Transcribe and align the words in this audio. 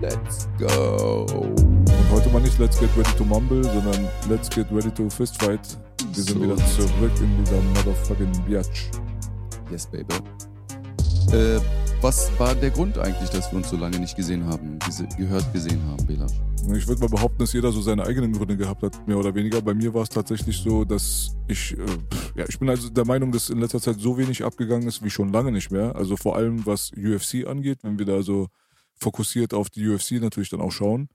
Let's 0.00 0.48
go. 0.58 1.26
Und 1.30 2.10
heute 2.10 2.30
mal 2.30 2.40
nicht 2.40 2.58
Let's 2.58 2.80
Get 2.80 2.88
Ready 2.96 3.12
to 3.18 3.24
Mumble, 3.24 3.62
sondern 3.62 4.08
Let's 4.30 4.48
Get 4.48 4.66
Ready 4.72 4.90
to 4.92 5.10
Fistfight. 5.10 5.60
Wir 6.14 6.22
sind 6.22 6.38
So. 6.38 6.42
wieder 6.42 6.56
zurück 6.56 7.12
in 7.20 7.44
dieser 7.44 7.60
motherfucking 7.60 8.32
Biatch. 8.46 8.90
Yes, 9.70 9.86
baby. 9.86 10.14
Äh, 11.32 11.60
was 12.00 12.30
war 12.38 12.54
der 12.54 12.70
Grund 12.70 12.96
eigentlich, 12.96 13.28
dass 13.28 13.52
wir 13.52 13.58
uns 13.58 13.68
so 13.68 13.76
lange 13.76 13.98
nicht 13.98 14.16
gesehen 14.16 14.46
haben, 14.46 14.78
gese 14.86 15.06
gehört, 15.18 15.52
gesehen 15.52 15.82
haben, 15.86 16.06
Bela? 16.06 16.26
Ich 16.74 16.88
würde 16.88 17.02
mal 17.02 17.10
behaupten, 17.10 17.38
dass 17.38 17.52
jeder 17.52 17.70
so 17.70 17.82
seine 17.82 18.04
eigenen 18.06 18.32
Gründe 18.32 18.56
gehabt 18.56 18.82
hat, 18.82 19.06
mehr 19.06 19.18
oder 19.18 19.34
weniger. 19.34 19.60
Bei 19.60 19.74
mir 19.74 19.92
war 19.92 20.02
es 20.02 20.08
tatsächlich 20.08 20.56
so, 20.56 20.86
dass 20.86 21.36
ich, 21.46 21.76
äh, 21.76 21.84
ja, 22.36 22.46
ich 22.48 22.58
bin 22.58 22.70
also 22.70 22.88
der 22.88 23.04
Meinung, 23.04 23.32
dass 23.32 23.50
in 23.50 23.60
letzter 23.60 23.80
Zeit 23.82 23.96
so 23.98 24.16
wenig 24.16 24.44
abgegangen 24.44 24.88
ist 24.88 25.04
wie 25.04 25.10
schon 25.10 25.30
lange 25.30 25.52
nicht 25.52 25.70
mehr. 25.70 25.94
Also 25.94 26.16
vor 26.16 26.36
allem 26.36 26.64
was 26.64 26.90
UFC 26.92 27.46
angeht, 27.46 27.80
wenn 27.82 27.98
wir 27.98 28.06
da 28.06 28.22
so 28.22 28.48
fokussiert 29.00 29.54
auf 29.54 29.70
die 29.70 29.88
UFC 29.88 30.12
natürlich 30.12 30.50
dann 30.50 30.60
auch 30.60 30.72
schauen. 30.72 31.08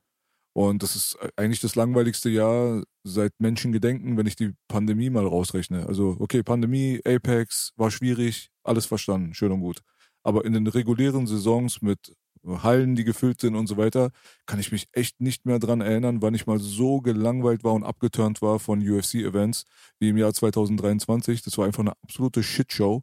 Und 0.54 0.84
das 0.84 0.96
ist 0.96 1.18
eigentlich 1.36 1.60
das 1.60 1.76
langweiligste 1.76 2.30
Jahr 2.30 2.84
seit 3.04 3.34
Menschengedenken, 3.40 4.16
wenn 4.16 4.26
ich 4.26 4.38
die 4.38 4.54
Pandemie 4.70 5.10
mal 5.10 5.28
rausrechne. 5.28 5.86
Also, 5.86 6.16
okay, 6.20 6.44
Pandemie, 6.44 7.02
Apex, 7.06 7.74
war 7.76 7.92
schwierig, 7.92 8.50
alles 8.64 8.86
verstanden, 8.86 9.34
schön 9.34 9.52
und 9.52 9.60
gut. 9.60 9.82
Aber 10.24 10.46
in 10.46 10.54
den 10.54 10.66
regulären 10.68 11.28
Saisons 11.28 11.82
mit 11.82 12.16
Hallen, 12.46 12.96
die 12.96 13.04
gefüllt 13.04 13.42
sind 13.42 13.56
und 13.56 13.68
so 13.68 13.76
weiter, 13.76 14.12
kann 14.46 14.60
ich 14.60 14.72
mich 14.72 14.88
echt 14.94 15.20
nicht 15.20 15.46
mehr 15.46 15.60
dran 15.60 15.82
erinnern, 15.82 16.22
wann 16.22 16.36
ich 16.36 16.48
mal 16.48 16.60
so 16.60 17.02
gelangweilt 17.02 17.64
war 17.64 17.74
und 17.74 17.84
abgeturnt 17.84 18.42
war 18.42 18.60
von 18.60 18.80
UFC-Events 18.80 19.66
wie 20.00 20.10
im 20.10 20.18
Jahr 20.18 20.34
2023. 20.34 21.42
Das 21.42 21.58
war 21.58 21.66
einfach 21.66 21.82
eine 21.82 21.94
absolute 22.02 22.44
Shitshow. 22.44 23.02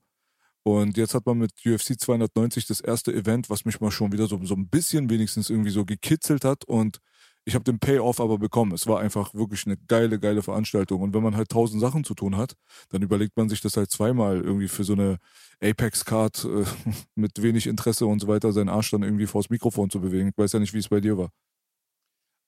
Und 0.64 0.96
jetzt 0.96 1.14
hat 1.14 1.27
man 1.27 1.38
mit 1.38 1.52
UFC 1.66 1.98
290 1.98 2.66
das 2.66 2.80
erste 2.80 3.12
Event, 3.12 3.50
was 3.50 3.64
mich 3.64 3.80
mal 3.80 3.91
schon 3.91 4.12
wieder 4.12 4.27
so, 4.27 4.38
so 4.44 4.55
ein 4.55 4.68
bisschen 4.68 5.10
wenigstens 5.10 5.50
irgendwie 5.50 5.70
so 5.70 5.84
gekitzelt 5.84 6.44
hat. 6.44 6.64
Und 6.64 6.98
ich 7.44 7.55
habe 7.55 7.64
den 7.64 7.80
Payoff 7.80 8.20
aber 8.20 8.38
bekommen. 8.38 8.72
Es 8.72 8.86
war 8.86 9.00
einfach 9.00 9.34
wirklich 9.34 9.66
eine 9.66 9.77
geile, 9.77 10.20
geile 10.20 10.42
Veranstaltung. 10.42 11.02
Und 11.02 11.14
wenn 11.14 11.22
man 11.22 11.36
halt 11.36 11.48
tausend 11.48 11.80
Sachen 11.80 12.05
zu 12.05 12.14
tun 12.14 12.36
hat, 12.36 12.55
dann 12.90 13.02
überlegt 13.02 13.36
man 13.36 13.48
sich 13.48 13.60
das 13.60 13.77
halt 13.77 13.90
zweimal 13.90 14.40
irgendwie 14.40 14.68
für 14.68 14.84
so 14.84 14.92
eine 14.92 15.18
Apex-Card 15.60 16.44
äh, 16.44 16.64
mit 17.16 17.42
wenig 17.42 17.66
Interesse 17.66 18.06
und 18.06 18.20
so 18.20 18.28
weiter, 18.28 18.52
seinen 18.52 18.68
Arsch 18.68 18.90
dann 18.92 19.02
irgendwie 19.02 19.27
vors 19.27 19.50
Mikrofon 19.50 19.90
zu 19.90 20.00
bewegen. 20.00 20.28
Ich 20.28 20.38
weiß 20.38 20.52
ja 20.52 20.60
nicht, 20.60 20.74
wie 20.74 20.78
es 20.78 20.88
bei 20.88 21.00
dir 21.00 21.18
war. 21.18 21.30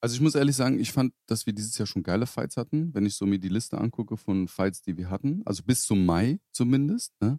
Also 0.00 0.14
ich 0.14 0.20
muss 0.20 0.34
ehrlich 0.34 0.54
sagen, 0.54 0.78
ich 0.78 0.92
fand, 0.92 1.14
dass 1.26 1.46
wir 1.46 1.54
dieses 1.54 1.78
Jahr 1.78 1.86
schon 1.86 2.02
geile 2.02 2.26
Fights 2.26 2.58
hatten, 2.58 2.94
wenn 2.94 3.06
ich 3.06 3.16
so 3.16 3.24
mir 3.24 3.38
die 3.38 3.48
Liste 3.48 3.78
angucke 3.78 4.18
von 4.18 4.48
Fights, 4.48 4.82
die 4.82 4.96
wir 4.98 5.08
hatten. 5.08 5.42
Also 5.46 5.62
bis 5.64 5.82
zum 5.82 6.04
Mai 6.04 6.40
zumindest. 6.52 7.14
Ne? 7.20 7.38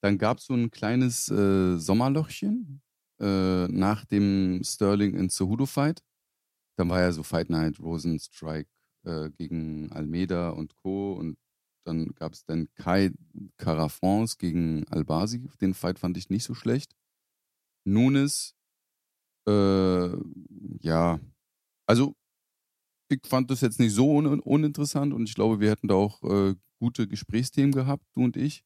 Dann 0.00 0.18
gab 0.18 0.38
es 0.38 0.46
so 0.46 0.54
ein 0.54 0.70
kleines 0.70 1.28
äh, 1.30 1.76
Sommerlochchen 1.78 2.82
äh, 3.20 3.68
nach 3.68 4.04
dem 4.04 4.62
Sterling 4.64 5.14
in 5.14 5.30
Cejudo 5.30 5.66
Fight. 5.66 6.02
Dann 6.76 6.88
war 6.88 7.00
ja 7.00 7.12
so 7.12 7.22
Fight 7.22 7.50
Night, 7.50 7.78
Rosenstrike 7.80 8.70
äh, 9.04 9.30
gegen 9.30 9.92
Almeida 9.92 10.50
und 10.50 10.74
Co. 10.76 11.14
Und 11.14 11.38
dann 11.86 12.14
gab 12.14 12.32
es 12.32 12.44
dann 12.44 12.68
Kai 12.74 13.12
Carafons 13.58 14.38
gegen 14.38 14.86
Albasi. 14.88 15.48
Den 15.60 15.74
Fight 15.74 15.98
fand 15.98 16.16
ich 16.16 16.30
nicht 16.30 16.44
so 16.44 16.54
schlecht. 16.54 16.94
Nunes, 17.86 18.54
äh, 19.46 20.08
ja, 20.80 21.20
also 21.86 22.14
ich 23.10 23.20
fand 23.26 23.50
das 23.50 23.60
jetzt 23.60 23.78
nicht 23.78 23.92
so 23.92 24.16
un 24.16 24.40
uninteressant 24.40 25.12
und 25.12 25.28
ich 25.28 25.34
glaube, 25.34 25.60
wir 25.60 25.70
hätten 25.70 25.88
da 25.88 25.94
auch 25.94 26.22
äh, 26.22 26.54
gute 26.80 27.06
Gesprächsthemen 27.06 27.72
gehabt, 27.72 28.04
du 28.14 28.24
und 28.24 28.36
ich. 28.36 28.64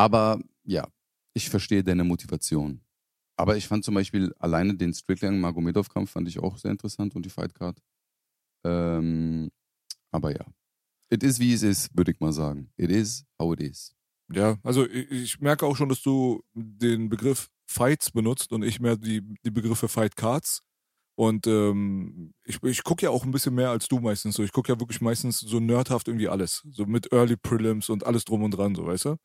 Aber 0.00 0.40
ja, 0.64 0.88
ich 1.34 1.50
verstehe 1.50 1.84
deine 1.84 2.04
Motivation. 2.04 2.80
Aber 3.36 3.58
ich 3.58 3.68
fand 3.68 3.84
zum 3.84 3.94
Beispiel 3.94 4.32
alleine 4.38 4.74
den 4.74 4.94
Strickland-Magomedov-Kampf 4.94 6.12
fand 6.12 6.26
ich 6.26 6.38
auch 6.38 6.56
sehr 6.56 6.70
interessant 6.70 7.14
und 7.14 7.26
die 7.26 7.28
Fightcard. 7.28 7.82
Ähm, 8.64 9.50
aber 10.10 10.32
ja, 10.32 10.46
it 11.10 11.22
is 11.22 11.38
wie 11.38 11.52
es 11.52 11.62
ist, 11.62 11.94
würde 11.94 12.12
ich 12.12 12.20
mal 12.20 12.32
sagen. 12.32 12.72
It 12.78 12.90
is 12.90 13.26
how 13.38 13.52
it 13.52 13.60
is. 13.60 13.94
Ja, 14.32 14.56
also 14.62 14.88
ich, 14.88 15.10
ich 15.10 15.40
merke 15.42 15.66
auch 15.66 15.76
schon, 15.76 15.90
dass 15.90 16.00
du 16.00 16.42
den 16.54 17.10
Begriff 17.10 17.50
Fights 17.66 18.10
benutzt 18.10 18.52
und 18.52 18.62
ich 18.62 18.80
mehr 18.80 18.96
die, 18.96 19.20
die 19.44 19.50
Begriffe 19.50 19.88
Fight 19.88 20.16
Cards. 20.16 20.62
Und 21.14 21.46
ähm, 21.46 22.32
ich, 22.46 22.62
ich 22.62 22.84
gucke 22.84 23.04
ja 23.04 23.10
auch 23.10 23.24
ein 23.24 23.32
bisschen 23.32 23.54
mehr 23.54 23.68
als 23.68 23.86
du 23.86 24.00
meistens 24.00 24.36
so. 24.36 24.42
Ich 24.42 24.52
gucke 24.52 24.72
ja 24.72 24.80
wirklich 24.80 25.02
meistens 25.02 25.40
so 25.40 25.60
nerdhaft 25.60 26.08
irgendwie 26.08 26.28
alles. 26.28 26.66
So 26.70 26.86
mit 26.86 27.12
Early 27.12 27.36
Prelims 27.36 27.90
und 27.90 28.06
alles 28.06 28.24
drum 28.24 28.42
und 28.42 28.52
dran, 28.52 28.74
so 28.74 28.86
weißt 28.86 29.04
du? 29.04 29.16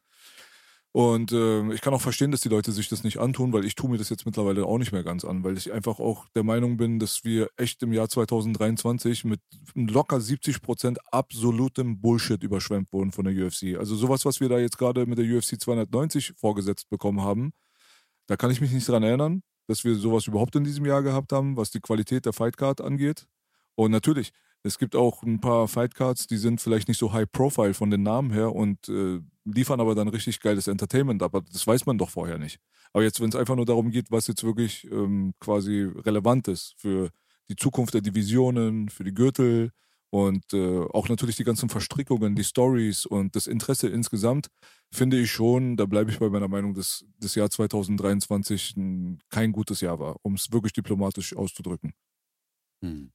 Und 0.95 1.33
ähm, 1.33 1.73
ich 1.73 1.81
kann 1.81 1.93
auch 1.93 1.99
verstehen, 1.99 2.31
dass 2.31 2.39
die 2.39 2.47
Leute 2.47 2.71
sich 2.71 2.87
das 2.87 3.03
nicht 3.03 3.19
antun, 3.19 3.51
weil 3.51 3.65
ich 3.65 3.75
tue 3.75 3.89
mir 3.89 3.97
das 3.97 4.07
jetzt 4.07 4.25
mittlerweile 4.25 4.65
auch 4.65 4.77
nicht 4.77 4.93
mehr 4.93 5.03
ganz 5.03 5.25
an, 5.25 5.43
weil 5.43 5.57
ich 5.57 5.73
einfach 5.73 5.99
auch 5.99 6.25
der 6.35 6.43
Meinung 6.43 6.77
bin, 6.77 6.99
dass 6.99 7.25
wir 7.25 7.49
echt 7.57 7.83
im 7.83 7.91
Jahr 7.91 8.07
2023 8.07 9.25
mit 9.25 9.41
locker 9.73 10.21
70 10.21 10.61
Prozent 10.61 10.99
absolutem 11.11 11.99
Bullshit 11.99 12.41
überschwemmt 12.41 12.93
wurden 12.93 13.11
von 13.11 13.25
der 13.25 13.33
UFC. 13.33 13.77
Also 13.77 13.97
sowas, 13.97 14.23
was 14.23 14.39
wir 14.39 14.47
da 14.47 14.57
jetzt 14.57 14.77
gerade 14.77 15.05
mit 15.05 15.17
der 15.17 15.25
UFC 15.25 15.59
290 15.59 16.31
vorgesetzt 16.37 16.89
bekommen 16.89 17.21
haben, 17.23 17.51
da 18.27 18.37
kann 18.37 18.49
ich 18.49 18.61
mich 18.61 18.71
nicht 18.71 18.87
dran 18.87 19.03
erinnern, 19.03 19.43
dass 19.67 19.83
wir 19.83 19.95
sowas 19.95 20.27
überhaupt 20.27 20.55
in 20.55 20.63
diesem 20.63 20.85
Jahr 20.85 21.03
gehabt 21.03 21.33
haben, 21.33 21.57
was 21.57 21.71
die 21.71 21.81
Qualität 21.81 22.25
der 22.25 22.31
Fightcard 22.31 22.79
angeht. 22.79 23.27
Und 23.75 23.91
natürlich, 23.91 24.31
es 24.65 24.79
gibt 24.79 24.95
auch 24.95 25.21
ein 25.21 25.39
paar 25.39 25.67
Fightcards, 25.67 26.25
die 26.25 26.37
sind 26.37 26.59
vielleicht 26.59 26.87
nicht 26.87 26.97
so 26.97 27.13
high 27.13 27.31
profile 27.31 27.75
von 27.75 27.91
den 27.91 28.01
Namen 28.01 28.31
her 28.31 28.53
und 28.53 28.89
äh, 28.89 29.19
liefern 29.45 29.79
aber 29.79 29.93
dann 29.93 30.07
richtig 30.07 30.39
geiles 30.39 30.67
Entertainment, 30.67 31.21
aber 31.21 31.41
das 31.41 31.67
weiß 31.67 31.85
man 31.85 31.99
doch 31.99 32.09
vorher 32.09 32.39
nicht. 32.39 32.59
Aber 32.91 33.03
jetzt, 33.03 33.21
wenn 33.21 33.29
es 33.29 33.35
einfach 33.35 33.55
nur 33.55 33.67
darum 33.67 33.91
geht, 33.91 34.09
was 34.09 34.25
jetzt 34.25 34.43
wirklich 34.43 34.89
ähm, 34.91 35.33
quasi 35.39 35.83
relevant 35.83 36.47
ist 36.47 36.73
für 36.77 37.11
die 37.47 37.55
Zukunft 37.55 37.93
der 37.93 38.01
Divisionen, 38.01 38.89
für 38.89 39.03
die 39.03 39.13
Gürtel 39.13 39.69
und 40.09 40.51
äh, 40.53 40.79
auch 40.79 41.09
natürlich 41.09 41.35
die 41.35 41.43
ganzen 41.43 41.69
Verstrickungen, 41.69 42.35
die 42.35 42.43
Stories 42.43 43.05
und 43.05 43.35
das 43.35 43.45
Interesse 43.45 43.89
insgesamt, 43.89 44.47
finde 44.91 45.19
ich 45.19 45.29
schon, 45.29 45.77
da 45.77 45.85
bleibe 45.85 46.09
ich 46.09 46.17
bei 46.17 46.29
meiner 46.29 46.47
Meinung, 46.47 46.73
dass 46.73 47.05
das 47.19 47.35
Jahr 47.35 47.51
2023 47.51 48.75
ein, 48.77 49.19
kein 49.29 49.51
gutes 49.51 49.81
Jahr 49.81 49.99
war, 49.99 50.15
um 50.23 50.33
es 50.33 50.51
wirklich 50.51 50.73
diplomatisch 50.73 51.35
auszudrücken. 51.35 51.93
Hm. 52.81 53.11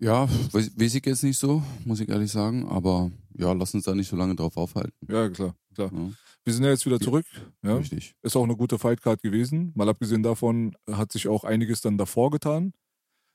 Ja, 0.00 0.28
weiß, 0.52 0.72
weiß 0.80 0.94
ich 0.94 1.04
jetzt 1.06 1.22
nicht 1.22 1.38
so, 1.38 1.62
muss 1.84 2.00
ich 2.00 2.08
ehrlich 2.08 2.30
sagen. 2.32 2.66
Aber 2.68 3.10
ja, 3.36 3.52
lass 3.52 3.74
uns 3.74 3.84
da 3.84 3.94
nicht 3.94 4.08
so 4.08 4.16
lange 4.16 4.34
drauf 4.34 4.56
aufhalten. 4.56 4.94
Ja, 5.08 5.28
klar, 5.28 5.54
klar. 5.74 5.90
Ja, 5.92 6.10
Wir 6.44 6.52
sind 6.54 6.64
ja 6.64 6.70
jetzt 6.70 6.86
wieder 6.86 6.98
zurück. 7.00 7.26
Ja. 7.62 7.76
Richtig. 7.76 8.14
Ist 8.22 8.34
auch 8.36 8.44
eine 8.44 8.56
gute 8.56 8.78
Fightcard 8.78 9.22
gewesen. 9.22 9.72
Mal 9.74 9.88
abgesehen 9.88 10.22
davon 10.22 10.74
hat 10.90 11.12
sich 11.12 11.28
auch 11.28 11.44
einiges 11.44 11.80
dann 11.82 11.98
davor 11.98 12.30
getan. 12.30 12.72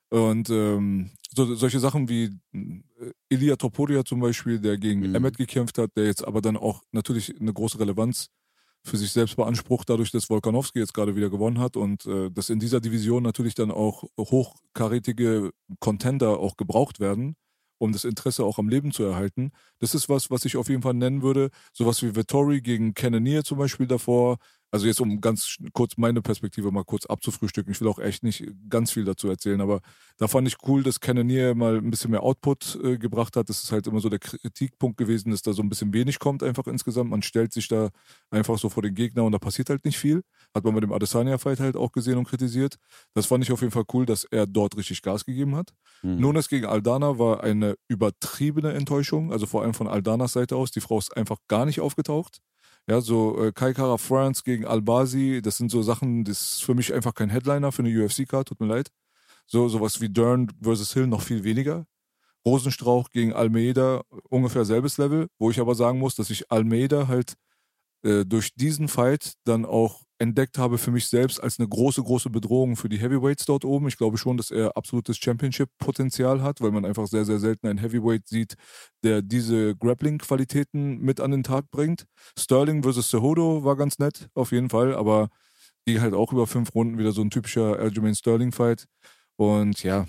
Und 0.10 0.50
ähm, 0.50 1.12
so, 1.36 1.56
solche 1.56 1.80
Sachen 1.80 2.10
wie 2.10 2.32
äh, 2.54 3.12
Ilya 3.30 3.56
Topuria 3.58 4.04
zum 4.06 4.20
Beispiel, 4.20 4.60
der 4.60 4.78
gegen 4.78 5.02
Mhm. 5.02 5.16
Emmet 5.16 5.38
gekämpft 5.38 5.78
hat, 5.78 5.92
der 5.96 6.06
jetzt 6.06 6.26
aber 6.26 6.42
dann 6.42 6.58
auch 6.58 6.82
natürlich 6.92 7.40
eine 7.40 7.54
große 7.54 7.80
Relevanz 7.80 8.30
für 8.86 8.98
sich 8.98 9.12
selbst 9.12 9.36
beansprucht, 9.36 9.90
dadurch, 9.90 10.12
dass 10.12 10.30
Volkanovski 10.30 10.80
jetzt 10.80 10.94
gerade 10.94 11.16
wieder 11.16 11.30
gewonnen 11.30 11.60
hat 11.60 11.76
und 11.76 12.06
äh, 12.06 12.30
dass 12.32 12.50
in 12.50 12.60
dieser 12.60 12.80
Division 12.82 13.24
natürlich 13.24 13.56
dann 13.56 13.72
auch 13.72 14.04
hochkarätige 14.20 15.52
Contender 15.80 16.40
auch 16.40 16.56
gebraucht 16.56 17.00
werden, 17.00 17.36
um 17.80 17.92
das 17.92 18.06
Interesse 18.06 18.46
auch 18.46 18.60
am 18.60 18.70
Leben 18.70 18.92
zu 18.92 19.04
erhalten. 19.04 19.52
Das 19.80 19.96
ist 19.96 20.08
was, 20.08 20.32
was 20.32 20.46
ich 20.46 20.56
auf 20.58 20.70
jeden 20.70 20.84
Fall 20.84 20.94
nennen 20.94 21.22
würde. 21.22 21.50
Sowas 21.74 22.02
wie 22.04 22.16
Vittori 22.16 22.62
gegen 22.62 22.94
Cannonier 22.94 23.44
zum 23.44 23.58
Beispiel 23.58 23.88
davor. 23.88 24.38
Also 24.76 24.88
jetzt 24.88 25.00
um 25.00 25.22
ganz 25.22 25.56
kurz 25.72 25.96
meine 25.96 26.22
Perspektive 26.22 26.70
mal 26.70 26.84
kurz 26.84 27.06
abzufrühstücken. 27.06 27.72
Ich 27.72 27.80
will 27.80 27.88
auch 27.88 27.98
echt 27.98 28.24
nicht 28.24 28.44
ganz 28.70 28.92
viel 28.92 29.06
dazu 29.06 29.30
erzählen, 29.30 29.62
aber 29.62 29.80
da 30.18 30.28
fand 30.28 30.50
ich 30.50 30.58
cool, 30.68 30.84
dass 30.84 31.00
Cannonier 31.00 31.56
mal 31.56 31.78
ein 31.78 31.90
bisschen 31.90 32.12
mehr 32.12 32.24
Output 32.24 32.78
äh, 32.84 32.98
gebracht 32.98 33.38
hat. 33.38 33.48
Das 33.48 33.64
ist 33.64 33.72
halt 33.72 33.88
immer 33.88 34.02
so 34.02 34.10
der 34.10 34.20
Kritikpunkt 34.20 34.98
gewesen, 34.98 35.32
dass 35.32 35.42
da 35.44 35.54
so 35.54 35.62
ein 35.62 35.70
bisschen 35.70 35.94
wenig 35.94 36.20
kommt 36.20 36.44
einfach 36.44 36.68
insgesamt. 36.68 37.10
Man 37.10 37.22
stellt 37.22 37.54
sich 37.54 37.70
da 37.70 37.90
einfach 38.32 38.58
so 38.58 38.68
vor 38.68 38.84
den 38.84 38.96
Gegner 38.96 39.24
und 39.24 39.32
da 39.32 39.40
passiert 39.40 39.70
halt 39.70 39.86
nicht 39.86 39.98
viel. 39.98 40.24
Hat 40.54 40.66
man 40.66 40.74
mit 40.74 40.84
dem 40.84 40.92
Adesanya-Fight 40.92 41.62
halt 41.62 41.78
auch 41.78 41.94
gesehen 41.94 42.18
und 42.18 42.28
kritisiert. 42.28 42.76
Das 43.14 43.28
fand 43.28 43.46
ich 43.46 43.54
auf 43.54 43.62
jeden 43.62 43.72
Fall 43.72 43.86
cool, 43.94 44.06
dass 44.06 44.26
er 44.26 44.46
dort 44.46 44.76
richtig 44.76 45.02
Gas 45.04 45.24
gegeben 45.24 45.56
hat. 45.56 45.70
Hm. 46.02 46.20
Nunes 46.20 46.50
gegen 46.50 46.66
Aldana 46.66 47.18
war 47.18 47.46
eine 47.46 47.78
übertriebene 47.88 48.74
Enttäuschung, 48.74 49.32
also 49.32 49.46
vor 49.46 49.62
allem 49.62 49.74
von 49.74 49.88
Aldanas 49.88 50.34
Seite 50.34 50.58
aus. 50.58 50.72
Die 50.72 50.82
Frau 50.82 51.00
ist 51.00 51.16
einfach 51.16 51.38
gar 51.48 51.66
nicht 51.66 51.80
aufgetaucht. 51.80 52.42
Ja, 52.88 53.02
so 53.02 53.44
äh, 53.44 53.52
Kai 53.52 53.74
Kara 53.74 53.98
France 53.98 54.44
gegen 54.44 54.66
Al-Basi, 54.66 55.42
das 55.42 55.58
sind 55.58 55.72
so 55.72 55.82
Sachen, 55.82 56.24
das 56.24 56.54
ist 56.54 56.64
für 56.64 56.76
mich 56.76 56.94
einfach 56.94 57.16
kein 57.16 57.30
Headliner 57.32 57.72
für 57.72 57.84
eine 57.84 58.06
UFC-Card, 58.06 58.48
tut 58.48 58.60
mir 58.60 58.68
leid. 58.68 58.92
So 59.48 59.68
sowas 59.70 60.02
wie 60.02 60.10
Dern 60.10 60.52
versus 60.62 60.94
Hill 60.94 61.08
noch 61.08 61.22
viel 61.22 61.44
weniger. 61.44 61.88
Rosenstrauch 62.46 63.10
gegen 63.10 63.34
Almeida, 63.34 64.04
ungefähr 64.30 64.66
selbes 64.66 64.98
Level, 65.00 65.28
wo 65.40 65.50
ich 65.50 65.60
aber 65.60 65.74
sagen 65.76 66.00
muss, 66.00 66.16
dass 66.16 66.30
ich 66.30 66.52
Almeida 66.52 67.08
halt 67.08 67.36
äh, 68.04 68.26
durch 68.26 68.54
diesen 68.56 68.88
Fight 68.88 69.34
dann 69.46 69.66
auch 69.66 70.05
entdeckt 70.18 70.58
habe 70.58 70.78
für 70.78 70.92
mich 70.92 71.08
selbst 71.08 71.42
als 71.42 71.60
eine 71.60 71.68
große, 71.68 72.02
große 72.02 72.30
Bedrohung 72.30 72.76
für 72.76 72.90
die 72.90 73.00
Heavyweights 73.00 73.46
dort 73.46 73.66
oben. 73.66 73.88
Ich 73.88 73.98
glaube 73.98 74.18
schon, 74.18 74.38
dass 74.38 74.52
er 74.52 74.78
absolutes 74.78 75.18
Championship-Potenzial 75.18 76.42
hat, 76.42 76.62
weil 76.62 76.72
man 76.72 76.86
einfach 76.86 77.08
sehr, 77.08 77.26
sehr 77.26 77.40
selten 77.40 77.68
einen 77.68 77.80
Heavyweight 77.80 78.28
sieht, 78.28 78.56
der 79.04 79.22
diese 79.22 79.76
Grappling-Qualitäten 79.76 81.00
mit 81.00 81.20
an 81.20 81.32
den 81.32 81.44
Tag 81.44 81.70
bringt. 81.70 82.06
Sterling 82.38 82.84
versus 82.84 83.10
Cejudo 83.10 83.64
war 83.64 83.76
ganz 83.76 84.00
nett, 84.00 84.30
auf 84.34 84.52
jeden 84.52 84.70
Fall, 84.70 84.96
aber 84.96 85.30
die 85.88 86.00
halt 86.00 86.14
auch 86.14 86.32
über 86.32 86.48
fünf 86.48 86.74
Runden 86.74 86.98
wieder 86.98 87.12
so 87.12 87.22
ein 87.22 87.30
typischer 87.30 87.78
Aljamain 87.78 88.16
Sterling-Fight. 88.16 88.88
Und 89.36 89.84
ja, 89.84 90.08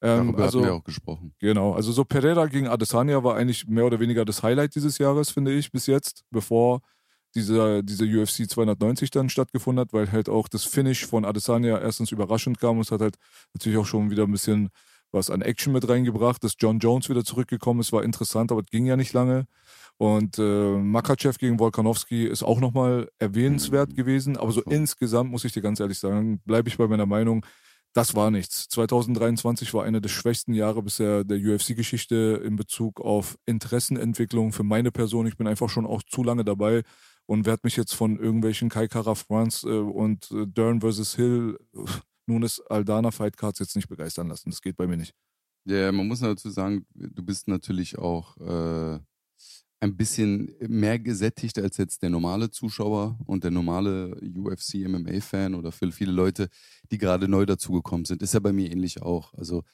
ähm, 0.00 0.26
Darüber 0.26 0.42
also, 0.44 0.58
hatten 0.58 0.68
wir 0.68 0.74
auch 0.74 0.84
gesprochen. 0.84 1.34
Genau, 1.40 1.72
also 1.72 1.90
so 1.90 2.04
Pereira 2.04 2.46
gegen 2.46 2.68
Adesanya 2.68 3.24
war 3.24 3.36
eigentlich 3.36 3.66
mehr 3.66 3.84
oder 3.84 3.98
weniger 3.98 4.24
das 4.24 4.42
Highlight 4.42 4.74
dieses 4.74 4.98
Jahres, 4.98 5.30
finde 5.30 5.52
ich, 5.52 5.72
bis 5.72 5.86
jetzt, 5.86 6.22
bevor 6.30 6.82
dieser, 7.34 7.82
dieser 7.82 8.04
UFC 8.04 8.48
290 8.48 9.10
dann 9.10 9.28
stattgefunden 9.28 9.80
hat, 9.80 9.92
weil 9.92 10.10
halt 10.10 10.28
auch 10.28 10.48
das 10.48 10.64
Finish 10.64 11.06
von 11.06 11.24
Adesanya 11.24 11.78
erstens 11.78 12.12
überraschend 12.12 12.58
kam 12.58 12.76
und 12.76 12.82
es 12.82 12.92
hat 12.92 13.00
halt 13.00 13.16
natürlich 13.54 13.78
auch 13.78 13.86
schon 13.86 14.10
wieder 14.10 14.24
ein 14.24 14.32
bisschen 14.32 14.70
was 15.10 15.30
an 15.30 15.42
Action 15.42 15.72
mit 15.72 15.88
reingebracht, 15.88 16.42
dass 16.44 16.54
John 16.58 16.78
Jones 16.78 17.08
wieder 17.08 17.24
zurückgekommen 17.24 17.80
ist, 17.80 17.92
war 17.92 18.02
interessant, 18.02 18.52
aber 18.52 18.60
es 18.60 18.70
ging 18.70 18.86
ja 18.86 18.96
nicht 18.96 19.12
lange. 19.12 19.46
Und 19.96 20.38
äh, 20.38 20.76
Makachev 20.76 21.38
gegen 21.38 21.58
Volkanovski 21.58 22.26
ist 22.26 22.42
auch 22.42 22.60
nochmal 22.60 23.08
erwähnenswert 23.18 23.96
gewesen, 23.96 24.36
aber 24.36 24.52
so 24.52 24.62
insgesamt 24.62 25.30
muss 25.30 25.44
ich 25.44 25.52
dir 25.52 25.62
ganz 25.62 25.80
ehrlich 25.80 25.98
sagen, 25.98 26.40
bleibe 26.44 26.68
ich 26.68 26.76
bei 26.76 26.86
meiner 26.86 27.06
Meinung, 27.06 27.44
das 27.94 28.14
war 28.14 28.30
nichts. 28.30 28.68
2023 28.68 29.72
war 29.74 29.84
einer 29.84 30.00
der 30.00 30.10
schwächsten 30.10 30.52
Jahre 30.52 30.82
bisher 30.82 31.24
der 31.24 31.38
UFC-Geschichte 31.38 32.42
in 32.44 32.54
Bezug 32.54 33.00
auf 33.00 33.38
Interessenentwicklung 33.46 34.52
für 34.52 34.62
meine 34.62 34.92
Person. 34.92 35.26
Ich 35.26 35.36
bin 35.36 35.48
einfach 35.48 35.70
schon 35.70 35.86
auch 35.86 36.02
zu 36.04 36.22
lange 36.22 36.44
dabei 36.44 36.82
und 37.28 37.44
werde 37.44 37.60
mich 37.64 37.76
jetzt 37.76 37.92
von 37.92 38.18
irgendwelchen 38.18 38.70
Kai 38.70 38.88
Kara 38.88 39.14
France 39.14 39.68
äh, 39.68 39.78
und 39.78 40.30
äh, 40.30 40.46
Dern 40.46 40.80
versus 40.80 41.14
Hill, 41.14 41.58
nun 42.26 42.42
ist 42.42 42.60
Aldana 42.70 43.10
Fight 43.10 43.36
Cards 43.36 43.58
jetzt 43.58 43.76
nicht 43.76 43.88
begeistern 43.88 44.28
lassen. 44.28 44.50
Das 44.50 44.62
geht 44.62 44.76
bei 44.76 44.86
mir 44.86 44.96
nicht. 44.96 45.14
Ja, 45.66 45.92
man 45.92 46.08
muss 46.08 46.20
dazu 46.20 46.48
sagen, 46.48 46.86
du 46.94 47.22
bist 47.22 47.46
natürlich 47.46 47.98
auch 47.98 48.38
äh, 48.38 48.98
ein 49.80 49.96
bisschen 49.96 50.54
mehr 50.60 50.98
gesättigt 50.98 51.58
als 51.58 51.76
jetzt 51.76 52.02
der 52.02 52.08
normale 52.08 52.50
Zuschauer 52.50 53.18
und 53.26 53.44
der 53.44 53.50
normale 53.50 54.18
UFC 54.34 54.88
MMA-Fan 54.88 55.54
oder 55.54 55.70
für 55.70 55.92
viele 55.92 56.12
Leute, 56.12 56.48
die 56.90 56.96
gerade 56.96 57.28
neu 57.28 57.44
dazugekommen 57.44 58.06
sind. 58.06 58.22
Ist 58.22 58.32
ja 58.32 58.40
bei 58.40 58.54
mir 58.54 58.70
ähnlich 58.70 59.02
auch. 59.02 59.34
Also 59.34 59.64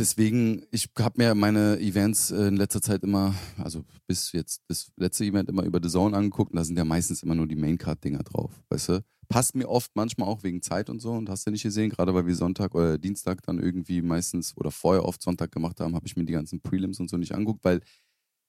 deswegen, 0.00 0.64
ich 0.72 0.88
habe 0.98 1.22
mir 1.22 1.34
meine 1.34 1.78
Events 1.78 2.30
äh, 2.30 2.48
in 2.48 2.56
letzter 2.56 2.80
Zeit 2.80 3.04
immer, 3.04 3.34
also 3.58 3.84
bis 4.08 4.32
jetzt 4.32 4.62
das 4.68 4.90
letzte 4.96 5.24
Event 5.24 5.48
immer 5.48 5.62
über 5.62 5.78
The 5.82 5.88
Zone 5.88 6.16
angeguckt 6.16 6.50
und 6.50 6.56
da 6.56 6.64
sind 6.64 6.76
ja 6.76 6.84
meistens 6.84 7.22
immer 7.22 7.34
nur 7.34 7.46
die 7.46 7.56
Maincard-Dinger 7.56 8.22
drauf, 8.24 8.50
weißt 8.70 8.88
du? 8.88 9.04
Passt 9.28 9.54
mir 9.54 9.68
oft 9.68 9.92
manchmal 9.94 10.28
auch 10.28 10.42
wegen 10.42 10.60
Zeit 10.60 10.90
und 10.90 11.00
so 11.00 11.12
und 11.12 11.28
hast 11.28 11.46
du 11.46 11.52
nicht 11.52 11.62
gesehen, 11.62 11.90
gerade 11.90 12.12
weil 12.14 12.26
wir 12.26 12.34
Sonntag 12.34 12.74
oder 12.74 12.98
Dienstag 12.98 13.42
dann 13.42 13.60
irgendwie 13.60 14.02
meistens 14.02 14.56
oder 14.56 14.72
vorher 14.72 15.04
oft 15.04 15.22
Sonntag 15.22 15.52
gemacht 15.52 15.78
haben, 15.78 15.94
habe 15.94 16.06
ich 16.06 16.16
mir 16.16 16.24
die 16.24 16.32
ganzen 16.32 16.60
Prelims 16.60 16.98
und 16.98 17.08
so 17.08 17.16
nicht 17.16 17.32
angeguckt, 17.32 17.62
weil 17.62 17.80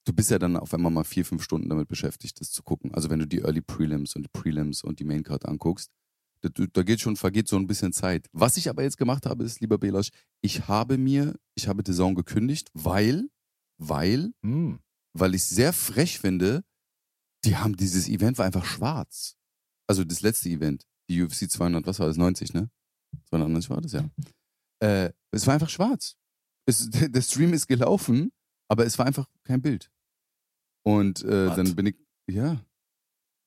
du 0.04 0.12
bist 0.12 0.30
ja 0.30 0.40
dann 0.40 0.56
auf 0.56 0.74
einmal 0.74 0.90
mal 0.90 1.04
vier, 1.04 1.24
fünf 1.24 1.44
Stunden 1.44 1.68
damit 1.68 1.86
beschäftigt, 1.86 2.40
das 2.40 2.50
zu 2.50 2.64
gucken. 2.64 2.92
Also 2.94 3.10
wenn 3.10 3.20
du 3.20 3.26
die 3.26 3.38
Early 3.38 3.60
Prelims 3.60 4.16
und 4.16 4.22
die 4.22 4.30
Prelims 4.32 4.82
und 4.82 4.98
die 4.98 5.04
Maincard 5.04 5.46
anguckst, 5.46 5.90
da, 6.42 6.66
da, 6.72 6.82
geht 6.82 7.00
schon, 7.00 7.16
vergeht 7.16 7.48
so 7.48 7.56
ein 7.56 7.66
bisschen 7.66 7.92
Zeit. 7.92 8.28
Was 8.32 8.56
ich 8.56 8.68
aber 8.68 8.82
jetzt 8.82 8.98
gemacht 8.98 9.26
habe, 9.26 9.44
ist, 9.44 9.60
lieber 9.60 9.78
Belasch, 9.78 10.10
ich 10.40 10.66
habe 10.68 10.98
mir, 10.98 11.38
ich 11.54 11.68
habe 11.68 11.82
die 11.82 11.92
Saison 11.92 12.14
gekündigt, 12.14 12.68
weil, 12.74 13.28
weil, 13.78 14.32
hm. 14.42 14.80
weil 15.12 15.34
ich 15.34 15.44
sehr 15.44 15.72
frech 15.72 16.18
finde, 16.18 16.64
die 17.44 17.56
haben 17.56 17.76
dieses 17.76 18.08
Event 18.08 18.38
war 18.38 18.46
einfach 18.46 18.64
schwarz. 18.64 19.36
Also 19.88 20.04
das 20.04 20.20
letzte 20.22 20.48
Event, 20.48 20.84
die 21.08 21.22
UFC 21.22 21.50
200, 21.50 21.86
was 21.86 21.98
war 21.98 22.06
das, 22.06 22.16
90, 22.16 22.54
ne? 22.54 22.70
290 23.28 23.70
war 23.70 23.80
das, 23.80 23.92
ja. 23.92 24.08
Äh, 24.80 25.12
es 25.30 25.46
war 25.46 25.54
einfach 25.54 25.68
schwarz. 25.68 26.16
Es, 26.66 26.88
der 26.90 27.22
Stream 27.22 27.52
ist 27.52 27.66
gelaufen, 27.66 28.32
aber 28.68 28.84
es 28.84 28.98
war 28.98 29.06
einfach 29.06 29.28
kein 29.44 29.62
Bild. 29.62 29.90
Und 30.84 31.22
äh, 31.22 31.54
dann 31.54 31.76
bin 31.76 31.86
ich, 31.86 31.96
ja, 32.28 32.64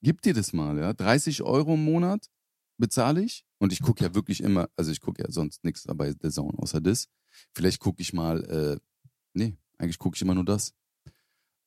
gib 0.02 0.22
dir 0.22 0.34
das 0.34 0.54
mal, 0.54 0.78
ja. 0.78 0.94
30 0.94 1.42
Euro 1.44 1.74
im 1.74 1.84
Monat 1.84 2.30
bezahle 2.78 3.24
ich. 3.24 3.46
Und 3.60 3.74
ich 3.74 3.82
gucke 3.82 4.04
ja 4.04 4.14
wirklich 4.14 4.42
immer, 4.42 4.70
also 4.76 4.92
ich 4.92 5.02
gucke 5.02 5.24
ja 5.24 5.32
sonst 5.32 5.64
nichts 5.64 5.86
bei 5.88 6.14
The 6.22 6.30
Zone 6.30 6.58
außer 6.58 6.82
das. 6.82 7.08
Vielleicht 7.54 7.80
gucke 7.80 8.02
ich 8.02 8.14
mal, 8.14 8.44
äh, 8.46 8.80
nee, 9.34 9.58
eigentlich 9.78 9.98
gucke 9.98 10.16
ich 10.16 10.22
immer 10.22 10.36
nur 10.36 10.46
das. 10.46 10.74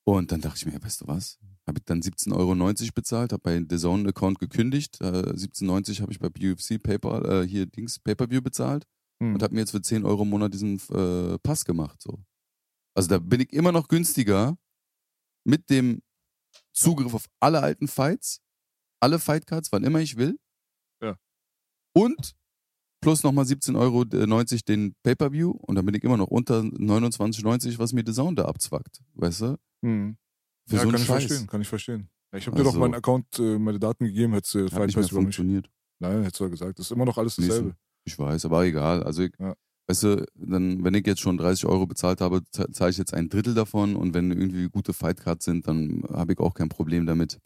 Und 0.04 0.32
dann 0.32 0.40
dachte 0.40 0.56
ich 0.56 0.66
mir, 0.66 0.72
ja, 0.72 0.82
weißt 0.82 1.02
du 1.02 1.06
was? 1.06 1.38
Habe 1.66 1.80
ich 1.80 1.84
dann 1.84 2.00
17,90 2.00 2.34
Euro 2.34 2.92
bezahlt, 2.94 3.32
habe 3.32 3.42
bei 3.42 3.64
The 3.68 3.76
Zone-Account 3.76 4.38
gekündigt. 4.38 5.00
Äh, 5.02 5.34
17,90 5.34 6.00
habe 6.00 6.12
ich 6.12 6.18
bei 6.18 6.28
UFC 6.28 6.82
Paper, 6.82 7.42
äh, 7.42 7.46
hier 7.46 7.66
Dings, 7.66 7.98
Pay-Per-View 7.98 8.40
bezahlt 8.40 8.86
hm. 9.22 9.34
und 9.34 9.42
habe 9.42 9.54
mir 9.54 9.60
jetzt 9.60 9.72
für 9.72 9.82
10 9.82 10.04
Euro 10.06 10.22
im 10.22 10.30
Monat 10.30 10.54
diesen 10.54 10.80
äh, 10.90 11.38
Pass 11.40 11.64
gemacht. 11.64 12.00
So. 12.00 12.22
Also 12.94 13.10
da 13.10 13.18
bin 13.18 13.40
ich 13.40 13.52
immer 13.52 13.72
noch 13.72 13.88
günstiger 13.88 14.56
mit 15.44 15.68
dem 15.68 16.02
Zugriff 16.72 17.12
auf 17.12 17.26
alle 17.40 17.60
alten 17.60 17.86
Fights, 17.86 18.40
alle 19.00 19.18
Fightcards, 19.18 19.72
wann 19.72 19.84
immer 19.84 20.00
ich 20.00 20.16
will. 20.16 20.38
Und 21.98 22.34
plus 23.00 23.22
nochmal 23.22 23.44
17,90 23.44 23.78
Euro 23.78 24.04
den 24.04 24.94
Pay-Per-View 25.02 25.50
und 25.50 25.74
dann 25.74 25.84
bin 25.84 25.94
ich 25.94 26.02
immer 26.04 26.16
noch 26.16 26.28
unter 26.28 26.60
29,90, 26.60 27.78
was 27.78 27.92
mir 27.92 28.02
The 28.04 28.12
Zone 28.12 28.36
da 28.36 28.44
abzwackt, 28.46 29.00
weißt 29.14 29.40
du? 29.42 29.58
Hm. 29.84 30.16
Für 30.66 30.76
ja, 30.76 30.82
so 30.82 30.90
kann 30.90 31.00
ich 31.00 31.06
Scheiß. 31.06 31.24
verstehen, 31.24 31.46
kann 31.46 31.60
ich 31.60 31.68
verstehen. 31.68 32.10
Ich 32.36 32.46
habe 32.46 32.56
also, 32.56 32.58
dir 32.58 32.64
doch 32.64 32.70
also 32.72 32.80
meinen 32.80 32.94
Account, 32.94 33.38
äh, 33.38 33.58
meine 33.58 33.78
Daten 33.78 34.04
gegeben, 34.04 34.34
hättest 34.34 34.54
du 34.54 34.68
Fight 34.68 34.92
Pass 34.92 35.10
funktioniert. 35.10 35.70
Nein, 35.98 36.22
hättest 36.22 36.40
du 36.40 36.44
ja 36.44 36.50
gesagt. 36.50 36.78
Das 36.78 36.86
ist 36.86 36.92
immer 36.92 37.06
noch 37.06 37.16
alles 37.16 37.36
dasselbe. 37.36 37.74
Ich 38.04 38.18
weiß, 38.18 38.44
aber 38.44 38.64
egal. 38.64 39.02
Also 39.02 39.22
ich, 39.22 39.32
ja. 39.38 39.54
weißt 39.86 40.02
du, 40.02 40.26
dann, 40.34 40.84
wenn 40.84 40.94
ich 40.94 41.06
jetzt 41.06 41.20
schon 41.20 41.38
30 41.38 41.66
Euro 41.66 41.86
bezahlt 41.86 42.20
habe, 42.20 42.42
zahle 42.50 42.90
ich 42.90 42.98
jetzt 42.98 43.14
ein 43.14 43.28
Drittel 43.28 43.54
davon 43.54 43.96
und 43.96 44.14
wenn 44.14 44.30
irgendwie 44.30 44.68
gute 44.68 44.92
Fightcards 44.92 45.44
sind, 45.44 45.66
dann 45.66 46.02
habe 46.10 46.34
ich 46.34 46.38
auch 46.38 46.54
kein 46.54 46.68
Problem 46.68 47.06
damit, 47.06 47.38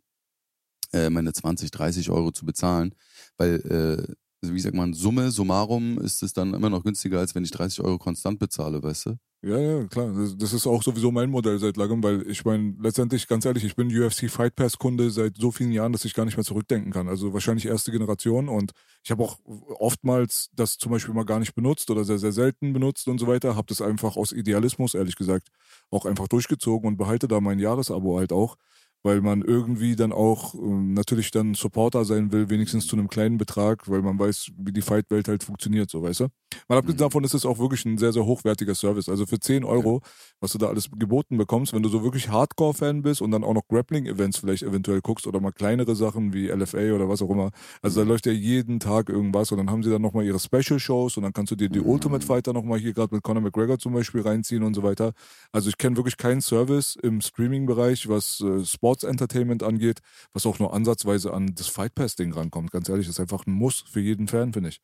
äh, 0.92 1.10
meine 1.10 1.32
20, 1.32 1.70
30 1.70 2.10
Euro 2.10 2.32
zu 2.32 2.44
bezahlen, 2.44 2.94
weil 3.36 4.06
äh, 4.08 4.14
also 4.42 4.54
wie 4.54 4.60
sagt 4.60 4.74
man, 4.74 4.92
Summe, 4.92 5.30
summarum 5.30 5.98
ist 5.98 6.22
es 6.22 6.32
dann 6.32 6.52
immer 6.52 6.68
noch 6.68 6.82
günstiger, 6.82 7.20
als 7.20 7.34
wenn 7.34 7.44
ich 7.44 7.52
30 7.52 7.80
Euro 7.80 7.98
konstant 7.98 8.38
bezahle, 8.38 8.82
weißt 8.82 9.06
du? 9.06 9.16
Ja, 9.44 9.58
ja, 9.58 9.84
klar. 9.88 10.12
Das 10.38 10.52
ist 10.52 10.68
auch 10.68 10.84
sowieso 10.84 11.10
mein 11.10 11.28
Modell 11.28 11.58
seit 11.58 11.76
langem, 11.76 12.00
weil 12.04 12.28
ich 12.30 12.44
meine, 12.44 12.76
letztendlich, 12.80 13.26
ganz 13.26 13.44
ehrlich, 13.44 13.64
ich 13.64 13.74
bin 13.74 13.88
UFC 13.88 14.30
Fight 14.30 14.54
Pass 14.54 14.78
Kunde 14.78 15.10
seit 15.10 15.36
so 15.36 15.50
vielen 15.50 15.72
Jahren, 15.72 15.92
dass 15.92 16.04
ich 16.04 16.14
gar 16.14 16.24
nicht 16.24 16.36
mehr 16.36 16.44
zurückdenken 16.44 16.92
kann. 16.92 17.08
Also 17.08 17.32
wahrscheinlich 17.32 17.66
erste 17.66 17.90
Generation 17.90 18.48
und 18.48 18.70
ich 19.02 19.10
habe 19.10 19.24
auch 19.24 19.40
oftmals 19.80 20.48
das 20.54 20.78
zum 20.78 20.92
Beispiel 20.92 21.12
mal 21.12 21.24
gar 21.24 21.40
nicht 21.40 21.56
benutzt 21.56 21.90
oder 21.90 22.04
sehr, 22.04 22.18
sehr 22.18 22.30
selten 22.30 22.72
benutzt 22.72 23.08
und 23.08 23.18
so 23.18 23.26
weiter. 23.26 23.56
Habe 23.56 23.66
das 23.68 23.80
einfach 23.80 24.16
aus 24.16 24.30
Idealismus, 24.30 24.94
ehrlich 24.94 25.16
gesagt, 25.16 25.48
auch 25.90 26.06
einfach 26.06 26.28
durchgezogen 26.28 26.86
und 26.88 26.96
behalte 26.96 27.26
da 27.26 27.40
mein 27.40 27.58
Jahresabo 27.58 28.18
halt 28.18 28.32
auch 28.32 28.56
weil 29.02 29.20
man 29.20 29.42
irgendwie 29.42 29.96
dann 29.96 30.12
auch 30.12 30.54
ähm, 30.54 30.94
natürlich 30.94 31.30
dann 31.30 31.54
Supporter 31.54 32.04
sein 32.04 32.32
will, 32.32 32.50
wenigstens 32.50 32.86
zu 32.86 32.96
einem 32.96 33.08
kleinen 33.08 33.38
Betrag, 33.38 33.88
weil 33.88 34.02
man 34.02 34.18
weiß, 34.18 34.52
wie 34.56 34.72
die 34.72 34.82
Fight-Welt 34.82 35.28
halt 35.28 35.42
funktioniert, 35.42 35.90
so 35.90 36.02
weißt 36.02 36.20
du. 36.20 36.28
Mal 36.68 36.78
abgesehen 36.78 36.96
mhm. 36.96 37.00
davon 37.00 37.24
ist 37.24 37.34
es 37.34 37.46
auch 37.46 37.58
wirklich 37.58 37.84
ein 37.84 37.98
sehr, 37.98 38.12
sehr 38.12 38.24
hochwertiger 38.24 38.74
Service. 38.74 39.08
Also 39.08 39.26
für 39.26 39.40
10 39.40 39.64
Euro, 39.64 40.00
ja. 40.02 40.10
was 40.40 40.52
du 40.52 40.58
da 40.58 40.68
alles 40.68 40.90
geboten 40.90 41.36
bekommst, 41.36 41.72
wenn 41.72 41.82
du 41.82 41.88
so 41.88 42.02
wirklich 42.02 42.28
Hardcore-Fan 42.28 43.02
bist 43.02 43.22
und 43.22 43.30
dann 43.30 43.44
auch 43.44 43.54
noch 43.54 43.66
Grappling-Events 43.68 44.38
vielleicht 44.38 44.62
eventuell 44.62 45.00
guckst 45.00 45.26
oder 45.26 45.40
mal 45.40 45.52
kleinere 45.52 45.96
Sachen 45.96 46.32
wie 46.32 46.48
LFA 46.48 46.92
oder 46.94 47.08
was 47.08 47.22
auch 47.22 47.30
immer. 47.30 47.50
Also 47.80 48.00
da 48.00 48.04
mhm. 48.04 48.10
läuft 48.10 48.26
ja 48.26 48.32
jeden 48.32 48.80
Tag 48.80 49.08
irgendwas 49.08 49.50
und 49.52 49.58
dann 49.58 49.70
haben 49.70 49.82
sie 49.82 49.90
dann 49.90 50.02
nochmal 50.02 50.24
ihre 50.24 50.38
Special-Shows 50.38 51.16
und 51.16 51.22
dann 51.22 51.32
kannst 51.32 51.50
du 51.52 51.56
dir 51.56 51.68
die 51.68 51.80
mhm. 51.80 51.86
Ultimate 51.86 52.24
Fighter 52.24 52.52
nochmal 52.52 52.78
hier 52.78 52.92
gerade 52.92 53.14
mit 53.14 53.24
Conor 53.24 53.42
McGregor 53.42 53.78
zum 53.78 53.94
Beispiel 53.94 54.20
reinziehen 54.20 54.62
und 54.62 54.74
so 54.74 54.82
weiter. 54.82 55.12
Also 55.50 55.68
ich 55.68 55.78
kenne 55.78 55.96
wirklich 55.96 56.16
keinen 56.16 56.40
Service 56.40 56.96
im 57.02 57.20
Streaming-Bereich, 57.20 58.08
was 58.08 58.40
äh, 58.40 58.64
Sport 58.64 58.91
Sports 58.92 59.04
Entertainment 59.04 59.62
angeht, 59.62 60.00
was 60.34 60.44
auch 60.44 60.58
nur 60.58 60.74
ansatzweise 60.74 61.32
an 61.32 61.54
das 61.54 61.68
Fight 61.68 61.94
Pass-Ding 61.94 62.32
rankommt. 62.32 62.70
Ganz 62.70 62.88
ehrlich, 62.88 63.08
ist 63.08 63.20
einfach 63.20 63.46
ein 63.46 63.52
Muss 63.52 63.84
für 63.88 64.00
jeden 64.00 64.28
Fan, 64.28 64.52
finde 64.52 64.68
ich. 64.68 64.80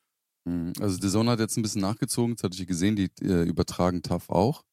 Mhm. 0.46 0.72
Also 0.80 0.98
The 1.00 1.10
Zone 1.10 1.30
hat 1.30 1.40
jetzt 1.40 1.58
ein 1.58 1.62
bisschen 1.62 1.82
nachgezogen, 1.82 2.36
das 2.36 2.44
hatte 2.44 2.56
ich 2.58 2.66
gesehen, 2.66 2.96
die 2.96 3.10
äh, 3.20 3.42
übertragen 3.42 4.02
TAF 4.02 4.30
auch. 4.30 4.64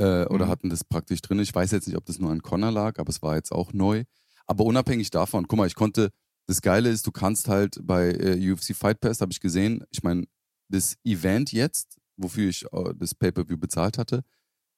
Äh, 0.00 0.26
oder 0.26 0.46
mhm. 0.46 0.50
hatten 0.50 0.70
das 0.70 0.82
praktisch 0.84 1.20
drin. 1.20 1.38
Ich 1.38 1.54
weiß 1.54 1.70
jetzt 1.70 1.86
nicht, 1.86 1.96
ob 1.96 2.04
das 2.06 2.18
nur 2.18 2.32
an 2.32 2.42
Connor 2.42 2.72
lag, 2.72 2.98
aber 2.98 3.10
es 3.10 3.22
war 3.22 3.36
jetzt 3.36 3.52
auch 3.52 3.72
neu. 3.72 4.04
Aber 4.46 4.64
unabhängig 4.64 5.10
davon, 5.10 5.46
guck 5.46 5.58
mal, 5.58 5.66
ich 5.66 5.76
konnte, 5.76 6.10
das 6.46 6.62
Geile 6.62 6.88
ist, 6.88 7.06
du 7.06 7.12
kannst 7.12 7.48
halt 7.48 7.78
bei 7.82 8.10
äh, 8.10 8.50
UFC 8.50 8.74
Fight 8.74 9.00
Pass, 9.00 9.20
habe 9.20 9.30
ich 9.30 9.40
gesehen, 9.40 9.84
ich 9.90 10.02
meine, 10.02 10.24
das 10.68 10.96
Event 11.04 11.52
jetzt, 11.52 11.96
wofür 12.16 12.48
ich 12.48 12.64
äh, 12.72 12.94
das 12.96 13.14
Pay-Per-View 13.14 13.58
bezahlt 13.58 13.98
hatte, 13.98 14.24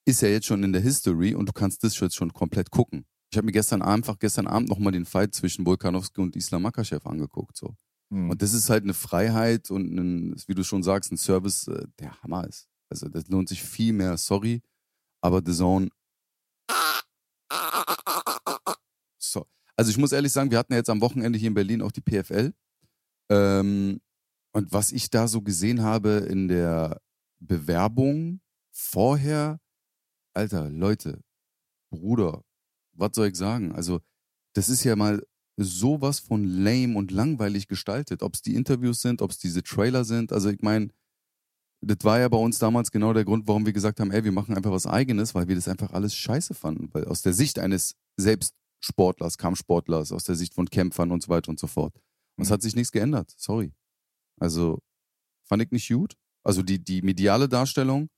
ist 0.05 0.21
ja 0.23 0.29
jetzt 0.29 0.47
schon 0.47 0.65
in 0.65 0.73
der 0.73 0.83
History 0.83 1.35
und 1.35 1.49
du 1.49 1.53
kannst 1.53 1.85
das 1.85 1.99
jetzt 1.99 2.17
schon 2.17 2.33
komplett 2.33 2.71
gucken. 2.71 3.07
Ich 3.31 3.37
habe 3.37 3.47
mir 3.47 3.53
gestern 3.53 3.83
einfach 3.83 4.19
gestern 4.19 4.49
Abend 4.49 4.69
nochmal 4.69 4.93
den 4.93 5.07
Fight 5.07 5.35
zwischen 5.35 5.65
Volkanovski 5.65 6.21
und 6.21 6.35
Islam 6.35 6.63
Makachev 6.63 7.07
angeguckt. 7.09 7.57
So. 7.57 7.77
Mhm. 8.11 8.31
Und 8.31 8.43
das 8.43 8.53
ist 8.53 8.71
halt 8.71 8.83
eine 8.83 8.95
Freiheit 8.95 9.71
und 9.71 9.95
ein, 9.95 10.37
wie 10.47 10.55
du 10.55 10.65
schon 10.65 10.83
sagst, 10.83 11.13
ein 11.13 11.17
Service, 11.17 11.69
äh, 11.69 11.87
der 12.01 12.21
Hammer 12.23 12.47
ist. 12.49 12.69
Also 12.89 13.09
das 13.09 13.29
lohnt 13.29 13.49
sich 13.49 13.63
viel 13.63 13.93
mehr, 13.93 14.17
sorry, 14.17 14.63
aber 15.21 15.43
The 15.45 15.53
Zone. 15.53 15.91
So. 19.17 19.47
Also 19.77 19.91
ich 19.91 19.99
muss 19.99 20.11
ehrlich 20.11 20.33
sagen, 20.33 20.51
wir 20.51 20.59
hatten 20.59 20.73
ja 20.73 20.79
jetzt 20.79 20.91
am 20.91 21.01
Wochenende 21.01 21.39
hier 21.39 21.49
in 21.49 21.55
Berlin 21.55 21.83
auch 21.83 21.93
die 21.93 22.01
PFL. 22.01 22.53
Ähm, 23.31 24.01
und 24.53 24.73
was 24.73 24.91
ich 24.91 25.09
da 25.09 25.29
so 25.29 25.41
gesehen 25.41 25.83
habe 25.83 26.27
in 26.29 26.49
der 26.49 27.01
Bewerbung 27.39 28.41
vorher, 28.73 29.61
Alter, 30.35 30.69
Leute, 30.69 31.23
Bruder, 31.91 32.43
was 33.01 33.11
soll 33.15 33.29
ich 33.29 33.37
sagen? 33.37 33.73
Also, 33.73 34.01
das 34.55 34.69
ist 34.69 34.85
ja 34.85 34.97
mal 34.97 35.25
sowas 35.57 36.21
von 36.21 36.45
lame 36.45 36.97
und 36.97 37.11
langweilig 37.11 37.69
gestaltet. 37.69 38.23
Ob 38.23 38.35
es 38.35 38.43
die 38.43 38.55
Interviews 38.55 39.03
sind, 39.03 39.23
ob 39.23 39.31
es 39.31 39.39
diese 39.39 39.63
Trailer 39.63 40.05
sind. 40.05 40.33
Also, 40.33 40.51
ich 40.51 40.63
meine, 40.63 40.89
das 41.83 41.99
war 42.03 42.21
ja 42.21 42.29
bei 42.29 42.37
uns 42.39 42.59
damals 42.59 42.91
genau 42.91 43.13
der 43.13 43.25
Grund, 43.25 43.49
warum 43.49 43.67
wir 43.67 43.73
gesagt 43.73 44.01
haben, 44.01 44.11
ey, 44.11 44.25
wir 44.25 44.33
machen 44.33 44.55
einfach 44.57 44.71
was 44.71 44.87
Eigenes, 44.87 45.35
weil 45.35 45.49
wir 45.49 45.55
das 45.55 45.69
einfach 45.69 45.93
alles 45.93 46.15
scheiße 46.15 46.55
fanden. 46.55 46.93
Weil 46.93 47.07
aus 47.07 47.23
der 47.23 47.33
Sicht 47.33 47.59
eines 47.59 47.95
Selbstsportlers, 48.19 49.39
Kampfsportlers, 49.39 50.13
aus 50.13 50.25
der 50.25 50.35
Sicht 50.37 50.55
von 50.55 50.69
Kämpfern 50.69 51.11
und 51.11 51.23
so 51.23 51.29
weiter 51.29 51.49
und 51.49 51.59
so 51.59 51.67
fort. 51.67 51.95
Und 52.37 52.43
es 52.45 52.49
Mhm. 52.49 52.55
hat 52.55 52.63
sich 52.63 52.75
nichts 52.77 52.93
geändert. 52.93 53.33
Sorry. 53.37 53.73
Also, 54.39 54.81
fand 55.49 55.63
ich 55.63 55.71
nicht 55.71 55.89
gut. 55.89 56.17
Also 56.43 56.63
die, 56.63 56.83
die 56.83 57.03
mediale 57.03 57.49
Darstellung 57.49 58.09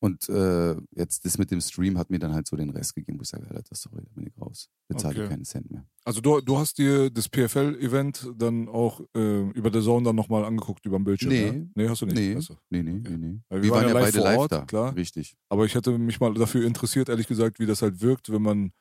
und 0.00 0.28
äh, 0.30 0.76
jetzt 0.96 1.24
das 1.26 1.36
mit 1.38 1.50
dem 1.50 1.60
Stream 1.60 1.98
hat 1.98 2.08
mir 2.10 2.18
dann 2.18 2.32
halt 2.32 2.46
so 2.46 2.56
den 2.56 2.70
Rest 2.70 2.94
gegeben, 2.94 3.18
wo 3.18 3.22
ich 3.22 3.28
sage, 3.28 3.46
Alter, 3.50 3.74
sorry, 3.74 4.02
da 4.02 4.10
bin 4.14 4.26
ich 4.26 4.40
raus. 4.40 4.68
Bezahle 4.88 5.20
Okay. 5.20 5.28
keinen 5.28 5.44
Cent 5.44 5.70
mehr. 5.70 5.84
Also 6.04 6.20
du, 6.22 6.40
du 6.40 6.58
hast 6.58 6.78
dir 6.78 7.10
das 7.10 7.28
PFL-Event 7.28 8.32
dann 8.36 8.68
auch 8.68 9.00
äh, 9.14 9.50
über 9.50 9.70
der 9.70 9.82
Zone 9.82 10.04
dann 10.06 10.16
nochmal 10.16 10.44
angeguckt 10.44 10.84
über 10.86 10.98
dem 10.98 11.04
Bildschirm, 11.04 11.28
Nee. 11.30 11.46
ja? 11.46 11.54
Nee, 11.74 11.88
hast 11.88 12.00
du 12.02 12.06
nicht. 12.06 12.16
Nee, 12.16 12.36
Achso. 12.36 12.56
nee, 12.70 12.82
nee, 12.82 12.98
Okay. 13.00 13.16
nee, 13.18 13.26
nee. 13.28 13.40
Weil 13.48 13.62
Wir, 13.62 13.70
waren 13.70 13.86
ja 13.88 13.92
beide 13.92 14.12
vor 14.12 14.24
live 14.24 14.38
Ort, 14.38 14.52
da. 14.52 14.64
klar. 14.64 14.96
Richtig. 14.96 15.36
Aber 15.50 15.66
ich 15.66 15.74
hätte 15.74 15.96
mich 15.98 16.18
mal 16.18 16.32
dafür 16.34 16.66
interessiert, 16.66 17.08
ehrlich 17.10 17.28
gesagt, 17.28 17.58
wie 17.60 17.66
das 17.66 17.82
halt 17.82 18.00
wirkt, 18.00 18.32
wenn 18.32 18.42
man 18.42 18.72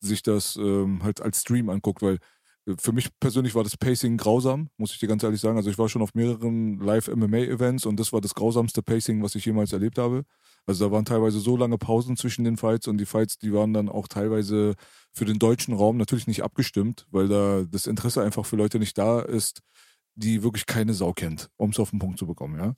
sich 0.00 0.22
das 0.22 0.56
ähm, 0.56 1.02
halt 1.02 1.20
als 1.22 1.40
Stream 1.40 1.70
anguckt, 1.70 2.02
weil 2.02 2.18
äh, 2.66 2.74
für 2.78 2.92
mich 2.92 3.08
persönlich 3.18 3.54
war 3.54 3.64
das 3.64 3.76
Pacing 3.78 4.16
grausam, 4.18 4.68
muss 4.76 4.92
ich 4.92 4.98
dir 4.98 5.08
ganz 5.08 5.22
ehrlich 5.22 5.40
sagen. 5.40 5.56
Also 5.56 5.70
ich 5.70 5.78
war 5.78 5.88
schon 5.88 6.02
auf 6.02 6.14
mehreren 6.14 6.78
Live-MMA-Events 6.78 7.86
und 7.86 7.98
das 7.98 8.12
war 8.12 8.20
das 8.20 8.34
grausamste 8.34 8.82
Pacing, 8.82 9.22
was 9.22 9.34
ich 9.34 9.44
jemals 9.46 9.72
erlebt 9.72 9.96
habe. 9.98 10.24
Also 10.66 10.86
da 10.86 10.92
waren 10.92 11.04
teilweise 11.04 11.40
so 11.40 11.56
lange 11.56 11.78
Pausen 11.78 12.16
zwischen 12.16 12.44
den 12.44 12.56
Fights 12.56 12.86
und 12.88 12.98
die 12.98 13.06
Fights, 13.06 13.38
die 13.38 13.52
waren 13.52 13.72
dann 13.72 13.88
auch 13.88 14.08
teilweise 14.08 14.74
für 15.12 15.24
den 15.24 15.38
deutschen 15.38 15.74
Raum 15.74 15.96
natürlich 15.96 16.26
nicht 16.26 16.42
abgestimmt, 16.42 17.06
weil 17.10 17.28
da 17.28 17.64
das 17.64 17.86
Interesse 17.86 18.22
einfach 18.22 18.44
für 18.46 18.56
Leute 18.56 18.78
nicht 18.78 18.98
da 18.98 19.20
ist, 19.20 19.62
die 20.14 20.42
wirklich 20.42 20.66
keine 20.66 20.94
Sau 20.94 21.12
kennt, 21.12 21.48
um 21.56 21.70
es 21.70 21.78
auf 21.80 21.90
den 21.90 21.98
Punkt 22.00 22.18
zu 22.18 22.26
bekommen, 22.26 22.58
ja. 22.58 22.74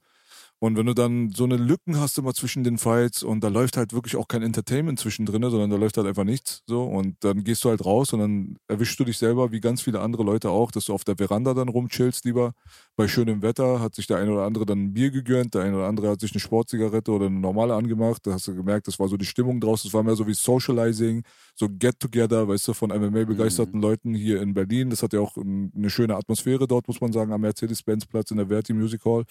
Und 0.63 0.77
wenn 0.77 0.85
du 0.85 0.93
dann 0.93 1.31
so 1.31 1.45
eine 1.45 1.57
Lücken 1.57 1.99
hast 1.99 2.19
immer 2.19 2.35
zwischen 2.35 2.65
den 2.65 2.77
Fights 2.77 3.23
und 3.23 3.43
da 3.43 3.49
läuft 3.49 3.79
halt 3.79 3.95
wirklich 3.95 4.17
auch 4.17 4.29
kein 4.29 4.43
Entertainment 4.43 4.99
zwischendrin, 5.01 5.41
sondern 5.41 5.71
da 5.71 5.77
läuft 5.77 5.97
halt 5.97 6.07
einfach 6.07 6.25
nichts 6.25 6.63
so 6.67 6.83
und 6.83 7.17
dann 7.21 7.45
gehst 7.45 7.65
du 7.65 7.71
halt 7.71 7.83
raus 7.83 8.13
und 8.13 8.21
dann 8.21 8.57
erwischst 8.69 9.01
du 9.01 9.05
dich 9.05 9.17
selber, 9.17 9.53
wie 9.53 9.61
ganz 9.61 9.81
viele 9.81 10.01
andere 10.01 10.23
Leute 10.23 10.51
auch, 10.51 10.71
dass 10.71 10.85
du 10.85 10.93
auf 10.93 11.03
der 11.03 11.17
Veranda 11.17 11.55
dann 11.55 11.71
rumchillst 11.71 12.27
lieber. 12.27 12.53
Bei 12.95 13.09
schönem 13.09 13.41
Wetter 13.41 13.81
hat 13.81 13.95
sich 13.95 14.07
der 14.07 14.19
eine 14.19 14.33
oder 14.33 14.45
andere 14.45 14.67
dann 14.67 14.85
ein 14.85 14.93
Bier 14.93 15.11
gegönnt, 15.11 15.55
der 15.55 15.63
eine 15.63 15.77
oder 15.77 15.87
andere 15.87 16.11
hat 16.11 16.21
sich 16.21 16.33
eine 16.33 16.41
Sportzigarette 16.41 17.11
oder 17.11 17.27
eine 17.27 17.41
normale 17.41 17.75
angemacht. 17.75 18.27
Da 18.27 18.35
hast 18.35 18.47
du 18.47 18.55
gemerkt, 18.55 18.87
das 18.87 18.99
war 18.99 19.09
so 19.09 19.17
die 19.17 19.25
Stimmung 19.25 19.63
draus, 19.63 19.85
das 19.85 19.95
war 19.95 20.03
mehr 20.03 20.15
so 20.15 20.27
wie 20.27 20.35
Socializing, 20.35 21.23
so 21.55 21.69
Get-Together, 21.71 22.47
weißt 22.47 22.69
du, 22.69 22.75
von 22.75 22.91
MMA-begeisterten 22.91 23.81
Leuten 23.81 24.13
hier 24.13 24.43
in 24.43 24.53
Berlin. 24.53 24.91
Das 24.91 25.03
hat 25.03 25.15
ja 25.15 25.21
auch 25.21 25.39
eine 25.39 25.89
schöne 25.89 26.17
Atmosphäre 26.17 26.67
dort, 26.67 26.87
muss 26.87 27.01
man 27.01 27.13
sagen, 27.13 27.33
am 27.33 27.41
Mercedes-Benz-Platz 27.41 28.31
in 28.31 28.37
der 28.37 28.49
Verti 28.49 28.75
Music 28.75 29.03
Hall. 29.07 29.25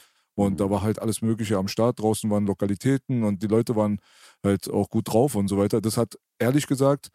Und 0.46 0.60
da 0.60 0.70
war 0.70 0.82
halt 0.82 1.00
alles 1.02 1.22
Mögliche 1.22 1.58
am 1.58 1.68
Start. 1.68 2.00
Draußen 2.00 2.30
waren 2.30 2.46
Lokalitäten 2.46 3.24
und 3.24 3.42
die 3.44 3.48
Leute 3.48 3.76
waren 3.76 4.00
halt 4.44 4.70
auch 4.70 4.90
gut 4.90 5.08
drauf 5.08 5.36
und 5.36 5.48
so 5.48 5.58
weiter. 5.58 5.82
Das 5.82 5.98
hat 5.98 6.18
ehrlich 6.40 6.66
gesagt 6.68 7.10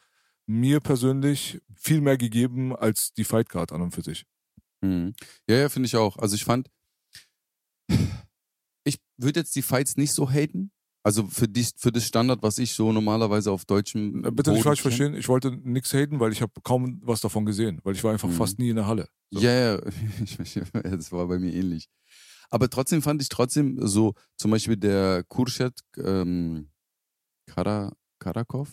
mir 0.47 0.81
persönlich 0.81 1.61
viel 1.75 2.01
mehr 2.01 2.17
gegeben 2.19 2.75
als 2.77 3.13
die 3.15 3.25
Fightcard 3.25 3.73
an 3.73 3.81
und 3.83 3.93
für 3.95 4.03
sich. 4.03 4.25
Mhm. 4.83 5.15
Ja, 5.49 5.57
ja, 5.57 5.69
finde 5.69 5.87
ich 5.87 5.97
auch. 5.97 6.19
Also 6.19 6.35
ich 6.35 6.45
fand, 6.45 6.69
ich 8.85 8.99
würde 9.17 9.41
jetzt 9.41 9.55
die 9.57 9.63
Fights 9.63 9.97
nicht 9.97 10.13
so 10.13 10.29
haten. 10.31 10.71
Also 11.07 11.27
für, 11.27 11.47
die, 11.47 11.67
für 11.77 11.93
das 11.93 12.07
Standard, 12.07 12.43
was 12.43 12.57
ich 12.57 12.73
so 12.73 12.91
normalerweise 12.91 13.51
auf 13.53 13.67
deutschem 13.67 14.25
Äh, 14.25 14.31
Bitte 14.31 14.53
nicht 14.53 14.63
falsch 14.63 14.81
verstehen, 14.81 15.15
ich 15.15 15.29
wollte 15.29 15.51
nichts 15.63 15.93
haten, 15.93 16.19
weil 16.19 16.33
ich 16.33 16.41
habe 16.41 16.53
kaum 16.63 16.99
was 17.05 17.21
davon 17.21 17.45
gesehen, 17.45 17.79
weil 17.85 17.95
ich 17.95 18.03
war 18.03 18.13
einfach 18.13 18.29
Mhm. 18.29 18.33
fast 18.33 18.59
nie 18.59 18.71
in 18.71 18.77
der 18.77 18.87
Halle. 18.87 19.07
So. 19.31 19.41
Ja, 19.41 19.53
ja, 19.53 19.83
ich- 20.25 20.39
ich- 20.39 20.61
das 20.83 21.13
war 21.13 21.27
bei 21.29 21.39
mir 21.39 21.53
ähnlich. 21.53 21.89
Aber 22.55 22.71
trotzdem 22.71 23.03
fand 23.03 23.21
ich 23.21 23.29
trotzdem 23.29 23.85
so, 23.85 24.15
zum 24.37 24.53
Beispiel 24.53 24.77
der 24.77 25.25
Kurschet 25.25 25.81
ähm, 25.99 26.69
Kara, 27.47 27.93
Karakov, 28.21 28.71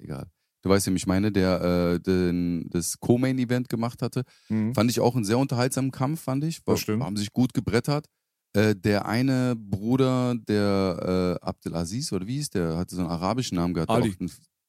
egal. 0.00 0.26
Du 0.62 0.68
weißt, 0.68 0.88
wem 0.88 0.96
ich 0.96 1.06
meine, 1.06 1.30
der 1.30 1.60
äh, 1.62 2.00
den, 2.00 2.68
das 2.70 2.98
Co-Main-Event 2.98 3.68
gemacht 3.68 4.02
hatte. 4.02 4.24
Mhm. 4.48 4.74
Fand 4.74 4.90
ich 4.90 4.98
auch 4.98 5.14
einen 5.14 5.24
sehr 5.24 5.38
unterhaltsamen 5.38 5.92
Kampf, 5.92 6.22
fand 6.22 6.42
ich. 6.42 6.66
War. 6.66 6.76
Haben 7.04 7.16
sich 7.16 7.32
gut 7.32 7.54
gebrettert. 7.54 8.08
Äh, 8.52 8.74
der 8.74 9.06
eine 9.06 9.54
Bruder, 9.56 10.34
der 10.34 11.38
äh, 11.40 11.46
Abdelaziz, 11.46 12.10
oder 12.12 12.26
wie 12.26 12.38
hieß 12.38 12.50
der, 12.50 12.76
hatte 12.76 12.96
so 12.96 13.02
einen 13.02 13.10
arabischen 13.10 13.58
Namen 13.58 13.74
gehabt. 13.74 13.90
Ali. 13.90 14.16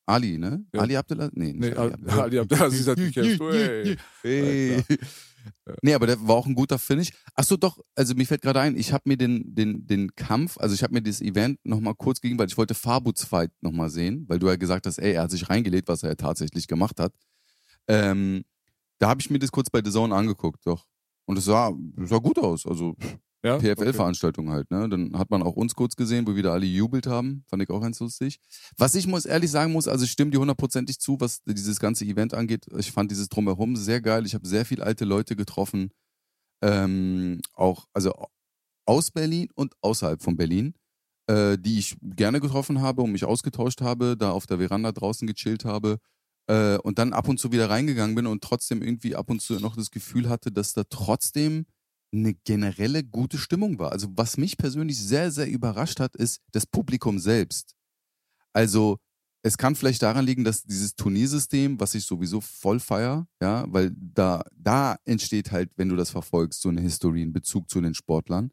Ali, 0.05 0.37
ne? 0.37 0.63
Ja. 0.71 0.81
Ali 0.81 0.97
Abdelaziz? 0.97 1.35
Nee, 1.35 1.53
nicht 1.53 1.61
Nee, 1.61 1.73
Ali 1.73 1.93
Ali, 1.93 2.19
Ali 2.19 2.39
Abdelaziz 2.39 2.85
hat 2.85 2.99
mich 2.99 3.11
kennst 3.11 3.39
du, 3.39 3.49
ey. 3.49 3.97
Hey. 4.21 4.83
Nee, 5.81 5.93
aber 5.93 6.07
der 6.07 6.27
war 6.27 6.35
auch 6.35 6.45
ein 6.45 6.55
guter 6.55 6.79
Finish. 6.79 7.11
Ach 7.35 7.43
so, 7.43 7.57
doch, 7.57 7.79
also 7.95 8.15
mir 8.15 8.25
fällt 8.25 8.41
gerade 8.41 8.61
ein, 8.61 8.75
ich 8.77 8.93
habe 8.93 9.03
mir 9.05 9.17
den, 9.17 9.55
den, 9.55 9.85
den 9.85 10.15
Kampf, 10.15 10.57
also 10.57 10.75
ich 10.75 10.83
habe 10.83 10.93
mir 10.93 11.01
das 11.01 11.21
Event 11.21 11.59
nochmal 11.63 11.95
kurz 11.95 12.21
gegeben, 12.21 12.39
weil 12.39 12.47
ich 12.47 12.57
wollte 12.57 12.73
Fabuts 12.73 13.25
Fight 13.25 13.51
nochmal 13.61 13.89
sehen, 13.89 14.25
weil 14.27 14.39
du 14.39 14.47
ja 14.47 14.55
gesagt 14.55 14.85
hast, 14.85 14.97
ey, 14.99 15.13
er 15.13 15.23
hat 15.23 15.31
sich 15.31 15.49
reingelegt, 15.49 15.87
was 15.87 16.03
er 16.03 16.09
ja 16.09 16.15
tatsächlich 16.15 16.67
gemacht 16.67 16.99
hat. 16.99 17.13
Ähm, 17.87 18.43
da 18.99 19.09
habe 19.09 19.21
ich 19.21 19.29
mir 19.29 19.39
das 19.39 19.51
kurz 19.51 19.69
bei 19.69 19.81
The 19.83 19.91
Zone 19.91 20.15
angeguckt, 20.15 20.65
doch. 20.65 20.85
Und 21.25 21.37
es 21.37 21.45
sah, 21.45 21.73
sah 21.97 22.17
gut 22.17 22.37
aus, 22.39 22.65
also 22.65 22.95
Ja? 23.45 23.57
Okay. 23.57 23.75
PFL-Veranstaltung 23.75 24.49
halt, 24.49 24.71
ne? 24.71 24.89
Dann 24.89 25.15
hat 25.19 25.29
man 25.29 25.43
auch 25.43 25.55
uns 25.55 25.75
kurz 25.75 25.95
gesehen, 25.95 26.25
wo 26.25 26.35
wieder 26.35 26.51
alle 26.51 26.65
jubelt 26.65 27.05
haben. 27.05 27.43
Fand 27.47 27.61
ich 27.61 27.69
auch 27.69 27.79
ganz 27.79 27.99
lustig. 27.99 28.39
Was 28.75 28.95
ich 28.95 29.05
muss 29.05 29.25
ehrlich 29.25 29.51
sagen 29.51 29.71
muss, 29.71 29.87
also 29.87 30.03
ich 30.03 30.11
stimme 30.11 30.31
dir 30.31 30.39
hundertprozentig 30.39 30.99
zu, 30.99 31.19
was 31.19 31.43
dieses 31.43 31.79
ganze 31.79 32.05
Event 32.05 32.33
angeht. 32.33 32.65
Ich 32.75 32.91
fand 32.91 33.11
dieses 33.11 33.29
Drumherum 33.29 33.75
sehr 33.75 34.01
geil. 34.01 34.25
Ich 34.25 34.33
habe 34.33 34.47
sehr 34.47 34.65
viele 34.65 34.83
alte 34.83 35.05
Leute 35.05 35.35
getroffen. 35.35 35.91
Ähm, 36.63 37.39
auch, 37.53 37.85
also 37.93 38.13
aus 38.87 39.11
Berlin 39.11 39.49
und 39.53 39.75
außerhalb 39.81 40.23
von 40.23 40.37
Berlin, 40.37 40.73
äh, 41.27 41.55
die 41.59 41.77
ich 41.77 41.97
gerne 42.01 42.41
getroffen 42.41 42.81
habe 42.81 43.03
und 43.03 43.11
mich 43.11 43.25
ausgetauscht 43.25 43.81
habe, 43.81 44.17
da 44.17 44.31
auf 44.31 44.47
der 44.47 44.57
Veranda 44.57 44.91
draußen 44.91 45.27
gechillt 45.27 45.65
habe. 45.65 45.99
Äh, 46.47 46.77
und 46.79 46.97
dann 46.97 47.13
ab 47.13 47.27
und 47.27 47.39
zu 47.39 47.51
wieder 47.51 47.69
reingegangen 47.69 48.15
bin 48.15 48.25
und 48.25 48.43
trotzdem 48.43 48.81
irgendwie 48.81 49.15
ab 49.15 49.29
und 49.29 49.39
zu 49.39 49.53
noch 49.59 49.75
das 49.75 49.91
Gefühl 49.91 50.29
hatte, 50.29 50.51
dass 50.51 50.73
da 50.73 50.83
trotzdem 50.89 51.67
eine 52.13 52.33
generelle 52.33 53.03
gute 53.03 53.37
Stimmung 53.37 53.79
war. 53.79 53.91
Also 53.91 54.07
was 54.15 54.37
mich 54.37 54.57
persönlich 54.57 54.97
sehr, 54.97 55.31
sehr 55.31 55.49
überrascht 55.49 55.99
hat, 55.99 56.15
ist 56.15 56.39
das 56.51 56.65
Publikum 56.65 57.19
selbst. 57.19 57.75
Also 58.53 58.97
es 59.43 59.57
kann 59.57 59.75
vielleicht 59.75 60.01
daran 60.01 60.25
liegen, 60.25 60.43
dass 60.43 60.63
dieses 60.63 60.95
Turniersystem, 60.95 61.79
was 61.79 61.93
ich 61.93 62.05
sowieso 62.05 62.41
voll 62.41 62.79
feier, 62.79 63.27
ja, 63.41 63.65
weil 63.67 63.91
da, 63.95 64.43
da 64.51 64.97
entsteht 65.05 65.51
halt, 65.51 65.69
wenn 65.75 65.89
du 65.89 65.95
das 65.95 66.09
verfolgst, 66.09 66.61
so 66.61 66.69
eine 66.69 66.81
Historie, 66.81 67.21
ein 67.21 67.33
Bezug 67.33 67.69
zu 67.69 67.79
den 67.79 67.93
Sportlern. 67.93 68.51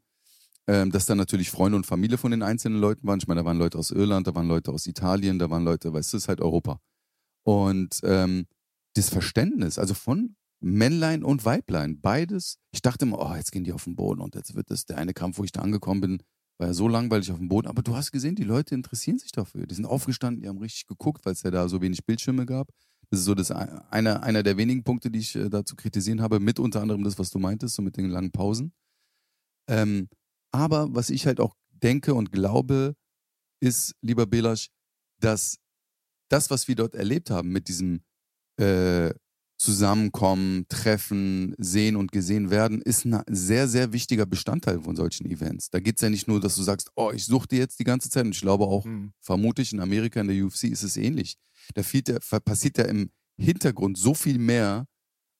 Ähm, 0.65 0.91
dass 0.91 1.05
da 1.05 1.15
natürlich 1.15 1.49
Freunde 1.49 1.75
und 1.75 1.85
Familie 1.85 2.17
von 2.17 2.31
den 2.31 2.41
einzelnen 2.41 2.79
Leuten 2.79 3.05
waren. 3.05 3.19
Ich 3.19 3.27
meine, 3.27 3.41
da 3.41 3.45
waren 3.45 3.57
Leute 3.57 3.77
aus 3.77 3.91
Irland, 3.91 4.27
da 4.27 4.35
waren 4.35 4.47
Leute 4.47 4.71
aus 4.71 4.85
Italien, 4.85 5.37
da 5.37 5.49
waren 5.49 5.65
Leute, 5.65 5.91
weißt 5.91 6.13
du, 6.13 6.17
es 6.17 6.23
ist 6.23 6.27
halt 6.29 6.39
Europa. 6.39 6.79
Und 7.43 7.99
ähm, 8.03 8.45
das 8.93 9.09
Verständnis, 9.09 9.77
also 9.77 9.93
von 9.93 10.35
Männlein 10.63 11.23
und 11.23 11.45
Weiblein, 11.45 11.99
beides. 11.99 12.57
Ich 12.71 12.81
dachte 12.81 13.05
immer, 13.05 13.19
oh, 13.19 13.35
jetzt 13.35 13.51
gehen 13.51 13.63
die 13.63 13.73
auf 13.73 13.83
den 13.83 13.95
Boden 13.95 14.21
und 14.21 14.35
jetzt 14.35 14.55
wird 14.55 14.71
das 14.71 14.85
der 14.85 14.97
eine 14.97 15.13
Kampf, 15.13 15.37
wo 15.37 15.43
ich 15.43 15.51
da 15.51 15.61
angekommen 15.61 16.01
bin, 16.01 16.23
war 16.57 16.67
ja 16.67 16.73
so 16.73 16.87
langweilig 16.87 17.31
auf 17.31 17.37
dem 17.37 17.49
Boden. 17.49 17.67
Aber 17.67 17.81
du 17.81 17.95
hast 17.95 18.11
gesehen, 18.11 18.35
die 18.35 18.43
Leute 18.43 18.73
interessieren 18.73 19.19
sich 19.19 19.31
dafür. 19.31 19.67
Die 19.67 19.75
sind 19.75 19.85
aufgestanden, 19.85 20.41
die 20.41 20.47
haben 20.47 20.59
richtig 20.59 20.87
geguckt, 20.87 21.25
weil 21.25 21.33
es 21.33 21.43
ja 21.43 21.51
da 21.51 21.67
so 21.67 21.81
wenig 21.81 22.05
Bildschirme 22.05 22.45
gab. 22.45 22.69
Das 23.09 23.19
ist 23.19 23.25
so 23.25 23.35
das 23.35 23.51
einer, 23.51 24.23
einer 24.23 24.41
der 24.41 24.57
wenigen 24.57 24.83
Punkte, 24.83 25.11
die 25.11 25.19
ich 25.19 25.35
äh, 25.35 25.49
da 25.49 25.65
zu 25.65 25.75
kritisieren 25.75 26.21
habe, 26.21 26.39
mit 26.39 26.59
unter 26.59 26.81
anderem 26.81 27.03
das, 27.03 27.19
was 27.19 27.29
du 27.29 27.39
meintest, 27.39 27.75
so 27.75 27.81
mit 27.81 27.97
den 27.97 28.09
langen 28.09 28.31
Pausen. 28.31 28.73
Ähm, 29.67 30.07
aber 30.51 30.93
was 30.95 31.09
ich 31.09 31.25
halt 31.25 31.39
auch 31.39 31.55
denke 31.71 32.13
und 32.13 32.31
glaube, 32.31 32.95
ist, 33.59 33.95
lieber 34.01 34.25
Belasch, 34.25 34.69
dass 35.19 35.57
das, 36.29 36.49
was 36.49 36.67
wir 36.67 36.75
dort 36.75 36.95
erlebt 36.95 37.29
haben 37.29 37.49
mit 37.49 37.67
diesem 37.67 38.01
äh, 38.59 39.13
Zusammenkommen, 39.57 40.65
Treffen, 40.67 41.55
Sehen 41.57 41.95
und 41.95 42.11
gesehen 42.11 42.49
werden, 42.49 42.81
ist 42.81 43.05
ein 43.05 43.21
sehr, 43.29 43.67
sehr 43.67 43.93
wichtiger 43.93 44.25
Bestandteil 44.25 44.81
von 44.81 44.95
solchen 44.95 45.25
Events. 45.25 45.69
Da 45.69 45.79
geht 45.79 45.95
es 45.97 46.01
ja 46.01 46.09
nicht 46.09 46.27
nur, 46.27 46.39
dass 46.41 46.55
du 46.55 46.63
sagst, 46.63 46.91
oh, 46.95 47.11
ich 47.13 47.25
suche 47.25 47.47
dir 47.47 47.59
jetzt 47.59 47.79
die 47.79 47.83
ganze 47.85 48.09
Zeit. 48.09 48.25
Und 48.25 48.35
ich 48.35 48.41
glaube 48.41 48.65
auch, 48.65 48.85
Mhm. 48.85 49.13
vermute 49.21 49.61
ich, 49.61 49.71
in 49.73 49.79
Amerika, 49.79 50.19
in 50.21 50.27
der 50.27 50.43
UFC 50.43 50.65
ist 50.65 50.83
es 50.83 50.97
ähnlich. 50.97 51.37
Da 51.75 51.81
ja, 51.81 52.39
passiert 52.39 52.77
ja 52.77 52.85
im 52.85 53.11
Hintergrund 53.37 53.97
so 53.97 54.13
viel 54.13 54.37
mehr, 54.37 54.85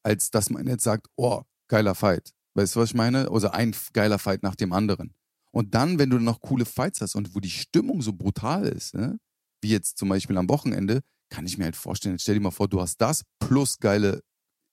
als 0.03 0.31
dass 0.31 0.49
man 0.49 0.67
jetzt 0.67 0.83
sagt, 0.83 1.07
oh, 1.15 1.41
geiler 1.67 1.95
Fight. 1.95 2.31
Weißt 2.55 2.75
du, 2.75 2.79
was 2.79 2.89
ich 2.89 2.95
meine? 2.95 3.29
Also 3.31 3.49
ein 3.49 3.75
geiler 3.93 4.19
Fight 4.19 4.43
nach 4.43 4.55
dem 4.55 4.73
anderen. 4.73 5.13
Und 5.51 5.75
dann, 5.75 5.99
wenn 5.99 6.09
du 6.09 6.19
noch 6.19 6.39
coole 6.39 6.65
Fights 6.65 7.01
hast 7.01 7.15
und 7.15 7.35
wo 7.35 7.39
die 7.39 7.49
Stimmung 7.49 8.01
so 8.01 8.13
brutal 8.13 8.67
ist, 8.67 8.95
ne? 8.95 9.19
wie 9.61 9.69
jetzt 9.69 9.97
zum 9.97 10.09
Beispiel 10.09 10.37
am 10.37 10.49
Wochenende, 10.49 11.01
kann 11.33 11.47
ich 11.47 11.57
mir 11.57 11.63
halt 11.63 11.75
vorstellen, 11.75 12.19
stell 12.19 12.35
dir 12.35 12.41
mal 12.41 12.51
vor, 12.51 12.67
du 12.67 12.79
hast 12.79 13.01
das 13.01 13.23
plus 13.39 13.79
geile 13.79 14.21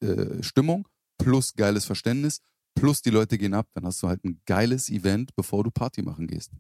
äh, 0.01 0.43
Stimmung, 0.43 0.87
plus 1.17 1.55
geiles 1.55 1.87
Verständnis, 1.87 2.43
plus 2.75 3.01
die 3.01 3.09
Leute 3.09 3.39
gehen 3.39 3.55
ab, 3.55 3.67
dann 3.73 3.87
hast 3.87 4.03
du 4.03 4.09
halt 4.09 4.23
ein 4.25 4.43
geiles 4.45 4.91
Event, 4.91 5.35
bevor 5.35 5.65
du 5.65 5.71
Party 5.71 6.03
machen 6.03 6.27
gehst. 6.27 6.53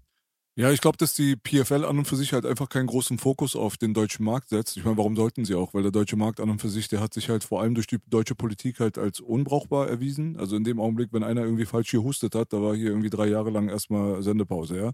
Ja, 0.56 0.72
ich 0.72 0.80
glaube, 0.80 0.96
dass 0.96 1.14
die 1.14 1.36
PFL 1.36 1.84
an 1.84 1.98
und 1.98 2.06
für 2.06 2.16
sich 2.16 2.32
halt 2.32 2.44
einfach 2.44 2.68
keinen 2.68 2.86
großen 2.86 3.18
Fokus 3.18 3.54
auf 3.54 3.76
den 3.76 3.94
deutschen 3.94 4.24
Markt 4.24 4.48
setzt. 4.48 4.76
Ich 4.76 4.84
meine, 4.84 4.96
warum 4.96 5.16
sollten 5.16 5.44
sie 5.44 5.54
auch? 5.54 5.74
Weil 5.74 5.82
der 5.82 5.92
deutsche 5.92 6.16
Markt 6.16 6.40
an 6.40 6.50
und 6.50 6.60
für 6.60 6.68
sich, 6.68 6.88
der 6.88 7.00
hat 7.00 7.14
sich 7.14 7.28
halt 7.28 7.44
vor 7.44 7.60
allem 7.60 7.74
durch 7.74 7.86
die 7.86 7.98
deutsche 8.08 8.34
Politik 8.34 8.80
halt 8.80 8.98
als 8.98 9.20
unbrauchbar 9.20 9.88
erwiesen. 9.88 10.36
Also 10.38 10.56
in 10.56 10.64
dem 10.64 10.80
Augenblick, 10.80 11.12
wenn 11.12 11.22
einer 11.22 11.44
irgendwie 11.44 11.66
falsch 11.66 11.90
gehustet 11.90 12.34
hat, 12.34 12.52
da 12.52 12.60
war 12.60 12.74
hier 12.74 12.88
irgendwie 12.88 13.10
drei 13.10 13.28
Jahre 13.28 13.50
lang 13.50 13.68
erstmal 13.68 14.22
Sendepause, 14.22 14.76
ja. 14.76 14.92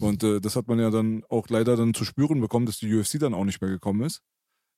Und 0.00 0.22
äh, 0.24 0.40
das 0.40 0.56
hat 0.56 0.68
man 0.68 0.78
ja 0.78 0.90
dann 0.90 1.24
auch 1.28 1.48
leider 1.48 1.76
dann 1.76 1.94
zu 1.94 2.04
spüren 2.04 2.40
bekommen, 2.40 2.66
dass 2.66 2.78
die 2.78 2.94
UFC 2.94 3.18
dann 3.18 3.34
auch 3.34 3.44
nicht 3.44 3.60
mehr 3.60 3.70
gekommen 3.70 4.02
ist. 4.02 4.22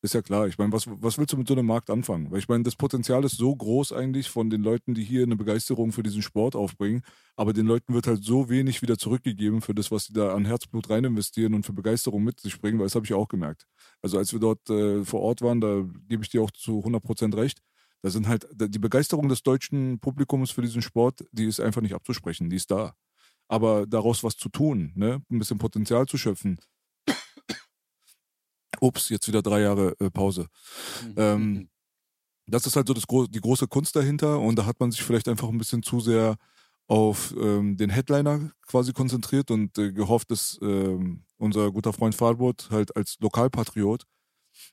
Ist 0.03 0.15
ja 0.15 0.23
klar. 0.23 0.47
Ich 0.47 0.57
meine, 0.57 0.73
was, 0.73 0.87
was 0.87 1.19
willst 1.19 1.35
du 1.35 1.37
mit 1.37 1.47
so 1.47 1.53
einem 1.53 1.67
Markt 1.67 1.91
anfangen? 1.91 2.31
Weil 2.31 2.39
ich 2.39 2.49
meine, 2.49 2.65
das 2.65 2.75
Potenzial 2.75 3.23
ist 3.25 3.37
so 3.37 3.55
groß 3.55 3.93
eigentlich 3.93 4.31
von 4.31 4.49
den 4.49 4.63
Leuten, 4.63 4.95
die 4.95 5.05
hier 5.05 5.25
eine 5.25 5.37
Begeisterung 5.37 5.93
für 5.93 6.03
diesen 6.03 6.23
Sport 6.23 6.57
aufbringen. 6.57 7.03
Aber 7.37 7.53
den 7.53 7.67
Leuten 7.67 7.93
wird 7.93 8.07
halt 8.07 8.25
so 8.25 8.49
wenig 8.49 8.81
wieder 8.81 8.97
zurückgegeben 8.97 9.61
für 9.61 9.75
das, 9.75 9.91
was 9.91 10.07
sie 10.07 10.15
da 10.15 10.35
an 10.35 10.47
Herzblut 10.47 10.89
rein 10.89 11.05
investieren 11.05 11.53
und 11.53 11.67
für 11.67 11.75
Begeisterung 11.75 12.25
mit 12.25 12.41
sich 12.41 12.59
bringen, 12.59 12.79
weil 12.79 12.87
das 12.87 12.95
habe 12.95 13.05
ich 13.05 13.13
auch 13.13 13.29
gemerkt. 13.29 13.67
Also 14.01 14.17
als 14.17 14.33
wir 14.33 14.41
dort 14.41 14.71
äh, 14.71 15.05
vor 15.05 15.21
Ort 15.21 15.43
waren, 15.43 15.61
da 15.61 15.85
gebe 16.09 16.23
ich 16.23 16.31
dir 16.31 16.43
auch 16.43 16.51
zu 16.51 16.79
100 16.79 17.03
Prozent 17.03 17.37
recht. 17.37 17.61
Da 18.01 18.09
sind 18.09 18.27
halt, 18.27 18.47
die 18.55 18.79
Begeisterung 18.79 19.29
des 19.29 19.43
deutschen 19.43 20.01
Publikums 20.01 20.51
für 20.51 20.63
diesen 20.63 20.81
Sport, 20.81 21.27
die 21.33 21.45
ist 21.45 21.61
einfach 21.61 21.83
nicht 21.83 21.95
abzusprechen, 21.95 22.49
die 22.49 22.57
ist 22.57 22.71
da. 22.71 22.95
Aber 23.49 23.87
daraus 23.87 24.25
was 24.25 24.37
zu 24.37 24.49
tun, 24.49 24.93
ne? 24.95 25.21
ein 25.31 25.39
bisschen 25.39 25.59
Potenzial 25.59 26.07
zu 26.07 26.17
schöpfen, 26.17 26.59
ups, 28.81 29.09
jetzt 29.09 29.29
wieder 29.29 29.43
drei 29.43 29.63
Jahre 29.63 29.95
äh, 30.01 30.11
Pause. 30.11 30.47
Mhm. 31.05 31.15
Ähm, 31.17 31.69
das 32.47 32.67
ist 32.67 32.77
halt 32.77 32.89
so 32.89 32.95
das 32.95 33.07
gro 33.07 33.27
die 33.27 33.41
große 33.41 33.69
Kunst 33.69 33.95
dahinter 33.95 34.41
und 34.41 34.57
da 34.59 34.67
hat 34.67 34.81
man 34.81 34.91
sich 34.91 35.03
vielleicht 35.03 35.29
einfach 35.29 35.49
ein 35.49 35.59
bisschen 35.59 35.83
zu 35.83 36.01
sehr 36.01 36.37
auf 36.89 37.33
ähm, 37.41 37.77
den 37.77 37.91
Headliner 37.91 38.51
quasi 38.67 38.93
konzentriert 38.93 39.51
und 39.53 39.79
äh, 39.79 39.93
gehofft, 39.93 40.31
dass 40.33 40.59
ähm, 40.61 41.25
unser 41.39 41.71
guter 41.71 41.93
Freund 41.93 42.17
Farbot 42.17 42.69
halt 42.71 42.97
als 42.97 43.17
Lokalpatriot 43.21 44.05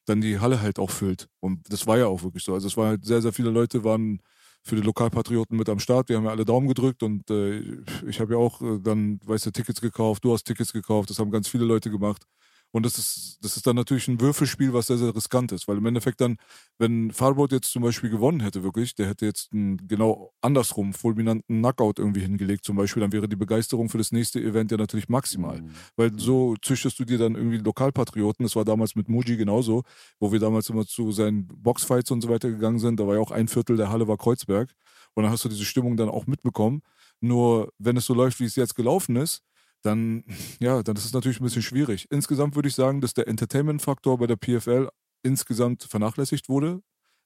dann 0.05 0.21
die 0.21 0.39
Halle 0.39 0.61
halt 0.61 0.79
auch 0.79 0.89
füllt. 0.89 1.29
Und 1.39 1.71
das 1.71 1.85
war 1.85 1.97
ja 1.99 2.07
auch 2.07 2.23
wirklich 2.23 2.43
so. 2.43 2.53
Also 2.53 2.67
es 2.67 2.75
war 2.75 2.87
halt 2.87 3.05
sehr, 3.05 3.21
sehr 3.21 3.33
viele 3.33 3.51
Leute 3.51 3.83
waren 3.83 4.19
für 4.63 4.75
die 4.75 4.81
Lokalpatrioten 4.81 5.57
mit 5.57 5.69
am 5.69 5.79
Start. 5.79 6.09
Wir 6.09 6.17
haben 6.17 6.25
ja 6.25 6.31
alle 6.31 6.43
Daumen 6.43 6.67
gedrückt 6.67 7.03
und 7.03 7.29
äh, 7.29 7.59
ich 8.07 8.19
habe 8.19 8.33
ja 8.33 8.39
auch 8.39 8.61
äh, 8.61 8.79
dann, 8.81 9.19
weißt 9.23 9.45
du, 9.45 9.51
Tickets 9.51 9.79
gekauft, 9.79 10.23
du 10.23 10.33
hast 10.33 10.43
Tickets 10.43 10.73
gekauft, 10.73 11.09
das 11.09 11.19
haben 11.19 11.31
ganz 11.31 11.47
viele 11.47 11.65
Leute 11.65 11.89
gemacht. 11.89 12.23
Und 12.71 12.86
das 12.86 12.97
ist, 12.97 13.39
das 13.41 13.55
ist 13.55 13.65
dann 13.65 13.75
natürlich 13.75 14.07
ein 14.07 14.19
Würfelspiel, 14.19 14.74
was 14.74 14.88
sehr, 14.88 14.97
sehr 14.97 15.15
riskant 15.15 15.51
ist. 15.51 15.67
Weil 15.67 15.77
im 15.77 15.86
Endeffekt 15.86 16.21
dann, 16.21 16.38
wenn 16.77 17.12
Farbold 17.12 17.51
jetzt 17.51 17.71
zum 17.71 17.81
Beispiel 17.81 18.09
gewonnen 18.09 18.41
hätte, 18.41 18.63
wirklich, 18.63 18.93
der 18.93 19.07
hätte 19.07 19.25
jetzt 19.25 19.53
einen 19.53 19.88
genau 19.88 20.33
andersrum 20.41 20.93
fulminanten 20.93 21.59
Knockout 21.59 21.93
irgendwie 21.97 22.21
hingelegt, 22.21 22.65
zum 22.65 22.75
Beispiel, 22.75 23.01
dann 23.01 23.13
wäre 23.13 23.27
die 23.29 23.36
Begeisterung 23.36 23.89
für 23.89 23.97
das 23.97 24.12
nächste 24.12 24.41
Event 24.41 24.71
ja 24.71 24.77
natürlich 24.77 25.07
maximal. 25.09 25.62
Mhm. 25.62 25.71
Weil 25.95 26.19
so 26.19 26.55
züchtest 26.62 27.00
du 27.00 27.05
dir 27.05 27.17
dann 27.17 27.36
irgendwie 27.36 27.57
Lokalpatrioten. 27.57 28.43
Das 28.43 28.55
war 28.55 28.65
damals 28.65 28.95
mit 28.95 29.07
Muji 29.07 29.38
genauso, 29.38 29.83
wo 30.19 30.31
wir 30.31 30.39
damals 30.39 30.69
immer 30.69 30.86
zu 30.86 31.12
seinen 31.12 31.47
Boxfights 31.47 32.12
und 32.12 32.21
so 32.21 32.29
weiter 32.29 32.50
gegangen 32.50 32.79
sind. 32.79 33.00
Da 33.00 33.07
war 33.07 33.15
ja 33.15 33.21
auch 33.21 33.31
ein 33.31 33.47
Viertel 33.47 33.77
der 33.77 33.89
Halle 33.89 34.07
war 34.07 34.17
Kreuzberg. 34.17 34.74
Und 35.13 35.24
dann 35.24 35.31
hast 35.31 35.45
du 35.45 35.50
diese 35.50 35.65
Stimmung 35.65 35.97
dann 35.97 36.09
auch 36.09 36.27
mitbekommen. 36.27 36.82
Nur 37.21 37.73
wenn 37.80 37.97
es 37.97 38.06
so 38.06 38.13
läuft, 38.13 38.39
wie 38.39 38.45
es 38.45 38.56
jetzt 38.56 38.75
gelaufen 38.75 39.15
ist, 39.15 39.41
dann, 39.81 40.23
ja, 40.59 40.83
dann 40.83 40.95
ist 40.95 41.05
es 41.05 41.13
natürlich 41.13 41.39
ein 41.39 41.43
bisschen 41.43 41.61
schwierig. 41.61 42.07
Insgesamt 42.09 42.55
würde 42.55 42.69
ich 42.69 42.75
sagen, 42.75 43.01
dass 43.01 43.13
der 43.13 43.27
Entertainment-Faktor 43.27 44.17
bei 44.17 44.27
der 44.27 44.37
PFL 44.37 44.89
insgesamt 45.23 45.83
vernachlässigt 45.83 46.49
wurde. 46.49 46.81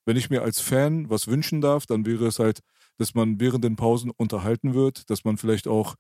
Wenn 0.06 0.18
ich 0.18 0.30
mir 0.30 0.42
als 0.42 0.60
Fan 0.60 1.10
was 1.10 1.28
wünschen 1.28 1.62
darf, 1.62 1.86
dann 1.86 2.06
wäre 2.06 2.26
es 2.26 2.40
halt, 2.40 2.62
dass 2.98 3.14
man 3.14 3.40
während 3.40 3.64
den 3.64 3.76
Pausen 3.76 4.12
unterhalten 4.12 4.74
wird, 4.74 5.10
dass 5.10 5.24
man 5.24 5.38
vielleicht 5.38 5.68
auch 5.68 5.96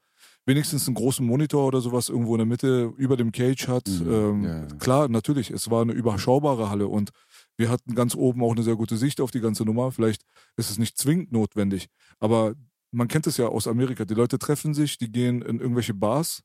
wenigstens 0.45 0.87
einen 0.87 0.95
großen 0.95 1.25
Monitor 1.25 1.65
oder 1.65 1.81
sowas 1.81 2.09
irgendwo 2.09 2.33
in 2.33 2.39
der 2.39 2.45
Mitte 2.45 2.93
über 2.97 3.17
dem 3.17 3.31
Cage 3.31 3.67
hat. 3.67 3.87
Mhm, 3.87 4.13
ähm, 4.13 4.43
ja. 4.43 4.65
Klar, 4.77 5.07
natürlich, 5.07 5.51
es 5.51 5.69
war 5.69 5.83
eine 5.83 5.93
überschaubare 5.93 6.69
Halle 6.69 6.87
und 6.87 7.11
wir 7.57 7.69
hatten 7.69 7.95
ganz 7.95 8.15
oben 8.15 8.43
auch 8.43 8.51
eine 8.51 8.63
sehr 8.63 8.75
gute 8.75 8.97
Sicht 8.97 9.21
auf 9.21 9.31
die 9.31 9.39
ganze 9.39 9.65
Nummer. 9.65 9.91
Vielleicht 9.91 10.23
ist 10.57 10.71
es 10.71 10.79
nicht 10.79 10.97
zwingend 10.97 11.31
notwendig, 11.31 11.87
aber 12.19 12.55
man 12.91 13.07
kennt 13.07 13.27
es 13.27 13.37
ja 13.37 13.47
aus 13.47 13.67
Amerika, 13.67 14.05
die 14.05 14.13
Leute 14.13 14.39
treffen 14.39 14.73
sich, 14.73 14.97
die 14.97 15.11
gehen 15.11 15.41
in 15.41 15.59
irgendwelche 15.59 15.93
Bars 15.93 16.43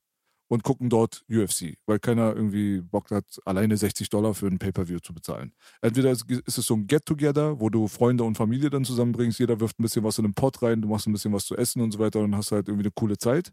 und 0.49 0.63
gucken 0.63 0.89
dort 0.89 1.23
UFC, 1.29 1.75
weil 1.85 1.99
keiner 1.99 2.35
irgendwie 2.35 2.81
Bock 2.81 3.11
hat, 3.11 3.25
alleine 3.45 3.75
60 3.75 4.09
Dollar 4.09 4.33
für 4.33 4.47
ein 4.47 4.59
Pay-Per-View 4.59 4.99
zu 4.99 5.13
bezahlen. 5.13 5.53
Entweder 5.81 6.11
ist 6.11 6.25
es 6.29 6.55
so 6.55 6.73
ein 6.75 6.87
Get-Together, 6.87 7.59
wo 7.59 7.69
du 7.69 7.87
Freunde 7.87 8.23
und 8.23 8.37
Familie 8.37 8.69
dann 8.69 8.85
zusammenbringst, 8.85 9.39
jeder 9.39 9.59
wirft 9.59 9.79
ein 9.79 9.83
bisschen 9.83 10.03
was 10.03 10.17
in 10.17 10.23
den 10.23 10.33
Pot 10.33 10.61
rein, 10.61 10.81
du 10.81 10.87
machst 10.87 11.07
ein 11.07 11.13
bisschen 11.13 11.33
was 11.33 11.45
zu 11.45 11.55
essen 11.57 11.81
und 11.81 11.91
so 11.91 11.99
weiter 11.99 12.19
und 12.19 12.35
hast 12.35 12.51
halt 12.51 12.67
irgendwie 12.69 12.85
eine 12.85 12.93
coole 12.95 13.17
Zeit. 13.17 13.51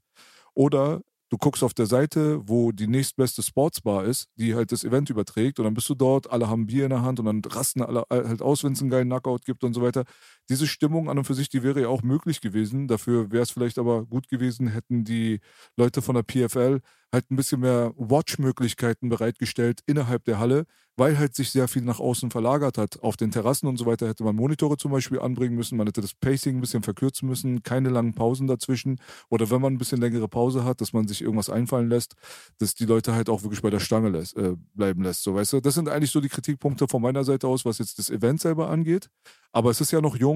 Oder 0.54 1.02
du 1.30 1.38
guckst 1.38 1.64
auf 1.64 1.74
der 1.74 1.86
Seite, 1.86 2.48
wo 2.48 2.70
die 2.70 2.86
nächstbeste 2.86 3.42
Sportsbar 3.42 4.04
ist, 4.04 4.28
die 4.36 4.54
halt 4.54 4.70
das 4.70 4.84
Event 4.84 5.10
überträgt 5.10 5.58
und 5.58 5.64
dann 5.64 5.74
bist 5.74 5.88
du 5.88 5.94
dort, 5.94 6.30
alle 6.30 6.48
haben 6.48 6.66
Bier 6.66 6.84
in 6.84 6.90
der 6.90 7.02
Hand 7.02 7.18
und 7.18 7.26
dann 7.26 7.42
rasten 7.44 7.82
alle 7.82 8.04
halt 8.08 8.40
aus, 8.40 8.62
wenn 8.62 8.74
es 8.74 8.80
einen 8.80 8.90
geilen 8.90 9.08
Knockout 9.08 9.44
gibt 9.44 9.64
und 9.64 9.74
so 9.74 9.82
weiter. 9.82 10.04
Diese 10.48 10.66
Stimmung 10.66 11.08
an 11.08 11.18
und 11.18 11.24
für 11.24 11.34
sich, 11.34 11.48
die 11.48 11.62
wäre 11.62 11.82
ja 11.82 11.88
auch 11.88 12.02
möglich 12.02 12.40
gewesen. 12.40 12.88
Dafür 12.88 13.30
wäre 13.30 13.42
es 13.42 13.50
vielleicht 13.50 13.78
aber 13.78 14.04
gut 14.04 14.28
gewesen, 14.28 14.68
hätten 14.68 15.04
die 15.04 15.40
Leute 15.76 16.02
von 16.02 16.14
der 16.14 16.22
PFL 16.22 16.80
halt 17.14 17.30
ein 17.30 17.36
bisschen 17.36 17.60
mehr 17.60 17.94
Watch-Möglichkeiten 17.96 19.08
bereitgestellt 19.08 19.80
innerhalb 19.86 20.24
der 20.24 20.38
Halle, 20.38 20.66
weil 20.96 21.18
halt 21.18 21.34
sich 21.34 21.50
sehr 21.50 21.68
viel 21.68 21.82
nach 21.82 22.00
außen 22.00 22.30
verlagert 22.30 22.76
hat. 22.76 23.02
Auf 23.02 23.16
den 23.16 23.30
Terrassen 23.30 23.68
und 23.68 23.78
so 23.78 23.86
weiter 23.86 24.06
hätte 24.08 24.24
man 24.24 24.36
Monitore 24.36 24.76
zum 24.76 24.90
Beispiel 24.90 25.20
anbringen 25.20 25.54
müssen, 25.54 25.78
man 25.78 25.86
hätte 25.86 26.02
das 26.02 26.14
Pacing 26.14 26.58
ein 26.58 26.60
bisschen 26.60 26.82
verkürzen 26.82 27.28
müssen, 27.28 27.62
keine 27.62 27.88
langen 27.88 28.14
Pausen 28.14 28.46
dazwischen. 28.46 29.00
Oder 29.30 29.50
wenn 29.50 29.62
man 29.62 29.74
ein 29.74 29.78
bisschen 29.78 30.00
längere 30.00 30.28
Pause 30.28 30.64
hat, 30.64 30.80
dass 30.80 30.92
man 30.92 31.08
sich 31.08 31.22
irgendwas 31.22 31.48
einfallen 31.48 31.88
lässt, 31.88 32.14
dass 32.58 32.74
die 32.74 32.84
Leute 32.84 33.14
halt 33.14 33.30
auch 33.30 33.42
wirklich 33.42 33.62
bei 33.62 33.70
der 33.70 33.80
Stange 33.80 34.10
lässt, 34.10 34.36
äh, 34.36 34.56
bleiben 34.74 35.02
lässt. 35.02 35.22
So, 35.22 35.34
weißt 35.34 35.54
du? 35.54 35.60
Das 35.60 35.74
sind 35.74 35.88
eigentlich 35.88 36.10
so 36.10 36.20
die 36.20 36.28
Kritikpunkte 36.28 36.88
von 36.88 37.00
meiner 37.00 37.24
Seite 37.24 37.46
aus, 37.46 37.64
was 37.64 37.78
jetzt 37.78 37.98
das 37.98 38.10
Event 38.10 38.40
selber 38.40 38.68
angeht. 38.68 39.08
Aber 39.52 39.70
es 39.70 39.80
ist 39.80 39.92
ja 39.92 40.00
noch 40.00 40.16
jung. 40.16 40.33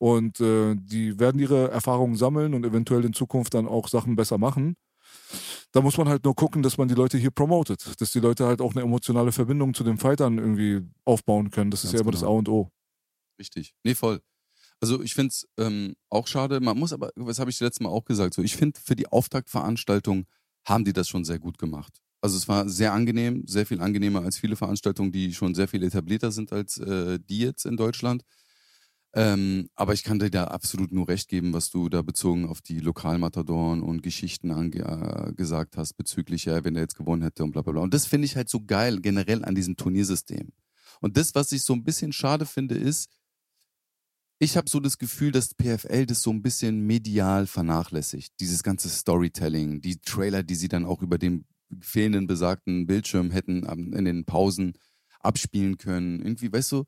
Und 0.00 0.40
äh, 0.40 0.76
die 0.76 1.18
werden 1.18 1.38
ihre 1.38 1.70
Erfahrungen 1.70 2.16
sammeln 2.16 2.54
und 2.54 2.64
eventuell 2.64 3.04
in 3.04 3.12
Zukunft 3.12 3.52
dann 3.52 3.68
auch 3.68 3.86
Sachen 3.86 4.16
besser 4.16 4.38
machen. 4.38 4.76
Da 5.72 5.82
muss 5.82 5.98
man 5.98 6.08
halt 6.08 6.24
nur 6.24 6.34
gucken, 6.34 6.62
dass 6.62 6.78
man 6.78 6.88
die 6.88 6.94
Leute 6.94 7.18
hier 7.18 7.30
promotet, 7.30 8.00
dass 8.00 8.10
die 8.10 8.20
Leute 8.20 8.46
halt 8.46 8.62
auch 8.62 8.72
eine 8.72 8.80
emotionale 8.80 9.30
Verbindung 9.30 9.74
zu 9.74 9.84
den 9.84 9.98
Fightern 9.98 10.38
irgendwie 10.38 10.80
aufbauen 11.04 11.50
können. 11.50 11.70
Das 11.70 11.82
Ganz 11.82 11.92
ist 11.92 11.98
ja 11.98 12.00
immer 12.00 12.12
genau. 12.12 12.20
das 12.22 12.28
A 12.28 12.32
und 12.32 12.48
O. 12.48 12.70
Richtig. 13.38 13.74
Nee, 13.84 13.94
voll. 13.94 14.22
Also 14.80 15.02
ich 15.02 15.12
finde 15.12 15.28
es 15.28 15.46
ähm, 15.58 15.94
auch 16.08 16.26
schade. 16.26 16.60
Man 16.60 16.78
muss 16.78 16.94
aber, 16.94 17.10
was 17.16 17.38
habe 17.38 17.50
ich 17.50 17.60
letztes 17.60 17.80
Mal 17.80 17.90
auch 17.90 18.06
gesagt, 18.06 18.32
so 18.32 18.42
ich 18.42 18.56
finde 18.56 18.80
für 18.80 18.96
die 18.96 19.06
Auftaktveranstaltung 19.06 20.24
haben 20.64 20.86
die 20.86 20.94
das 20.94 21.08
schon 21.08 21.24
sehr 21.26 21.38
gut 21.38 21.58
gemacht. 21.58 22.00
Also 22.22 22.38
es 22.38 22.48
war 22.48 22.66
sehr 22.70 22.94
angenehm, 22.94 23.46
sehr 23.46 23.66
viel 23.66 23.82
angenehmer 23.82 24.22
als 24.22 24.38
viele 24.38 24.56
Veranstaltungen, 24.56 25.12
die 25.12 25.34
schon 25.34 25.54
sehr 25.54 25.68
viel 25.68 25.82
etablierter 25.82 26.32
sind 26.32 26.52
als 26.52 26.78
äh, 26.78 27.18
die 27.18 27.40
jetzt 27.40 27.66
in 27.66 27.76
Deutschland. 27.76 28.24
Ähm, 29.12 29.68
aber 29.74 29.92
ich 29.92 30.04
kann 30.04 30.20
dir 30.20 30.30
da 30.30 30.44
absolut 30.44 30.92
nur 30.92 31.08
recht 31.08 31.28
geben, 31.28 31.52
was 31.52 31.70
du 31.70 31.88
da 31.88 32.02
bezogen 32.02 32.46
auf 32.46 32.60
die 32.60 32.78
Lokalmatadoren 32.78 33.82
und 33.82 34.02
Geschichten 34.02 34.50
äh, 34.50 35.32
gesagt 35.32 35.76
hast 35.76 35.94
bezüglich, 35.94 36.44
ja, 36.44 36.62
wenn 36.62 36.76
er 36.76 36.82
jetzt 36.82 36.96
gewonnen 36.96 37.22
hätte 37.22 37.42
und 37.42 37.50
bla 37.50 37.62
bla 37.62 37.72
bla. 37.72 37.82
Und 37.82 37.92
das 37.92 38.06
finde 38.06 38.26
ich 38.26 38.36
halt 38.36 38.48
so 38.48 38.64
geil 38.64 39.00
generell 39.00 39.44
an 39.44 39.56
diesem 39.56 39.76
Turniersystem. 39.76 40.52
Und 41.00 41.16
das, 41.16 41.34
was 41.34 41.50
ich 41.50 41.62
so 41.62 41.72
ein 41.72 41.82
bisschen 41.82 42.12
schade 42.12 42.46
finde, 42.46 42.76
ist, 42.76 43.08
ich 44.38 44.56
habe 44.56 44.70
so 44.70 44.80
das 44.80 44.96
Gefühl, 44.96 45.32
dass 45.32 45.54
PFL 45.54 46.06
das 46.06 46.22
so 46.22 46.30
ein 46.30 46.40
bisschen 46.40 46.86
medial 46.86 47.46
vernachlässigt. 47.46 48.32
Dieses 48.40 48.62
ganze 48.62 48.88
Storytelling, 48.88 49.80
die 49.80 50.00
Trailer, 50.00 50.42
die 50.42 50.54
sie 50.54 50.68
dann 50.68 50.86
auch 50.86 51.02
über 51.02 51.18
den 51.18 51.44
fehlenden 51.80 52.26
besagten 52.26 52.86
Bildschirm 52.86 53.30
hätten 53.30 53.64
in 53.92 54.04
den 54.04 54.24
Pausen 54.24 54.72
abspielen 55.20 55.76
können. 55.76 56.20
Irgendwie, 56.20 56.52
weißt 56.52 56.72
du, 56.72 56.84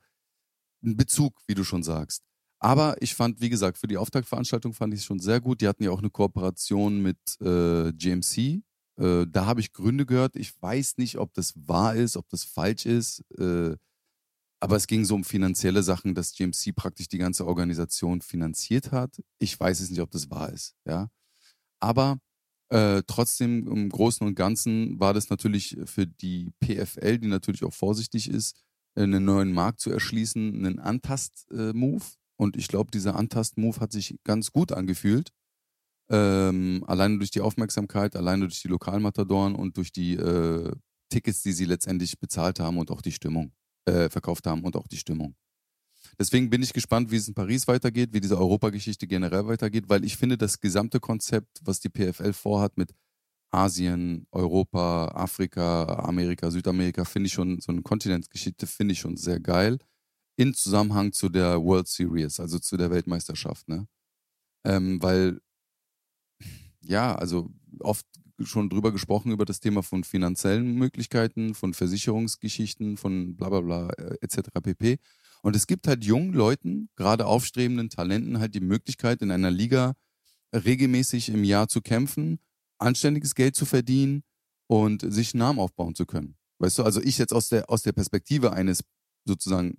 einen 0.82 0.96
Bezug, 0.96 1.40
wie 1.46 1.54
du 1.54 1.64
schon 1.64 1.82
sagst. 1.82 2.22
Aber 2.58 2.96
ich 3.00 3.14
fand, 3.14 3.40
wie 3.40 3.50
gesagt, 3.50 3.78
für 3.78 3.88
die 3.88 3.96
Auftaktveranstaltung 3.96 4.72
fand 4.72 4.94
ich 4.94 5.00
es 5.00 5.06
schon 5.06 5.18
sehr 5.18 5.40
gut. 5.40 5.60
Die 5.60 5.68
hatten 5.68 5.82
ja 5.82 5.90
auch 5.90 5.98
eine 5.98 6.10
Kooperation 6.10 7.02
mit 7.02 7.18
äh, 7.40 7.92
GMC. 7.92 8.62
Äh, 8.98 9.26
da 9.28 9.46
habe 9.46 9.60
ich 9.60 9.72
Gründe 9.72 10.06
gehört. 10.06 10.36
Ich 10.36 10.60
weiß 10.62 10.98
nicht, 10.98 11.18
ob 11.18 11.34
das 11.34 11.54
wahr 11.56 11.96
ist, 11.96 12.16
ob 12.16 12.28
das 12.28 12.44
falsch 12.44 12.86
ist. 12.86 13.24
Äh, 13.36 13.76
aber 14.60 14.76
es 14.76 14.86
ging 14.86 15.04
so 15.04 15.16
um 15.16 15.24
finanzielle 15.24 15.82
Sachen, 15.82 16.14
dass 16.14 16.34
GMC 16.34 16.72
praktisch 16.76 17.08
die 17.08 17.18
ganze 17.18 17.48
Organisation 17.48 18.20
finanziert 18.20 18.92
hat. 18.92 19.20
Ich 19.40 19.58
weiß 19.58 19.80
es 19.80 19.90
nicht, 19.90 20.00
ob 20.00 20.12
das 20.12 20.30
wahr 20.30 20.52
ist. 20.52 20.76
Ja. 20.86 21.10
Aber 21.80 22.18
äh, 22.68 23.02
trotzdem 23.08 23.66
im 23.66 23.88
Großen 23.88 24.24
und 24.24 24.36
Ganzen 24.36 25.00
war 25.00 25.14
das 25.14 25.30
natürlich 25.30 25.76
für 25.84 26.06
die 26.06 26.52
PFL, 26.62 27.18
die 27.18 27.26
natürlich 27.26 27.64
auch 27.64 27.74
vorsichtig 27.74 28.30
ist, 28.30 28.56
einen 28.94 29.24
neuen 29.24 29.52
Markt 29.52 29.80
zu 29.80 29.90
erschließen, 29.90 30.54
einen 30.54 30.78
Antast-Move. 30.78 32.04
Und 32.36 32.56
ich 32.56 32.68
glaube, 32.68 32.90
dieser 32.90 33.16
Antast-Move 33.16 33.80
hat 33.80 33.92
sich 33.92 34.18
ganz 34.24 34.52
gut 34.52 34.72
angefühlt. 34.72 35.32
Ähm, 36.10 36.84
alleine 36.86 37.18
durch 37.18 37.30
die 37.30 37.40
Aufmerksamkeit, 37.40 38.16
alleine 38.16 38.48
durch 38.48 38.60
die 38.60 38.68
Lokalmatadoren 38.68 39.54
und 39.54 39.76
durch 39.76 39.92
die 39.92 40.14
äh, 40.14 40.70
Tickets, 41.08 41.42
die 41.42 41.52
sie 41.52 41.64
letztendlich 41.64 42.18
bezahlt 42.18 42.60
haben 42.60 42.78
und 42.78 42.90
auch 42.90 43.02
die 43.02 43.12
Stimmung, 43.12 43.52
äh, 43.86 44.08
verkauft 44.08 44.46
haben 44.46 44.62
und 44.64 44.76
auch 44.76 44.88
die 44.88 44.96
Stimmung. 44.96 45.34
Deswegen 46.18 46.50
bin 46.50 46.62
ich 46.62 46.72
gespannt, 46.72 47.10
wie 47.10 47.16
es 47.16 47.28
in 47.28 47.34
Paris 47.34 47.68
weitergeht, 47.68 48.12
wie 48.12 48.20
diese 48.20 48.36
Europageschichte 48.36 49.06
generell 49.06 49.46
weitergeht, 49.46 49.88
weil 49.88 50.04
ich 50.04 50.16
finde, 50.16 50.36
das 50.36 50.60
gesamte 50.60 51.00
Konzept, 51.00 51.60
was 51.62 51.80
die 51.80 51.88
PFL 51.88 52.32
vorhat 52.32 52.76
mit 52.76 52.92
Asien, 53.52 54.26
Europa, 54.32 55.08
Afrika, 55.14 55.84
Amerika, 56.04 56.50
Südamerika, 56.50 57.04
finde 57.04 57.28
ich 57.28 57.34
schon, 57.34 57.60
so 57.60 57.72
eine 57.72 57.82
Kontinentsgeschichte 57.82 58.66
finde 58.66 58.92
ich 58.92 59.00
schon 59.00 59.16
sehr 59.16 59.40
geil. 59.40 59.78
In 60.36 60.54
Zusammenhang 60.54 61.12
zu 61.12 61.28
der 61.28 61.62
World 61.62 61.88
Series, 61.88 62.40
also 62.40 62.58
zu 62.58 62.76
der 62.76 62.90
Weltmeisterschaft, 62.90 63.68
ne? 63.68 63.86
Ähm, 64.64 65.02
weil, 65.02 65.40
ja, 66.80 67.14
also 67.14 67.50
oft 67.80 68.06
schon 68.42 68.70
drüber 68.70 68.92
gesprochen, 68.92 69.32
über 69.32 69.44
das 69.44 69.60
Thema 69.60 69.82
von 69.82 70.04
finanziellen 70.04 70.74
Möglichkeiten, 70.74 71.54
von 71.54 71.74
Versicherungsgeschichten, 71.74 72.96
von 72.96 73.36
bla 73.36 73.50
bla 73.50 73.60
bla 73.60 73.90
äh, 73.90 74.16
etc. 74.20 74.50
pp. 74.62 74.98
Und 75.42 75.56
es 75.56 75.66
gibt 75.66 75.86
halt 75.88 76.04
jungen 76.04 76.32
Leuten, 76.32 76.88
gerade 76.96 77.26
aufstrebenden 77.26 77.90
Talenten, 77.90 78.40
halt 78.40 78.54
die 78.54 78.60
Möglichkeit, 78.60 79.22
in 79.22 79.30
einer 79.30 79.50
Liga 79.50 79.94
regelmäßig 80.54 81.30
im 81.30 81.44
Jahr 81.44 81.68
zu 81.68 81.80
kämpfen, 81.80 82.38
anständiges 82.82 83.34
Geld 83.34 83.56
zu 83.56 83.64
verdienen 83.64 84.22
und 84.66 85.02
sich 85.12 85.34
einen 85.34 85.40
Namen 85.40 85.58
aufbauen 85.58 85.94
zu 85.94 86.06
können. 86.06 86.36
Weißt 86.58 86.78
du, 86.78 86.84
also 86.84 87.00
ich 87.00 87.18
jetzt 87.18 87.32
aus 87.32 87.48
der, 87.48 87.68
aus 87.70 87.82
der 87.82 87.92
Perspektive 87.92 88.52
eines 88.52 88.84
sozusagen 89.24 89.78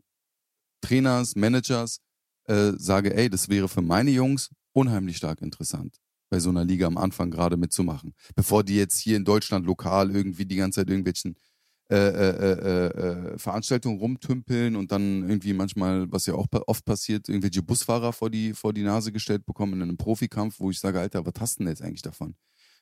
Trainers, 0.82 1.36
Managers, 1.36 2.00
äh, 2.46 2.74
sage, 2.78 3.16
ey, 3.16 3.30
das 3.30 3.50
wäre 3.50 3.70
für 3.70 3.82
meine 3.82 4.12
Jungs 4.12 4.50
unheimlich 4.74 5.18
stark 5.18 5.42
interessant 5.42 5.98
bei 6.30 6.40
so 6.40 6.50
einer 6.50 6.66
Liga 6.66 6.88
am 6.88 6.98
Anfang 6.98 7.30
gerade 7.30 7.58
mitzumachen. 7.58 8.16
Bevor 8.36 8.64
die 8.64 8.76
jetzt 8.76 8.98
hier 8.98 9.18
in 9.18 9.24
Deutschland 9.24 9.66
lokal 9.66 10.10
irgendwie 10.10 10.46
die 10.46 10.56
ganze 10.56 10.82
Zeit 10.82 10.90
irgendwelchen 10.90 11.38
äh, 11.90 11.96
äh, 11.96 12.54
äh, 12.54 12.88
äh, 12.88 13.38
Veranstaltungen 13.38 14.00
rumtümpeln 14.00 14.76
und 14.76 14.92
dann 14.92 15.30
irgendwie 15.30 15.54
manchmal, 15.54 16.12
was 16.12 16.26
ja 16.26 16.34
auch 16.34 16.48
oft 16.66 16.86
passiert, 16.86 17.30
irgendwelche 17.30 17.62
Busfahrer 17.62 18.14
vor 18.14 18.32
die, 18.32 18.54
vor 18.54 18.74
die 18.74 18.82
Nase 18.82 19.12
gestellt 19.12 19.46
bekommen 19.46 19.74
in 19.74 19.84
einem 19.84 19.98
Profikampf, 19.98 20.60
wo 20.60 20.72
ich 20.72 20.80
sage, 20.80 21.00
Alter, 21.00 21.26
was 21.26 21.34
hast 21.40 21.60
du 21.60 21.66
denn 21.66 21.68
jetzt 21.68 21.84
eigentlich 21.84 22.02
davon? 22.02 22.36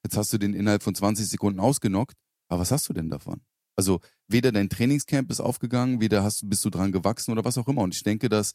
Jetzt 0.04 0.18
hast 0.18 0.34
du 0.34 0.38
den 0.38 0.54
innerhalb 0.54 0.84
von 0.84 0.96
20 0.96 1.28
Sekunden 1.28 1.60
ausgenockt, 1.60 2.16
aber 2.48 2.62
was 2.62 2.72
hast 2.72 2.90
du 2.90 2.94
denn 2.94 3.10
davon? 3.10 3.42
Also 3.76 4.00
weder 4.28 4.52
dein 4.52 4.70
Trainingscamp 4.70 5.32
ist 5.32 5.40
aufgegangen, 5.40 6.02
weder 6.02 6.24
hast, 6.24 6.50
bist 6.50 6.66
du 6.66 6.70
dran 6.70 6.92
gewachsen 6.92 7.32
oder 7.32 7.46
was 7.46 7.58
auch 7.58 7.68
immer. 7.68 7.82
Und 7.82 7.96
ich 7.96 8.04
denke, 8.04 8.30
dass 8.30 8.54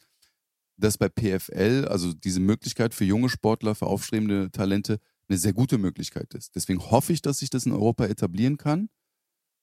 dass 0.78 0.98
bei 0.98 1.08
PFL, 1.08 1.86
also 1.88 2.12
diese 2.12 2.40
Möglichkeit 2.40 2.94
für 2.94 3.04
junge 3.04 3.28
Sportler, 3.28 3.74
für 3.74 3.86
aufstrebende 3.86 4.50
Talente, 4.50 4.98
eine 5.28 5.38
sehr 5.38 5.52
gute 5.52 5.78
Möglichkeit 5.78 6.34
ist. 6.34 6.54
Deswegen 6.54 6.90
hoffe 6.90 7.12
ich, 7.12 7.22
dass 7.22 7.38
sich 7.38 7.50
das 7.50 7.66
in 7.66 7.72
Europa 7.72 8.04
etablieren 8.06 8.58
kann. 8.58 8.88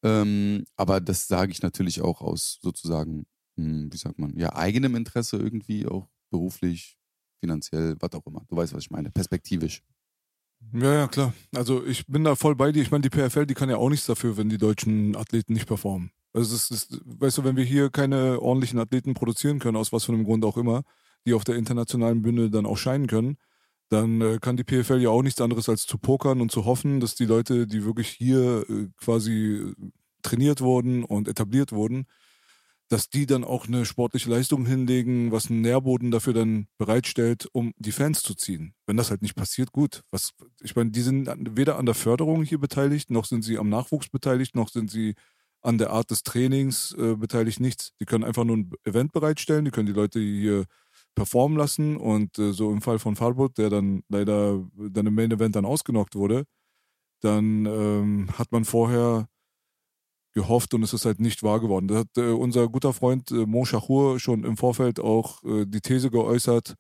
Ähm, 0.04 0.65
aber 0.76 1.00
das 1.00 1.28
sage 1.28 1.52
ich 1.52 1.62
natürlich 1.62 2.02
auch 2.02 2.22
aus 2.22 2.60
sozusagen, 2.62 3.26
hm, 3.58 3.91
wie 3.93 3.98
sagt 3.98 4.19
man, 4.19 4.38
ja, 4.38 4.54
eigenem 4.56 4.96
Interesse 4.96 5.38
irgendwie, 5.38 5.88
auch 5.88 6.10
beruflich, 6.30 6.98
finanziell, 7.39 7.96
was 8.00 8.12
auch 8.13 8.26
immer. 8.26 8.43
Du 8.48 8.56
weißt, 8.56 8.74
was 8.74 8.84
ich 8.84 8.91
meine, 8.91 9.12
perspektivisch. 9.12 9.84
Ja, 10.71 10.93
ja, 10.93 11.08
klar. 11.08 11.34
Also 11.54 11.86
ich 11.86 12.08
bin 12.08 12.23
da 12.23 12.36
voll 12.36 12.56
bei 12.56 12.71
dir. 12.71 12.82
Ich 12.82 12.91
meine, 12.91 13.02
die 13.08 13.10
PFL, 13.10 13.45
die 13.45 13.54
kann 13.54 13.69
ja 13.69 13.78
auch 13.78 13.89
nichts 13.89 14.06
dafür, 14.08 14.38
wenn 14.38 14.49
die 14.49 14.58
deutschen 14.58 15.15
Athleten 15.15 15.54
nicht 15.54 15.67
performen. 15.67 16.12
Also 16.34 16.56
es 16.56 16.71
ist, 16.71 16.99
weißt 17.06 17.38
du, 17.38 17.43
wenn 17.43 17.56
wir 17.56 17.63
hier 17.63 17.89
keine 17.91 18.41
ordentlichen 18.41 18.80
Athleten 18.80 19.13
produzieren 19.13 19.60
können, 19.60 19.78
aus 19.78 19.91
was 19.91 20.06
für 20.06 20.13
einem 20.13 20.23
Grund 20.23 20.43
auch 20.45 20.58
immer, 20.58 20.84
die 21.26 21.34
auf 21.34 21.43
der 21.43 21.56
internationalen 21.56 22.23
Bühne 22.23 22.49
dann 22.49 22.65
auch 22.65 22.78
scheinen 22.78 23.06
können, 23.08 23.38
dann 23.89 24.21
äh, 24.21 24.39
kann 24.41 24.58
die 24.58 24.63
PFL 24.63 25.02
ja 25.02 25.10
auch 25.10 25.21
nichts 25.21 25.41
anderes 25.41 25.69
als 25.69 25.86
zu 25.86 25.99
pokern 25.99 26.41
und 26.41 26.52
zu 26.52 26.65
hoffen, 26.65 26.99
dass 26.99 27.13
die 27.15 27.26
Leute, 27.26 27.67
die 27.67 27.86
wirklich 27.86 28.10
hier 28.10 28.65
äh, 28.69 28.88
quasi 28.97 29.58
äh, 29.58 29.76
trainiert 30.23 30.62
wurden 30.62 31.04
und 31.04 31.28
etabliert 31.28 31.71
wurden, 31.71 32.08
dass 32.93 33.10
die 33.10 33.25
dann 33.25 33.43
auch 33.43 33.67
eine 33.67 33.86
sportliche 33.86 34.29
Leistung 34.29 34.67
hinlegen, 34.67 35.32
was 35.32 35.49
einen 35.49 35.62
Nährboden 35.62 36.12
dafür 36.12 36.34
dann 36.34 36.67
bereitstellt, 36.77 37.47
um 37.51 37.73
die 37.77 37.91
Fans 37.91 38.21
zu 38.21 38.36
ziehen. 38.36 38.75
Wenn 38.86 38.97
das 38.97 39.10
halt 39.10 39.23
nicht 39.23 39.34
passiert, 39.34 39.71
gut. 39.71 40.03
Was, 40.12 40.34
ich 40.62 40.75
meine, 40.75 40.91
die 40.91 41.01
sind 41.01 41.27
weder 41.58 41.79
an 41.79 41.88
der 41.88 41.95
Förderung 41.95 42.43
hier 42.43 42.60
beteiligt, 42.60 43.10
noch 43.10 43.25
sind 43.25 43.41
sie 43.41 43.58
am 43.58 43.67
Nachwuchs 43.67 44.10
beteiligt, 44.10 44.56
noch 44.56 44.69
sind 44.69 44.91
sie 44.91 45.15
an 45.63 45.79
der 45.79 45.89
Art 45.89 46.12
des 46.12 46.21
Trainings 46.21 46.93
äh, 46.95 47.15
beteiligt, 47.15 47.60
nichts. 47.60 47.93
Die 47.99 48.06
können 48.06 48.23
einfach 48.23 48.43
nur 48.43 48.58
ein 48.58 48.71
Event 48.84 49.12
bereitstellen, 49.12 49.65
die 49.65 49.71
können 49.71 49.88
die 49.88 49.93
Leute 49.93 50.19
hier 50.19 50.65
performen 51.15 51.58
lassen 51.58 51.97
und 51.97 52.38
äh, 52.38 52.53
so 52.53 52.71
im 52.71 52.84
Fall 52.84 52.99
von 52.99 53.15
Farbot, 53.15 53.58
der 53.58 53.71
dann 53.71 54.03
leider 54.08 54.63
dann 54.75 55.08
im 55.08 55.15
Main 55.15 55.32
Event 55.32 55.56
dann 55.56 55.65
ausgenockt 55.65 56.13
wurde, 56.13 56.43
dann 57.21 57.65
ähm, 57.65 58.27
hat 58.38 58.51
man 58.51 58.65
vorher 58.65 59.29
gehofft 60.34 60.74
und 60.74 60.84
es 60.84 60.93
ist 60.93 61.06
halt 61.06 61.19
nicht 61.19 61.43
wahr 61.43 61.60
geworden. 61.60 61.88
Da 61.88 62.00
hat 62.00 62.17
äh, 62.17 62.32
unser 62.32 62.67
guter 62.69 62.93
Freund 62.93 63.32
äh, 63.32 63.46
Mo 63.46 63.65
Shahur 63.65 64.19
schon 64.19 64.43
im 64.43 64.58
Vorfeld 64.58 65.00
auch 65.00 65.43
äh, 65.43 65.65
die 65.65 65.82
These 65.82 66.10
geäußert, 66.10 66.76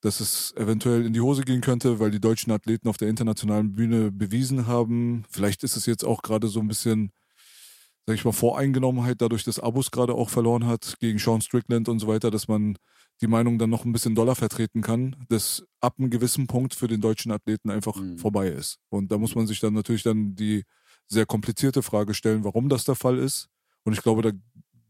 dass 0.00 0.20
es 0.20 0.54
eventuell 0.56 1.04
in 1.04 1.12
die 1.12 1.20
Hose 1.20 1.42
gehen 1.42 1.60
könnte, 1.60 1.98
weil 2.00 2.10
die 2.10 2.20
deutschen 2.20 2.52
Athleten 2.52 2.88
auf 2.88 2.96
der 2.96 3.08
internationalen 3.08 3.72
Bühne 3.72 4.10
bewiesen 4.10 4.66
haben. 4.66 5.24
Vielleicht 5.30 5.62
ist 5.62 5.76
es 5.76 5.86
jetzt 5.86 6.04
auch 6.04 6.22
gerade 6.22 6.48
so 6.48 6.60
ein 6.60 6.68
bisschen 6.68 7.12
sag 8.06 8.14
ich 8.14 8.24
mal, 8.24 8.32
Voreingenommenheit 8.32 9.20
dadurch, 9.20 9.44
dass 9.44 9.60
Abus 9.60 9.90
gerade 9.90 10.14
auch 10.14 10.30
verloren 10.30 10.66
hat 10.66 10.96
gegen 10.98 11.18
Sean 11.18 11.40
Strickland 11.40 11.88
und 11.88 11.98
so 12.00 12.08
weiter, 12.08 12.30
dass 12.30 12.48
man 12.48 12.76
die 13.20 13.26
Meinung 13.26 13.58
dann 13.58 13.70
noch 13.70 13.84
ein 13.84 13.92
bisschen 13.92 14.14
doller 14.14 14.34
vertreten 14.34 14.80
kann, 14.80 15.14
dass 15.28 15.62
ab 15.80 15.94
einem 15.98 16.10
gewissen 16.10 16.46
Punkt 16.46 16.74
für 16.74 16.88
den 16.88 17.00
deutschen 17.00 17.30
Athleten 17.30 17.70
einfach 17.70 17.96
mhm. 17.96 18.18
vorbei 18.18 18.48
ist. 18.48 18.78
Und 18.88 19.12
da 19.12 19.18
muss 19.18 19.34
man 19.34 19.46
sich 19.46 19.60
dann 19.60 19.74
natürlich 19.74 20.02
dann 20.02 20.34
die 20.34 20.64
sehr 21.10 21.26
komplizierte 21.26 21.82
Frage 21.82 22.14
stellen, 22.14 22.44
warum 22.44 22.68
das 22.68 22.84
der 22.84 22.94
Fall 22.94 23.18
ist. 23.18 23.48
Und 23.84 23.92
ich 23.92 24.02
glaube, 24.02 24.22
da 24.22 24.30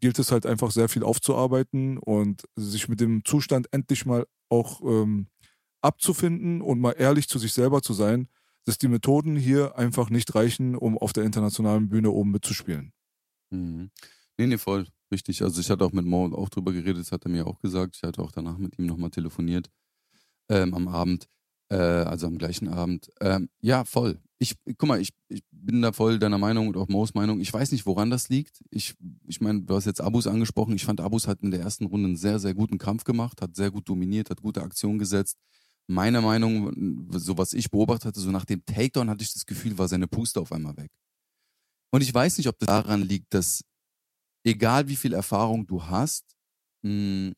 gilt 0.00 0.18
es 0.18 0.32
halt 0.32 0.46
einfach 0.46 0.70
sehr 0.70 0.88
viel 0.88 1.02
aufzuarbeiten 1.02 1.98
und 1.98 2.44
sich 2.56 2.88
mit 2.88 3.00
dem 3.00 3.24
Zustand 3.24 3.68
endlich 3.72 4.06
mal 4.06 4.26
auch 4.48 4.80
ähm, 4.82 5.28
abzufinden 5.82 6.62
und 6.62 6.80
mal 6.80 6.92
ehrlich 6.92 7.28
zu 7.28 7.38
sich 7.38 7.52
selber 7.52 7.82
zu 7.82 7.92
sein, 7.92 8.28
dass 8.64 8.78
die 8.78 8.88
Methoden 8.88 9.36
hier 9.36 9.76
einfach 9.78 10.10
nicht 10.10 10.34
reichen, 10.34 10.76
um 10.76 10.98
auf 10.98 11.12
der 11.12 11.24
internationalen 11.24 11.88
Bühne 11.88 12.10
oben 12.10 12.30
mitzuspielen. 12.30 12.92
Mhm. 13.50 13.90
Nee, 14.38 14.46
nee, 14.46 14.58
voll. 14.58 14.86
Richtig. 15.12 15.42
Also 15.42 15.60
ich 15.60 15.70
hatte 15.70 15.84
auch 15.84 15.92
mit 15.92 16.04
Mo 16.06 16.26
auch 16.34 16.48
drüber 16.48 16.72
geredet, 16.72 17.00
das 17.00 17.12
hat 17.12 17.24
er 17.24 17.30
mir 17.30 17.46
auch 17.46 17.58
gesagt. 17.58 17.96
Ich 17.96 18.02
hatte 18.02 18.22
auch 18.22 18.32
danach 18.32 18.58
mit 18.58 18.78
ihm 18.78 18.86
nochmal 18.86 19.10
telefoniert 19.10 19.70
ähm, 20.50 20.74
am 20.74 20.88
Abend, 20.88 21.28
äh, 21.70 21.76
also 21.76 22.26
am 22.26 22.38
gleichen 22.38 22.68
Abend. 22.68 23.10
Ähm, 23.20 23.48
ja, 23.60 23.84
voll. 23.84 24.18
Ich, 24.38 24.56
guck 24.78 24.88
mal, 24.88 25.00
ich, 25.00 25.10
ich 25.28 25.42
bin 25.50 25.82
da 25.82 25.92
voll 25.92 26.18
deiner 26.18 26.38
Meinung 26.38 26.68
und 26.68 26.76
auch 26.76 26.88
Mo's 26.88 27.14
Meinung. 27.14 27.40
Ich 27.40 27.52
weiß 27.52 27.72
nicht, 27.72 27.86
woran 27.86 28.10
das 28.10 28.28
liegt. 28.28 28.62
Ich, 28.70 28.94
ich 29.26 29.40
meine, 29.40 29.62
du 29.62 29.74
hast 29.74 29.84
jetzt 29.84 30.00
Abus 30.00 30.26
angesprochen. 30.26 30.74
Ich 30.74 30.84
fand, 30.84 31.00
Abus 31.00 31.26
hat 31.26 31.42
in 31.42 31.50
der 31.50 31.60
ersten 31.60 31.86
Runde 31.86 32.08
einen 32.08 32.16
sehr, 32.16 32.38
sehr 32.38 32.54
guten 32.54 32.78
Kampf 32.78 33.04
gemacht, 33.04 33.40
hat 33.42 33.54
sehr 33.54 33.70
gut 33.70 33.88
dominiert, 33.88 34.30
hat 34.30 34.42
gute 34.42 34.62
Aktionen 34.62 34.98
gesetzt. 34.98 35.36
Meiner 35.86 36.20
Meinung, 36.20 37.08
so 37.12 37.36
was 37.36 37.52
ich 37.52 37.70
beobachtet 37.70 38.06
hatte, 38.06 38.20
so 38.20 38.30
nach 38.30 38.44
dem 38.44 38.64
Takedown 38.64 39.10
hatte 39.10 39.22
ich 39.22 39.32
das 39.32 39.44
Gefühl, 39.46 39.76
war 39.76 39.88
seine 39.88 40.06
Puste 40.06 40.40
auf 40.40 40.52
einmal 40.52 40.76
weg. 40.76 40.90
Und 41.92 42.02
ich 42.02 42.14
weiß 42.14 42.38
nicht, 42.38 42.46
ob 42.46 42.58
das 42.58 42.68
daran 42.68 43.02
liegt, 43.02 43.34
dass 43.34 43.62
egal 44.44 44.88
wie 44.88 44.96
viel 44.96 45.12
Erfahrung 45.12 45.66
du 45.66 45.84
hast, 45.84 46.24
mh, 46.82 46.90
hm, 46.90 47.32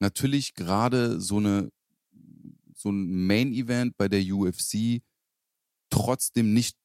natürlich 0.00 0.54
gerade 0.54 1.20
so 1.20 1.38
eine 1.38 1.70
so 2.78 2.90
ein 2.90 3.26
Main 3.26 3.52
Event 3.52 3.96
bei 3.96 4.08
der 4.08 4.22
UFC 4.22 5.02
trotzdem 5.90 6.52
nicht 6.52 6.76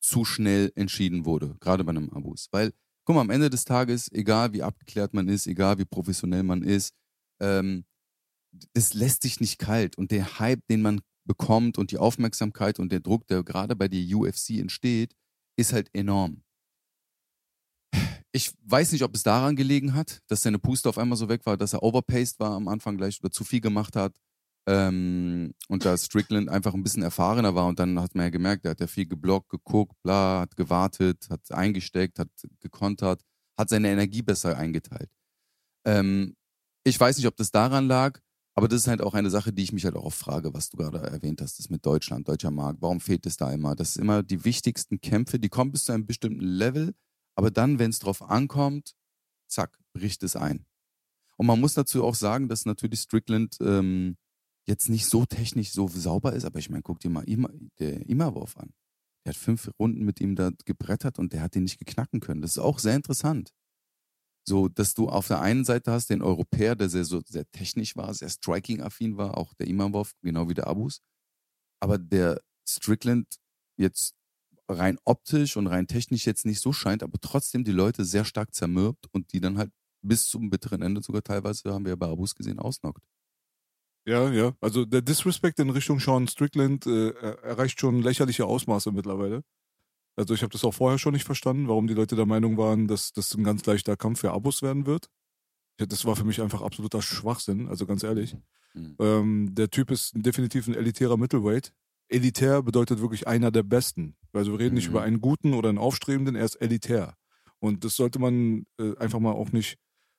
zu 0.00 0.24
schnell 0.24 0.72
entschieden 0.74 1.24
wurde, 1.24 1.56
gerade 1.60 1.84
bei 1.84 1.90
einem 1.90 2.10
Abus. 2.10 2.48
Weil, 2.50 2.72
guck 3.04 3.16
mal, 3.16 3.22
am 3.22 3.30
Ende 3.30 3.50
des 3.50 3.64
Tages, 3.64 4.10
egal 4.12 4.52
wie 4.52 4.62
abgeklärt 4.62 5.14
man 5.14 5.28
ist, 5.28 5.46
egal 5.46 5.78
wie 5.78 5.84
professionell 5.84 6.42
man 6.42 6.62
ist, 6.62 6.94
ähm, 7.40 7.84
das 8.74 8.94
lässt 8.94 9.22
sich 9.22 9.40
nicht 9.40 9.58
kalt. 9.58 9.96
Und 9.96 10.10
der 10.10 10.38
Hype, 10.38 10.66
den 10.68 10.82
man 10.82 11.00
bekommt 11.24 11.78
und 11.78 11.90
die 11.90 11.98
Aufmerksamkeit 11.98 12.78
und 12.78 12.90
der 12.90 13.00
Druck, 13.00 13.26
der 13.26 13.42
gerade 13.42 13.76
bei 13.76 13.88
der 13.88 14.00
UFC 14.16 14.58
entsteht, 14.58 15.14
ist 15.56 15.72
halt 15.72 15.90
enorm. 15.94 16.42
Ich 18.32 18.52
weiß 18.64 18.92
nicht, 18.92 19.02
ob 19.02 19.14
es 19.14 19.22
daran 19.22 19.56
gelegen 19.56 19.94
hat, 19.94 20.20
dass 20.28 20.42
seine 20.42 20.58
Puste 20.58 20.88
auf 20.88 20.98
einmal 20.98 21.16
so 21.16 21.28
weg 21.28 21.46
war, 21.46 21.56
dass 21.56 21.72
er 21.72 21.82
overpaced 21.82 22.38
war 22.38 22.52
am 22.52 22.68
Anfang 22.68 22.96
gleich 22.96 23.18
oder 23.20 23.30
zu 23.30 23.44
viel 23.44 23.60
gemacht 23.60 23.96
hat. 23.96 24.14
Ähm, 24.68 25.54
und 25.68 25.86
da 25.86 25.96
Strickland 25.96 26.50
einfach 26.50 26.74
ein 26.74 26.82
bisschen 26.82 27.02
erfahrener 27.02 27.54
war 27.54 27.66
und 27.68 27.78
dann 27.78 27.98
hat 27.98 28.14
man 28.14 28.26
ja 28.26 28.30
gemerkt, 28.30 28.66
er 28.66 28.72
hat 28.72 28.80
ja 28.80 28.86
viel 28.86 29.06
geblockt, 29.06 29.48
geguckt, 29.48 29.96
bla, 30.02 30.40
hat 30.40 30.56
gewartet, 30.56 31.26
hat 31.30 31.50
eingesteckt, 31.50 32.18
hat 32.18 32.28
gekontert, 32.60 33.22
hat 33.56 33.70
seine 33.70 33.88
Energie 33.88 34.20
besser 34.20 34.58
eingeteilt. 34.58 35.08
Ähm, 35.86 36.36
ich 36.84 37.00
weiß 37.00 37.16
nicht, 37.16 37.26
ob 37.26 37.36
das 37.36 37.50
daran 37.50 37.88
lag, 37.88 38.20
aber 38.54 38.68
das 38.68 38.82
ist 38.82 38.88
halt 38.88 39.00
auch 39.00 39.14
eine 39.14 39.30
Sache, 39.30 39.54
die 39.54 39.62
ich 39.62 39.72
mich 39.72 39.86
halt 39.86 39.96
auch 39.96 40.12
frage, 40.12 40.52
was 40.52 40.68
du 40.68 40.76
gerade 40.76 40.98
erwähnt 40.98 41.40
hast, 41.40 41.58
das 41.58 41.70
mit 41.70 41.86
Deutschland, 41.86 42.28
deutscher 42.28 42.50
Markt. 42.50 42.82
Warum 42.82 43.00
fehlt 43.00 43.24
es 43.24 43.38
da 43.38 43.50
immer? 43.50 43.74
Das 43.74 43.94
sind 43.94 44.02
immer 44.02 44.22
die 44.22 44.44
wichtigsten 44.44 45.00
Kämpfe, 45.00 45.38
die 45.38 45.48
kommen 45.48 45.72
bis 45.72 45.84
zu 45.84 45.92
einem 45.92 46.04
bestimmten 46.04 46.44
Level, 46.44 46.94
aber 47.36 47.50
dann, 47.50 47.78
wenn 47.78 47.88
es 47.88 48.00
drauf 48.00 48.20
ankommt, 48.20 48.94
zack, 49.48 49.78
bricht 49.94 50.22
es 50.24 50.36
ein. 50.36 50.66
Und 51.38 51.46
man 51.46 51.58
muss 51.58 51.72
dazu 51.72 52.04
auch 52.04 52.16
sagen, 52.16 52.48
dass 52.48 52.66
natürlich 52.66 53.00
Strickland 53.00 53.56
ähm, 53.62 54.18
jetzt 54.68 54.88
nicht 54.88 55.06
so 55.06 55.24
technisch 55.24 55.72
so 55.72 55.88
sauber 55.88 56.34
ist, 56.34 56.44
aber 56.44 56.58
ich 56.58 56.70
meine, 56.70 56.82
guck 56.82 57.00
dir 57.00 57.10
mal 57.10 57.28
Ima, 57.28 57.50
der 57.78 58.06
Immerwurf 58.08 58.56
an. 58.58 58.72
Der 59.24 59.30
hat 59.34 59.36
fünf 59.36 59.70
Runden 59.78 60.04
mit 60.04 60.20
ihm 60.20 60.36
da 60.36 60.50
gebrettert 60.66 61.18
und 61.18 61.32
der 61.32 61.42
hat 61.42 61.54
den 61.54 61.64
nicht 61.64 61.78
geknacken 61.78 62.20
können. 62.20 62.42
Das 62.42 62.52
ist 62.52 62.58
auch 62.58 62.78
sehr 62.78 62.94
interessant. 62.94 63.52
So, 64.46 64.68
dass 64.68 64.94
du 64.94 65.08
auf 65.08 65.28
der 65.28 65.40
einen 65.40 65.64
Seite 65.64 65.92
hast 65.92 66.10
den 66.10 66.22
Europäer, 66.22 66.74
der 66.76 66.88
sehr, 66.88 67.04
so, 67.04 67.20
sehr 67.26 67.50
technisch 67.50 67.96
war, 67.96 68.12
sehr 68.14 68.30
striking-affin 68.30 69.16
war, 69.16 69.36
auch 69.36 69.54
der 69.54 69.66
Immerwurf, 69.66 70.12
genau 70.22 70.48
wie 70.48 70.54
der 70.54 70.66
Abus. 70.66 71.00
Aber 71.80 71.98
der 71.98 72.40
Strickland 72.68 73.26
jetzt 73.78 74.14
rein 74.68 74.98
optisch 75.04 75.56
und 75.56 75.66
rein 75.66 75.86
technisch 75.86 76.26
jetzt 76.26 76.46
nicht 76.46 76.60
so 76.60 76.72
scheint, 76.72 77.02
aber 77.02 77.18
trotzdem 77.20 77.64
die 77.64 77.72
Leute 77.72 78.04
sehr 78.04 78.24
stark 78.24 78.54
zermürbt 78.54 79.06
und 79.12 79.32
die 79.32 79.40
dann 79.40 79.58
halt 79.58 79.72
bis 80.02 80.28
zum 80.28 80.50
bitteren 80.50 80.82
Ende 80.82 81.02
sogar 81.02 81.22
teilweise, 81.22 81.72
haben 81.72 81.84
wir 81.84 81.90
ja 81.90 81.96
bei 81.96 82.08
Abus 82.08 82.34
gesehen, 82.34 82.58
ausnockt. 82.58 83.02
Ja, 84.08 84.30
ja. 84.30 84.54
Also 84.62 84.86
der 84.86 85.02
Disrespect 85.02 85.58
in 85.58 85.68
Richtung 85.68 86.00
Sean 86.00 86.26
Strickland 86.28 86.86
äh, 86.86 87.10
erreicht 87.42 87.78
schon 87.78 88.00
lächerliche 88.00 88.46
Ausmaße 88.46 88.90
mittlerweile. 88.90 89.42
Also 90.16 90.32
ich 90.32 90.40
habe 90.42 90.50
das 90.50 90.64
auch 90.64 90.72
vorher 90.72 90.98
schon 90.98 91.12
nicht 91.12 91.26
verstanden, 91.26 91.68
warum 91.68 91.86
die 91.86 91.94
Leute 91.94 92.16
der 92.16 92.24
Meinung 92.24 92.56
waren, 92.56 92.88
dass 92.88 93.12
das 93.12 93.34
ein 93.34 93.44
ganz 93.44 93.66
leichter 93.66 93.98
Kampf 93.98 94.20
für 94.20 94.32
Abos 94.32 94.62
werden 94.62 94.86
wird. 94.86 95.10
Das 95.76 96.06
war 96.06 96.16
für 96.16 96.24
mich 96.24 96.40
einfach 96.40 96.62
absoluter 96.62 97.02
Schwachsinn, 97.02 97.68
also 97.68 97.84
ganz 97.84 98.02
ehrlich. 98.02 98.34
Mhm. 98.72 98.96
Ähm, 98.98 99.54
der 99.54 99.68
Typ 99.68 99.90
ist 99.90 100.12
definitiv 100.14 100.66
ein 100.68 100.74
elitärer 100.74 101.18
Middleweight. 101.18 101.74
Elitär 102.08 102.62
bedeutet 102.62 103.02
wirklich 103.02 103.28
einer 103.28 103.50
der 103.50 103.62
Besten. 103.62 104.16
Also 104.32 104.52
wir 104.52 104.58
reden 104.58 104.70
mhm. 104.70 104.76
nicht 104.76 104.88
über 104.88 105.02
einen 105.02 105.20
guten 105.20 105.52
oder 105.52 105.68
einen 105.68 105.76
aufstrebenden, 105.76 106.34
er 106.34 106.46
ist 106.46 106.56
elitär. 106.56 107.14
Und 107.58 107.84
das 107.84 107.94
sollte 107.94 108.18
man 108.18 108.64
äh, 108.80 108.96
einfach 108.96 109.20
mal 109.20 109.32
auch 109.32 109.52
nicht 109.52 109.76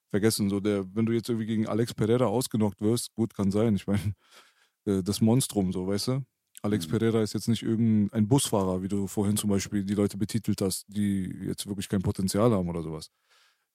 vergessen. 0.10 0.50
So 0.50 0.60
der, 0.60 0.86
wenn 0.96 1.06
du 1.06 1.14
jetzt 1.14 1.30
irgendwie 1.30 1.48
gegen 1.48 1.68
Alex 1.68 1.94
Pereira 1.94 2.26
ausgenockt 2.26 2.82
wirst, 2.82 3.14
gut 3.14 3.34
kann 3.34 3.52
sein. 3.52 3.76
Ich 3.76 3.88
meine, 3.88 4.14
äh, 4.86 5.04
das 5.04 5.22
Monstrum, 5.22 5.72
so, 5.72 5.88
weißt 5.88 6.08
du? 6.10 6.26
Alex 6.62 6.88
mhm. 6.88 6.92
Pereira 6.92 7.22
ist 7.22 7.34
jetzt 7.34 7.48
nicht 7.48 7.64
irgendein 7.64 8.28
Busfahrer, 8.28 8.82
wie 8.82 8.88
du 8.88 9.08
vorhin 9.08 9.38
zum 9.38 9.50
Beispiel 9.50 9.84
die 9.84 9.96
Leute 9.96 10.18
betitelt 10.18 10.62
hast, 10.62 10.86
die 10.88 11.34
jetzt 11.46 11.68
wirklich 11.68 11.88
kein 11.88 12.02
Potenzial 12.02 12.52
haben 12.52 12.70
oder 12.70 12.82
sowas. 12.82 13.10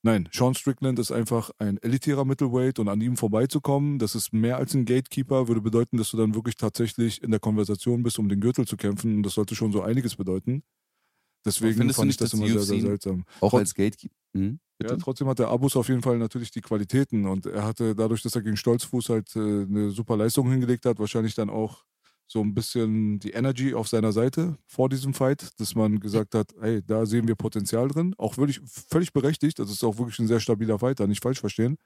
Nein, 0.06 0.28
Sean 0.30 0.54
Strickland 0.54 0.98
ist 0.98 1.10
einfach 1.10 1.50
ein 1.58 1.78
elitärer 1.78 2.26
Middleweight 2.26 2.78
und 2.78 2.88
an 2.88 3.00
ihm 3.00 3.16
vorbeizukommen, 3.16 3.98
das 3.98 4.14
ist 4.14 4.34
mehr 4.34 4.58
als 4.58 4.74
ein 4.74 4.84
Gatekeeper, 4.84 5.48
würde 5.48 5.62
bedeuten, 5.62 5.96
dass 5.96 6.10
du 6.10 6.18
dann 6.18 6.34
wirklich 6.34 6.56
tatsächlich 6.56 7.22
in 7.22 7.30
der 7.30 7.40
Konversation 7.40 8.02
bist, 8.02 8.18
um 8.18 8.28
den 8.28 8.38
Gürtel 8.38 8.66
zu 8.66 8.76
kämpfen 8.76 9.16
und 9.16 9.22
das 9.22 9.32
sollte 9.32 9.54
schon 9.54 9.72
so 9.72 9.80
einiges 9.80 10.16
bedeuten. 10.16 10.62
Deswegen 11.44 11.92
fand 11.92 12.10
ich 12.10 12.16
das 12.16 12.32
immer 12.32 12.46
sehr, 12.46 12.60
sehr 12.60 12.80
seltsam. 12.80 13.24
Auch 13.40 13.50
Trotz, 13.50 13.60
als 13.60 13.74
Gatekeeper? 13.74 14.14
Hm, 14.34 14.58
ja, 14.82 14.96
trotzdem 14.96 15.28
hat 15.28 15.38
der 15.38 15.48
Abus 15.48 15.76
auf 15.76 15.88
jeden 15.88 16.02
Fall 16.02 16.18
natürlich 16.18 16.50
die 16.50 16.60
Qualitäten 16.60 17.26
und 17.26 17.46
er 17.46 17.64
hatte 17.64 17.94
dadurch, 17.94 18.22
dass 18.22 18.34
er 18.34 18.42
gegen 18.42 18.56
Stolzfuß 18.56 19.08
halt 19.10 19.36
äh, 19.36 19.38
eine 19.38 19.90
super 19.90 20.16
Leistung 20.16 20.50
hingelegt 20.50 20.86
hat, 20.86 20.98
wahrscheinlich 20.98 21.34
dann 21.34 21.50
auch 21.50 21.84
so 22.26 22.40
ein 22.40 22.54
bisschen 22.54 23.18
die 23.20 23.30
Energy 23.30 23.74
auf 23.74 23.88
seiner 23.88 24.12
Seite 24.12 24.56
vor 24.66 24.88
diesem 24.88 25.14
Fight, 25.14 25.48
dass 25.60 25.74
man 25.74 26.00
gesagt 26.00 26.34
hat, 26.34 26.52
hey, 26.60 26.82
da 26.84 27.06
sehen 27.06 27.28
wir 27.28 27.34
Potenzial 27.34 27.88
drin. 27.88 28.14
Auch 28.16 28.36
wirklich 28.38 28.60
völlig 28.64 29.12
berechtigt. 29.12 29.58
Das 29.58 29.70
ist 29.70 29.84
auch 29.84 29.98
wirklich 29.98 30.18
ein 30.18 30.26
sehr 30.26 30.40
stabiler 30.40 30.78
Fighter, 30.78 31.06
nicht 31.06 31.22
falsch 31.22 31.40
verstehen. 31.40 31.76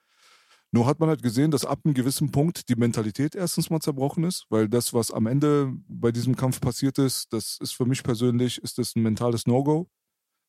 Nur 0.70 0.86
hat 0.86 1.00
man 1.00 1.08
halt 1.08 1.22
gesehen, 1.22 1.50
dass 1.50 1.64
ab 1.64 1.80
einem 1.84 1.94
gewissen 1.94 2.30
Punkt 2.30 2.68
die 2.68 2.76
Mentalität 2.76 3.34
erstens 3.34 3.70
mal 3.70 3.80
zerbrochen 3.80 4.24
ist, 4.24 4.44
weil 4.50 4.68
das, 4.68 4.92
was 4.92 5.10
am 5.10 5.26
Ende 5.26 5.72
bei 5.88 6.12
diesem 6.12 6.36
Kampf 6.36 6.60
passiert 6.60 6.98
ist, 6.98 7.32
das 7.32 7.56
ist 7.60 7.72
für 7.72 7.86
mich 7.86 8.02
persönlich, 8.02 8.58
ist 8.58 8.76
das 8.78 8.94
ein 8.94 9.02
mentales 9.02 9.46
No-Go. 9.46 9.88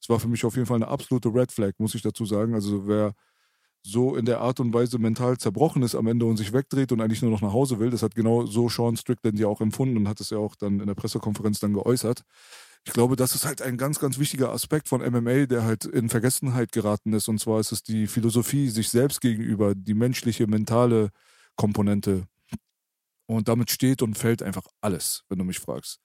Es 0.01 0.09
war 0.09 0.19
für 0.19 0.27
mich 0.27 0.43
auf 0.45 0.55
jeden 0.55 0.65
Fall 0.65 0.77
eine 0.77 0.87
absolute 0.89 1.29
Red 1.29 1.51
Flag, 1.51 1.73
muss 1.77 1.95
ich 1.95 2.01
dazu 2.01 2.25
sagen. 2.25 2.53
Also 2.53 2.87
wer 2.87 3.13
so 3.81 4.15
in 4.15 4.25
der 4.25 4.41
Art 4.41 4.59
und 4.59 4.73
Weise 4.73 4.99
mental 4.99 5.37
zerbrochen 5.37 5.83
ist 5.83 5.95
am 5.95 6.07
Ende 6.07 6.25
und 6.25 6.37
sich 6.37 6.53
wegdreht 6.53 6.91
und 6.91 7.01
eigentlich 7.01 7.21
nur 7.21 7.31
noch 7.31 7.41
nach 7.41 7.53
Hause 7.53 7.79
will. 7.79 7.89
Das 7.89 8.03
hat 8.03 8.15
genau 8.15 8.45
so 8.45 8.69
Sean 8.69 8.97
Strickland 8.97 9.39
ja 9.39 9.47
auch 9.47 9.61
empfunden 9.61 9.97
und 9.97 10.07
hat 10.09 10.19
es 10.19 10.31
ja 10.31 10.37
auch 10.37 10.55
dann 10.55 10.79
in 10.81 10.87
der 10.87 10.95
Pressekonferenz 10.95 11.59
dann 11.59 11.73
geäußert. 11.73 12.23
Ich 12.85 12.93
glaube, 12.93 13.15
das 13.15 13.35
ist 13.35 13.45
halt 13.45 13.61
ein 13.61 13.77
ganz, 13.77 13.99
ganz 13.99 14.17
wichtiger 14.17 14.51
Aspekt 14.51 14.87
von 14.87 15.01
MMA, 15.01 15.45
der 15.45 15.63
halt 15.63 15.85
in 15.85 16.09
Vergessenheit 16.09 16.71
geraten 16.71 17.13
ist. 17.13 17.27
Und 17.27 17.39
zwar 17.39 17.59
ist 17.59 17.71
es 17.71 17.83
die 17.83 18.07
Philosophie 18.07 18.69
sich 18.69 18.89
selbst 18.89 19.21
gegenüber, 19.21 19.75
die 19.75 19.93
menschliche, 19.93 20.47
mentale 20.47 21.09
Komponente. 21.55 22.27
Und 23.27 23.47
damit 23.47 23.69
steht 23.69 24.01
und 24.01 24.17
fällt 24.17 24.41
einfach 24.41 24.65
alles, 24.81 25.23
wenn 25.29 25.37
du 25.37 25.45
mich 25.45 25.59
fragst. 25.59 25.99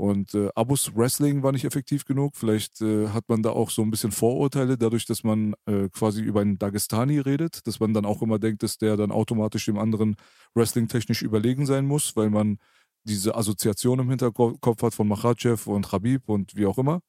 Und 0.00 0.34
äh, 0.34 0.48
Abus 0.54 0.96
Wrestling 0.96 1.42
war 1.42 1.52
nicht 1.52 1.66
effektiv 1.66 2.06
genug. 2.06 2.34
Vielleicht 2.34 2.80
äh, 2.80 3.08
hat 3.08 3.28
man 3.28 3.42
da 3.42 3.50
auch 3.50 3.68
so 3.68 3.82
ein 3.82 3.90
bisschen 3.90 4.12
Vorurteile, 4.12 4.78
dadurch, 4.78 5.04
dass 5.04 5.24
man 5.24 5.54
äh, 5.66 5.90
quasi 5.90 6.22
über 6.22 6.40
einen 6.40 6.58
Dagestani 6.58 7.18
redet, 7.18 7.66
dass 7.66 7.80
man 7.80 7.92
dann 7.92 8.06
auch 8.06 8.22
immer 8.22 8.38
denkt, 8.38 8.62
dass 8.62 8.78
der 8.78 8.96
dann 8.96 9.12
automatisch 9.12 9.66
dem 9.66 9.76
anderen 9.76 10.16
wrestling-technisch 10.54 11.20
überlegen 11.20 11.66
sein 11.66 11.84
muss, 11.84 12.16
weil 12.16 12.30
man 12.30 12.56
diese 13.04 13.34
Assoziation 13.34 13.98
im 13.98 14.08
Hinterkopf 14.10 14.82
hat 14.82 14.94
von 14.94 15.08
Machachev 15.08 15.70
und 15.70 15.90
Habib 15.92 16.28
und 16.28 16.54
wie 16.54 16.66
auch 16.66 16.78
immer. 16.78 17.00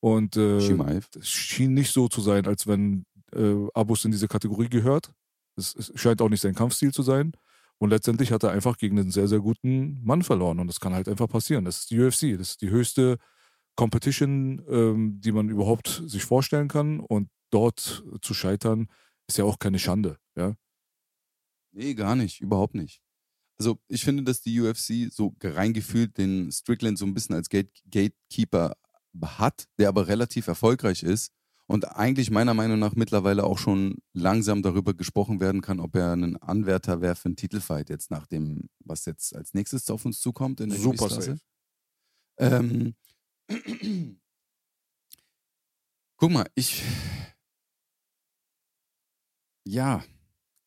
Und 0.00 0.36
äh, 0.36 0.58
es 0.58 1.28
schien 1.28 1.74
nicht 1.74 1.92
so 1.92 2.08
zu 2.08 2.20
sein, 2.20 2.46
als 2.46 2.66
wenn 2.66 3.04
äh, 3.32 3.66
Abus 3.74 4.04
in 4.04 4.12
diese 4.12 4.28
Kategorie 4.28 4.68
gehört. 4.68 5.12
Es, 5.56 5.74
es 5.74 5.92
scheint 5.96 6.22
auch 6.22 6.28
nicht 6.28 6.40
sein 6.40 6.54
Kampfstil 6.54 6.92
zu 6.92 7.02
sein. 7.02 7.32
Und 7.78 7.90
letztendlich 7.90 8.32
hat 8.32 8.42
er 8.42 8.50
einfach 8.50 8.76
gegen 8.76 8.98
einen 8.98 9.10
sehr, 9.10 9.28
sehr 9.28 9.40
guten 9.40 10.02
Mann 10.02 10.22
verloren. 10.22 10.58
Und 10.58 10.66
das 10.66 10.80
kann 10.80 10.94
halt 10.94 11.08
einfach 11.08 11.28
passieren. 11.28 11.64
Das 11.64 11.80
ist 11.80 11.90
die 11.90 12.00
UFC. 12.00 12.36
Das 12.36 12.50
ist 12.50 12.62
die 12.62 12.70
höchste 12.70 13.18
Competition, 13.76 14.62
ähm, 14.68 15.20
die 15.20 15.32
man 15.32 15.48
überhaupt 15.48 16.02
sich 16.06 16.24
vorstellen 16.24 16.68
kann. 16.68 17.00
Und 17.00 17.28
dort 17.50 18.04
zu 18.20 18.34
scheitern, 18.34 18.88
ist 19.28 19.38
ja 19.38 19.44
auch 19.44 19.58
keine 19.58 19.78
Schande. 19.78 20.18
Ja? 20.36 20.54
Nee, 21.72 21.94
gar 21.94 22.16
nicht. 22.16 22.40
Überhaupt 22.40 22.74
nicht. 22.74 23.00
Also 23.58 23.78
ich 23.88 24.04
finde, 24.04 24.22
dass 24.22 24.40
die 24.40 24.60
UFC 24.60 25.12
so 25.12 25.34
reingefühlt 25.42 26.16
den 26.16 26.52
Strickland 26.52 26.96
so 26.96 27.04
ein 27.06 27.14
bisschen 27.14 27.34
als 27.34 27.48
Gate 27.48 27.72
Gatekeeper 27.90 28.76
hat, 29.20 29.64
der 29.78 29.88
aber 29.88 30.06
relativ 30.06 30.46
erfolgreich 30.46 31.02
ist 31.02 31.32
und 31.66 31.84
eigentlich 31.96 32.30
meiner 32.30 32.54
Meinung 32.54 32.78
nach 32.78 32.94
mittlerweile 32.94 33.44
auch 33.44 33.58
schon 33.58 33.96
langsam 34.12 34.62
darüber 34.62 34.94
gesprochen 34.94 35.40
werden 35.40 35.60
kann, 35.60 35.80
ob 35.80 35.96
er 35.96 36.12
ein 36.12 36.36
Anwärter 36.36 37.00
wäre 37.00 37.16
für 37.16 37.26
einen 37.26 37.36
Titelfight 37.36 37.90
jetzt 37.90 38.10
nach 38.10 38.26
dem, 38.26 38.68
was 38.80 39.04
jetzt 39.06 39.34
als 39.34 39.54
nächstes 39.54 39.90
auf 39.90 40.04
uns 40.04 40.20
zukommt 40.20 40.60
in 40.60 40.70
der 40.70 40.78
Super 40.78 41.10
safe. 41.10 41.38
Ähm, 42.38 42.94
guck 46.16 46.30
mal, 46.30 46.46
ich 46.54 46.84
ja, 49.64 50.02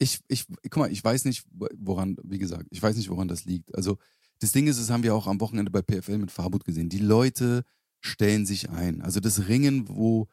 ich, 0.02 0.20
ich, 0.28 0.48
guck 0.64 0.78
mal, 0.78 0.92
ich 0.92 1.04
weiß 1.04 1.26
nicht, 1.26 1.46
woran, 1.78 2.18
wie 2.24 2.40
gesagt, 2.40 2.68
ich 2.72 2.82
weiß 2.82 2.96
nicht, 2.96 3.10
woran 3.10 3.28
das 3.28 3.46
liegt. 3.46 3.76
Also, 3.76 3.98
das 4.40 4.52
Ding 4.52 4.68
ist, 4.68 4.80
das 4.80 4.90
haben 4.90 5.04
wir 5.04 5.14
auch 5.14 5.28
am 5.28 5.40
Wochenende 5.40 5.72
bei 5.72 5.82
PFL 5.82 6.18
mit 6.18 6.32
Farbut 6.32 6.66
gesehen. 6.66 6.90
Die 6.90 6.98
Leute 6.98 7.64
stellen 8.00 8.48
sich 8.48 8.70
ein. 8.72 9.02
Also 9.02 9.20
das 9.20 9.48
Ringen, 9.48 9.88
wo 9.88 10.28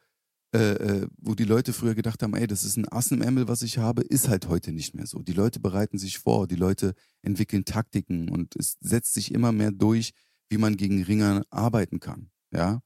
äh, 0.51 0.57
äh, 0.57 1.07
wo 1.19 1.35
die 1.35 1.43
Leute 1.43 1.73
früher 1.73 1.93
gedacht 1.93 2.23
haben, 2.23 2.33
ey, 2.33 2.47
das 2.47 2.63
ist 2.63 2.75
ein 2.75 2.87
Ass 2.87 3.11
im 3.11 3.21
Ärmel, 3.21 3.47
was 3.47 3.61
ich 3.61 3.77
habe, 3.77 4.01
ist 4.01 4.29
halt 4.29 4.47
heute 4.47 4.71
nicht 4.71 4.95
mehr 4.95 5.05
so. 5.05 5.19
Die 5.21 5.33
Leute 5.33 5.59
bereiten 5.59 5.99
sich 5.99 6.17
vor, 6.17 6.47
die 6.47 6.55
Leute 6.55 6.95
entwickeln 7.21 7.65
Taktiken 7.65 8.29
und 8.29 8.55
es 8.55 8.77
setzt 8.79 9.13
sich 9.13 9.31
immer 9.31 9.51
mehr 9.51 9.71
durch, 9.71 10.11
wie 10.49 10.57
man 10.57 10.75
gegen 10.75 11.03
Ringer 11.03 11.43
arbeiten 11.51 11.99
kann. 11.99 12.31
Ja. 12.51 12.81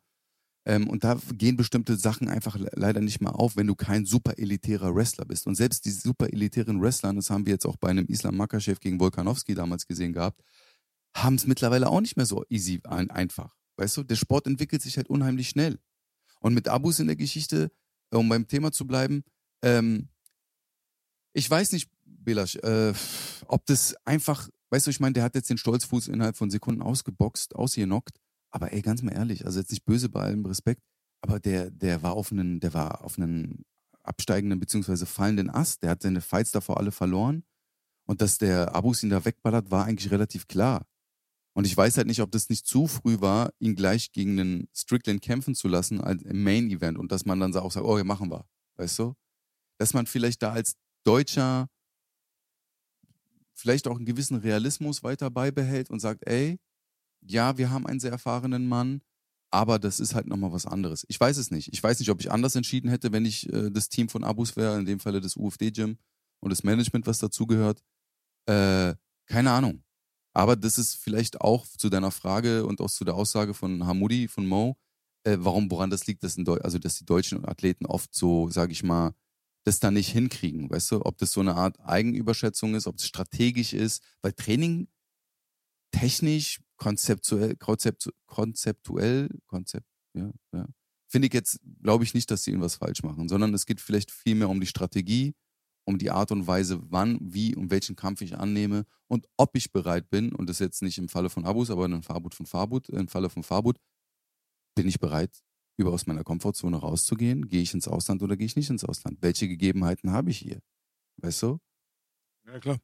Ähm, 0.65 0.89
und 0.89 1.03
da 1.03 1.19
gehen 1.33 1.57
bestimmte 1.57 1.97
Sachen 1.97 2.29
einfach 2.29 2.57
leider 2.57 3.01
nicht 3.01 3.19
mehr 3.19 3.37
auf, 3.37 3.57
wenn 3.57 3.67
du 3.67 3.75
kein 3.75 4.05
super 4.05 4.37
elitärer 4.37 4.95
Wrestler 4.95 5.25
bist. 5.25 5.45
Und 5.45 5.55
selbst 5.55 5.85
die 5.85 5.91
super 5.91 6.31
elitären 6.31 6.81
Wrestler, 6.81 7.13
das 7.13 7.29
haben 7.29 7.45
wir 7.45 7.53
jetzt 7.53 7.65
auch 7.65 7.77
bei 7.77 7.89
einem 7.89 8.05
Islam 8.05 8.37
Makachev 8.37 8.79
gegen 8.79 8.99
Volkanowski 8.99 9.55
damals 9.55 9.87
gesehen 9.87 10.13
gehabt, 10.13 10.41
haben 11.15 11.35
es 11.35 11.45
mittlerweile 11.45 11.89
auch 11.89 12.01
nicht 12.01 12.15
mehr 12.15 12.25
so 12.25 12.43
easy 12.49 12.81
ein, 12.85 13.11
einfach. 13.11 13.55
Weißt 13.77 13.97
du, 13.97 14.03
der 14.03 14.15
Sport 14.15 14.47
entwickelt 14.47 14.81
sich 14.81 14.97
halt 14.97 15.09
unheimlich 15.09 15.49
schnell. 15.49 15.79
Und 16.39 16.53
mit 16.53 16.67
Abus 16.67 16.99
in 16.99 17.07
der 17.07 17.15
Geschichte, 17.15 17.71
äh, 18.11 18.15
um 18.15 18.29
beim 18.29 18.47
Thema 18.47 18.71
zu 18.71 18.87
bleiben, 18.87 19.23
ähm, 19.61 20.09
ich 21.33 21.49
weiß 21.49 21.71
nicht, 21.71 21.89
Belasch, 22.05 22.55
äh, 22.57 22.93
ob 23.47 23.65
das 23.65 23.95
einfach, 24.05 24.49
weißt 24.69 24.87
du, 24.87 24.91
ich 24.91 24.99
meine, 24.99 25.13
der 25.13 25.23
hat 25.23 25.35
jetzt 25.35 25.49
den 25.49 25.57
Stolzfuß 25.57 26.07
innerhalb 26.07 26.37
von 26.37 26.49
Sekunden 26.49 26.81
ausgeboxt, 26.81 27.55
ausgenockt. 27.55 28.19
Aber 28.53 28.71
ey, 28.71 28.81
ganz 28.81 29.01
mal 29.01 29.13
ehrlich, 29.13 29.45
also 29.45 29.59
jetzt 29.59 29.71
nicht 29.71 29.85
böse 29.85 30.09
bei 30.09 30.21
allem 30.21 30.45
Respekt, 30.45 30.81
aber 31.21 31.39
der, 31.39 31.71
der 31.71 32.03
war 32.03 32.13
auf 32.13 32.31
einen, 32.31 32.59
der 32.59 32.73
war 32.73 33.03
auf 33.03 33.17
einen 33.17 33.65
absteigenden 34.03 34.59
bzw. 34.59 35.05
fallenden 35.05 35.49
Ast. 35.49 35.81
Der 35.81 35.91
hat 35.91 36.01
seine 36.01 36.21
Fights 36.21 36.51
davor 36.51 36.77
alle 36.77 36.91
verloren. 36.91 37.43
Und 38.05 38.21
dass 38.21 38.37
der 38.37 38.75
Abus 38.75 39.01
ihn 39.01 39.09
da 39.09 39.23
wegballert, 39.23 39.71
war 39.71 39.85
eigentlich 39.85 40.11
relativ 40.11 40.47
klar. 40.47 40.85
Und 41.53 41.65
ich 41.65 41.77
weiß 41.77 41.97
halt 41.97 42.07
nicht, 42.07 42.21
ob 42.21 42.31
das 42.31 42.49
nicht 42.49 42.65
zu 42.67 42.87
früh 42.87 43.21
war, 43.21 43.53
ihn 43.59 43.75
gleich 43.75 44.11
gegen 44.11 44.37
den 44.37 44.67
Strickland 44.75 45.21
kämpfen 45.21 45.55
zu 45.55 45.67
lassen 45.67 46.01
als 46.01 46.23
im 46.23 46.43
Main 46.43 46.69
Event 46.69 46.97
und 46.97 47.11
dass 47.11 47.25
man 47.25 47.39
dann 47.39 47.55
auch 47.55 47.71
sagt, 47.71 47.85
oh, 47.85 47.97
ja, 47.97 48.03
machen 48.03 48.29
wir. 48.29 48.45
Weißt 48.75 48.99
du? 48.99 49.13
Dass 49.77 49.93
man 49.93 50.07
vielleicht 50.07 50.41
da 50.41 50.51
als 50.51 50.75
Deutscher 51.03 51.69
vielleicht 53.53 53.87
auch 53.87 53.95
einen 53.95 54.05
gewissen 54.05 54.37
Realismus 54.37 55.03
weiter 55.03 55.29
beibehält 55.29 55.89
und 55.91 55.99
sagt, 55.99 56.27
ey, 56.27 56.59
ja, 57.25 57.57
wir 57.57 57.71
haben 57.71 57.87
einen 57.87 57.99
sehr 57.99 58.11
erfahrenen 58.11 58.67
Mann, 58.67 59.01
aber 59.51 59.79
das 59.79 59.99
ist 59.99 60.15
halt 60.15 60.27
nochmal 60.27 60.51
was 60.51 60.65
anderes. 60.65 61.05
Ich 61.09 61.19
weiß 61.19 61.37
es 61.37 61.51
nicht. 61.51 61.71
Ich 61.71 61.81
weiß 61.83 61.99
nicht, 61.99 62.09
ob 62.09 62.19
ich 62.19 62.31
anders 62.31 62.55
entschieden 62.55 62.89
hätte, 62.89 63.11
wenn 63.11 63.25
ich 63.25 63.51
äh, 63.53 63.69
das 63.69 63.89
Team 63.89 64.09
von 64.09 64.23
Abus 64.23 64.55
wäre, 64.55 64.77
in 64.79 64.85
dem 64.85 64.99
Falle 64.99 65.21
das 65.21 65.35
UFD-Gym 65.35 65.97
und 66.39 66.49
das 66.49 66.63
Management, 66.63 67.07
was 67.07 67.19
dazugehört. 67.19 67.83
Äh, 68.47 68.95
keine 69.27 69.51
Ahnung. 69.51 69.83
Aber 70.33 70.55
das 70.55 70.77
ist 70.79 70.95
vielleicht 70.95 71.41
auch 71.41 71.67
zu 71.67 71.89
deiner 71.89 72.11
Frage 72.11 72.65
und 72.65 72.81
auch 72.81 72.89
zu 72.89 73.05
der 73.05 73.13
Aussage 73.15 73.53
von 73.53 73.85
Hamudi, 73.85 74.27
von 74.27 74.47
Mo, 74.47 74.75
äh, 75.23 75.37
warum, 75.39 75.69
woran 75.69 75.89
das 75.89 76.07
liegt, 76.07 76.23
dass, 76.23 76.37
also, 76.37 76.79
dass 76.79 76.97
die 76.97 77.05
deutschen 77.05 77.45
Athleten 77.45 77.85
oft 77.85 78.13
so, 78.13 78.49
sage 78.49 78.71
ich 78.71 78.83
mal, 78.83 79.13
das 79.65 79.79
da 79.79 79.91
nicht 79.91 80.09
hinkriegen, 80.09 80.69
weißt 80.69 80.91
du? 80.91 81.05
Ob 81.05 81.17
das 81.19 81.31
so 81.31 81.39
eine 81.39 81.55
Art 81.55 81.79
Eigenüberschätzung 81.79 82.75
ist, 82.75 82.87
ob 82.87 82.97
es 82.97 83.05
strategisch 83.05 83.73
ist, 83.73 84.03
weil 84.21 84.33
Training 84.33 84.87
technisch, 85.91 86.59
konzeptuell, 86.83 87.55
konzept, 87.55 88.09
konzeptuell, 88.25 89.29
konzept, 89.47 89.87
ja, 90.13 90.31
ja, 90.53 90.67
finde 91.07 91.27
ich 91.27 91.33
jetzt, 91.33 91.59
glaube 91.81 92.03
ich 92.03 92.13
nicht, 92.13 92.29
dass 92.29 92.43
sie 92.43 92.51
irgendwas 92.51 92.75
falsch 92.75 93.03
machen, 93.03 93.29
sondern 93.29 93.53
es 93.53 93.65
geht 93.65 93.79
vielleicht 93.79 94.11
viel 94.11 94.35
mehr 94.35 94.49
um 94.49 94.59
die 94.59 94.67
Strategie, 94.67 95.33
um 95.85 95.97
die 95.97 96.11
Art 96.11 96.31
und 96.31 96.45
Weise, 96.45 96.81
wann, 96.91 97.17
wie 97.21 97.55
und 97.55 97.71
welchen 97.71 97.95
Kampf 97.95 98.21
ich 98.21 98.37
annehme 98.37 98.85
und 99.07 99.27
ob 99.37 99.55
ich 99.55 99.71
bereit 99.71 100.09
bin, 100.09 100.33
und 100.33 100.49
das 100.49 100.59
jetzt 100.59 100.81
nicht 100.81 100.97
im 100.97 101.07
Falle 101.07 101.29
von 101.29 101.45
Abus, 101.45 101.69
aber 101.69 101.85
im 101.85 102.03
Farbut 102.03 102.35
von 102.35 102.45
Farbut, 102.45 102.89
im 102.89 103.07
Falle 103.07 103.29
von 103.29 103.43
Farbut, 103.43 103.77
bin 104.75 104.87
ich 104.87 104.99
bereit, 104.99 105.41
über 105.77 105.91
aus 105.91 106.05
meiner 106.05 106.23
Komfortzone 106.23 106.77
rauszugehen? 106.77 107.47
Gehe 107.47 107.61
ich 107.61 107.73
ins 107.73 107.87
Ausland 107.87 108.21
oder 108.21 108.35
gehe 108.35 108.45
ich 108.45 108.55
nicht 108.55 108.69
ins 108.69 108.83
Ausland? 108.83 109.19
Welche 109.21 109.47
Gegebenheiten 109.47 110.11
habe 110.11 110.31
ich 110.31 110.37
hier? 110.39 110.59
Weißt 111.17 111.43
du? 111.43 111.59
Ja, 112.45 112.59
klar. 112.59 112.79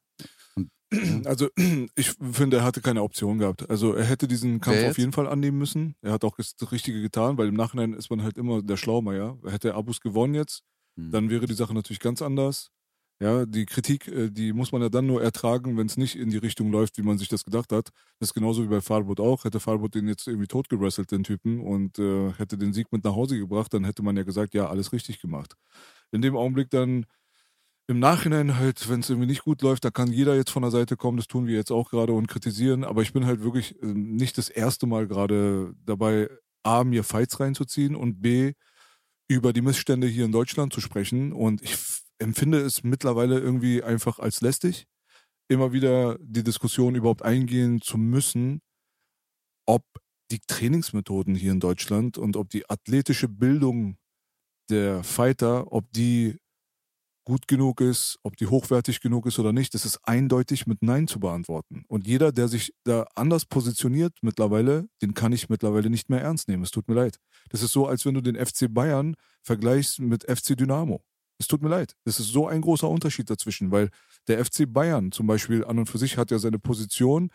Und. 0.56 0.70
Also 1.26 1.50
ich 1.96 2.14
finde, 2.32 2.58
er 2.58 2.64
hatte 2.64 2.82
keine 2.82 3.04
Option 3.04 3.38
gehabt. 3.38 3.70
Also 3.70 3.94
er 3.94 4.06
hätte 4.06 4.28
diesen 4.28 4.60
Kampf 4.60 4.84
auf 4.84 4.98
jeden 4.98 5.12
Fall 5.12 5.28
annehmen 5.28 5.58
müssen. 5.58 5.96
Er 6.02 6.12
hat 6.12 6.24
auch 6.24 6.38
das 6.38 6.56
Richtige 6.72 7.02
getan, 7.02 7.38
weil 7.38 7.48
im 7.48 7.56
Nachhinein 7.56 7.94
ist 7.94 8.10
man 8.10 8.24
halt 8.24 8.38
immer 8.38 8.62
der 8.62 8.78
Schlaumeier. 8.78 9.38
Hätte 9.46 9.76
Abus 9.76 10.02
gewonnen 10.02 10.34
jetzt, 10.34 10.64
hm. 10.98 11.12
dann 11.12 11.30
wäre 11.30 11.46
die 11.46 11.54
Sache 11.54 11.74
natürlich 11.74 12.00
ganz 12.00 12.22
anders. 12.22 12.72
Ja, 13.22 13.46
die 13.46 13.66
Kritik, 13.66 14.08
äh, 14.08 14.30
die 14.30 14.54
muss 14.54 14.72
man 14.72 14.82
ja 14.82 14.88
dann 14.88 15.06
nur 15.06 15.22
ertragen, 15.22 15.78
wenn 15.78 15.88
es 15.88 15.98
nicht 15.98 16.16
in 16.16 16.30
die 16.30 16.38
Richtung 16.38 16.72
läuft, 16.72 16.98
wie 16.98 17.02
man 17.02 17.18
sich 17.18 17.28
das 17.28 17.44
gedacht 17.44 17.74
hat. 17.74 17.90
Das 18.20 18.30
ist 18.30 18.34
genauso 18.34 18.64
wie 18.64 18.70
bei 18.70 18.80
Farbot 18.80 19.20
auch. 19.20 19.44
Hätte 19.44 19.60
Farbot 19.60 19.94
den 19.94 20.08
jetzt 20.08 20.26
irgendwie 20.28 20.48
totgerasselt, 20.48 21.12
den 21.12 21.24
Typen, 21.24 21.60
und 21.60 22.00
äh, 22.00 22.32
hätte 22.38 22.58
den 22.58 22.72
Sieg 22.72 22.94
mit 22.94 23.04
nach 23.04 23.16
Hause 23.16 23.38
gebracht, 23.38 23.74
dann 23.74 23.84
hätte 23.84 24.04
man 24.04 24.16
ja 24.16 24.24
gesagt, 24.24 24.54
ja, 24.54 24.70
alles 24.70 24.94
richtig 24.94 25.20
gemacht. 25.20 25.56
In 26.12 26.22
dem 26.22 26.38
Augenblick 26.38 26.70
dann 26.70 27.06
im 27.90 27.98
Nachhinein 27.98 28.60
halt, 28.60 28.88
wenn 28.88 29.00
es 29.00 29.10
irgendwie 29.10 29.26
nicht 29.26 29.44
gut 29.44 29.64
läuft, 29.64 29.84
da 29.84 29.90
kann 29.90 30.14
jeder 30.14 30.36
jetzt 30.36 30.52
von 30.52 30.62
der 30.62 30.70
Seite 30.70 30.96
kommen, 30.96 31.18
das 31.18 31.26
tun 31.26 31.48
wir 31.48 31.56
jetzt 31.56 31.72
auch 31.72 31.90
gerade 31.90 32.14
und 32.14 32.28
kritisieren. 32.28 32.84
Aber 32.84 33.02
ich 33.02 33.14
bin 33.14 33.26
halt 33.26 33.42
wirklich 33.42 33.82
äh, 33.82 33.88
nicht 33.88 34.38
das 34.38 34.48
erste 34.50 34.86
Mal 34.86 35.08
gerade 35.08 35.74
dabei, 35.86 36.30
A, 36.62 36.84
mir 36.84 37.04
Fights 37.04 37.40
reinzuziehen 37.40 37.96
und 37.96 38.22
B, 38.22 38.54
über 39.28 39.54
die 39.54 39.64
Missstände 39.64 40.06
hier 40.06 40.26
in 40.26 40.32
Deutschland 40.32 40.72
zu 40.72 40.82
sprechen. 40.82 41.34
Und 41.34 41.64
ich 41.64 41.76
empfinde 42.20 42.60
es 42.60 42.84
mittlerweile 42.84 43.40
irgendwie 43.40 43.82
einfach 43.82 44.20
als 44.20 44.42
lästig, 44.42 44.86
immer 45.48 45.74
wieder 45.74 46.20
die 46.22 46.44
Diskussion 46.44 46.94
überhaupt 46.94 47.24
eingehen 47.24 47.82
zu 47.82 47.98
müssen, 47.98 48.62
ob 49.66 49.84
die 50.30 50.42
Trainingsmethoden 50.46 51.34
hier 51.34 51.54
in 51.54 51.60
Deutschland 51.60 52.20
und 52.20 52.38
ob 52.38 52.52
die 52.52 52.70
athletische 52.70 53.28
Bildung 53.28 53.98
der 54.70 55.04
Fighter, 55.04 55.72
ob 55.72 55.92
die 55.92 56.38
gut 57.30 57.48
genug 57.48 57.80
ist, 57.80 58.18
ob 58.24 58.38
die 58.38 58.48
hochwertig 58.48 59.02
genug 59.02 59.28
ist 59.28 59.38
oder 59.38 59.54
nicht, 59.54 59.76
das 59.76 59.86
ist 59.86 60.00
eindeutig 60.04 60.66
mit 60.66 60.82
Nein 60.82 61.08
zu 61.08 61.20
beantworten. 61.20 61.84
Und 61.88 62.08
jeder, 62.08 62.32
der 62.32 62.48
sich 62.48 62.74
da 62.84 63.06
anders 63.14 63.46
positioniert 63.46 64.18
mittlerweile, 64.24 64.90
den 65.04 65.14
kann 65.14 65.32
ich 65.32 65.48
mittlerweile 65.48 65.92
nicht 65.92 66.10
mehr 66.10 66.22
ernst 66.22 66.48
nehmen. 66.48 66.64
Es 66.64 66.72
tut 66.72 66.88
mir 66.88 66.96
leid. 66.96 67.20
Das 67.50 67.62
ist 67.62 67.72
so, 67.72 67.86
als 67.86 68.04
wenn 68.06 68.16
du 68.16 68.22
den 68.22 68.36
FC 68.36 68.74
Bayern 68.74 69.14
vergleichst 69.44 70.00
mit 70.00 70.24
FC 70.24 70.58
Dynamo. 70.58 71.04
Es 71.38 71.46
tut 71.46 71.62
mir 71.62 71.70
leid. 71.70 71.96
Es 72.04 72.20
ist 72.20 72.34
so 72.34 72.48
ein 72.48 72.62
großer 72.62 72.90
Unterschied 72.90 73.30
dazwischen, 73.30 73.72
weil 73.72 73.90
der 74.28 74.44
FC 74.44 74.66
Bayern 74.68 75.12
zum 75.12 75.28
Beispiel 75.28 75.64
an 75.64 75.78
und 75.78 75.86
für 75.86 76.00
sich 76.00 76.18
hat 76.18 76.32
ja 76.32 76.40
seine 76.40 76.58
Position, 76.58 77.30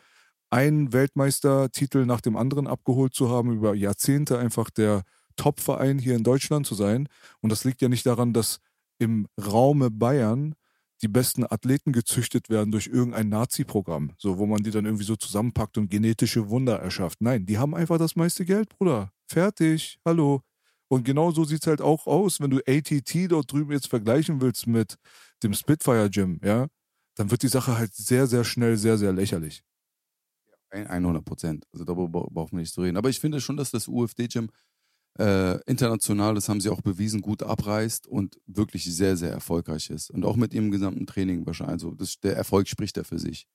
einen 0.51 0.93
Weltmeistertitel 0.93 2.05
nach 2.05 2.21
dem 2.21 2.37
anderen 2.37 2.67
abgeholt 2.67 3.15
zu 3.15 3.31
haben, 3.31 3.53
über 3.53 3.77
Jahrzehnte 3.77 4.39
einfach 4.39 4.71
der 4.71 5.05
Top-Verein 5.37 6.01
hier 6.01 6.17
in 6.17 6.25
Deutschland 6.25 6.67
zu 6.67 6.75
sein. 6.75 7.09
Und 7.41 7.51
das 7.51 7.65
liegt 7.65 7.81
ja 7.81 7.89
nicht 7.89 8.07
daran, 8.07 8.33
dass 8.33 8.59
im 8.99 9.27
Raume 9.41 9.91
Bayern 9.91 10.55
die 11.03 11.09
besten 11.09 11.45
Athleten 11.45 11.93
gezüchtet 11.93 12.49
werden 12.49 12.71
durch 12.73 12.87
irgendein 12.87 13.29
Nazi-Programm, 13.29 14.13
so 14.17 14.39
wo 14.39 14.47
man 14.47 14.63
die 14.63 14.71
dann 14.71 14.85
irgendwie 14.87 15.05
so 15.05 15.17
zusammenpackt 15.17 15.77
und 15.77 15.91
genetische 15.91 16.49
Wunder 16.49 16.79
erschafft. 16.79 17.21
Nein, 17.21 17.47
die 17.47 17.59
haben 17.59 17.75
einfach 17.75 17.99
das 17.99 18.17
meiste 18.17 18.45
Geld, 18.45 18.69
Bruder. 18.71 19.11
Fertig. 19.29 19.99
Hallo. 20.05 20.43
Und 20.89 21.05
genau 21.05 21.31
so 21.31 21.45
sieht 21.45 21.63
es 21.63 21.67
halt 21.67 21.81
auch 21.81 22.07
aus, 22.07 22.41
wenn 22.41 22.51
du 22.51 22.59
ATT 22.67 23.31
dort 23.31 23.51
drüben 23.53 23.73
jetzt 23.73 23.89
vergleichen 23.89 24.41
willst 24.41 24.67
mit 24.67 24.97
dem 25.43 25.53
Spitfire 25.55 26.09
Gym, 26.09 26.41
ja, 26.43 26.69
dann 27.17 27.31
wird 27.31 27.43
die 27.43 27.49
Sache 27.49 27.77
halt 27.77 27.95
sehr, 27.95 28.27
sehr 28.27 28.45
schnell 28.45 28.77
sehr, 28.77 28.99
sehr 28.99 29.13
lächerlich. 29.13 29.63
100 30.71 31.25
Prozent. 31.25 31.65
Also 31.73 31.85
darüber 31.85 32.27
brauchen 32.31 32.53
wir 32.53 32.61
nicht 32.61 32.75
zu 32.75 32.83
reden. 32.83 32.97
Aber 32.97 33.09
ich 33.09 33.21
finde 33.21 33.41
schon, 33.41 33.57
dass 33.57 33.71
das 33.71 33.87
UFD-Gym 33.87 34.51
äh, 35.19 35.61
international, 35.65 36.35
das 36.35 36.49
haben 36.49 36.61
sie 36.61 36.71
auch 36.71 36.81
bewiesen, 36.81 37.21
gut 37.21 37.43
abreißt 37.43 38.07
und 38.07 38.39
wirklich 38.47 38.85
sehr, 38.85 39.17
sehr 39.17 39.31
erfolgreich 39.31 39.91
ist. 39.91 40.11
Und 40.11 40.25
auch 40.25 40.37
mit 40.37 40.53
ihrem 40.53 40.71
gesamten 40.71 41.07
Training 41.07 41.47
wahrscheinlich. 41.47 41.75
Also 41.75 41.93
das, 41.93 42.19
der 42.21 42.37
Erfolg 42.37 42.69
spricht 42.69 42.97
ja 42.97 43.05
für 43.05 43.19
sich. 43.19 43.47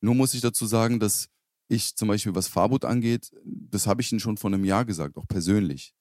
Nur 0.00 0.14
muss 0.14 0.34
ich 0.34 0.40
dazu 0.40 0.66
sagen, 0.66 1.00
dass 1.00 1.28
ich 1.68 1.96
zum 1.96 2.08
Beispiel, 2.08 2.34
was 2.34 2.48
Farbot 2.48 2.84
angeht, 2.84 3.30
das 3.44 3.86
habe 3.86 4.00
ich 4.00 4.12
Ihnen 4.12 4.20
schon 4.20 4.36
vor 4.36 4.50
einem 4.50 4.64
Jahr 4.64 4.84
gesagt, 4.84 5.16
auch 5.16 5.26
persönlich 5.26 5.94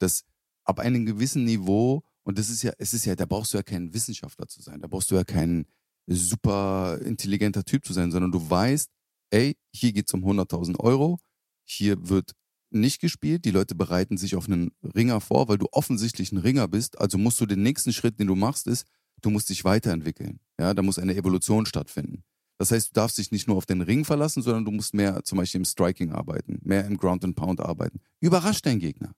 dass 0.00 0.24
ab 0.64 0.80
einem 0.80 1.06
gewissen 1.06 1.44
Niveau, 1.44 2.02
und 2.22 2.38
das 2.38 2.50
ist 2.50 2.62
ja, 2.62 2.72
es 2.78 2.92
ist 2.92 3.04
ja, 3.04 3.14
da 3.14 3.26
brauchst 3.26 3.52
du 3.52 3.58
ja 3.58 3.62
kein 3.62 3.94
Wissenschaftler 3.94 4.48
zu 4.48 4.60
sein, 4.60 4.80
da 4.80 4.88
brauchst 4.88 5.10
du 5.10 5.14
ja 5.14 5.24
kein 5.24 5.66
super 6.06 6.98
intelligenter 7.04 7.64
Typ 7.64 7.84
zu 7.84 7.92
sein, 7.92 8.10
sondern 8.10 8.32
du 8.32 8.50
weißt, 8.50 8.90
ey, 9.30 9.56
hier 9.72 9.92
geht 9.92 10.08
es 10.08 10.14
um 10.14 10.24
100.000 10.24 10.80
Euro, 10.80 11.18
hier 11.64 12.08
wird 12.08 12.32
nicht 12.70 13.00
gespielt, 13.00 13.44
die 13.44 13.50
Leute 13.50 13.74
bereiten 13.74 14.16
sich 14.16 14.36
auf 14.36 14.46
einen 14.46 14.70
Ringer 14.82 15.20
vor, 15.20 15.48
weil 15.48 15.58
du 15.58 15.66
offensichtlich 15.72 16.32
ein 16.32 16.38
Ringer 16.38 16.68
bist, 16.68 16.98
also 17.00 17.18
musst 17.18 17.40
du 17.40 17.46
den 17.46 17.62
nächsten 17.62 17.92
Schritt, 17.92 18.18
den 18.18 18.26
du 18.26 18.34
machst, 18.34 18.66
ist, 18.66 18.86
du 19.22 19.30
musst 19.30 19.48
dich 19.50 19.64
weiterentwickeln. 19.64 20.40
Ja, 20.58 20.74
da 20.74 20.82
muss 20.82 20.98
eine 20.98 21.14
Evolution 21.14 21.66
stattfinden. 21.66 22.22
Das 22.58 22.70
heißt, 22.70 22.90
du 22.90 22.92
darfst 22.92 23.16
dich 23.16 23.32
nicht 23.32 23.48
nur 23.48 23.56
auf 23.56 23.64
den 23.64 23.80
Ring 23.80 24.04
verlassen, 24.04 24.42
sondern 24.42 24.66
du 24.66 24.70
musst 24.70 24.92
mehr 24.92 25.24
zum 25.24 25.38
Beispiel 25.38 25.60
im 25.60 25.64
Striking 25.64 26.12
arbeiten, 26.12 26.58
mehr 26.62 26.84
im 26.84 26.98
Ground 26.98 27.24
and 27.24 27.34
Pound 27.34 27.60
arbeiten. 27.60 28.00
Überrasch 28.20 28.60
deinen 28.60 28.80
Gegner. 28.80 29.12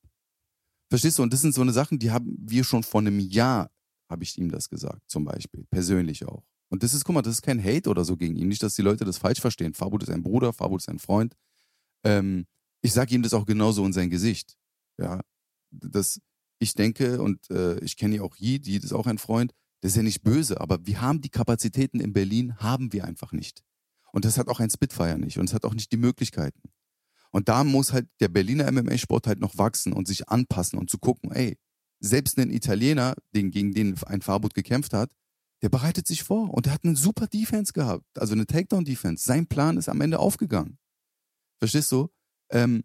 Verstehst 0.88 1.19
du? 1.19 1.23
Und 1.23 1.33
das 1.33 1.41
sind 1.41 1.55
so 1.55 1.61
eine 1.61 1.73
Sachen, 1.73 1.99
die 1.99 2.11
haben 2.11 2.37
wir 2.38 2.65
schon 2.65 2.83
vor 2.83 3.01
einem 3.01 3.19
Jahr, 3.19 3.71
habe 4.09 4.23
ich 4.23 4.38
ihm 4.38 4.51
das 4.51 4.69
gesagt, 4.69 5.01
zum 5.09 5.25
Beispiel. 5.25 5.65
Persönlich 5.71 6.25
auch. 6.27 6.45
Und 6.69 6.83
das 6.83 6.95
ist, 6.95 7.05
guck 7.05 7.15
mal, 7.15 7.23
das 7.23 7.35
ist 7.35 7.43
kein 7.43 7.62
Hate 7.62 7.91
oder 7.91 8.05
so 8.05 8.17
gegen 8.17 8.37
ihn. 8.37 8.49
Nicht, 8.49 8.62
dass 8.62 8.77
die 8.77 8.83
Leute 8.83 9.05
das 9.05 9.19
falsch 9.19 9.41
verstehen. 9.41 9.75
Fabut 9.75 10.03
ist 10.05 10.11
ein 10.11 10.23
Bruder, 10.23 10.53
Fabut 10.53 10.81
ist 10.81 10.88
ein 10.88 10.99
Freund. 10.99 11.35
Ähm, 12.05 12.47
ich 12.83 12.92
sage 12.92 13.14
ihm 13.14 13.23
das 13.23 13.35
auch 13.35 13.47
genauso 13.47 13.85
in 13.87 13.92
sein 13.92 14.11
Gesicht. 14.11 14.57
Ja, 14.99 15.21
das, 15.71 16.21
ich 16.59 16.75
denke, 16.75 17.23
und 17.23 17.51
äh, 17.51 17.79
ich 17.81 17.97
kenne 17.97 18.16
ja 18.16 18.23
auch 18.23 18.37
Yi, 18.37 18.61
die 18.61 18.77
ist 18.77 18.92
auch 18.92 19.07
ein 19.07 19.18
Freund, 19.18 19.53
das 19.81 19.92
ist 19.92 19.97
ja 19.97 20.03
nicht 20.03 20.23
böse, 20.23 20.61
aber 20.61 20.87
wir 20.87 21.01
haben 21.01 21.21
die 21.21 21.31
Kapazitäten 21.31 22.01
in 22.01 22.12
Berlin, 22.12 22.57
haben 22.59 22.92
wir 22.92 23.05
einfach 23.05 23.33
nicht. 23.33 23.62
Und 24.12 24.25
das 24.25 24.37
hat 24.37 24.49
auch 24.49 24.61
ein 24.61 24.71
Spitfire 24.71 25.18
nicht 25.18 25.38
und 25.38 25.49
es 25.49 25.55
hat 25.55 25.64
auch 25.64 25.75
nicht 25.75 25.90
die 25.90 25.97
Möglichkeiten. 25.97 26.61
Und 27.31 27.49
da 27.49 27.64
muss 27.64 27.92
halt 27.92 28.09
der 28.21 28.29
Berliner 28.29 28.71
MMA-Sport 28.71 29.27
halt 29.27 29.40
noch 29.40 29.57
wachsen 29.57 29.92
und 29.92 30.07
sich 30.07 30.29
anpassen 30.29 30.79
und 30.79 30.90
zu 30.90 30.99
gucken, 30.99 31.33
ey, 31.33 31.59
selbst 31.99 32.38
ein 32.38 32.51
Italiener, 32.51 33.14
den, 33.35 33.51
gegen 33.51 33.73
den 33.73 33.97
ein 34.05 34.21
Farbot 34.21 34.55
gekämpft 34.55 34.92
hat, 34.92 35.12
der 35.62 35.68
bereitet 35.68 36.07
sich 36.07 36.25
vor 36.25 36.53
und 36.53 36.66
der 36.66 36.75
hat 36.75 36.85
eine 36.85 36.97
super 36.97 37.27
Defense 37.27 37.73
gehabt, 37.73 38.05
also 38.18 38.35
eine 38.35 38.47
Takedown-Defense. 38.47 39.25
Sein 39.25 39.47
Plan 39.47 39.79
ist 39.79 39.88
am 39.88 40.01
Ende 40.01 40.18
aufgegangen. 40.18 40.79
Verstehst 41.59 41.90
du? 41.92 42.11
Ähm, 42.53 42.85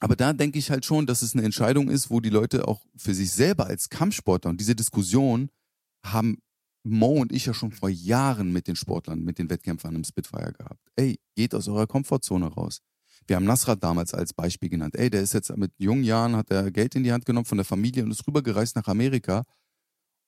aber 0.00 0.14
da 0.14 0.32
denke 0.32 0.58
ich 0.58 0.70
halt 0.70 0.84
schon, 0.84 1.06
dass 1.06 1.22
es 1.22 1.34
eine 1.34 1.44
Entscheidung 1.44 1.88
ist, 1.88 2.10
wo 2.10 2.20
die 2.20 2.30
Leute 2.30 2.68
auch 2.68 2.84
für 2.96 3.14
sich 3.14 3.32
selber 3.32 3.66
als 3.66 3.88
Kampfsportler 3.88 4.50
und 4.50 4.60
diese 4.60 4.76
Diskussion 4.76 5.50
haben 6.04 6.38
Mo 6.84 7.20
und 7.20 7.32
ich 7.32 7.46
ja 7.46 7.54
schon 7.54 7.72
vor 7.72 7.88
Jahren 7.88 8.52
mit 8.52 8.68
den 8.68 8.76
Sportlern, 8.76 9.24
mit 9.24 9.38
den 9.38 9.50
Wettkämpfern 9.50 9.96
im 9.96 10.04
Spitfire 10.04 10.52
gehabt. 10.52 10.80
Ey, 10.96 11.18
geht 11.34 11.54
aus 11.54 11.68
eurer 11.68 11.86
Komfortzone 11.86 12.46
raus. 12.46 12.78
Wir 13.26 13.36
haben 13.36 13.44
Nasrat 13.44 13.82
damals 13.82 14.14
als 14.14 14.32
Beispiel 14.32 14.68
genannt. 14.70 14.94
Ey, 14.96 15.10
der 15.10 15.22
ist 15.22 15.34
jetzt 15.34 15.54
mit 15.56 15.72
jungen 15.78 16.04
Jahren, 16.04 16.36
hat 16.36 16.50
er 16.50 16.70
Geld 16.70 16.94
in 16.94 17.02
die 17.02 17.12
Hand 17.12 17.26
genommen 17.26 17.44
von 17.44 17.58
der 17.58 17.64
Familie 17.64 18.04
und 18.04 18.10
ist 18.10 18.26
rübergereist 18.26 18.76
nach 18.76 18.86
Amerika 18.86 19.44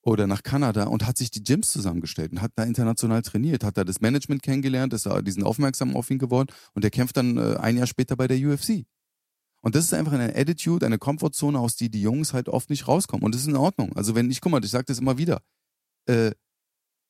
oder 0.03 0.27
nach 0.27 0.43
Kanada 0.43 0.85
und 0.85 1.05
hat 1.05 1.17
sich 1.17 1.31
die 1.31 1.43
Gyms 1.43 1.71
zusammengestellt 1.71 2.31
und 2.31 2.41
hat 2.41 2.51
da 2.55 2.63
international 2.63 3.21
trainiert, 3.21 3.63
hat 3.63 3.77
da 3.77 3.83
das 3.83 4.01
Management 4.01 4.41
kennengelernt, 4.41 4.93
ist 4.93 5.05
da 5.05 5.21
diesen 5.21 5.43
aufmerksam 5.43 5.95
auf 5.95 6.09
ihn 6.09 6.19
geworden 6.19 6.49
und 6.73 6.83
der 6.83 6.91
kämpft 6.91 7.17
dann 7.17 7.37
äh, 7.37 7.57
ein 7.57 7.77
Jahr 7.77 7.87
später 7.87 8.15
bei 8.15 8.27
der 8.27 8.37
UFC. 8.37 8.85
Und 9.63 9.75
das 9.75 9.85
ist 9.85 9.93
einfach 9.93 10.13
eine 10.13 10.35
Attitude, 10.35 10.85
eine 10.85 10.97
Komfortzone, 10.97 11.59
aus 11.59 11.75
die 11.75 11.91
die 11.91 12.01
Jungs 12.01 12.33
halt 12.33 12.49
oft 12.49 12.71
nicht 12.71 12.87
rauskommen. 12.87 13.23
Und 13.23 13.35
das 13.35 13.41
ist 13.41 13.47
in 13.47 13.55
Ordnung. 13.55 13.95
Also 13.95 14.15
wenn 14.15 14.31
ich, 14.31 14.41
guck 14.41 14.51
mal, 14.51 14.63
ich 14.63 14.71
sage 14.71 14.85
das 14.85 14.97
immer 14.97 15.19
wieder, 15.19 15.43
äh, 16.07 16.31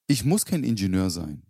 ich 0.07 0.25
muss 0.25 0.45
kein 0.45 0.65
Ingenieur 0.65 1.09
sein. 1.09 1.43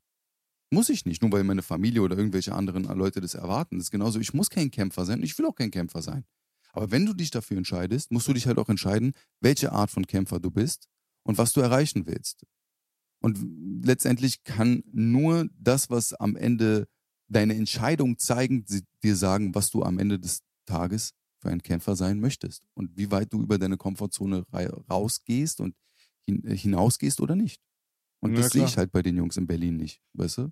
Muss 0.70 0.90
ich 0.90 1.06
nicht, 1.06 1.24
nur 1.24 1.32
weil 1.32 1.44
meine 1.44 1.64
Familie 1.64 2.04
oder 2.04 2.16
irgendwelche 2.16 2.54
anderen 2.54 2.84
Leute 2.84 3.20
das 3.20 3.34
erwarten. 3.34 3.78
Das 3.78 3.88
ist 3.88 3.92
genauso, 3.92 4.20
ich 4.20 4.36
muss 4.36 4.52
kein 4.52 4.70
Kämpfer 4.70 5.06
sein 5.06 5.20
und 5.20 5.26
ich 5.26 5.38
will 5.40 5.48
auch 5.48 5.56
kein 5.56 5.72
Kämpfer 5.72 6.04
sein. 6.04 6.24
Aber 6.72 6.92
wenn 6.92 7.06
du 7.06 7.14
dich 7.14 7.32
dafür 7.32 7.58
entscheidest, 7.58 8.12
musst 8.12 8.28
du 8.28 8.34
dich 8.34 8.46
halt 8.46 8.60
auch 8.60 8.70
entscheiden, 8.70 9.14
welche 9.42 9.72
Art 9.72 9.90
von 9.90 10.06
Kämpfer 10.06 10.40
du 10.40 10.52
bist 10.52 10.88
und 11.24 11.38
was 11.38 11.54
du 11.54 11.62
erreichen 11.62 12.06
willst. 12.06 12.46
Und 13.22 13.38
letztendlich 13.86 14.44
kann 14.44 14.84
nur 14.92 15.48
das, 15.60 15.90
was 15.90 16.14
am 16.14 16.36
Ende 16.36 16.88
deine 17.28 17.56
Entscheidung 17.56 18.18
zeigen, 18.18 18.66
dir 19.04 19.16
sagen, 19.16 19.56
was 19.56 19.70
du 19.70 19.84
am 19.84 20.00
Ende 20.00 20.20
des 20.20 20.42
Tages 20.66 21.14
für 21.40 21.50
ein 21.50 21.62
Kämpfer 21.62 21.96
sein 21.96 22.20
möchtest 22.20 22.68
und 22.74 22.98
wie 22.98 23.12
weit 23.12 23.32
du 23.34 23.42
über 23.42 23.58
deine 23.58 23.78
Komfortzone 23.78 24.46
rausgehst 24.90 25.62
und 25.62 25.76
hinausgehst 26.26 27.22
oder 27.22 27.36
nicht. 27.36 27.62
Und 28.22 28.32
ja, 28.34 28.42
das 28.42 28.52
sehe 28.52 28.66
ich 28.66 28.78
halt 28.78 28.92
bei 28.92 29.02
den 29.02 29.18
Jungs 29.18 29.38
in 29.38 29.48
Berlin 29.48 29.78
nicht, 29.78 30.02
weißt 30.14 30.40
du? 30.40 30.52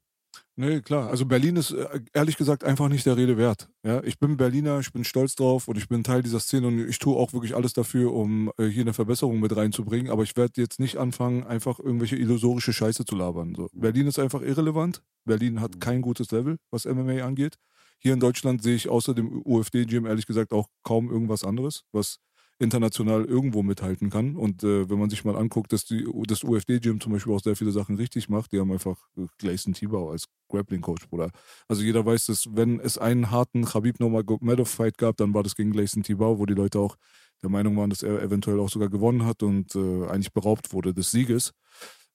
Nee, 0.55 0.81
klar. 0.81 1.09
Also 1.09 1.25
Berlin 1.25 1.55
ist 1.55 1.71
äh, 1.71 2.01
ehrlich 2.13 2.35
gesagt 2.35 2.65
einfach 2.65 2.89
nicht 2.89 3.05
der 3.05 3.15
Rede 3.15 3.37
wert. 3.37 3.69
Ja, 3.83 4.03
ich 4.03 4.19
bin 4.19 4.35
Berliner, 4.35 4.79
ich 4.79 4.91
bin 4.91 5.05
stolz 5.05 5.35
drauf 5.35 5.69
und 5.69 5.77
ich 5.77 5.87
bin 5.87 6.03
Teil 6.03 6.21
dieser 6.21 6.41
Szene 6.41 6.67
und 6.67 6.79
ich 6.79 6.99
tue 6.99 7.15
auch 7.15 7.31
wirklich 7.31 7.55
alles 7.55 7.71
dafür, 7.71 8.13
um 8.13 8.51
äh, 8.57 8.65
hier 8.65 8.81
eine 8.81 8.93
Verbesserung 8.93 9.39
mit 9.39 9.55
reinzubringen. 9.55 10.11
Aber 10.11 10.23
ich 10.23 10.35
werde 10.35 10.61
jetzt 10.61 10.79
nicht 10.79 10.97
anfangen, 10.97 11.45
einfach 11.45 11.79
irgendwelche 11.79 12.17
illusorische 12.17 12.73
Scheiße 12.73 13.05
zu 13.05 13.15
labern. 13.15 13.55
So. 13.55 13.69
Berlin 13.71 14.07
ist 14.07 14.19
einfach 14.19 14.41
irrelevant. 14.41 15.01
Berlin 15.23 15.61
hat 15.61 15.79
kein 15.79 16.01
gutes 16.01 16.29
Level, 16.31 16.57
was 16.71 16.83
MMA 16.83 17.23
angeht. 17.23 17.55
Hier 18.01 18.13
in 18.13 18.19
Deutschland 18.19 18.61
sehe 18.61 18.75
ich 18.75 18.89
außer 18.89 19.13
dem 19.13 19.41
UFD-Gym 19.45 20.05
ehrlich 20.05 20.25
gesagt 20.25 20.51
auch 20.51 20.67
kaum 20.83 21.09
irgendwas 21.09 21.45
anderes, 21.45 21.83
was 21.93 22.19
international 22.59 23.23
irgendwo 23.25 23.63
mithalten 23.63 24.09
kann. 24.09 24.35
Und 24.35 24.63
äh, 24.63 24.89
wenn 24.89 24.99
man 24.99 25.09
sich 25.09 25.23
mal 25.23 25.37
anguckt, 25.37 25.71
dass 25.71 25.85
die, 25.85 26.05
das 26.27 26.43
UFD-Gym 26.43 26.99
zum 26.99 27.13
Beispiel 27.13 27.33
auch 27.33 27.41
sehr 27.41 27.55
viele 27.55 27.71
Sachen 27.71 27.95
richtig 27.95 28.29
macht, 28.29 28.51
die 28.51 28.59
haben 28.59 28.71
einfach 28.71 28.97
äh, 29.17 29.25
Gleison 29.37 29.73
Tibau 29.73 30.11
als 30.11 30.25
Grappling-Coach, 30.49 31.07
Bruder. 31.09 31.31
Also 31.67 31.83
jeder 31.83 32.05
weiß, 32.05 32.25
dass 32.25 32.47
wenn 32.53 32.79
es 32.79 32.97
einen 32.97 33.31
harten 33.31 33.63
Khabib 33.63 33.99
Nurmagomedov-Fight 33.99 34.97
gab, 34.97 35.17
dann 35.17 35.33
war 35.33 35.43
das 35.43 35.55
gegen 35.55 35.71
Gleison 35.71 36.03
Tibau, 36.03 36.37
wo 36.37 36.45
die 36.45 36.53
Leute 36.53 36.79
auch 36.79 36.97
der 37.41 37.49
Meinung 37.49 37.77
waren, 37.77 37.89
dass 37.89 38.03
er 38.03 38.21
eventuell 38.21 38.59
auch 38.59 38.69
sogar 38.69 38.89
gewonnen 38.89 39.25
hat 39.25 39.41
und 39.41 39.73
äh, 39.75 40.07
eigentlich 40.07 40.33
beraubt 40.33 40.73
wurde 40.73 40.93
des 40.93 41.11
Sieges. 41.11 41.53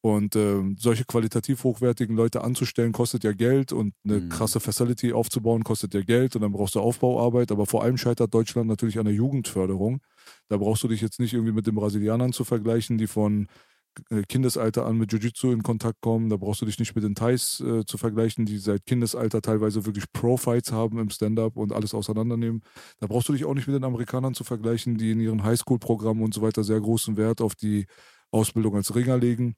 Und 0.03 0.37
äh, 0.37 0.61
solche 0.77 1.07
qualitativ 1.07 1.65
hochwertigen 1.65 2.15
Leute 2.15 2.45
anzustellen, 2.45 2.93
kostet 2.93 3.25
ja 3.25 3.33
Geld 3.33 3.73
und 3.73 3.95
eine 4.05 4.21
mhm. 4.21 4.29
krasse 4.29 4.61
Facility 4.61 5.15
aufzubauen, 5.15 5.65
kostet 5.65 5.95
ja 5.95 6.03
Geld 6.03 6.37
und 6.37 6.43
dann 6.43 6.53
brauchst 6.53 6.75
du 6.75 6.81
Aufbauarbeit. 6.81 7.51
Aber 7.51 7.65
vor 7.65 7.83
allem 7.83 7.97
scheitert 7.97 8.35
Deutschland 8.35 8.69
natürlich 8.69 8.99
an 8.99 9.07
der 9.07 9.15
Jugendförderung. 9.15 10.03
Da 10.49 10.57
brauchst 10.57 10.83
du 10.83 10.89
dich 10.89 11.01
jetzt 11.01 11.21
nicht 11.21 11.35
irgendwie 11.35 11.53
mit 11.53 11.67
den 11.67 11.75
Brasilianern 11.75 12.33
zu 12.33 12.45
vergleichen, 12.45 12.99
die 12.99 13.07
von 13.07 13.49
äh, 14.11 14.23
Kindesalter 14.29 14.87
an 14.87 14.99
mit 14.99 15.13
Jiu-Jitsu 15.13 15.53
in 15.53 15.63
Kontakt 15.63 16.01
kommen. 16.01 16.29
Da 16.29 16.37
brauchst 16.37 16.61
du 16.61 16.67
dich 16.67 16.79
nicht 16.79 16.95
mit 16.95 17.05
den 17.05 17.15
Thais 17.15 17.61
äh, 17.61 17.85
zu 17.85 17.99
vergleichen, 17.99 18.47
die 18.47 18.59
seit 18.59 18.87
Kindesalter 18.87 19.41
teilweise 19.41 19.87
wirklich 19.87 20.07
Pro-Fights 20.13 20.73
haben 20.73 20.99
im 20.99 21.11
Stand-up 21.11 21.57
und 21.57 21.73
alles 21.73 21.95
auseinandernehmen. 21.95 22.63
Da 23.01 23.07
brauchst 23.07 23.29
du 23.29 23.33
dich 23.33 23.45
auch 23.45 23.55
nicht 23.55 23.67
mit 23.67 23.77
den 23.77 23.85
Amerikanern 23.85 24.35
zu 24.35 24.45
vergleichen, 24.45 24.99
die 24.99 25.13
in 25.13 25.21
ihren 25.21 25.45
Highschool-Programmen 25.45 26.23
und 26.23 26.35
so 26.35 26.43
weiter 26.43 26.65
sehr 26.65 26.81
großen 26.81 27.17
Wert 27.17 27.41
auf 27.41 27.55
die 27.55 27.87
Ausbildung 28.31 28.75
als 28.77 28.95
Ringer 28.95 29.17
legen. 29.19 29.55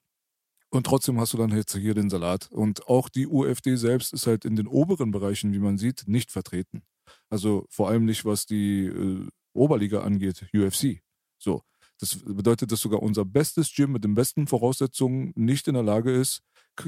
Und 0.69 0.85
trotzdem 0.85 1.19
hast 1.19 1.33
du 1.33 1.37
dann 1.37 1.55
jetzt 1.55 1.75
hier 1.75 1.93
den 1.93 2.09
Salat. 2.09 2.49
Und 2.51 2.87
auch 2.87 3.09
die 3.09 3.27
UFD 3.27 3.75
selbst 3.77 4.13
ist 4.13 4.27
halt 4.27 4.45
in 4.45 4.55
den 4.55 4.67
oberen 4.67 5.11
Bereichen, 5.11 5.53
wie 5.53 5.59
man 5.59 5.77
sieht, 5.77 6.03
nicht 6.07 6.31
vertreten. 6.31 6.83
Also 7.29 7.65
vor 7.69 7.87
allem 7.89 8.05
nicht, 8.05 8.25
was 8.25 8.45
die 8.45 8.85
äh, 8.85 9.27
Oberliga 9.57 10.01
angeht, 10.01 10.47
UFC. 10.53 11.01
So. 11.37 11.61
Das 11.99 12.15
bedeutet, 12.15 12.71
dass 12.71 12.79
sogar 12.79 13.01
unser 13.01 13.25
bestes 13.25 13.73
Gym 13.73 13.91
mit 13.91 14.03
den 14.03 14.13
besten 14.13 14.45
Voraussetzungen 14.45 15.33
nicht 15.35 15.67
in 15.67 15.73
der 15.73 15.81
Lage 15.81 16.11
ist, 16.11 16.43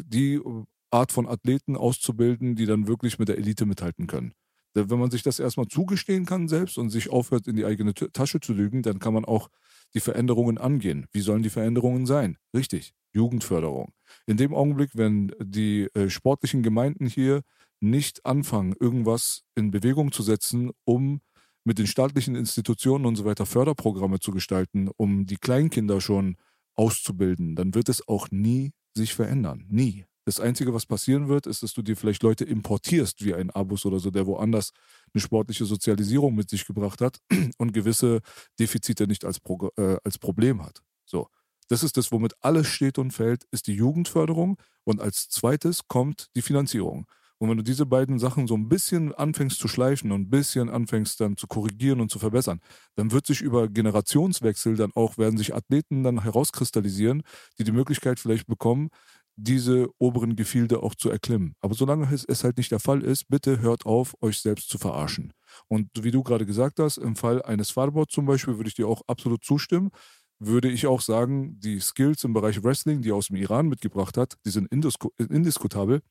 die 0.05 0.35
äh, 0.35 0.63
Art 0.91 1.11
von 1.11 1.27
Athleten 1.27 1.75
auszubilden, 1.75 2.55
die 2.55 2.65
dann 2.65 2.87
wirklich 2.87 3.19
mit 3.19 3.27
der 3.27 3.37
Elite 3.37 3.65
mithalten 3.65 4.07
können. 4.07 4.33
Wenn 4.75 4.99
man 4.99 5.11
sich 5.11 5.23
das 5.23 5.39
erstmal 5.39 5.67
zugestehen 5.67 6.25
kann 6.25 6.47
selbst 6.47 6.77
und 6.77 6.89
sich 6.89 7.09
aufhört, 7.09 7.47
in 7.47 7.55
die 7.55 7.65
eigene 7.65 7.93
Tasche 7.93 8.39
zu 8.39 8.53
lügen, 8.53 8.83
dann 8.83 8.99
kann 8.99 9.13
man 9.13 9.25
auch 9.25 9.49
die 9.95 9.99
Veränderungen 9.99 10.59
angehen. 10.59 11.07
Wie 11.11 11.21
sollen 11.21 11.41
die 11.41 11.49
Veränderungen 11.49 12.05
sein? 12.05 12.37
Richtig, 12.55 12.93
Jugendförderung. 13.11 13.93
In 14.27 14.37
dem 14.37 14.53
Augenblick, 14.53 14.91
wenn 14.93 15.31
die 15.41 15.87
äh, 15.95 16.09
sportlichen 16.09 16.61
Gemeinden 16.61 17.07
hier 17.07 17.41
nicht 17.79 18.25
anfangen, 18.25 18.75
irgendwas 18.79 19.43
in 19.55 19.71
Bewegung 19.71 20.11
zu 20.11 20.21
setzen, 20.21 20.71
um 20.85 21.21
mit 21.63 21.79
den 21.79 21.87
staatlichen 21.87 22.35
Institutionen 22.35 23.05
und 23.05 23.15
so 23.15 23.25
weiter 23.25 23.45
Förderprogramme 23.45 24.19
zu 24.19 24.31
gestalten, 24.31 24.89
um 24.97 25.25
die 25.25 25.37
Kleinkinder 25.37 26.01
schon 26.01 26.37
auszubilden, 26.75 27.55
dann 27.55 27.75
wird 27.75 27.89
es 27.89 28.07
auch 28.07 28.31
nie 28.31 28.71
sich 28.95 29.13
verändern. 29.13 29.65
Nie. 29.69 30.05
Das 30.25 30.39
Einzige, 30.39 30.73
was 30.73 30.85
passieren 30.85 31.27
wird, 31.27 31.47
ist, 31.47 31.63
dass 31.63 31.73
du 31.73 31.81
dir 31.81 31.97
vielleicht 31.97 32.21
Leute 32.21 32.45
importierst, 32.45 33.25
wie 33.25 33.33
ein 33.33 33.49
Abus 33.49 33.85
oder 33.85 33.99
so, 33.99 34.11
der 34.11 34.27
woanders 34.27 34.71
eine 35.13 35.21
sportliche 35.21 35.65
Sozialisierung 35.65 36.35
mit 36.35 36.49
sich 36.49 36.65
gebracht 36.65 37.01
hat 37.01 37.17
und 37.57 37.73
gewisse 37.73 38.21
Defizite 38.59 39.07
nicht 39.07 39.25
als, 39.25 39.39
Pro 39.39 39.71
äh, 39.77 39.97
als 40.03 40.19
Problem 40.19 40.63
hat. 40.63 40.81
So. 41.05 41.27
Das 41.67 41.83
ist 41.83 41.97
das, 41.97 42.11
womit 42.11 42.33
alles 42.41 42.67
steht 42.67 42.97
und 42.97 43.11
fällt, 43.11 43.45
ist 43.51 43.67
die 43.67 43.73
Jugendförderung 43.73 44.57
und 44.83 45.01
als 45.01 45.29
zweites 45.29 45.87
kommt 45.87 46.27
die 46.35 46.41
Finanzierung. 46.41 47.05
Und 47.39 47.49
wenn 47.49 47.57
du 47.57 47.63
diese 47.63 47.85
beiden 47.85 48.19
Sachen 48.19 48.47
so 48.47 48.55
ein 48.55 48.67
bisschen 48.69 49.13
anfängst 49.15 49.59
zu 49.59 49.67
schleifen 49.67 50.11
und 50.11 50.21
ein 50.23 50.29
bisschen 50.29 50.69
anfängst 50.69 51.21
dann 51.21 51.37
zu 51.37 51.47
korrigieren 51.47 52.01
und 52.01 52.11
zu 52.11 52.19
verbessern, 52.19 52.59
dann 52.95 53.11
wird 53.11 53.25
sich 53.25 53.41
über 53.41 53.69
Generationswechsel 53.69 54.75
dann 54.75 54.91
auch, 54.93 55.17
werden 55.17 55.37
sich 55.37 55.55
Athleten 55.55 56.03
dann 56.03 56.21
herauskristallisieren, 56.23 57.23
die 57.57 57.63
die 57.63 57.71
Möglichkeit 57.71 58.19
vielleicht 58.19 58.47
bekommen, 58.47 58.89
diese 59.37 59.87
oberen 59.99 60.35
Gefilde 60.35 60.83
auch 60.83 60.95
zu 60.95 61.09
erklimmen. 61.09 61.55
Aber 61.61 61.73
solange 61.73 62.13
es 62.13 62.43
halt 62.43 62.57
nicht 62.57 62.71
der 62.71 62.81
Fall 62.81 63.01
ist, 63.03 63.29
bitte 63.29 63.61
hört 63.61 63.85
auf, 63.85 64.13
euch 64.21 64.39
selbst 64.39 64.69
zu 64.69 64.77
verarschen. 64.77 65.31
Und 65.69 65.89
wie 66.01 66.11
du 66.11 66.23
gerade 66.23 66.45
gesagt 66.45 66.79
hast, 66.79 66.97
im 66.97 67.15
Fall 67.15 67.41
eines 67.43 67.71
Farbot 67.71 68.11
zum 68.11 68.25
Beispiel 68.25 68.57
würde 68.57 68.67
ich 68.67 68.75
dir 68.75 68.87
auch 68.87 69.01
absolut 69.07 69.43
zustimmen 69.43 69.91
würde 70.39 70.69
ich 70.69 70.87
auch 70.87 71.01
sagen, 71.01 71.59
die 71.59 71.79
Skills 71.81 72.23
im 72.23 72.33
Bereich 72.33 72.63
Wrestling, 72.63 73.01
die 73.01 73.09
er 73.09 73.15
aus 73.15 73.27
dem 73.27 73.35
Iran 73.35 73.67
mitgebracht 73.67 74.17
hat, 74.17 74.37
die 74.45 74.51
sind 74.51 74.71
indiskutabel 74.71 76.01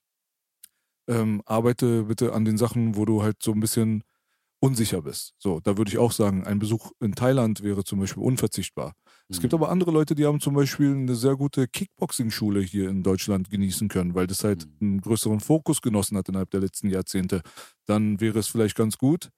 ähm, 1.09 1.43
arbeite 1.47 2.05
bitte 2.05 2.33
an 2.33 2.45
den 2.45 2.59
Sachen, 2.59 2.97
wo 2.97 3.05
du 3.05 3.23
halt 3.23 3.43
so 3.43 3.53
ein 3.53 3.61
bisschen 3.61 4.05
unsicher 4.61 5.03
bist. 5.03 5.35
So, 5.39 5.61
da 5.61 5.77
würde 5.77 5.91
ich 5.91 5.99
auch 5.99 6.13
sagen, 6.13 6.45
ein 6.45 6.59
Besuch 6.59 6.93
in 7.01 7.15
Thailand 7.15 7.63
wäre 7.63 7.85
zum 7.85 8.01
Beispiel 8.01 8.23
unverzichtbar. 8.23 8.89
Mhm. 8.89 9.13
Es 9.29 9.41
gibt 9.41 9.53
mhm. 9.53 9.61
aber 9.61 9.71
andere 9.71 9.91
Leute, 9.91 10.15
die 10.15 10.27
haben 10.27 10.41
zum 10.41 10.55
Beispiel 10.55 10.93
eine 10.93 11.15
sehr 11.15 11.37
gute 11.37 11.69
Kickboxing-Schule 11.69 12.61
hier 12.61 12.89
in 12.89 13.03
Deutschland 13.03 13.51
genießen 13.51 13.89
können, 13.89 14.15
weil 14.15 14.27
das 14.27 14.45
halt 14.45 14.67
mhm. 14.67 14.73
einen 14.81 15.01
größeren 15.01 15.41
Fokus 15.41 15.81
genossen 15.81 16.17
hat 16.17 16.29
innerhalb 16.29 16.51
der 16.51 16.61
letzten 16.61 16.89
Jahrzehnte. 16.91 17.43
Dann 17.87 18.21
wäre 18.21 18.39
es 18.39 18.49
vielleicht 18.49 18.77
ganz 18.77 18.99
gut, 18.99 19.31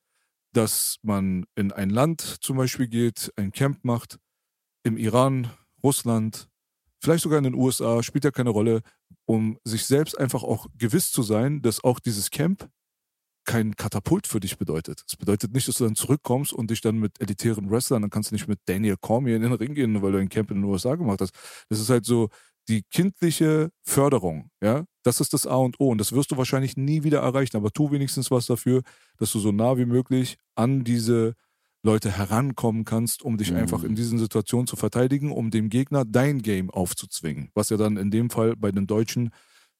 dass 0.52 0.96
man 1.02 1.44
in 1.54 1.70
ein 1.70 1.90
Land 1.90 2.20
zum 2.20 2.56
Beispiel 2.56 2.88
geht, 2.88 3.32
ein 3.36 3.52
Camp 3.52 3.84
macht, 3.84 4.18
im 4.82 4.96
Iran, 4.96 5.50
Russland, 5.82 6.48
vielleicht 7.00 7.22
sogar 7.22 7.38
in 7.38 7.44
den 7.44 7.54
USA, 7.54 8.02
spielt 8.02 8.24
ja 8.24 8.30
keine 8.30 8.50
Rolle, 8.50 8.82
um 9.26 9.58
sich 9.64 9.86
selbst 9.86 10.18
einfach 10.18 10.42
auch 10.42 10.66
gewiss 10.76 11.10
zu 11.10 11.22
sein, 11.22 11.62
dass 11.62 11.82
auch 11.82 12.00
dieses 12.00 12.30
Camp 12.30 12.68
kein 13.44 13.74
Katapult 13.74 14.26
für 14.26 14.38
dich 14.38 14.58
bedeutet. 14.58 15.02
Es 15.06 15.16
bedeutet 15.16 15.52
nicht, 15.52 15.66
dass 15.66 15.76
du 15.76 15.84
dann 15.84 15.96
zurückkommst 15.96 16.52
und 16.52 16.70
dich 16.70 16.80
dann 16.80 16.98
mit 16.98 17.20
elitären 17.20 17.70
Wrestlern, 17.70 18.02
dann 18.02 18.10
kannst 18.10 18.30
du 18.30 18.34
nicht 18.34 18.48
mit 18.48 18.60
Daniel 18.66 18.96
Cormier 19.00 19.36
in 19.36 19.42
den 19.42 19.52
Ring 19.52 19.74
gehen, 19.74 20.02
weil 20.02 20.12
du 20.12 20.18
ein 20.18 20.28
Camp 20.28 20.50
in 20.50 20.58
den 20.58 20.64
USA 20.64 20.94
gemacht 20.94 21.20
hast. 21.20 21.32
Das 21.68 21.80
ist 21.80 21.90
halt 21.90 22.04
so 22.04 22.28
die 22.68 22.82
kindliche 22.90 23.70
Förderung, 23.82 24.50
ja. 24.62 24.84
Das 25.02 25.20
ist 25.20 25.32
das 25.32 25.46
A 25.46 25.56
und 25.56 25.80
O 25.80 25.88
und 25.88 25.98
das 25.98 26.12
wirst 26.12 26.30
du 26.30 26.36
wahrscheinlich 26.36 26.76
nie 26.76 27.02
wieder 27.02 27.20
erreichen, 27.20 27.56
aber 27.56 27.70
tu 27.70 27.90
wenigstens 27.90 28.30
was 28.30 28.46
dafür, 28.46 28.82
dass 29.16 29.32
du 29.32 29.38
so 29.38 29.50
nah 29.50 29.78
wie 29.78 29.86
möglich 29.86 30.36
an 30.54 30.84
diese 30.84 31.34
Leute 31.82 32.10
herankommen 32.10 32.84
kannst, 32.84 33.22
um 33.22 33.38
dich 33.38 33.50
mhm. 33.50 33.58
einfach 33.58 33.82
in 33.82 33.92
mhm. 33.92 33.96
diesen 33.96 34.18
Situationen 34.18 34.66
zu 34.66 34.76
verteidigen, 34.76 35.32
um 35.32 35.50
dem 35.50 35.70
Gegner 35.70 36.04
dein 36.04 36.42
Game 36.42 36.70
aufzuzwingen. 36.70 37.50
Was 37.54 37.70
ja 37.70 37.76
dann 37.76 37.96
in 37.96 38.10
dem 38.10 38.30
Fall 38.30 38.56
bei 38.56 38.70
den 38.70 38.86
Deutschen 38.86 39.30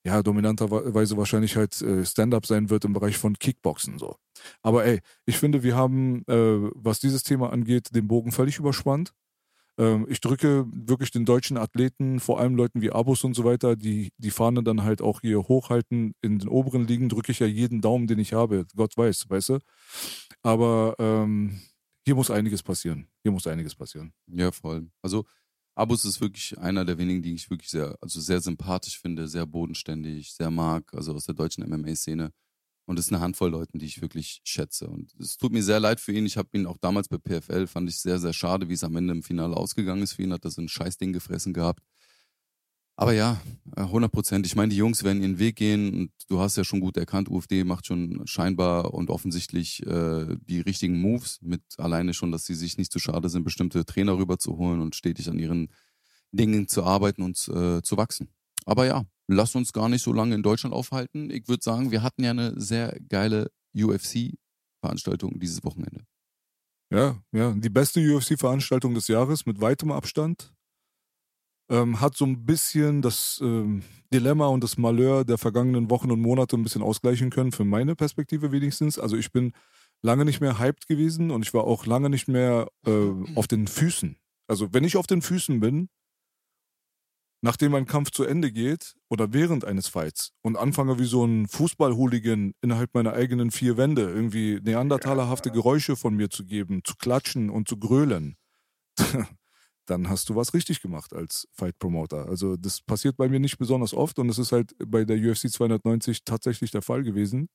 ja 0.05 0.22
dominanterweise 0.22 1.16
wahrscheinlich 1.16 1.57
halt 1.57 1.80
äh, 1.82 2.05
Stand-up 2.05 2.46
sein 2.46 2.70
wird 2.70 2.84
im 2.84 2.94
Bereich 2.94 3.18
von 3.18 3.38
Kickboxen 3.38 3.98
so. 3.98 4.16
Aber 4.62 4.84
ey, 4.84 5.01
ich 5.26 5.36
finde, 5.36 5.62
wir 5.62 5.76
haben, 5.76 6.24
äh, 6.26 6.70
was 6.74 7.01
dieses 7.01 7.22
Thema 7.22 7.53
angeht, 7.53 7.94
den 7.94 8.09
Bogen 8.09 8.32
völlig 8.32 8.59
überspannt. 8.59 9.12
Ähm, 9.78 10.07
ich 10.09 10.20
drücke 10.20 10.66
wirklich 10.72 11.11
den 11.11 11.26
deutschen 11.26 11.59
Athleten, 11.59 12.18
vor 12.18 12.40
allem 12.40 12.57
Leuten 12.57 12.80
wie 12.80 12.90
Abus 12.92 13.24
und 13.24 13.34
so 13.34 13.44
weiter, 13.44 13.76
die 13.76 14.11
die 14.16 14.30
Fahne 14.30 14.62
dann 14.62 14.84
halt 14.84 15.03
auch 15.03 15.20
hier 15.20 15.38
hochhalten 15.38 16.14
in 16.22 16.38
den 16.38 16.48
oberen 16.48 16.86
Ligen, 16.86 17.11
drücke 17.11 17.32
ich 17.32 17.40
ja 17.40 17.46
jeden 17.46 17.82
Daumen, 17.82 18.07
den 18.07 18.18
ich 18.18 18.32
habe. 18.32 18.66
Gott 18.76 18.96
weiß, 18.96 19.28
weißt 19.28 19.51
du. 19.51 19.59
Aber 20.42 20.94
ähm, 20.98 21.61
hier 22.11 22.16
muss 22.16 22.32
einiges 22.32 22.61
passieren. 22.61 23.06
Hier 23.22 23.30
muss 23.30 23.46
einiges 23.46 23.72
passieren. 23.72 24.12
Ja, 24.26 24.50
voll. 24.50 24.90
Also 25.00 25.26
Abus 25.76 26.04
ist 26.04 26.20
wirklich 26.20 26.58
einer 26.58 26.84
der 26.84 26.98
wenigen, 26.98 27.22
die 27.22 27.34
ich 27.34 27.48
wirklich 27.50 27.70
sehr, 27.70 27.96
also 28.00 28.20
sehr 28.20 28.40
sympathisch 28.40 28.98
finde, 28.98 29.28
sehr 29.28 29.46
bodenständig, 29.46 30.34
sehr 30.34 30.50
mag, 30.50 30.92
also 30.92 31.14
aus 31.14 31.26
der 31.26 31.36
deutschen 31.36 31.62
MMA-Szene. 31.70 32.32
Und 32.86 32.98
es 32.98 33.06
ist 33.06 33.12
eine 33.12 33.20
Handvoll 33.20 33.52
Leuten, 33.52 33.78
die 33.78 33.86
ich 33.86 34.02
wirklich 34.02 34.40
schätze. 34.42 34.88
Und 34.88 35.14
es 35.20 35.36
tut 35.36 35.52
mir 35.52 35.62
sehr 35.62 35.78
leid 35.78 36.00
für 36.00 36.11
ihn. 36.11 36.26
Ich 36.26 36.36
habe 36.36 36.48
ihn 36.54 36.66
auch 36.66 36.78
damals 36.78 37.06
bei 37.06 37.18
PFL, 37.18 37.68
fand 37.68 37.88
ich 37.88 38.00
sehr, 38.00 38.18
sehr 38.18 38.32
schade, 38.32 38.68
wie 38.68 38.74
es 38.74 38.82
am 38.82 38.96
Ende 38.96 39.14
im 39.14 39.22
Finale 39.22 39.56
ausgegangen 39.56 40.02
ist. 40.02 40.14
Für 40.14 40.22
ihn 40.22 40.32
hat 40.32 40.44
er 40.44 40.50
so 40.50 40.61
ein 40.61 40.68
Scheißding 40.68 41.12
gefressen 41.12 41.52
gehabt. 41.52 41.84
Aber 43.01 43.14
ja, 43.14 43.40
100 43.76 44.12
Prozent. 44.12 44.44
Ich 44.44 44.57
meine, 44.57 44.68
die 44.68 44.76
Jungs 44.76 45.03
werden 45.05 45.22
ihren 45.22 45.38
Weg 45.38 45.57
gehen 45.57 45.94
und 45.94 46.12
du 46.28 46.38
hast 46.38 46.59
ja 46.59 46.64
schon 46.64 46.80
gut 46.80 46.98
erkannt, 46.98 47.30
UFD 47.30 47.64
macht 47.64 47.86
schon 47.86 48.26
scheinbar 48.26 48.92
und 48.92 49.09
offensichtlich 49.09 49.86
äh, 49.86 50.36
die 50.42 50.61
richtigen 50.61 51.01
Moves 51.01 51.38
mit 51.40 51.62
alleine 51.78 52.12
schon, 52.12 52.30
dass 52.30 52.44
sie 52.44 52.55
sich 52.55 52.76
nicht 52.76 52.92
zu 52.92 52.98
schade 52.98 53.30
sind, 53.30 53.42
bestimmte 53.42 53.86
Trainer 53.86 54.18
rüberzuholen 54.18 54.82
und 54.82 54.94
stetig 54.94 55.30
an 55.30 55.38
ihren 55.38 55.72
Dingen 56.30 56.68
zu 56.68 56.84
arbeiten 56.84 57.22
und 57.22 57.38
äh, 57.48 57.80
zu 57.80 57.96
wachsen. 57.96 58.28
Aber 58.66 58.84
ja, 58.84 59.07
lass 59.28 59.55
uns 59.55 59.72
gar 59.72 59.88
nicht 59.88 60.03
so 60.03 60.12
lange 60.12 60.34
in 60.34 60.42
Deutschland 60.42 60.74
aufhalten. 60.74 61.30
Ich 61.30 61.48
würde 61.48 61.62
sagen, 61.62 61.90
wir 61.90 62.03
hatten 62.03 62.22
ja 62.22 62.32
eine 62.32 62.61
sehr 62.61 63.01
geile 63.09 63.51
UFC-Veranstaltung 63.74 65.40
dieses 65.40 65.64
Wochenende. 65.64 66.05
Ja, 66.90 67.16
ja, 67.32 67.53
die 67.53 67.70
beste 67.70 68.01
UFC-Veranstaltung 68.01 68.92
des 68.92 69.09
Jahres 69.09 69.46
mit 69.46 69.59
weitem 69.62 69.90
Abstand 69.90 70.53
ähm, 71.71 72.01
hat 72.01 72.16
so 72.16 72.27
ein 72.27 72.45
bisschen 72.45 73.01
das 73.01 73.41
ähm, 73.43 73.83
Dilemma 74.12 74.49
und 74.49 74.62
das 74.64 74.77
Malheur 74.77 75.25
der 75.25 75.39
vergangenen 75.39 75.89
Wochen 75.89 76.11
und 76.11 76.21
Monate 76.21 76.57
ein 76.57 76.62
bisschen 76.62 76.83
ausgleichen 76.83 77.31
können, 77.31 77.53
für 77.53 77.64
meine 77.64 77.95
Perspektive 77.95 78.53
wenigstens. 78.53 78.99
Also 78.99 79.16
ich 79.16 79.33
bin 79.33 79.53
lange 80.03 80.25
nicht 80.25 80.41
mehr 80.41 80.59
hyped 80.59 80.87
gewesen 80.87 81.31
und 81.31 81.43
ich 81.43 81.55
war 81.55 81.64
auch 81.64 81.87
lange 81.87 82.11
nicht 82.11 82.29
mehr 82.29 82.68
äh, 82.87 83.11
auf 83.37 83.47
den 83.47 83.68
Füßen. 83.68 84.16
Also 84.49 84.73
wenn 84.73 84.85
ich 84.85 84.97
auf 84.97 85.07
den 85.07 85.23
Füßen 85.23 85.61
bin, 85.61 85.89
nachdem 87.43 87.75
ein 87.75 87.87
Kampf 87.87 88.11
zu 88.11 88.25
Ende 88.25 88.51
geht 88.53 88.97
oder 89.09 89.33
während 89.33 89.64
eines 89.64 89.89
Fights 89.89 90.33
und 90.43 90.57
anfange 90.57 90.99
wie 90.99 91.07
so 91.07 91.25
ein 91.25 91.47
Fußballhooligan 91.47 92.53
innerhalb 92.61 92.95
meiner 92.95 93.12
eigenen 93.12 93.51
vier 93.51 93.77
Wände 93.77 94.03
irgendwie 94.03 94.61
neandertalerhafte 94.62 95.51
Geräusche 95.51 95.97
von 95.97 96.14
mir 96.14 96.31
zu 96.31 96.45
geben, 96.45 96.83
zu 96.85 96.97
klatschen 96.97 97.49
und 97.49 97.68
zu 97.68 97.79
grölen, 97.79 98.37
dann 99.91 100.09
hast 100.09 100.28
du 100.28 100.36
was 100.36 100.55
richtig 100.55 100.80
gemacht 100.80 101.12
als 101.12 101.49
Fight 101.53 101.78
Promoter. 101.78 102.28
Also 102.28 102.57
das 102.57 102.80
passiert 102.80 103.16
bei 103.16 103.28
mir 103.28 103.41
nicht 103.41 103.59
besonders 103.59 103.93
oft 103.93 104.18
und 104.20 104.28
es 104.28 104.38
ist 104.38 104.53
halt 104.53 104.74
bei 104.86 105.05
der 105.05 105.16
UFC 105.16 105.51
290 105.51 106.24
tatsächlich 106.24 106.70
der 106.70 106.82
Fall 106.82 107.03
gewesen. 107.03 107.49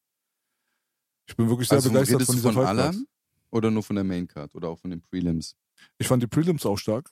Ich 1.28 1.36
bin 1.36 1.50
wirklich 1.50 1.70
sehr 1.70 1.78
also, 1.78 1.90
begeistert 1.90 2.24
von 2.24 2.36
dieser 2.36 2.52
von 2.52 2.66
allem 2.66 3.08
oder 3.52 3.72
nur 3.72 3.84
von 3.84 3.96
der 3.96 4.04
Main 4.04 4.28
Card 4.28 4.54
oder 4.54 4.68
auch 4.68 4.80
von 4.80 4.92
den 4.92 5.02
Prelims? 5.02 5.56
Ich 5.98 6.08
fand 6.08 6.22
die 6.22 6.28
Prelims 6.28 6.66
auch 6.66 6.78
stark. 6.78 7.10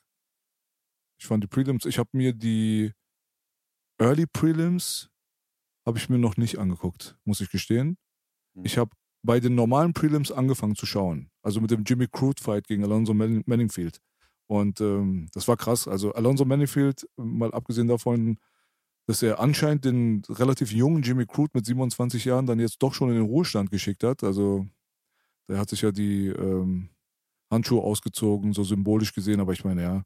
Ich 1.18 1.26
fand 1.26 1.44
die 1.44 1.48
Prelims, 1.48 1.86
ich 1.86 1.98
habe 1.98 2.10
mir 2.12 2.34
die 2.34 2.92
Early 3.98 4.26
Prelims 4.26 5.10
habe 5.86 5.98
ich 5.98 6.10
mir 6.10 6.18
noch 6.18 6.38
nicht 6.38 6.58
angeguckt, 6.60 7.18
muss 7.24 7.42
ich 7.42 7.50
gestehen. 7.50 7.98
Mhm. 8.56 8.66
Ich 8.66 8.78
habe 8.78 8.92
bei 9.22 9.40
den 9.40 9.56
normalen 9.56 9.94
Prelims 9.94 10.32
angefangen 10.32 10.76
zu 10.76 10.86
schauen, 10.86 11.30
also 11.42 11.62
mit 11.62 11.72
dem 11.72 11.84
Jimmy 11.86 12.08
Crude 12.08 12.42
Fight 12.42 12.68
gegen 12.68 12.84
Alonso 12.84 13.14
Manningfield. 13.14 14.02
Und 14.48 14.82
ähm, 14.82 15.28
das 15.34 15.48
war 15.48 15.58
krass. 15.58 15.88
Also 15.88 16.14
Alonso 16.14 16.46
Manifield, 16.46 17.08
mal 17.18 17.52
abgesehen 17.54 17.88
davon, 17.88 18.38
dass 19.08 19.24
er 19.24 19.40
anscheinend 19.40 19.86
den 19.86 20.24
relativ 20.30 20.72
jungen 20.72 21.04
Jimmy 21.04 21.26
Crude 21.26 21.52
mit 21.54 21.66
27 21.66 22.26
Jahren 22.26 22.46
dann 22.46 22.60
jetzt 22.60 22.80
doch 22.80 22.94
schon 22.94 23.10
in 23.10 23.16
den 23.16 23.26
Ruhestand 23.26 23.72
geschickt 23.72 24.04
hat. 24.04 24.24
Also 24.24 24.68
der 25.50 25.60
hat 25.60 25.70
sich 25.70 25.82
ja 25.82 25.92
die 25.92 26.28
ähm, 26.28 26.90
Handschuhe 27.52 27.82
ausgezogen, 27.84 28.54
so 28.54 28.64
symbolisch 28.64 29.14
gesehen. 29.14 29.40
Aber 29.40 29.54
ich 29.54 29.66
meine, 29.66 29.84
ja, 29.84 30.04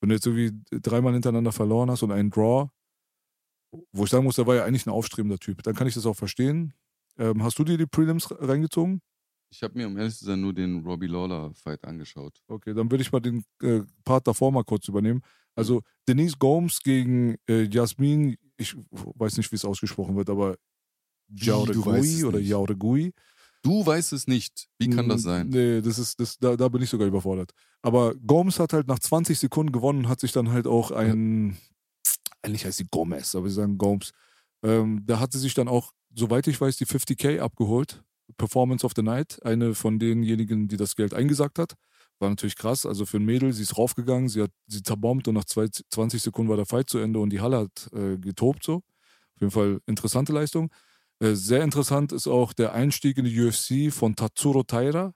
wenn 0.00 0.10
du 0.10 0.14
jetzt 0.14 0.26
irgendwie 0.26 0.52
dreimal 0.70 1.12
hintereinander 1.12 1.52
verloren 1.52 1.90
hast 1.90 2.02
und 2.02 2.12
einen 2.12 2.30
Draw, 2.30 2.70
wo 3.92 4.04
ich 4.04 4.10
sagen 4.10 4.24
muss, 4.24 4.36
der 4.36 4.46
war 4.46 4.54
ja 4.56 4.64
eigentlich 4.64 4.86
ein 4.86 4.92
aufstrebender 4.92 5.38
Typ, 5.38 5.62
dann 5.62 5.74
kann 5.74 5.86
ich 5.86 5.94
das 5.94 6.06
auch 6.06 6.16
verstehen. 6.16 6.74
Ähm, 7.18 7.42
hast 7.42 7.58
du 7.58 7.64
dir 7.64 7.76
die 7.76 7.86
Prelims 7.86 8.28
reingezogen? 8.30 9.02
Ich 9.50 9.62
habe 9.62 9.78
mir, 9.78 9.86
um 9.86 9.96
ehrlich 9.96 10.16
zu 10.16 10.26
sein, 10.26 10.40
nur 10.40 10.52
den 10.52 10.84
Robbie 10.84 11.06
Lawler-Fight 11.06 11.84
angeschaut. 11.84 12.38
Okay, 12.48 12.74
dann 12.74 12.90
würde 12.90 13.02
ich 13.02 13.12
mal 13.12 13.20
den 13.20 13.44
äh, 13.62 13.80
Part 14.04 14.26
davor 14.26 14.52
mal 14.52 14.64
kurz 14.64 14.88
übernehmen. 14.88 15.22
Also 15.54 15.82
Denise 16.06 16.36
Gomes 16.38 16.80
gegen 16.80 17.36
äh, 17.48 17.62
Jasmin, 17.64 18.36
ich 18.56 18.76
weiß 18.92 19.36
nicht, 19.38 19.50
wie 19.50 19.56
es 19.56 19.64
ausgesprochen 19.64 20.16
wird, 20.16 20.28
aber 20.30 20.56
Jauregui 21.28 22.24
oder 22.24 22.38
Jauregui. 22.38 23.12
Du 23.62 23.84
weißt 23.84 24.12
es 24.12 24.26
nicht. 24.26 24.68
Wie 24.78 24.88
kann 24.88 25.08
das 25.08 25.22
sein? 25.22 25.48
Nee, 25.48 25.80
das 25.80 25.98
ist, 25.98 26.20
das, 26.20 26.38
da, 26.38 26.56
da 26.56 26.68
bin 26.68 26.82
ich 26.82 26.90
sogar 26.90 27.08
überfordert. 27.08 27.52
Aber 27.82 28.14
Gomes 28.14 28.60
hat 28.60 28.72
halt 28.72 28.86
nach 28.86 28.98
20 28.98 29.38
Sekunden 29.38 29.72
gewonnen 29.72 30.00
und 30.00 30.08
hat 30.08 30.20
sich 30.20 30.32
dann 30.32 30.50
halt 30.50 30.66
auch 30.66 30.90
ein, 30.90 31.50
ja. 31.50 31.56
eigentlich 32.42 32.64
heißt 32.64 32.78
sie 32.78 32.86
Gomez, 32.90 33.34
aber 33.34 33.48
sie 33.48 33.56
sagen 33.56 33.78
Gomes. 33.78 34.12
Ähm, 34.62 35.02
da 35.06 35.18
hat 35.18 35.32
sie 35.32 35.38
sich 35.38 35.54
dann 35.54 35.68
auch, 35.68 35.92
soweit 36.14 36.46
ich 36.46 36.60
weiß, 36.60 36.76
die 36.76 36.86
50k 36.86 37.40
abgeholt 37.40 38.02
Performance 38.38 38.84
of 38.86 38.92
the 38.96 39.02
Night, 39.02 39.44
eine 39.44 39.74
von 39.74 39.98
denjenigen, 39.98 40.68
die 40.68 40.78
das 40.78 40.96
Geld 40.96 41.12
eingesagt 41.12 41.58
hat. 41.58 41.74
War 42.18 42.30
natürlich 42.30 42.56
krass. 42.56 42.86
Also 42.86 43.04
für 43.06 43.18
ein 43.18 43.24
Mädel, 43.24 43.52
sie 43.52 43.62
ist 43.62 43.76
raufgegangen, 43.76 44.28
sie 44.28 44.42
hat 44.42 44.50
sie 44.66 44.82
zerbombt 44.82 45.28
und 45.28 45.34
nach 45.34 45.44
zwei, 45.44 45.68
20 45.68 46.22
Sekunden 46.22 46.48
war 46.48 46.56
der 46.56 46.66
Fight 46.66 46.88
zu 46.88 46.98
Ende 46.98 47.20
und 47.20 47.30
die 47.30 47.40
Halle 47.40 47.58
hat 47.58 47.92
äh, 47.92 48.16
getobt 48.16 48.64
so. 48.64 48.76
Auf 48.76 49.40
jeden 49.40 49.52
Fall 49.52 49.80
interessante 49.86 50.32
Leistung. 50.32 50.70
Äh, 51.20 51.34
sehr 51.34 51.62
interessant 51.62 52.12
ist 52.12 52.26
auch 52.26 52.52
der 52.52 52.72
Einstieg 52.72 53.18
in 53.18 53.24
die 53.24 53.40
UFC 53.40 53.92
von 53.92 54.16
Tatsuro 54.16 54.62
Taira. 54.62 55.12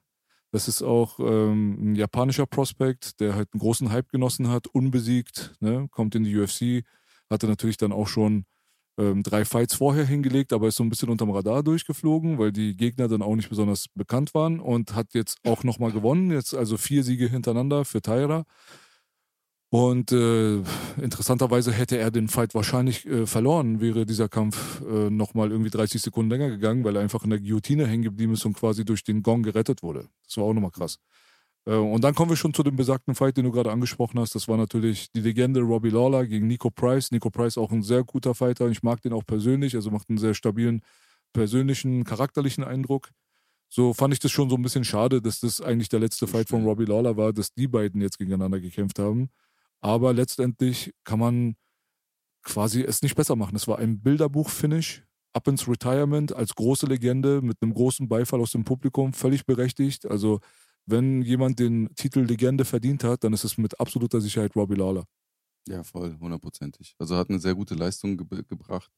Das 0.51 0.67
ist 0.67 0.83
auch 0.83 1.19
ähm, 1.19 1.93
ein 1.93 1.95
japanischer 1.95 2.45
Prospekt, 2.45 3.19
der 3.19 3.35
halt 3.35 3.49
einen 3.53 3.59
großen 3.59 3.91
Hype 3.91 4.09
genossen 4.09 4.49
hat, 4.49 4.67
unbesiegt, 4.67 5.55
ne? 5.61 5.87
kommt 5.89 6.13
in 6.15 6.23
die 6.23 6.37
UFC, 6.37 6.85
hatte 7.29 7.47
natürlich 7.47 7.77
dann 7.77 7.91
auch 7.91 8.07
schon 8.07 8.45
ähm, 8.97 9.23
drei 9.23 9.45
Fights 9.45 9.75
vorher 9.75 10.05
hingelegt, 10.05 10.53
aber 10.53 10.67
ist 10.67 10.75
so 10.75 10.83
ein 10.83 10.89
bisschen 10.89 11.09
unterm 11.09 11.31
Radar 11.31 11.63
durchgeflogen, 11.63 12.37
weil 12.37 12.51
die 12.51 12.75
Gegner 12.75 13.07
dann 13.07 13.21
auch 13.21 13.35
nicht 13.35 13.49
besonders 13.49 13.87
bekannt 13.95 14.33
waren 14.33 14.59
und 14.59 14.95
hat 14.95 15.13
jetzt 15.13 15.37
auch 15.45 15.63
nochmal 15.63 15.91
gewonnen. 15.91 16.31
Jetzt 16.31 16.53
also 16.53 16.77
vier 16.77 17.03
Siege 17.03 17.27
hintereinander 17.27 17.85
für 17.85 18.01
Taira. 18.01 18.45
Und 19.73 20.11
äh, 20.11 20.61
interessanterweise 21.01 21.71
hätte 21.71 21.97
er 21.97 22.11
den 22.11 22.27
Fight 22.27 22.53
wahrscheinlich 22.53 23.07
äh, 23.07 23.25
verloren, 23.25 23.81
wäre 23.81 24.05
dieser 24.05 24.29
Kampf 24.29 24.81
äh, 24.81 25.09
nochmal 25.09 25.49
irgendwie 25.49 25.71
30 25.71 25.99
Sekunden 25.99 26.29
länger 26.29 26.49
gegangen, 26.49 26.83
weil 26.83 26.95
er 26.95 27.01
einfach 27.01 27.23
in 27.23 27.31
der 27.31 27.39
Guillotine 27.39 27.87
hängen 27.87 28.03
geblieben 28.03 28.33
ist 28.33 28.45
und 28.45 28.53
quasi 28.53 28.85
durch 28.85 29.03
den 29.03 29.23
Gong 29.23 29.41
gerettet 29.41 29.81
wurde. 29.81 30.09
Das 30.27 30.37
war 30.37 30.43
auch 30.43 30.53
nochmal 30.53 30.69
krass. 30.69 30.99
Äh, 31.65 31.75
und 31.75 32.03
dann 32.03 32.15
kommen 32.15 32.29
wir 32.31 32.37
schon 32.37 32.53
zu 32.53 32.63
dem 32.63 32.75
besagten 32.75 33.15
Fight, 33.15 33.37
den 33.37 33.45
du 33.45 33.51
gerade 33.51 33.71
angesprochen 33.71 34.19
hast. 34.19 34.35
Das 34.35 34.47
war 34.47 34.57
natürlich 34.57 35.11
die 35.11 35.21
Legende 35.21 35.61
Robbie 35.61 35.89
Lawler 35.89 36.25
gegen 36.25 36.47
Nico 36.47 36.69
Price. 36.69 37.11
Nico 37.11 37.29
Price 37.29 37.57
auch 37.57 37.71
ein 37.71 37.83
sehr 37.83 38.03
guter 38.03 38.35
Fighter. 38.35 38.67
Ich 38.69 38.83
mag 38.83 39.01
den 39.01 39.13
auch 39.13 39.25
persönlich, 39.25 39.75
also 39.75 39.91
macht 39.91 40.09
einen 40.09 40.17
sehr 40.17 40.33
stabilen 40.33 40.81
persönlichen, 41.33 42.03
charakterlichen 42.03 42.63
Eindruck. 42.63 43.09
So 43.69 43.93
fand 43.93 44.13
ich 44.13 44.19
das 44.19 44.31
schon 44.31 44.49
so 44.49 44.55
ein 44.55 44.61
bisschen 44.61 44.83
schade, 44.83 45.21
dass 45.21 45.39
das 45.39 45.59
eigentlich 45.59 45.89
der 45.89 45.99
letzte 45.99 46.27
Fight 46.27 46.47
von 46.47 46.63
Robbie 46.63 46.85
Lawler 46.85 47.17
war, 47.17 47.33
dass 47.33 47.53
die 47.53 47.67
beiden 47.67 48.01
jetzt 48.01 48.19
gegeneinander 48.19 48.59
gekämpft 48.59 48.99
haben. 48.99 49.29
Aber 49.81 50.13
letztendlich 50.13 50.93
kann 51.03 51.19
man 51.19 51.55
quasi 52.43 52.83
es 52.83 53.01
nicht 53.01 53.15
besser 53.15 53.35
machen. 53.35 53.55
Es 53.55 53.67
war 53.67 53.79
ein 53.79 53.99
Bilderbuch-Finish, 54.01 55.03
ab 55.33 55.47
ins 55.47 55.67
Retirement 55.67 56.35
als 56.35 56.53
große 56.53 56.85
Legende 56.85 57.41
mit 57.41 57.57
einem 57.61 57.73
großen 57.73 58.07
Beifall 58.07 58.41
aus 58.41 58.51
dem 58.51 58.63
Publikum, 58.63 59.13
völlig 59.13 59.45
berechtigt. 59.45 60.05
Also 60.05 60.39
wenn 60.85 61.21
jemand 61.21 61.59
den 61.59 61.89
Titel 61.95 62.21
Legende 62.21 62.65
verdient 62.65 63.03
hat, 63.03 63.23
dann 63.23 63.33
ist 63.33 63.43
es 63.43 63.57
mit 63.57 63.79
absoluter 63.79 64.21
Sicherheit 64.21 64.55
Robbie 64.55 64.75
Lawler. 64.75 65.05
Ja, 65.67 65.83
voll, 65.83 66.17
hundertprozentig. 66.19 66.95
Also 66.99 67.15
hat 67.15 67.29
eine 67.29 67.39
sehr 67.39 67.55
gute 67.55 67.75
Leistung 67.75 68.17
ge 68.17 68.43
gebracht. 68.47 68.91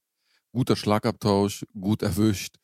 Guter 0.52 0.76
Schlagabtausch, 0.76 1.66
gut 1.80 2.02
erwischt 2.02 2.58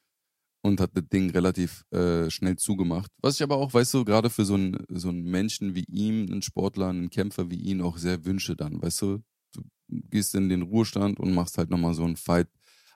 und 0.61 0.79
hat 0.79 0.91
das 0.95 1.07
Ding 1.09 1.29
relativ 1.31 1.83
äh, 1.91 2.29
schnell 2.29 2.55
zugemacht. 2.55 3.11
Was 3.21 3.35
ich 3.35 3.43
aber 3.43 3.57
auch, 3.57 3.73
weißt 3.73 3.93
du, 3.93 4.05
gerade 4.05 4.29
für 4.29 4.45
so 4.45 4.55
einen, 4.55 4.85
so 4.89 5.09
einen 5.09 5.23
Menschen 5.23 5.75
wie 5.75 5.85
ihm, 5.87 6.31
einen 6.31 6.41
Sportler, 6.41 6.87
einen 6.89 7.09
Kämpfer 7.09 7.49
wie 7.49 7.59
ihn 7.59 7.81
auch 7.81 7.97
sehr 7.97 8.25
wünsche 8.25 8.55
dann, 8.55 8.81
weißt 8.81 9.01
du? 9.01 9.23
Du 9.53 9.63
gehst 9.89 10.35
in 10.35 10.49
den 10.49 10.61
Ruhestand 10.61 11.19
und 11.19 11.33
machst 11.33 11.57
halt 11.57 11.69
nochmal 11.69 11.93
so 11.93 12.03
einen 12.03 12.15
Fight, 12.15 12.47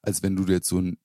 als 0.01 0.23
wenn 0.23 0.35
du 0.35 0.45
jetzt 0.45 0.69
so 0.69 0.79
ein 0.79 0.97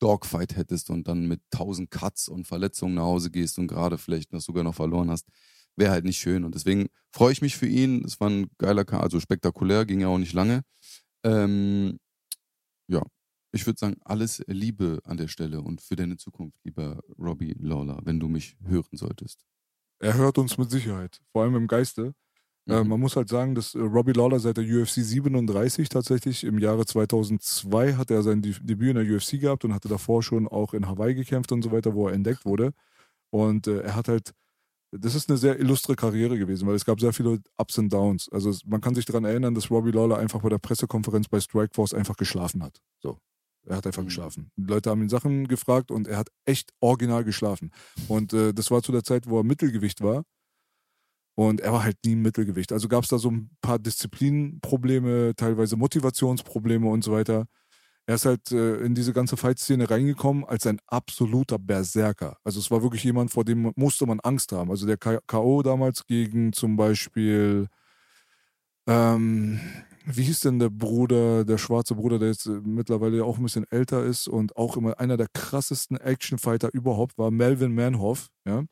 Dogfight 0.00 0.56
hättest 0.56 0.90
und 0.90 1.08
dann 1.08 1.26
mit 1.26 1.40
tausend 1.50 1.90
Cuts 1.90 2.28
und 2.28 2.46
Verletzungen 2.46 2.94
nach 2.94 3.02
Hause 3.02 3.30
gehst 3.30 3.58
und 3.58 3.68
gerade 3.68 3.98
vielleicht 3.98 4.32
noch 4.32 4.40
sogar 4.40 4.64
noch 4.64 4.74
verloren 4.74 5.10
hast, 5.10 5.28
wäre 5.76 5.92
halt 5.92 6.04
nicht 6.04 6.18
schön. 6.18 6.44
Und 6.44 6.54
deswegen 6.54 6.88
freue 7.12 7.32
ich 7.32 7.42
mich 7.42 7.56
für 7.56 7.66
ihn. 7.66 8.04
Es 8.04 8.20
war 8.20 8.30
ein 8.30 8.50
geiler, 8.58 8.84
Kampf, 8.84 9.02
also 9.02 9.20
spektakulär, 9.20 9.84
ging 9.86 10.00
ja 10.00 10.08
auch 10.08 10.18
nicht 10.18 10.32
lange. 10.32 10.62
Ähm, 11.24 11.98
ja, 12.88 13.02
ich 13.52 13.66
würde 13.66 13.78
sagen, 13.78 13.96
alles 14.04 14.42
Liebe 14.46 15.00
an 15.04 15.16
der 15.16 15.28
Stelle 15.28 15.60
und 15.60 15.80
für 15.80 15.96
deine 15.96 16.16
Zukunft, 16.16 16.58
lieber 16.64 17.00
Robbie 17.18 17.54
Lawler, 17.58 18.00
wenn 18.04 18.20
du 18.20 18.28
mich 18.28 18.56
hören 18.64 18.96
solltest. 18.96 19.44
Er 20.00 20.14
hört 20.14 20.38
uns 20.38 20.58
mit 20.58 20.70
Sicherheit, 20.70 21.20
vor 21.32 21.44
allem 21.44 21.54
im 21.54 21.66
Geiste. 21.66 22.14
Äh, 22.66 22.82
mhm. 22.82 22.88
man 22.88 23.00
muss 23.00 23.16
halt 23.16 23.28
sagen, 23.28 23.54
dass 23.54 23.74
äh, 23.74 23.78
Robbie 23.80 24.12
Lawler 24.12 24.40
seit 24.40 24.56
der 24.56 24.64
UFC 24.64 25.02
37 25.02 25.88
tatsächlich 25.88 26.44
im 26.44 26.58
Jahre 26.58 26.86
2002 26.86 27.94
hat 27.94 28.10
er 28.10 28.22
sein 28.22 28.40
Debüt 28.40 28.96
in 28.96 29.04
der 29.06 29.16
UFC 29.16 29.40
gehabt 29.40 29.64
und 29.64 29.74
hatte 29.74 29.88
davor 29.88 30.22
schon 30.22 30.48
auch 30.48 30.72
in 30.72 30.88
Hawaii 30.88 31.14
gekämpft 31.14 31.52
und 31.52 31.62
so 31.62 31.72
weiter, 31.72 31.94
wo 31.94 32.08
er 32.08 32.14
entdeckt 32.14 32.46
wurde. 32.46 32.72
Und 33.30 33.66
äh, 33.66 33.80
er 33.80 33.96
hat 33.96 34.08
halt, 34.08 34.32
das 34.92 35.14
ist 35.14 35.28
eine 35.28 35.36
sehr 35.36 35.58
illustre 35.58 35.94
Karriere 35.94 36.38
gewesen, 36.38 36.66
weil 36.66 36.76
es 36.76 36.84
gab 36.84 37.00
sehr 37.00 37.12
viele 37.12 37.40
Ups 37.58 37.76
und 37.78 37.92
Downs. 37.92 38.30
Also 38.32 38.50
man 38.64 38.80
kann 38.80 38.94
sich 38.94 39.04
daran 39.04 39.24
erinnern, 39.24 39.54
dass 39.54 39.70
Robbie 39.70 39.90
Lawler 39.90 40.18
einfach 40.18 40.40
bei 40.40 40.48
der 40.48 40.58
Pressekonferenz 40.58 41.28
bei 41.28 41.40
Strikeforce 41.40 41.94
einfach 41.94 42.16
geschlafen 42.16 42.62
hat. 42.62 42.80
So. 43.02 43.18
Er 43.66 43.76
hat 43.76 43.86
einfach 43.86 44.02
mhm. 44.02 44.06
geschlafen. 44.06 44.50
Die 44.56 44.70
Leute 44.70 44.90
haben 44.90 45.02
ihn 45.02 45.08
Sachen 45.08 45.48
gefragt 45.48 45.90
und 45.90 46.06
er 46.06 46.18
hat 46.18 46.28
echt 46.44 46.70
original 46.80 47.24
geschlafen. 47.24 47.72
Und 48.08 48.32
äh, 48.32 48.52
das 48.52 48.70
war 48.70 48.82
zu 48.82 48.92
der 48.92 49.04
Zeit, 49.04 49.26
wo 49.26 49.38
er 49.38 49.44
Mittelgewicht 49.44 50.02
war. 50.02 50.24
Und 51.36 51.60
er 51.60 51.72
war 51.72 51.82
halt 51.82 51.96
nie 52.04 52.12
im 52.12 52.22
Mittelgewicht. 52.22 52.72
Also 52.72 52.88
gab 52.88 53.02
es 53.04 53.10
da 53.10 53.18
so 53.18 53.30
ein 53.30 53.50
paar 53.60 53.78
Disziplinprobleme, 53.78 55.34
teilweise 55.36 55.76
Motivationsprobleme 55.76 56.88
und 56.88 57.02
so 57.02 57.12
weiter. 57.12 57.46
Er 58.06 58.16
ist 58.16 58.26
halt 58.26 58.52
äh, 58.52 58.76
in 58.84 58.94
diese 58.94 59.12
ganze 59.12 59.36
Fight-Szene 59.36 59.90
reingekommen 59.90 60.44
als 60.44 60.66
ein 60.66 60.78
absoluter 60.86 61.58
Berserker. 61.58 62.36
Also 62.44 62.60
es 62.60 62.70
war 62.70 62.82
wirklich 62.82 63.02
jemand, 63.02 63.30
vor 63.32 63.44
dem 63.44 63.72
musste 63.76 64.06
man 64.06 64.20
Angst 64.20 64.52
haben. 64.52 64.70
Also 64.70 64.86
der 64.86 64.98
K.O. 64.98 65.62
damals 65.62 66.06
gegen 66.06 66.52
zum 66.52 66.76
Beispiel, 66.76 67.68
ähm, 68.86 69.58
wie 70.04 70.22
hieß 70.22 70.40
denn 70.40 70.58
der 70.58 70.68
Bruder, 70.68 71.44
der 71.46 71.58
schwarze 71.58 71.94
Bruder, 71.94 72.18
der 72.18 72.28
jetzt 72.28 72.46
äh, 72.46 72.60
mittlerweile 72.62 73.24
auch 73.24 73.38
ein 73.38 73.42
bisschen 73.44 73.66
älter 73.70 74.04
ist 74.04 74.28
und 74.28 74.56
auch 74.56 74.76
immer 74.76 75.00
einer 75.00 75.16
der 75.16 75.28
krassesten 75.32 75.96
Actionfighter 75.96 76.68
überhaupt 76.74 77.16
war, 77.18 77.30
Melvin 77.30 77.74
Manhoff, 77.74 78.28
ja 78.46 78.64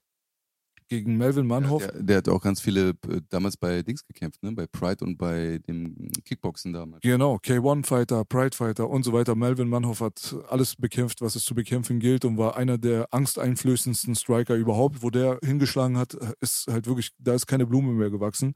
gegen 0.93 1.17
Melvin 1.17 1.47
Manhoff. 1.47 1.81
Ja, 1.81 1.91
der, 1.93 2.03
der, 2.03 2.17
hat 2.19 2.29
auch 2.29 2.43
ganz 2.43 2.61
viele 2.61 2.91
äh, 2.91 3.23
damals 3.31 3.57
bei 3.57 3.83
Dings 3.83 4.05
gekämpft, 4.05 4.43
ne? 4.43 4.53
bei 4.53 4.67
Pride 4.67 5.03
und 5.03 5.17
bei 5.17 5.59
dem 5.67 5.97
Kickboxen 6.23 6.75
damals. 6.75 7.01
Genau, 7.01 7.37
K1-Fighter, 7.37 8.27
Pride-Fighter 8.27 8.91
und 8.91 9.03
so 9.03 9.15
weiter. 9.15 9.35
Melvin 9.35 9.71
Manhoff 9.71 10.03
hat 10.03 10.37
alles 10.51 10.77
bekämpft, 10.77 11.23
was 11.23 11.35
es 11.35 11.45
zu 11.45 11.55
bekämpfen 11.55 11.99
gilt 11.99 12.27
und 12.27 12.37
war 12.37 12.57
einer 12.57 12.77
der 12.77 13.07
angsteinflößendsten 13.11 14.15
Striker 14.17 14.55
überhaupt. 14.55 15.03
Wo 15.03 15.09
der 15.09 15.39
hingeschlagen 15.43 15.97
hat, 15.97 16.13
ist 16.41 16.67
halt 16.71 16.87
wirklich, 16.87 17.13
da 17.19 17.33
ist 17.33 17.47
keine 17.47 17.67
Blume 17.67 17.95
mehr 17.95 18.11
gewachsen. 18.11 18.55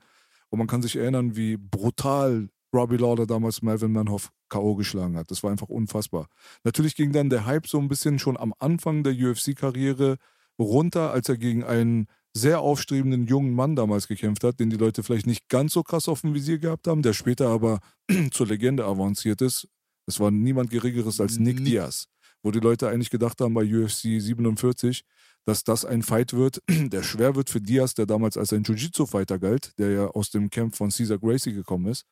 Und 0.50 0.58
man 0.58 0.66
kann 0.66 0.82
sich 0.82 0.96
erinnern, 0.96 1.36
wie 1.36 1.56
brutal 1.56 2.50
Robbie 2.74 2.98
Lawler 2.98 3.26
damals 3.26 3.62
Melvin 3.62 3.92
Manhoff 3.92 4.30
K.O. 4.50 4.74
geschlagen 4.74 5.16
hat. 5.16 5.30
Das 5.30 5.42
war 5.42 5.50
einfach 5.50 5.70
unfassbar. 5.70 6.26
Natürlich 6.64 6.96
ging 6.96 7.12
dann 7.12 7.30
der 7.30 7.46
Hype 7.46 7.66
so 7.66 7.78
ein 7.78 7.88
bisschen 7.88 8.18
schon 8.18 8.36
am 8.36 8.52
Anfang 8.58 9.04
der 9.04 9.14
UFC-Karriere 9.14 10.18
runter, 10.58 11.10
als 11.10 11.28
er 11.28 11.36
gegen 11.36 11.64
einen 11.64 12.06
sehr 12.36 12.60
aufstrebenden 12.60 13.26
jungen 13.26 13.54
Mann 13.54 13.76
damals 13.76 14.08
gekämpft 14.08 14.44
hat, 14.44 14.60
den 14.60 14.68
die 14.68 14.76
Leute 14.76 15.02
vielleicht 15.02 15.26
nicht 15.26 15.48
ganz 15.48 15.72
so 15.72 15.82
krass 15.82 16.06
auf 16.06 16.20
dem 16.20 16.34
Visier 16.34 16.58
gehabt 16.58 16.86
haben, 16.86 17.00
der 17.00 17.14
später 17.14 17.48
aber 17.48 17.80
zur 18.30 18.46
Legende 18.46 18.84
avanciert 18.84 19.40
ist. 19.40 19.66
Es 20.06 20.20
war 20.20 20.30
niemand 20.30 20.70
Geringeres 20.70 21.20
als 21.20 21.38
Nick 21.38 21.64
Diaz, 21.64 22.08
wo 22.42 22.50
die 22.50 22.60
Leute 22.60 22.88
eigentlich 22.88 23.10
gedacht 23.10 23.40
haben 23.40 23.54
bei 23.54 23.64
UFC 23.64 24.20
47, 24.20 25.02
dass 25.46 25.64
das 25.64 25.86
ein 25.86 26.02
Fight 26.02 26.34
wird, 26.34 26.62
der 26.68 27.02
schwer 27.02 27.34
wird 27.36 27.48
für 27.48 27.60
Diaz, 27.60 27.94
der 27.94 28.04
damals 28.04 28.36
als 28.36 28.52
ein 28.52 28.64
Jiu-Jitsu-Fighter 28.64 29.38
galt, 29.38 29.72
der 29.78 29.90
ja 29.90 30.06
aus 30.08 30.30
dem 30.30 30.50
Camp 30.50 30.76
von 30.76 30.90
Caesar 30.90 31.18
Gracie 31.18 31.54
gekommen 31.54 31.86
ist. 31.86 32.04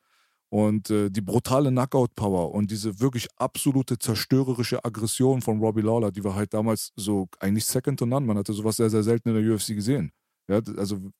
Und 0.55 0.89
äh, 0.89 1.11
die 1.11 1.21
brutale 1.21 1.71
Knockout-Power 1.71 2.53
und 2.55 2.71
diese 2.71 3.01
wirklich 3.01 3.27
absolute 3.39 3.99
zerstörerische 3.99 4.85
Aggression 4.85 5.43
von 5.43 5.59
Robbie 5.59 5.81
Lawler, 5.81 6.13
die 6.13 6.23
war 6.23 6.37
halt 6.37 6.55
damals 6.55 6.93
so 6.95 7.27
eigentlich 7.41 7.65
second 7.65 7.99
to 7.99 8.07
none. 8.07 8.25
Man 8.25 8.39
hatte 8.39 8.53
sowas 8.53 8.77
sehr, 8.77 8.89
sehr 8.89 9.03
selten 9.03 9.31
in 9.31 9.35
der 9.35 9.53
UFC 9.53 9.75
gesehen. 9.75 10.13
Ja, 10.47 10.61
also 10.77 11.11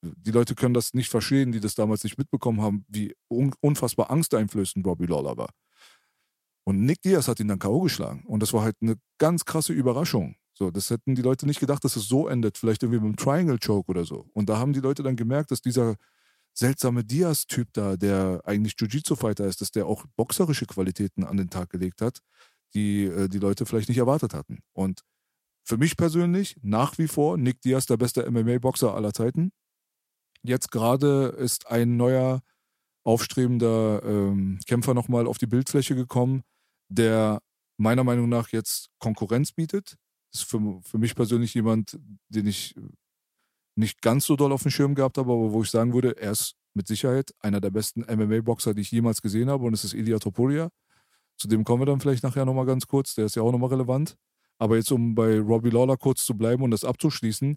die 0.00 0.30
Leute 0.30 0.54
können 0.54 0.72
das 0.72 0.94
nicht 0.94 1.10
verstehen, 1.10 1.52
die 1.52 1.60
das 1.60 1.74
damals 1.74 2.02
nicht 2.02 2.16
mitbekommen 2.16 2.62
haben, 2.62 2.86
wie 2.88 3.14
un 3.28 3.52
unfassbar 3.60 4.10
angsteinflößend 4.10 4.86
Robbie 4.86 5.04
Lawler 5.04 5.36
war. 5.36 5.50
Und 6.64 6.86
Nick 6.86 7.02
Diaz 7.02 7.28
hat 7.28 7.40
ihn 7.40 7.48
dann 7.48 7.58
K.O. 7.58 7.82
geschlagen. 7.82 8.24
Und 8.24 8.42
das 8.42 8.54
war 8.54 8.62
halt 8.62 8.76
eine 8.80 8.96
ganz 9.18 9.44
krasse 9.44 9.74
Überraschung. 9.74 10.36
So, 10.54 10.70
das 10.70 10.88
hätten 10.88 11.14
die 11.14 11.20
Leute 11.20 11.44
nicht 11.44 11.60
gedacht, 11.60 11.84
dass 11.84 11.96
es 11.96 12.08
so 12.08 12.26
endet. 12.26 12.56
Vielleicht 12.56 12.82
irgendwie 12.82 13.00
mit 13.00 13.08
einem 13.08 13.16
Triangle 13.16 13.58
Choke 13.58 13.90
oder 13.90 14.06
so. 14.06 14.30
Und 14.32 14.48
da 14.48 14.56
haben 14.56 14.72
die 14.72 14.80
Leute 14.80 15.02
dann 15.02 15.16
gemerkt, 15.16 15.50
dass 15.50 15.60
dieser 15.60 15.96
seltsame 16.58 17.04
Diaz-Typ 17.04 17.68
da, 17.72 17.96
der 17.96 18.42
eigentlich 18.44 18.74
Jiu-Jitsu-Fighter 18.78 19.46
ist, 19.46 19.60
dass 19.60 19.70
der 19.70 19.86
auch 19.86 20.04
boxerische 20.16 20.66
Qualitäten 20.66 21.22
an 21.22 21.36
den 21.36 21.50
Tag 21.50 21.70
gelegt 21.70 22.02
hat, 22.02 22.18
die 22.74 23.04
äh, 23.04 23.28
die 23.28 23.38
Leute 23.38 23.64
vielleicht 23.64 23.88
nicht 23.88 23.98
erwartet 23.98 24.34
hatten. 24.34 24.58
Und 24.72 25.02
für 25.64 25.76
mich 25.76 25.96
persönlich 25.96 26.56
nach 26.62 26.98
wie 26.98 27.06
vor 27.06 27.36
Nick 27.36 27.60
Diaz 27.60 27.86
der 27.86 27.96
beste 27.96 28.28
MMA-Boxer 28.28 28.94
aller 28.94 29.12
Zeiten. 29.12 29.52
Jetzt 30.42 30.72
gerade 30.72 31.28
ist 31.38 31.68
ein 31.68 31.96
neuer 31.96 32.42
aufstrebender 33.04 34.02
ähm, 34.04 34.58
Kämpfer 34.66 34.94
nochmal 34.94 35.26
auf 35.26 35.38
die 35.38 35.46
Bildfläche 35.46 35.94
gekommen, 35.94 36.42
der 36.88 37.40
meiner 37.76 38.02
Meinung 38.02 38.28
nach 38.28 38.48
jetzt 38.48 38.88
Konkurrenz 38.98 39.52
bietet. 39.52 39.96
Ist 40.32 40.44
für, 40.44 40.80
für 40.82 40.98
mich 40.98 41.14
persönlich 41.14 41.54
jemand, 41.54 41.98
den 42.28 42.46
ich 42.46 42.74
nicht 43.78 44.02
ganz 44.02 44.26
so 44.26 44.36
doll 44.36 44.52
auf 44.52 44.62
dem 44.62 44.70
Schirm 44.70 44.94
gehabt 44.94 45.18
habe, 45.18 45.32
aber 45.32 45.52
wo 45.52 45.62
ich 45.62 45.70
sagen 45.70 45.94
würde, 45.94 46.16
er 46.16 46.32
ist 46.32 46.54
mit 46.74 46.86
Sicherheit 46.86 47.32
einer 47.40 47.60
der 47.60 47.70
besten 47.70 48.00
MMA-Boxer, 48.02 48.74
die 48.74 48.82
ich 48.82 48.90
jemals 48.90 49.22
gesehen 49.22 49.48
habe 49.48 49.64
und 49.64 49.72
es 49.72 49.84
ist 49.84 49.94
Ilya 49.94 50.18
Topuria. 50.18 50.68
Zu 51.36 51.48
dem 51.48 51.64
kommen 51.64 51.82
wir 51.82 51.86
dann 51.86 52.00
vielleicht 52.00 52.24
nachher 52.24 52.44
nochmal 52.44 52.66
ganz 52.66 52.86
kurz, 52.86 53.14
der 53.14 53.26
ist 53.26 53.36
ja 53.36 53.42
auch 53.42 53.52
nochmal 53.52 53.70
relevant. 53.70 54.16
Aber 54.58 54.76
jetzt, 54.76 54.90
um 54.90 55.14
bei 55.14 55.38
Robbie 55.38 55.70
Lawler 55.70 55.96
kurz 55.96 56.24
zu 56.24 56.36
bleiben 56.36 56.64
und 56.64 56.72
das 56.72 56.84
abzuschließen, 56.84 57.56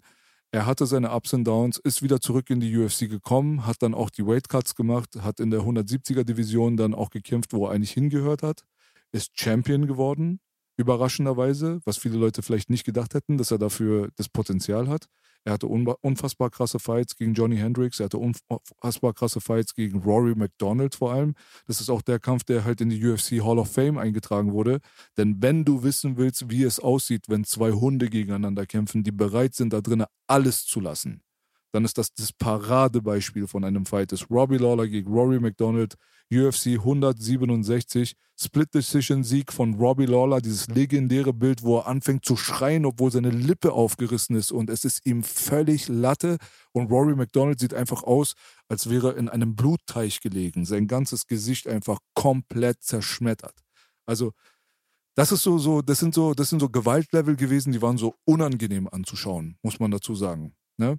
er 0.52 0.66
hatte 0.66 0.86
seine 0.86 1.10
Ups 1.12 1.32
und 1.32 1.44
Downs, 1.44 1.78
ist 1.78 2.02
wieder 2.02 2.20
zurück 2.20 2.50
in 2.50 2.60
die 2.60 2.76
UFC 2.76 3.08
gekommen, 3.08 3.66
hat 3.66 3.82
dann 3.82 3.94
auch 3.94 4.10
die 4.10 4.24
Weightcuts 4.24 4.76
gemacht, 4.76 5.16
hat 5.22 5.40
in 5.40 5.50
der 5.50 5.62
170er 5.62 6.24
Division 6.24 6.76
dann 6.76 6.94
auch 6.94 7.10
gekämpft, 7.10 7.52
wo 7.52 7.66
er 7.66 7.72
eigentlich 7.72 7.92
hingehört 7.92 8.42
hat, 8.42 8.64
ist 9.10 9.32
Champion 9.34 9.86
geworden, 9.86 10.40
überraschenderweise, 10.76 11.80
was 11.84 11.98
viele 11.98 12.16
Leute 12.16 12.42
vielleicht 12.42 12.70
nicht 12.70 12.84
gedacht 12.84 13.14
hätten, 13.14 13.38
dass 13.38 13.50
er 13.50 13.58
dafür 13.58 14.10
das 14.16 14.28
Potenzial 14.28 14.88
hat. 14.88 15.06
Er 15.44 15.54
hatte 15.54 15.66
unfassbar 15.66 16.50
krasse 16.50 16.78
Fights 16.78 17.16
gegen 17.16 17.34
Johnny 17.34 17.56
Hendricks. 17.56 17.98
Er 17.98 18.04
hatte 18.04 18.18
unfassbar 18.18 19.12
krasse 19.12 19.40
Fights 19.40 19.74
gegen 19.74 20.00
Rory 20.00 20.34
McDonald 20.36 20.94
vor 20.94 21.12
allem. 21.12 21.34
Das 21.66 21.80
ist 21.80 21.90
auch 21.90 22.02
der 22.02 22.20
Kampf, 22.20 22.44
der 22.44 22.64
halt 22.64 22.80
in 22.80 22.90
die 22.90 23.04
UFC 23.04 23.42
Hall 23.42 23.58
of 23.58 23.72
Fame 23.72 23.98
eingetragen 23.98 24.52
wurde. 24.52 24.78
Denn 25.16 25.42
wenn 25.42 25.64
du 25.64 25.82
wissen 25.82 26.16
willst, 26.16 26.48
wie 26.48 26.62
es 26.62 26.78
aussieht, 26.78 27.24
wenn 27.28 27.42
zwei 27.42 27.72
Hunde 27.72 28.08
gegeneinander 28.08 28.66
kämpfen, 28.66 29.02
die 29.02 29.10
bereit 29.10 29.54
sind, 29.54 29.72
da 29.72 29.80
drinnen 29.80 30.06
alles 30.28 30.64
zu 30.64 30.78
lassen, 30.78 31.22
dann 31.72 31.84
ist 31.84 31.98
das 31.98 32.12
das 32.14 32.32
Paradebeispiel 32.32 33.46
von 33.46 33.64
einem 33.64 33.86
Fight. 33.86 34.12
Das 34.12 34.22
ist 34.22 34.30
Robbie 34.30 34.58
Lawler 34.58 34.86
gegen 34.86 35.10
Rory 35.10 35.40
McDonald, 35.40 35.96
UFC 36.30 36.78
167, 36.78 38.14
Split 38.38 38.74
Decision 38.74 39.24
Sieg 39.24 39.52
von 39.52 39.74
Robbie 39.74 40.06
Lawler, 40.06 40.40
dieses 40.40 40.68
legendäre 40.68 41.32
Bild, 41.32 41.62
wo 41.62 41.78
er 41.78 41.86
anfängt 41.86 42.24
zu 42.24 42.36
schreien, 42.36 42.86
obwohl 42.86 43.10
seine 43.10 43.30
Lippe 43.30 43.72
aufgerissen 43.72 44.36
ist 44.36 44.52
und 44.52 44.70
es 44.70 44.84
ist 44.84 45.04
ihm 45.06 45.22
völlig 45.22 45.88
Latte 45.88 46.38
und 46.72 46.90
Rory 46.90 47.14
McDonald 47.16 47.60
sieht 47.60 47.74
einfach 47.74 48.02
aus, 48.02 48.34
als 48.68 48.88
wäre 48.88 49.12
er 49.12 49.16
in 49.18 49.28
einem 49.28 49.56
Blutteich 49.56 50.20
gelegen, 50.20 50.64
sein 50.64 50.86
ganzes 50.86 51.26
Gesicht 51.26 51.68
einfach 51.68 51.98
komplett 52.14 52.82
zerschmettert. 52.82 53.62
Also 54.06 54.32
das 55.14 55.32
ist 55.32 55.42
so, 55.42 55.58
so, 55.58 55.82
das 55.82 55.98
sind 55.98 56.14
so, 56.14 56.32
das 56.32 56.48
sind 56.48 56.60
so 56.60 56.70
Gewaltlevel 56.70 57.36
gewesen, 57.36 57.72
die 57.72 57.82
waren 57.82 57.98
so 57.98 58.14
unangenehm 58.24 58.88
anzuschauen, 58.90 59.58
muss 59.62 59.78
man 59.78 59.90
dazu 59.90 60.14
sagen. 60.14 60.54
Ne? 60.78 60.98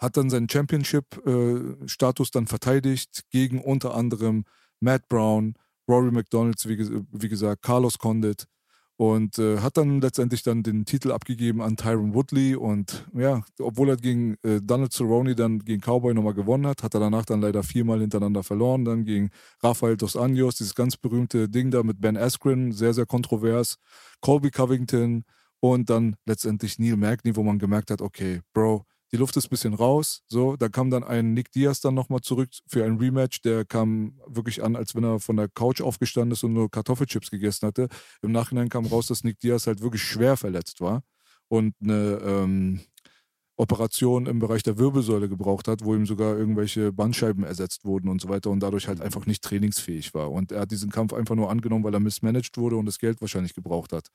Hat 0.00 0.16
dann 0.16 0.30
seinen 0.30 0.48
Championship-Status 0.48 2.28
äh, 2.28 2.32
dann 2.32 2.46
verteidigt 2.46 3.24
gegen 3.30 3.60
unter 3.60 3.94
anderem 3.94 4.44
Matt 4.80 5.06
Brown, 5.08 5.54
Rory 5.88 6.10
McDonalds, 6.10 6.66
wie, 6.66 6.78
wie 7.12 7.28
gesagt, 7.28 7.62
Carlos 7.62 7.98
Condit 7.98 8.46
und 9.00 9.38
äh, 9.38 9.60
hat 9.60 9.78
dann 9.78 10.02
letztendlich 10.02 10.42
dann 10.42 10.62
den 10.62 10.84
Titel 10.84 11.10
abgegeben 11.10 11.62
an 11.62 11.78
Tyron 11.78 12.12
Woodley 12.14 12.54
und 12.54 13.06
ja, 13.14 13.42
obwohl 13.58 13.88
er 13.88 13.96
gegen 13.96 14.36
äh, 14.42 14.60
Donald 14.62 14.92
Cerrone 14.92 15.34
dann 15.34 15.60
gegen 15.60 15.80
Cowboy 15.80 16.12
nochmal 16.12 16.34
gewonnen 16.34 16.66
hat, 16.66 16.82
hat 16.82 16.92
er 16.92 17.00
danach 17.00 17.24
dann 17.24 17.40
leider 17.40 17.62
viermal 17.62 18.00
hintereinander 18.00 18.42
verloren, 18.42 18.84
dann 18.84 19.06
gegen 19.06 19.30
Rafael 19.62 19.96
Dos 19.96 20.16
Anjos, 20.16 20.56
dieses 20.56 20.74
ganz 20.74 20.98
berühmte 20.98 21.48
Ding 21.48 21.70
da 21.70 21.82
mit 21.82 21.98
Ben 22.02 22.18
Askren, 22.18 22.72
sehr, 22.72 22.92
sehr 22.92 23.06
kontrovers, 23.06 23.76
Colby 24.20 24.50
Covington 24.50 25.24
und 25.60 25.88
dann 25.88 26.16
letztendlich 26.26 26.78
Neil 26.78 26.98
Magny, 26.98 27.34
wo 27.36 27.42
man 27.42 27.58
gemerkt 27.58 27.90
hat, 27.90 28.02
okay, 28.02 28.40
Bro, 28.52 28.84
die 29.12 29.16
Luft 29.16 29.36
ist 29.36 29.46
ein 29.46 29.50
bisschen 29.50 29.74
raus. 29.74 30.22
So, 30.28 30.56
da 30.56 30.68
kam 30.68 30.90
dann 30.90 31.04
ein 31.04 31.34
Nick 31.34 31.50
Diaz 31.52 31.80
dann 31.80 31.94
nochmal 31.94 32.20
zurück 32.20 32.50
für 32.66 32.84
ein 32.84 32.98
Rematch. 32.98 33.42
Der 33.42 33.64
kam 33.64 34.18
wirklich 34.26 34.62
an, 34.62 34.76
als 34.76 34.94
wenn 34.94 35.04
er 35.04 35.20
von 35.20 35.36
der 35.36 35.48
Couch 35.48 35.80
aufgestanden 35.80 36.32
ist 36.32 36.44
und 36.44 36.52
nur 36.52 36.70
Kartoffelchips 36.70 37.30
gegessen 37.30 37.66
hatte. 37.66 37.88
Im 38.22 38.32
Nachhinein 38.32 38.68
kam 38.68 38.86
raus, 38.86 39.08
dass 39.08 39.24
Nick 39.24 39.40
Diaz 39.40 39.66
halt 39.66 39.80
wirklich 39.80 40.02
schwer 40.02 40.36
verletzt 40.36 40.80
war 40.80 41.02
und 41.48 41.74
eine 41.82 42.20
ähm, 42.24 42.80
Operation 43.60 44.24
im 44.24 44.38
Bereich 44.38 44.62
der 44.62 44.78
Wirbelsäule 44.78 45.28
gebraucht 45.28 45.68
hat, 45.68 45.84
wo 45.84 45.94
ihm 45.94 46.06
sogar 46.06 46.36
irgendwelche 46.36 46.92
Bandscheiben 46.92 47.44
ersetzt 47.44 47.84
wurden 47.84 48.08
und 48.08 48.20
so 48.20 48.30
weiter 48.30 48.48
und 48.50 48.60
dadurch 48.60 48.88
halt 48.88 49.02
einfach 49.02 49.26
nicht 49.26 49.44
trainingsfähig 49.44 50.14
war. 50.14 50.32
Und 50.32 50.50
er 50.50 50.60
hat 50.60 50.70
diesen 50.70 50.90
Kampf 50.90 51.12
einfach 51.12 51.34
nur 51.34 51.50
angenommen, 51.50 51.84
weil 51.84 51.92
er 51.92 52.00
mismanaged 52.00 52.56
wurde 52.56 52.76
und 52.76 52.86
das 52.86 52.98
Geld 52.98 53.20
wahrscheinlich 53.20 53.54
gebraucht 53.54 53.92
hat. 53.92 54.08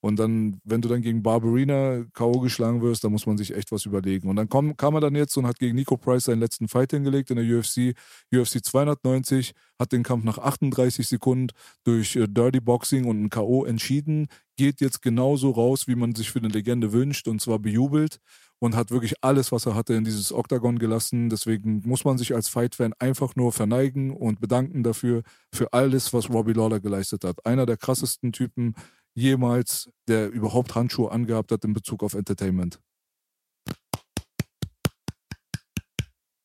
Und 0.00 0.20
dann, 0.20 0.60
wenn 0.64 0.82
du 0.82 0.88
dann 0.88 1.02
gegen 1.02 1.22
Barbarina 1.22 2.04
K.O. 2.12 2.38
geschlagen 2.38 2.80
wirst, 2.80 3.02
dann 3.02 3.10
muss 3.10 3.26
man 3.26 3.36
sich 3.36 3.54
echt 3.54 3.72
was 3.72 3.86
überlegen. 3.86 4.28
Und 4.28 4.36
dann 4.36 4.48
kam, 4.48 4.76
kam 4.76 4.94
er 4.94 5.00
dann 5.00 5.16
jetzt 5.16 5.36
und 5.36 5.48
hat 5.48 5.58
gegen 5.58 5.74
Nico 5.74 5.96
Price 5.96 6.24
seinen 6.24 6.40
letzten 6.40 6.68
Fight 6.68 6.92
hingelegt 6.92 7.30
in 7.32 7.36
der 7.36 7.58
UFC, 7.58 7.96
UFC 8.32 8.64
290, 8.64 9.52
hat 9.80 9.90
den 9.90 10.04
Kampf 10.04 10.22
nach 10.22 10.38
38 10.38 11.08
Sekunden 11.08 11.48
durch 11.82 12.14
äh, 12.14 12.28
Dirty 12.28 12.60
Boxing 12.60 13.06
und 13.06 13.24
ein 13.24 13.30
K.O. 13.30 13.64
entschieden, 13.64 14.28
geht 14.56 14.80
jetzt 14.80 15.02
genauso 15.02 15.50
raus, 15.50 15.88
wie 15.88 15.96
man 15.96 16.14
sich 16.14 16.30
für 16.30 16.38
eine 16.38 16.48
Legende 16.48 16.92
wünscht 16.92 17.26
und 17.26 17.40
zwar 17.40 17.58
bejubelt 17.58 18.20
und 18.62 18.76
hat 18.76 18.92
wirklich 18.92 19.14
alles, 19.22 19.50
was 19.50 19.66
er 19.66 19.74
hatte, 19.74 19.92
in 19.94 20.04
dieses 20.04 20.32
Oktagon 20.32 20.78
gelassen. 20.78 21.28
Deswegen 21.28 21.82
muss 21.84 22.04
man 22.04 22.16
sich 22.16 22.32
als 22.32 22.48
Fight-Fan 22.48 22.94
einfach 23.00 23.34
nur 23.34 23.50
verneigen 23.52 24.12
und 24.12 24.40
bedanken 24.40 24.84
dafür, 24.84 25.24
für 25.52 25.72
alles, 25.72 26.12
was 26.12 26.30
Robbie 26.30 26.52
Lawler 26.52 26.78
geleistet 26.78 27.24
hat. 27.24 27.44
Einer 27.44 27.66
der 27.66 27.76
krassesten 27.76 28.30
Typen 28.32 28.76
jemals, 29.14 29.90
der 30.06 30.30
überhaupt 30.30 30.76
Handschuhe 30.76 31.10
angehabt 31.10 31.50
hat 31.50 31.64
in 31.64 31.72
Bezug 31.72 32.04
auf 32.04 32.14
Entertainment. 32.14 32.78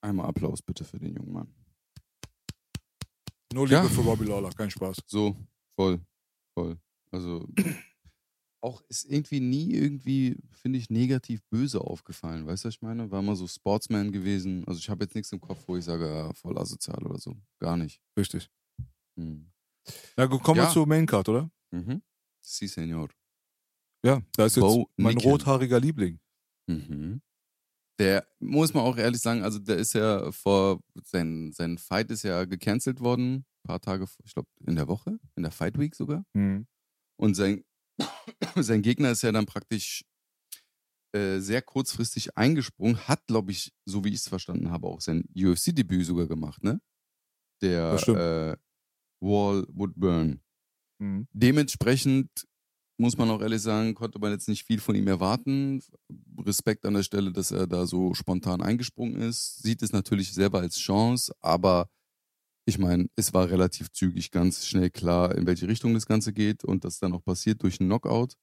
Einmal 0.01 0.25
Applaus 0.25 0.63
bitte 0.63 0.85
für 0.85 0.97
den 0.97 1.15
jungen 1.15 1.33
Mann. 1.33 1.53
Nur 3.53 3.65
Liebe 3.65 3.75
Ja. 3.75 3.83
für 3.83 4.01
Robbie 4.01 4.25
Lawler, 4.25 4.49
kein 4.57 4.71
Spaß. 4.71 4.97
So, 5.05 5.35
voll, 5.75 5.99
voll. 6.55 6.77
Also 7.11 7.47
auch 8.61 8.81
ist 8.89 9.05
irgendwie 9.05 9.39
nie 9.39 9.73
irgendwie, 9.73 10.37
finde 10.51 10.79
ich, 10.79 10.89
negativ 10.89 11.41
böse 11.49 11.81
aufgefallen. 11.81 12.45
Weißt 12.47 12.63
du, 12.63 12.67
was 12.67 12.75
ich 12.75 12.81
meine? 12.81 13.09
War 13.11 13.21
mal 13.21 13.35
so 13.35 13.47
Sportsman 13.47 14.11
gewesen. 14.11 14.65
Also 14.67 14.79
ich 14.79 14.89
habe 14.89 15.03
jetzt 15.05 15.15
nichts 15.15 15.31
im 15.31 15.39
Kopf, 15.39 15.63
wo 15.67 15.77
ich 15.77 15.85
sage, 15.85 16.07
ja, 16.07 16.33
voll 16.33 16.57
asozial 16.57 17.03
oder 17.05 17.19
so. 17.19 17.35
Gar 17.59 17.77
nicht. 17.77 18.01
Richtig. 18.17 18.49
Hm. 19.17 19.51
Na 20.17 20.25
gut, 20.25 20.43
kommen 20.43 20.57
wir 20.59 20.65
Ja. 20.65 20.69
zur 20.71 20.87
Maincard, 20.87 21.29
oder? 21.29 21.49
Mhm. 21.71 22.01
Si, 22.41 22.67
Senor. 22.67 23.09
Ja, 24.05 24.21
da 24.35 24.45
ist 24.45 24.55
jetzt 24.55 24.61
Bo 24.61 24.89
mein 24.97 25.15
Nickel. 25.15 25.31
rothaariger 25.31 25.79
Liebling. 25.79 26.19
Mhm. 26.67 27.21
Der, 27.99 28.27
muss 28.39 28.73
man 28.73 28.83
auch 28.83 28.97
ehrlich 28.97 29.21
sagen, 29.21 29.41
also 29.43 29.57
der 29.59 29.77
ist 29.77 29.93
ja 29.93 30.31
vor, 30.31 30.81
sein, 31.03 31.51
sein 31.51 31.77
Fight 31.77 32.11
ist 32.11 32.23
ja 32.23 32.45
gecancelt 32.45 32.99
worden, 32.99 33.37
ein 33.37 33.45
paar 33.63 33.81
Tage, 33.81 34.05
vor- 34.05 34.23
ich 34.25 34.33
glaube 34.33 34.47
in 34.65 34.75
der 34.75 34.87
Woche, 34.87 35.19
in 35.35 35.43
der 35.43 35.51
Fight 35.51 35.77
Week 35.79 35.95
sogar. 35.95 36.23
Mhm. 36.33 36.67
Und 37.19 37.33
sein, 37.35 37.63
sein 38.55 38.81
Gegner 38.81 39.11
ist 39.11 39.23
ja 39.23 39.31
dann 39.31 39.45
praktisch 39.45 40.03
äh, 41.13 41.39
sehr 41.39 41.61
kurzfristig 41.61 42.37
eingesprungen, 42.37 43.07
hat, 43.07 43.25
glaube 43.27 43.51
ich, 43.51 43.71
so 43.85 44.03
wie 44.03 44.09
ich 44.09 44.15
es 44.15 44.27
verstanden 44.27 44.71
habe, 44.71 44.87
auch 44.87 45.01
sein 45.01 45.23
UFC-Debüt 45.35 46.05
sogar 46.05 46.27
gemacht, 46.27 46.63
ne? 46.63 46.81
Der 47.61 47.93
äh, 47.93 48.57
Wall 49.19 49.65
Woodburn. 49.69 50.41
Mhm. 50.99 51.27
Dementsprechend 51.31 52.29
muss 52.99 53.17
man 53.17 53.29
auch 53.29 53.41
ehrlich 53.41 53.61
sagen, 53.61 53.93
konnte 53.93 54.19
man 54.19 54.31
jetzt 54.31 54.47
nicht 54.47 54.63
viel 54.65 54.79
von 54.79 54.95
ihm 54.95 55.07
erwarten. 55.07 55.81
Respekt 56.39 56.85
an 56.85 56.95
der 56.95 57.03
Stelle, 57.03 57.31
dass 57.31 57.51
er 57.51 57.67
da 57.67 57.85
so 57.85 58.13
spontan 58.13 58.61
eingesprungen 58.61 59.21
ist. 59.21 59.61
Sieht 59.61 59.83
es 59.83 59.91
natürlich 59.91 60.33
selber 60.33 60.59
als 60.59 60.77
Chance, 60.77 61.33
aber 61.39 61.89
ich 62.67 62.77
meine, 62.79 63.09
es 63.15 63.33
war 63.33 63.49
relativ 63.49 63.91
zügig 63.91 64.29
ganz 64.29 64.65
schnell 64.65 64.89
klar, 64.89 65.33
in 65.35 65.47
welche 65.47 65.69
Richtung 65.69 65.93
das 65.93 66.05
Ganze 66.05 66.33
geht 66.33 66.65
und 66.65 66.83
das 66.83 66.99
dann 66.99 67.13
auch 67.13 67.23
passiert 67.23 67.63
durch 67.63 67.79
einen 67.79 67.89
Knockout. 67.89 68.35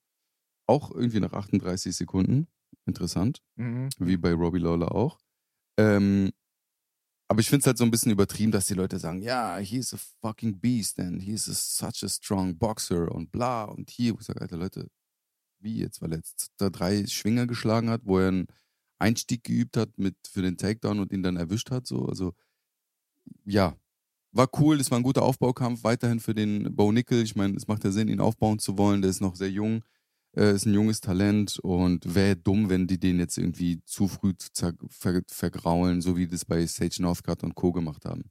Auch 0.67 0.91
irgendwie 0.93 1.21
nach 1.21 1.35
38 1.35 1.95
Sekunden. 1.95 2.49
Interessant 2.87 3.43
Mhm. 3.57 3.91
wie 3.99 4.17
bei 4.17 4.33
Robbie 4.33 4.59
Lawler 4.59 4.93
auch. 4.93 5.19
Ähm, 5.79 6.33
aber 7.29 7.41
ich 7.41 7.49
finde 7.49 7.61
es 7.61 7.67
halt 7.67 7.79
so 7.79 7.85
ein 7.85 7.91
bisschen 7.91 8.13
übertrieben, 8.13 8.51
dass 8.51 8.67
die 8.67 8.75
Leute 8.75 8.99
sagen, 8.99 9.21
ja, 9.21 9.59
he 9.59 9.77
is 9.79 9.93
a 9.93 9.99
fucking 10.23 10.59
beast 10.59 10.99
and 11.01 11.23
he 11.23 11.33
is 11.33 11.49
a, 11.49 11.53
such 11.55 12.03
a 12.03 12.09
strong 12.09 12.57
boxer 12.57 13.13
und 13.13 13.31
bla 13.31 13.65
und 13.65 13.91
hier. 13.91 14.15
Wo 14.15 14.21
ich 14.21 14.27
sage, 14.27 14.41
Alter, 14.41 14.57
Leute, 14.57 14.89
wie 15.59 15.79
jetzt, 15.79 16.01
weil 16.01 16.13
er 16.13 16.19
jetzt 16.19 16.53
da 16.57 16.71
drei 16.71 17.07
Schwinger 17.07 17.47
geschlagen 17.47 17.91
hat, 17.91 18.03
wo 18.05 18.19
er 18.19 18.29
einen 18.29 18.47
Einstieg 18.99 19.45
geübt 19.45 19.77
hat 19.77 19.99
mit 19.99 20.17
für 20.27 20.43
den 20.43 20.57
Takedown 20.57 21.01
und 21.01 21.13
ihn 21.13 21.23
dann 21.23 21.37
erwischt 21.37 21.71
hat, 21.71 21.87
so. 21.87 22.07
Also, 22.07 22.35
ja, 23.45 23.77
war 24.35 24.49
cool, 24.59 24.79
das 24.79 24.91
war 24.91 24.99
ein 24.99 25.05
guter 25.05 25.23
Aufbaukampf, 25.23 25.85
weiterhin 25.85 26.21
für 26.21 26.35
den 26.35 26.75
Bo 26.75 26.93
Nickel. 26.93 27.23
Ich 27.23 27.37
meine, 27.37 27.57
es 27.57 27.67
macht 27.67 27.85
ja 27.85 27.91
Sinn, 27.91 28.09
ihn 28.09 28.21
aufbauen 28.21 28.59
zu 28.59 28.77
wollen, 28.77 29.01
der 29.01 29.11
ist 29.11 29.21
noch 29.21 29.37
sehr 29.37 29.51
jung 29.51 29.83
äh, 30.37 30.55
ist 30.55 30.67
ein 30.67 30.75
junges 30.75 31.01
Talent 31.01 31.59
und 31.61 32.15
wäre 32.15 32.37
dumm, 32.37 32.69
wenn 32.69 32.87
die 32.87 32.99
den 32.99 33.19
jetzt 33.19 33.39
irgendwie 33.39 33.81
zu 33.85 34.09
früh 34.09 34.35
zer 34.37 34.75
ver 34.89 35.23
vergraulen, 35.29 36.01
so 36.01 36.17
wie 36.17 36.27
das 36.27 36.45
bei 36.45 36.67
Sage 36.67 36.97
Northcutt 37.01 37.43
und 37.45 37.55
Co. 37.55 37.73
gemacht 37.73 38.05
haben. 38.05 38.31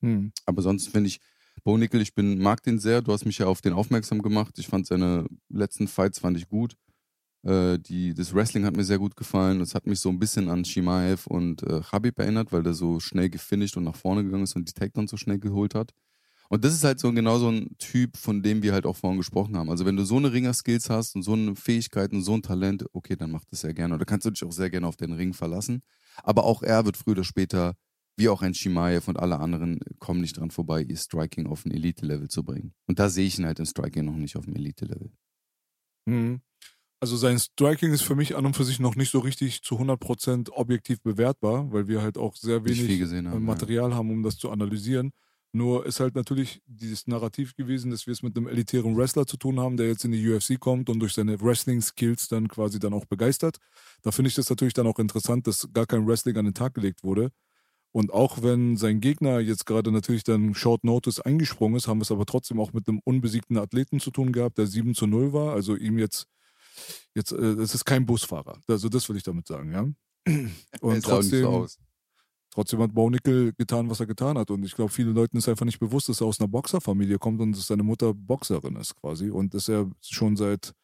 Mhm. 0.00 0.32
Aber 0.46 0.62
sonst 0.62 0.88
finde 0.88 1.08
ich, 1.08 1.20
Bo 1.64 1.76
Nickel, 1.76 2.00
ich 2.00 2.14
bin, 2.14 2.38
mag 2.38 2.62
den 2.62 2.78
sehr. 2.78 3.02
Du 3.02 3.12
hast 3.12 3.24
mich 3.24 3.38
ja 3.38 3.46
auf 3.46 3.60
den 3.60 3.72
aufmerksam 3.72 4.22
gemacht. 4.22 4.58
Ich 4.58 4.68
fand 4.68 4.86
seine 4.86 5.26
letzten 5.48 5.88
Fights 5.88 6.20
fand 6.20 6.36
ich 6.36 6.48
gut. 6.48 6.76
Äh, 7.44 7.78
die, 7.78 8.14
das 8.14 8.34
Wrestling 8.34 8.64
hat 8.64 8.76
mir 8.76 8.84
sehr 8.84 8.98
gut 8.98 9.16
gefallen. 9.16 9.60
Es 9.60 9.74
hat 9.74 9.86
mich 9.86 10.00
so 10.00 10.08
ein 10.08 10.18
bisschen 10.18 10.48
an 10.48 10.64
Shimaev 10.64 11.26
und 11.26 11.62
äh, 11.62 11.82
Habib 11.82 12.18
erinnert, 12.18 12.52
weil 12.52 12.62
der 12.62 12.74
so 12.74 13.00
schnell 13.00 13.30
gefinisht 13.30 13.76
und 13.76 13.84
nach 13.84 13.96
vorne 13.96 14.24
gegangen 14.24 14.44
ist 14.44 14.56
und 14.56 14.68
die 14.68 14.72
Takedowns 14.72 15.10
so 15.10 15.16
schnell 15.16 15.38
geholt 15.38 15.74
hat. 15.74 15.92
Und 16.50 16.64
das 16.64 16.72
ist 16.72 16.82
halt 16.82 16.98
so 16.98 17.12
genau 17.12 17.38
so 17.38 17.50
ein 17.50 17.76
Typ, 17.78 18.16
von 18.16 18.42
dem 18.42 18.62
wir 18.62 18.72
halt 18.72 18.86
auch 18.86 18.96
vorhin 18.96 19.18
gesprochen 19.18 19.56
haben. 19.56 19.68
Also 19.68 19.84
wenn 19.84 19.96
du 19.96 20.04
so 20.04 20.16
eine 20.16 20.32
Ringer-Skills 20.32 20.88
hast 20.88 21.14
und 21.14 21.22
so 21.22 21.34
eine 21.34 21.54
Fähigkeit 21.54 22.12
und 22.12 22.22
so 22.22 22.34
ein 22.34 22.42
Talent, 22.42 22.86
okay, 22.94 23.16
dann 23.16 23.30
mach 23.30 23.44
das 23.44 23.60
sehr 23.60 23.74
gerne. 23.74 23.94
Oder 23.94 24.06
kannst 24.06 24.24
du 24.24 24.30
dich 24.30 24.42
auch 24.44 24.52
sehr 24.52 24.70
gerne 24.70 24.86
auf 24.86 24.96
den 24.96 25.12
Ring 25.12 25.34
verlassen. 25.34 25.82
Aber 26.22 26.44
auch 26.44 26.62
er 26.62 26.86
wird 26.86 26.96
früher 26.96 27.12
oder 27.12 27.24
später, 27.24 27.74
wie 28.16 28.30
auch 28.30 28.40
ein 28.40 28.54
Shimaev 28.54 29.08
und 29.08 29.18
alle 29.18 29.38
anderen, 29.38 29.78
kommen 29.98 30.22
nicht 30.22 30.38
dran 30.38 30.50
vorbei, 30.50 30.82
ihr 30.82 30.96
Striking 30.96 31.46
auf 31.46 31.66
ein 31.66 31.70
Elite-Level 31.70 32.28
zu 32.28 32.42
bringen. 32.42 32.72
Und 32.86 32.98
da 32.98 33.10
sehe 33.10 33.26
ich 33.26 33.38
ihn 33.38 33.44
halt 33.44 33.58
im 33.58 33.66
Striking 33.66 34.06
noch 34.06 34.16
nicht 34.16 34.36
auf 34.36 34.46
dem 34.46 34.56
Elite-Level. 34.56 35.12
Mhm. 36.06 36.40
Also 37.00 37.16
sein 37.16 37.38
Striking 37.38 37.92
ist 37.92 38.02
für 38.02 38.16
mich 38.16 38.36
an 38.36 38.44
und 38.44 38.56
für 38.56 38.64
sich 38.64 38.80
noch 38.80 38.96
nicht 38.96 39.10
so 39.10 39.20
richtig 39.20 39.62
zu 39.62 39.76
100% 39.76 40.50
objektiv 40.50 41.00
bewertbar, 41.00 41.72
weil 41.72 41.86
wir 41.86 42.02
halt 42.02 42.18
auch 42.18 42.34
sehr 42.34 42.64
wenig 42.64 43.00
äh, 43.00 43.24
haben. 43.24 43.44
Material 43.44 43.94
haben, 43.94 44.10
um 44.10 44.22
das 44.22 44.36
zu 44.36 44.50
analysieren. 44.50 45.12
Nur 45.52 45.86
ist 45.86 46.00
halt 46.00 46.14
natürlich 46.14 46.60
dieses 46.66 47.06
Narrativ 47.06 47.54
gewesen, 47.54 47.90
dass 47.90 48.06
wir 48.06 48.12
es 48.12 48.22
mit 48.22 48.36
einem 48.36 48.48
elitären 48.48 48.96
Wrestler 48.96 49.26
zu 49.26 49.38
tun 49.38 49.58
haben, 49.58 49.78
der 49.78 49.88
jetzt 49.88 50.04
in 50.04 50.12
die 50.12 50.28
UFC 50.28 50.60
kommt 50.60 50.90
und 50.90 51.00
durch 51.00 51.14
seine 51.14 51.40
Wrestling-Skills 51.40 52.28
dann 52.28 52.48
quasi 52.48 52.78
dann 52.78 52.92
auch 52.92 53.06
begeistert. 53.06 53.56
Da 54.02 54.10
finde 54.10 54.28
ich 54.28 54.34
das 54.34 54.50
natürlich 54.50 54.74
dann 54.74 54.86
auch 54.86 54.98
interessant, 54.98 55.46
dass 55.46 55.68
gar 55.72 55.86
kein 55.86 56.06
Wrestling 56.06 56.36
an 56.36 56.44
den 56.44 56.54
Tag 56.54 56.74
gelegt 56.74 57.02
wurde. 57.02 57.30
Und 57.92 58.12
auch 58.12 58.42
wenn 58.42 58.76
sein 58.76 59.00
Gegner 59.00 59.40
jetzt 59.40 59.64
gerade 59.64 59.90
natürlich 59.90 60.22
dann 60.22 60.54
Short 60.54 60.84
Notice 60.84 61.20
eingesprungen 61.20 61.76
ist, 61.76 61.88
haben 61.88 61.98
wir 61.98 62.02
es 62.02 62.12
aber 62.12 62.26
trotzdem 62.26 62.60
auch 62.60 62.74
mit 62.74 62.86
einem 62.86 63.00
unbesiegten 63.04 63.56
Athleten 63.56 64.00
zu 64.00 64.10
tun 64.10 64.32
gehabt, 64.32 64.58
der 64.58 64.66
7 64.66 64.94
zu 64.94 65.06
0 65.06 65.32
war. 65.32 65.54
Also 65.54 65.74
ihm 65.76 65.98
jetzt, 65.98 66.26
jetzt, 67.14 67.32
äh, 67.32 67.36
es 67.36 67.74
ist 67.74 67.84
kein 67.84 68.06
Busfahrer. 68.06 68.58
Also 68.66 68.88
das 68.88 69.08
will 69.08 69.16
ich 69.16 69.22
damit 69.22 69.46
sagen, 69.46 69.72
ja. 69.72 69.86
Und 70.80 71.04
trotzdem, 71.04 71.46
aus. 71.46 71.78
trotzdem 72.50 72.80
hat 72.80 72.94
Bo 72.94 73.08
Nickel 73.08 73.52
getan, 73.54 73.88
was 73.88 74.00
er 74.00 74.06
getan 74.06 74.38
hat. 74.38 74.50
Und 74.50 74.64
ich 74.64 74.74
glaube, 74.74 74.92
vielen 74.92 75.14
Leuten 75.14 75.38
ist 75.38 75.48
einfach 75.48 75.66
nicht 75.66 75.78
bewusst, 75.78 76.08
dass 76.08 76.20
er 76.20 76.26
aus 76.26 76.40
einer 76.40 76.48
Boxerfamilie 76.48 77.18
kommt 77.18 77.40
und 77.40 77.52
dass 77.52 77.66
seine 77.66 77.82
Mutter 77.82 78.12
Boxerin 78.14 78.76
ist 78.76 78.96
quasi. 78.96 79.30
Und 79.30 79.54
dass 79.54 79.68
er 79.68 79.90
schon 80.02 80.36
seit 80.36 80.74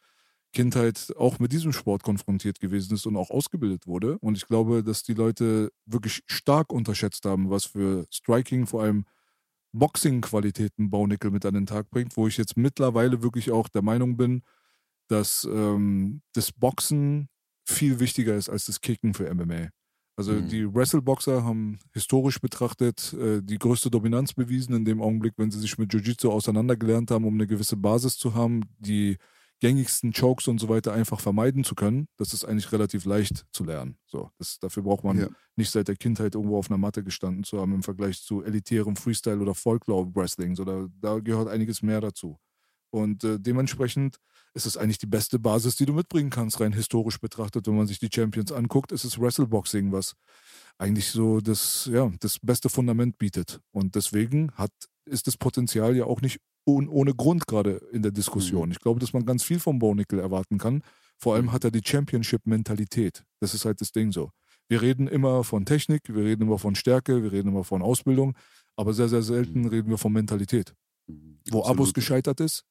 Kindheit 0.55 1.13
auch 1.19 1.39
mit 1.41 1.53
diesem 1.53 1.73
Sport 1.73 2.03
konfrontiert 2.03 2.61
gewesen 2.61 2.95
ist 2.95 3.07
und 3.07 3.17
auch 3.17 3.31
ausgebildet 3.31 3.87
wurde. 3.87 4.19
Und 4.21 4.37
ich 4.39 4.47
glaube, 4.47 4.83
dass 4.83 5.03
die 5.03 5.15
Leute 5.15 5.71
wirklich 5.85 6.23
stark 6.27 6.73
unterschätzt 6.73 7.27
haben, 7.27 7.51
was 7.51 7.67
für 7.67 8.07
Striking, 8.11 8.67
vor 8.67 8.83
allem 8.83 9.05
Boxing-Qualitäten 9.73 10.89
Baunickel 10.89 11.33
mit 11.33 11.45
an 11.45 11.55
den 11.55 11.67
Tag 11.67 11.91
bringt, 11.91 12.17
wo 12.17 12.29
ich 12.29 12.39
jetzt 12.39 12.57
mittlerweile 12.57 13.23
wirklich 13.23 13.51
auch 13.51 13.69
der 13.69 13.83
Meinung 13.83 14.17
bin, 14.17 14.43
dass 15.09 15.45
ähm, 15.51 16.23
das 16.35 16.53
Boxen 16.53 17.29
viel 17.67 18.01
wichtiger 18.01 18.35
ist 18.37 18.49
als 18.49 18.67
das 18.67 18.81
Kicken 18.81 19.15
für 19.15 19.29
MMA. 19.35 19.69
Also 20.17 20.33
Mhm. 20.33 20.49
die 20.49 20.73
Wrestleboxer 20.75 21.43
haben 21.45 21.79
historisch 21.93 22.41
betrachtet 22.41 23.13
äh, 23.15 23.43
die 23.43 23.59
größte 23.59 23.91
Dominanz 23.91 24.33
bewiesen 24.33 24.75
in 24.75 24.85
dem 24.85 25.03
Augenblick, 25.03 25.35
wenn 25.39 25.51
sie 25.51 25.59
sich 25.61 25.77
mit 25.79 25.93
Jiu-Jitsu 25.93 26.31
auseinandergelernt 26.31 27.11
haben, 27.11 27.25
um 27.25 27.35
eine 27.35 27.47
gewisse 27.49 27.77
Basis 27.77 28.17
zu 28.19 28.35
haben, 28.35 28.61
die 28.79 29.17
gängigsten 29.61 30.13
Chokes 30.13 30.47
und 30.47 30.59
so 30.61 30.69
weiter 30.69 30.93
einfach 30.93 31.21
vermeiden 31.21 31.65
zu 31.65 31.75
können. 31.75 32.07
Das 32.17 32.35
ist 32.35 32.45
eigentlich 32.45 32.71
relativ 32.71 33.07
leicht 33.07 33.47
zu 33.51 33.65
lernen. 33.65 33.97
So, 34.07 34.31
das, 34.39 34.59
dafür 34.59 34.83
braucht 34.83 35.05
man 35.05 35.19
Ja. 35.19 35.29
nicht 35.57 35.71
seit 35.71 35.89
der 35.89 35.97
Kindheit 35.97 36.35
irgendwo 36.35 36.59
auf 36.59 36.71
einer 36.71 36.79
Matte 36.79 37.03
gestanden 37.03 37.45
zu 37.45 37.61
haben 37.61 37.73
im 37.73 37.83
Vergleich 37.83 38.21
zu 38.23 38.43
elitärem 38.45 38.95
Freestyle 38.97 39.41
oder 39.41 39.55
Folklore-Wrestling. 39.55 40.55
So, 40.55 40.65
da, 40.65 40.87
da 41.01 41.19
gehört 41.21 41.49
einiges 41.49 41.83
mehr 41.83 42.01
dazu. 42.01 42.37
Und 42.91 43.25
äh, 43.25 43.41
dementsprechend 43.41 44.19
ist 44.55 44.67
es 44.67 44.77
eigentlich 44.77 44.99
die 44.99 45.07
beste 45.07 45.39
Basis, 45.39 45.77
die 45.77 45.85
du 45.87 45.93
mitbringen 45.93 46.31
kannst, 46.31 46.61
rein 46.61 46.73
historisch 46.73 47.19
betrachtet. 47.21 47.67
Wenn 47.67 47.77
man 47.77 47.87
sich 47.87 47.99
die 47.99 48.09
Champions 48.13 48.53
anguckt, 48.53 48.93
ist 48.93 49.05
es 49.05 49.21
Wrestleboxing, 49.21 49.93
was 49.93 50.15
eigentlich 50.79 51.11
so 51.11 51.41
das, 51.41 51.89
ja, 51.93 52.11
das 52.21 52.39
beste 52.41 52.69
Fundament 52.69 53.19
bietet. 53.19 53.61
Und 53.73 53.95
deswegen 53.97 54.53
hat, 54.53 54.73
ist 55.07 55.27
das 55.27 55.37
Potenzial 55.37 55.97
ja 55.97 56.05
auch 56.05 56.21
nicht 56.21 56.39
un, 56.67 56.89
ohne 56.89 57.15
Grund 57.15 57.47
gerade 57.47 57.73
in 57.93 58.03
der 58.03 58.13
Diskussion. 58.13 58.69
Mhm. 58.69 58.73
Ich 58.73 58.81
glaube, 58.81 59.01
dass 59.01 59.13
man 59.13 59.27
ganz 59.27 59.43
viel 59.43 59.59
vom 59.59 59.79
Bownickel 59.79 60.19
erwarten 60.19 60.59
kann. 60.59 60.83
Vor 61.19 61.35
allem 61.35 61.47
Mhm. 61.47 61.53
hat 61.53 61.65
er 61.65 61.71
die 61.71 61.83
Championship-Mentalität. 61.85 63.25
Das 63.41 63.55
ist 63.55 63.65
halt 63.65 63.81
das 63.81 63.93
Ding 63.93 64.13
so. 64.13 64.31
Wir 64.69 64.81
reden 64.83 65.09
immer 65.09 65.45
von 65.45 65.67
Technik, 65.67 66.03
wir 66.09 66.25
reden 66.25 66.43
immer 66.43 66.59
von 66.59 66.75
Stärke, 66.75 67.23
wir 67.23 67.33
reden 67.33 67.49
immer 67.49 67.65
von 67.65 67.83
Ausbildung, 67.83 68.35
aber 68.77 68.95
sehr, 68.95 69.09
sehr 69.09 69.23
selten 69.23 69.61
Mhm. 69.63 69.67
reden 69.69 69.91
wir 69.91 69.99
von 69.99 70.13
Mentalität. 70.13 70.75
Wo 71.07 71.59
Absolut. 71.59 71.67
Abus 71.67 71.95
gescheitert 71.95 72.41
ist, 72.41 72.65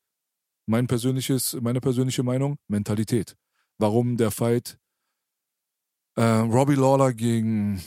mein 0.66 0.88
persönliches, 0.88 1.58
meine 1.62 1.82
persönliche 1.82 2.24
Meinung, 2.24 2.58
Mentalität. 2.68 3.36
Warum 3.78 4.18
der 4.18 4.32
Fight 4.32 4.78
äh, 6.16 6.24
Robbie 6.24 6.76
Lawler 6.76 7.14
gegen 7.14 7.82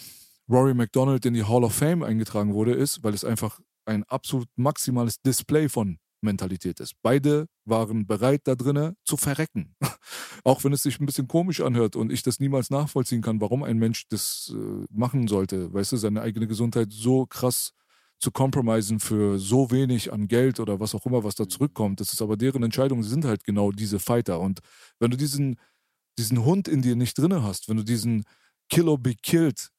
Rory 0.49 0.75
McDonald 0.75 1.25
in 1.27 1.35
die 1.35 1.45
Hall 1.45 1.65
of 1.65 1.75
Fame 1.75 2.03
eingetragen 2.03 2.55
wurde, 2.55 2.73
ist, 2.73 3.03
weil 3.03 3.15
es 3.15 3.25
einfach 3.25 3.61
ein 3.85 4.05
absolut 4.05 4.49
maximales 4.57 5.21
Display 5.21 5.69
von 5.69 5.99
Mentalität 6.23 6.81
ist. 6.81 6.95
Beide 7.03 7.47
waren 7.65 8.07
bereit, 8.07 8.43
da 8.45 8.55
drinnen 8.55 8.97
zu 9.05 9.17
verrecken. 9.17 9.75
Auch 10.45 10.65
wenn 10.65 10.73
es 10.73 10.83
sich 10.83 10.99
ein 11.01 11.07
bisschen 11.07 11.29
komisch 11.29 11.61
anhört 11.61 11.97
und 11.97 12.13
ich 12.13 12.23
das 12.23 12.41
niemals 12.41 12.71
nachvollziehen 12.71 13.23
kann, 13.23 13.41
warum 13.41 13.63
ein 13.63 13.79
Mensch 13.79 14.07
das 14.09 14.53
äh, 14.55 14.85
machen 14.91 15.29
sollte, 15.29 15.73
weißt 15.73 15.93
du, 15.93 15.97
seine 15.97 16.23
eigene 16.23 16.47
Gesundheit 16.47 16.89
so 16.91 17.27
krass 17.27 17.73
zu 18.19 18.31
compromisen 18.31 18.99
für 19.01 19.39
so 19.39 19.71
wenig 19.71 20.13
an 20.13 20.29
Geld 20.29 20.59
oder 20.61 20.81
was 20.81 20.95
auch 20.95 21.05
immer, 21.07 21.23
was 21.25 21.35
da 21.35 21.49
zurückkommt. 21.49 22.01
Das 22.01 22.13
ist 22.13 22.23
aber 22.23 22.37
deren 22.37 22.63
Entscheidung. 22.63 23.03
Sie 23.03 23.11
sind 23.11 23.25
halt 23.25 23.45
genau 23.45 23.73
diese 23.73 23.99
Fighter. 23.99 24.41
Und 24.41 24.61
wenn 24.99 25.11
du 25.11 25.17
diesen, 25.17 25.59
diesen 26.19 26.45
Hund 26.45 26.69
in 26.69 26.83
dir 26.83 26.97
nicht 26.97 27.19
drinne 27.19 27.43
hast, 27.43 27.69
wenn 27.69 27.77
du 27.77 27.83
diesen 27.83 28.25
Killer 28.71 28.97
be 28.99 29.15
killed 29.15 29.71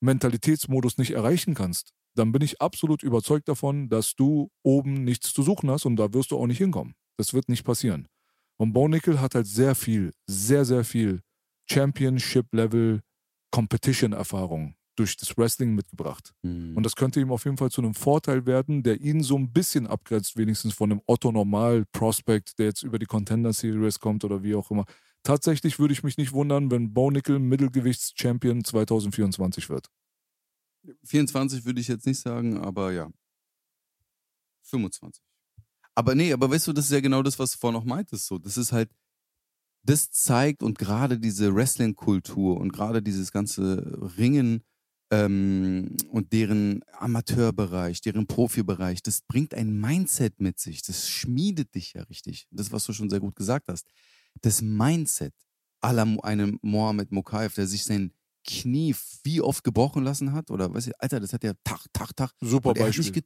Mentalitätsmodus 0.00 0.98
nicht 0.98 1.10
erreichen 1.12 1.54
kannst, 1.54 1.92
dann 2.16 2.32
bin 2.32 2.42
ich 2.42 2.60
absolut 2.60 3.02
überzeugt 3.02 3.48
davon, 3.48 3.88
dass 3.88 4.14
du 4.14 4.50
oben 4.62 5.04
nichts 5.04 5.32
zu 5.32 5.42
suchen 5.42 5.70
hast 5.70 5.84
und 5.84 5.96
da 5.96 6.12
wirst 6.12 6.30
du 6.30 6.38
auch 6.38 6.46
nicht 6.46 6.58
hinkommen. 6.58 6.94
Das 7.18 7.34
wird 7.34 7.48
nicht 7.48 7.64
passieren. 7.64 8.08
Und 8.56 8.72
Bo 8.72 8.88
Nickel 8.88 9.20
hat 9.20 9.34
halt 9.34 9.46
sehr 9.46 9.74
viel, 9.74 10.12
sehr, 10.26 10.64
sehr 10.64 10.84
viel 10.84 11.20
Championship-Level 11.70 13.00
Competition-Erfahrung 13.50 14.74
durch 14.96 15.16
das 15.16 15.36
Wrestling 15.36 15.74
mitgebracht. 15.74 16.32
Mhm. 16.42 16.76
Und 16.76 16.84
das 16.84 16.96
könnte 16.96 17.20
ihm 17.20 17.30
auf 17.30 17.44
jeden 17.44 17.56
Fall 17.56 17.70
zu 17.70 17.80
einem 17.80 17.94
Vorteil 17.94 18.46
werden, 18.46 18.82
der 18.82 19.00
ihn 19.00 19.22
so 19.22 19.36
ein 19.36 19.52
bisschen 19.52 19.86
abgrenzt, 19.86 20.36
wenigstens 20.36 20.74
von 20.74 20.90
einem 20.90 21.02
Otto-Normal-Prospect, 21.06 22.58
der 22.58 22.66
jetzt 22.66 22.82
über 22.82 22.98
die 22.98 23.06
Contender 23.06 23.52
Series 23.52 23.98
kommt 23.98 24.24
oder 24.24 24.42
wie 24.42 24.54
auch 24.54 24.70
immer. 24.70 24.84
Tatsächlich 25.22 25.78
würde 25.78 25.92
ich 25.92 26.02
mich 26.02 26.16
nicht 26.16 26.32
wundern, 26.32 26.70
wenn 26.70 26.92
Bo 26.92 27.10
Nickel 27.10 27.38
Mittelgewichts-Champion 27.38 28.64
2024 28.64 29.68
wird. 29.68 29.88
24 31.04 31.64
würde 31.64 31.80
ich 31.80 31.88
jetzt 31.88 32.06
nicht 32.06 32.20
sagen, 32.20 32.58
aber 32.58 32.92
ja. 32.92 33.10
25. 34.62 35.22
Aber 35.94 36.14
nee, 36.14 36.32
aber 36.32 36.50
weißt 36.50 36.66
du, 36.66 36.72
das 36.72 36.86
ist 36.86 36.92
ja 36.92 37.00
genau 37.00 37.22
das, 37.22 37.38
was 37.38 37.52
du 37.52 37.58
vorhin 37.58 37.78
noch 37.78 37.84
meintest. 37.84 38.26
So. 38.26 38.38
Das 38.38 38.56
ist 38.56 38.72
halt, 38.72 38.90
das 39.82 40.10
zeigt 40.10 40.62
und 40.62 40.78
gerade 40.78 41.18
diese 41.18 41.54
Wrestling-Kultur 41.54 42.58
und 42.58 42.72
gerade 42.72 43.02
dieses 43.02 43.32
ganze 43.32 43.98
Ringen 44.16 44.62
ähm, 45.10 45.96
und 46.10 46.32
deren 46.32 46.82
Amateurbereich, 46.92 48.00
deren 48.00 48.26
Profibereich, 48.26 49.02
das 49.02 49.22
bringt 49.22 49.54
ein 49.54 49.80
Mindset 49.80 50.40
mit 50.40 50.58
sich. 50.60 50.82
Das 50.82 51.08
schmiedet 51.08 51.74
dich 51.74 51.94
ja 51.94 52.02
richtig. 52.04 52.46
Das, 52.50 52.70
was 52.72 52.84
du 52.84 52.92
schon 52.92 53.10
sehr 53.10 53.20
gut 53.20 53.36
gesagt 53.36 53.68
hast. 53.68 53.88
Das 54.40 54.62
Mindset 54.62 55.34
aller 55.80 56.06
einem 56.22 56.58
Mohamed 56.62 57.10
Mokaev, 57.12 57.54
der 57.54 57.66
sich 57.66 57.84
sein 57.84 58.12
Knie 58.46 58.94
wie 59.24 59.40
oft 59.40 59.64
gebrochen 59.64 60.04
lassen 60.04 60.32
hat, 60.32 60.50
oder 60.50 60.72
weißt 60.72 60.88
du, 60.88 61.00
Alter, 61.00 61.20
das 61.20 61.32
hat 61.32 61.44
ja 61.44 61.52
Tag, 61.64 61.86
Tag, 61.92 62.14
Tag. 62.16 62.32
Super 62.40 62.70
er 62.76 62.82
hat, 62.82 62.86
Beispiel. 62.88 63.04
nicht 63.04 63.14
ge- 63.14 63.24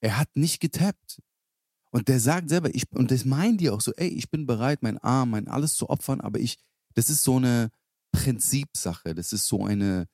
er 0.00 0.18
hat 0.18 0.28
nicht 0.36 0.60
getappt. 0.60 1.20
Und 1.90 2.08
der 2.08 2.20
sagt 2.20 2.50
selber, 2.50 2.74
ich, 2.74 2.84
und 2.92 3.10
das 3.10 3.24
meint 3.24 3.60
die 3.60 3.70
auch 3.70 3.80
so, 3.80 3.92
ey, 3.94 4.08
ich 4.08 4.30
bin 4.30 4.46
bereit, 4.46 4.82
mein 4.82 4.98
Arm, 4.98 5.30
mein 5.30 5.48
alles 5.48 5.74
zu 5.74 5.88
opfern, 5.88 6.20
aber 6.20 6.38
ich, 6.40 6.58
das 6.94 7.08
ist 7.08 7.22
so 7.24 7.36
eine 7.36 7.70
Prinzipsache, 8.12 9.14
das 9.14 9.32
ist 9.32 9.46
so 9.46 9.64
eine 9.64 10.06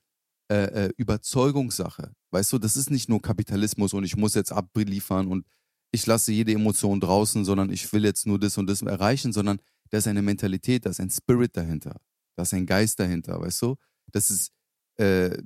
äh, 0.53 0.85
äh, 0.85 0.93
Überzeugungssache. 0.97 2.13
Weißt 2.29 2.53
du, 2.53 2.59
das 2.59 2.77
ist 2.77 2.91
nicht 2.91 3.09
nur 3.09 3.19
Kapitalismus 3.19 3.91
und 3.93 4.03
ich 4.03 4.15
muss 4.15 4.35
jetzt 4.35 4.51
abliefern 4.51 5.27
und 5.27 5.47
ich 5.91 6.05
lasse 6.05 6.31
jede 6.31 6.51
Emotion 6.51 6.99
draußen, 6.99 7.43
sondern 7.43 7.71
ich 7.71 7.91
will 7.91 8.05
jetzt 8.05 8.27
nur 8.27 8.37
das 8.37 8.59
und 8.59 8.67
das 8.67 8.83
erreichen, 8.83 9.33
sondern 9.33 9.59
da 9.89 9.97
ist 9.97 10.05
eine 10.05 10.21
Mentalität, 10.21 10.85
da 10.85 10.91
ist 10.91 10.99
ein 10.99 11.09
Spirit 11.09 11.57
dahinter, 11.57 11.99
da 12.35 12.43
ist 12.43 12.53
ein 12.53 12.67
Geist 12.67 12.99
dahinter, 12.99 13.41
weißt 13.41 13.63
du? 13.63 13.77
Das 14.11 14.29
ist 14.29 14.51
äh, 14.97 15.41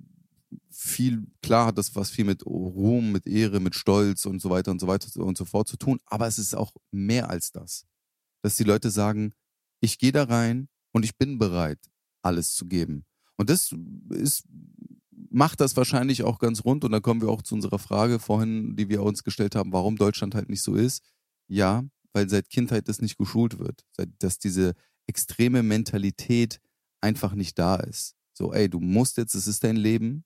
viel, 0.69 1.25
klar 1.41 1.67
hat 1.67 1.77
das 1.77 1.95
was 1.95 2.09
viel 2.09 2.25
mit 2.25 2.45
Ruhm, 2.45 3.13
mit 3.13 3.27
Ehre, 3.27 3.61
mit 3.61 3.75
Stolz 3.75 4.25
und 4.25 4.41
so 4.41 4.49
weiter 4.49 4.71
und 4.71 4.81
so 4.81 4.87
weiter 4.87 5.23
und 5.23 5.37
so 5.37 5.45
fort 5.45 5.69
zu 5.69 5.77
tun, 5.77 5.99
aber 6.05 6.27
es 6.27 6.37
ist 6.37 6.53
auch 6.53 6.73
mehr 6.91 7.29
als 7.29 7.53
das. 7.53 7.85
Dass 8.41 8.57
die 8.57 8.65
Leute 8.65 8.91
sagen, 8.91 9.31
ich 9.79 9.99
gehe 9.99 10.11
da 10.11 10.23
rein 10.23 10.67
und 10.91 11.05
ich 11.05 11.17
bin 11.17 11.37
bereit, 11.37 11.79
alles 12.21 12.55
zu 12.55 12.65
geben. 12.65 13.05
Und 13.37 13.49
das 13.49 13.73
ist, 14.09 14.43
macht 15.37 15.61
das 15.61 15.77
wahrscheinlich 15.77 16.23
auch 16.23 16.39
ganz 16.39 16.65
rund. 16.65 16.83
Und 16.83 16.91
da 16.91 16.99
kommen 16.99 17.21
wir 17.21 17.29
auch 17.29 17.43
zu 17.43 17.53
unserer 17.53 17.77
Frage 17.77 18.17
vorhin, 18.17 18.75
die 18.75 18.89
wir 18.89 19.03
uns 19.03 19.23
gestellt 19.23 19.55
haben, 19.55 19.71
warum 19.71 19.95
Deutschland 19.95 20.33
halt 20.33 20.49
nicht 20.49 20.63
so 20.63 20.73
ist. 20.73 21.03
Ja, 21.47 21.83
weil 22.11 22.27
seit 22.27 22.49
Kindheit 22.49 22.89
das 22.89 23.01
nicht 23.01 23.17
geschult 23.17 23.59
wird. 23.59 23.85
Dass 24.19 24.39
diese 24.39 24.73
extreme 25.05 25.61
Mentalität 25.61 26.59
einfach 27.01 27.35
nicht 27.35 27.59
da 27.59 27.75
ist. 27.75 28.15
So, 28.33 28.51
ey, 28.51 28.67
du 28.67 28.79
musst 28.79 29.17
jetzt, 29.17 29.35
es 29.35 29.45
ist 29.45 29.63
dein 29.63 29.75
Leben, 29.75 30.25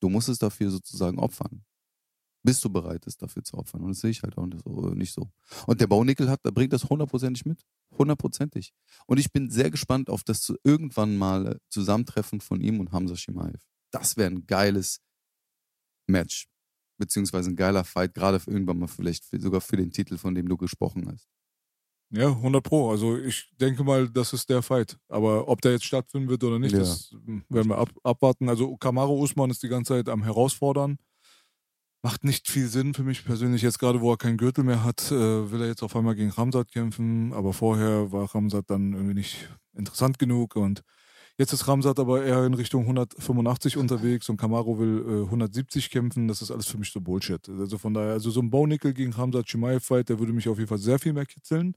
Du 0.00 0.08
musst 0.08 0.28
es 0.28 0.38
dafür 0.38 0.70
sozusagen 0.70 1.18
opfern. 1.18 1.64
Bist 2.44 2.64
du 2.64 2.70
bereit, 2.70 3.06
es 3.06 3.16
dafür 3.16 3.42
zu 3.42 3.58
opfern? 3.58 3.82
Und 3.82 3.90
das 3.90 4.00
sehe 4.00 4.10
ich 4.10 4.22
halt 4.22 4.38
auch 4.38 4.46
nicht 4.46 5.12
so. 5.12 5.22
So. 5.22 5.30
Und 5.66 5.80
der 5.80 5.86
Baunickel 5.86 6.30
hat, 6.30 6.42
bringt 6.42 6.72
das 6.72 6.88
hundertprozentig 6.88 7.44
mit. 7.44 7.64
Hundertprozentig. 7.96 8.72
Und 9.06 9.18
ich 9.18 9.32
bin 9.32 9.50
sehr 9.50 9.70
gespannt 9.70 10.08
auf 10.08 10.22
das 10.22 10.52
irgendwann 10.62 11.16
mal 11.16 11.46
äh, 11.46 11.58
Zusammentreffen 11.68 12.40
von 12.40 12.60
ihm 12.60 12.80
und 12.80 12.92
Hamza 12.92 13.16
Shimaev. 13.16 13.60
Das 13.90 14.16
wäre 14.16 14.30
ein 14.30 14.46
geiles 14.46 15.00
Match. 16.06 16.48
Beziehungsweise 16.96 17.50
ein 17.50 17.56
geiler 17.56 17.84
Fight, 17.84 18.14
gerade 18.14 18.40
für 18.40 18.50
irgendwann 18.50 18.78
mal 18.78 18.88
vielleicht 18.88 19.24
sogar 19.40 19.60
für 19.60 19.76
den 19.76 19.90
Titel, 19.90 20.16
von 20.16 20.34
dem 20.34 20.48
du 20.48 20.56
gesprochen 20.56 21.08
hast. 21.10 21.28
Ja, 22.10 22.28
100 22.28 22.62
Pro. 22.62 22.90
Also 22.90 23.18
ich 23.18 23.50
denke 23.60 23.84
mal, 23.84 24.08
das 24.08 24.32
ist 24.32 24.48
der 24.48 24.62
Fight. 24.62 24.96
Aber 25.08 25.48
ob 25.48 25.60
der 25.60 25.72
jetzt 25.72 25.84
stattfinden 25.84 26.28
wird 26.28 26.42
oder 26.42 26.58
nicht, 26.58 26.72
Ja. 26.72 26.78
das 26.78 27.10
hm, 27.24 27.44
werden 27.48 27.68
wir 27.68 27.78
ab, 27.78 27.90
abwarten. 28.02 28.48
Also 28.48 28.76
Kamaro 28.76 29.18
Usman 29.18 29.50
ist 29.50 29.62
die 29.62 29.68
ganze 29.68 29.94
Zeit 29.94 30.08
am 30.08 30.22
Herausfordern. 30.22 30.98
Macht 32.02 32.24
nicht 32.24 32.48
viel 32.48 32.68
Sinn 32.68 32.94
für 32.94 33.02
mich 33.02 33.24
persönlich. 33.24 33.60
Jetzt 33.60 33.78
gerade, 33.78 34.00
wo 34.00 34.12
er 34.12 34.16
keinen 34.16 34.38
Gürtel 34.38 34.64
mehr 34.64 34.84
hat, 34.84 35.10
äh, 35.10 35.50
will 35.50 35.60
er 35.60 35.66
jetzt 35.66 35.82
auf 35.82 35.96
einmal 35.96 36.14
gegen 36.14 36.30
Ramsat 36.30 36.70
kämpfen. 36.72 37.32
Aber 37.34 37.52
vorher 37.52 38.10
war 38.12 38.34
Ramsat 38.34 38.70
dann 38.70 38.92
irgendwie 38.94 39.14
nicht 39.14 39.48
interessant 39.74 40.18
genug. 40.18 40.56
Und 40.56 40.84
jetzt 41.36 41.52
ist 41.52 41.68
Ramsat 41.68 41.98
aber 41.98 42.24
eher 42.24 42.46
in 42.46 42.54
Richtung 42.54 42.82
185 42.82 43.76
unterwegs 43.76 44.28
und 44.30 44.38
Kamaro 44.38 44.78
will 44.78 45.04
äh, 45.06 45.24
170 45.24 45.90
kämpfen. 45.90 46.26
Das 46.28 46.40
ist 46.40 46.50
alles 46.52 46.68
für 46.68 46.78
mich 46.78 46.90
so 46.90 47.02
Bullshit. 47.02 47.46
Also 47.50 47.76
von 47.76 47.92
daher, 47.92 48.12
also 48.12 48.30
so 48.30 48.40
ein 48.40 48.48
Bownickel 48.48 48.94
gegen 48.94 49.12
Ramsat 49.12 49.46
Chimaev-Fight, 49.48 50.08
der 50.08 50.18
würde 50.20 50.32
mich 50.32 50.48
auf 50.48 50.56
jeden 50.56 50.68
Fall 50.68 50.78
sehr 50.78 50.98
viel 50.98 51.12
mehr 51.12 51.26
kitzeln. 51.26 51.74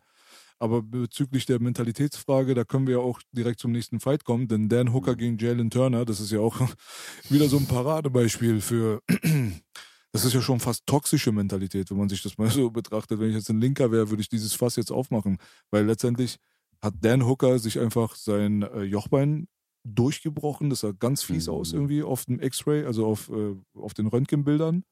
Aber 0.62 0.84
bezüglich 0.84 1.48
der 1.48 1.60
Mentalitätsfrage, 1.60 2.54
da 2.54 2.64
können 2.64 2.86
wir 2.86 2.98
ja 2.98 3.00
auch 3.00 3.20
direkt 3.32 3.60
zum 3.60 3.72
nächsten 3.72 4.00
Fight 4.00 4.26
kommen, 4.26 4.48
denn 4.48 4.70
Dan 4.70 4.94
Hooker 4.94 5.16
gegen 5.16 5.40
Jalen 5.40 5.72
Turner, 5.72 6.06
das 6.06 6.20
ist 6.20 6.32
ja 6.32 6.40
auch 6.40 6.56
wieder 7.30 7.50
so 7.50 7.58
ein 7.58 7.66
Paradebeispiel 7.66 8.62
für, 8.62 9.02
das 10.12 10.24
ist 10.24 10.34
ja 10.34 10.42
schon 10.42 10.60
fast 10.60 10.86
toxische 10.86 11.32
Mentalität, 11.32 11.90
wenn 11.90 11.98
man 11.98 12.10
sich 12.10 12.22
das 12.22 12.38
mal 12.38 12.50
so 12.52 12.70
betrachtet. 12.70 13.20
Wenn 13.20 13.30
ich 13.30 13.36
jetzt 13.36 13.50
ein 13.50 13.60
Linker 13.60 13.92
wäre, 13.92 14.12
würde 14.12 14.22
ich 14.22 14.30
dieses 14.30 14.54
Fass 14.54 14.76
jetzt 14.76 14.92
aufmachen, 14.92 15.40
weil 15.72 15.86
letztendlich 15.86 16.38
hat 16.80 16.94
Dan 17.02 17.26
Hooker 17.26 17.58
sich 17.58 17.80
einfach 17.80 18.14
sein 18.16 18.62
äh, 18.62 18.84
Jochbein 18.84 19.48
durchgebrochen, 19.84 20.70
das 20.70 20.82
sah 20.82 20.92
ganz 20.92 21.24
fies 21.24 21.48
Mhm. 21.48 21.54
aus 21.54 21.74
irgendwie 21.74 22.04
auf 22.04 22.26
dem 22.26 22.40
X-Ray, 22.40 22.86
also 22.86 23.08
auf, 23.08 23.30
äh, 23.30 23.56
auf 23.74 23.96
den 23.96 24.06
Röntgenbildern. 24.06 24.84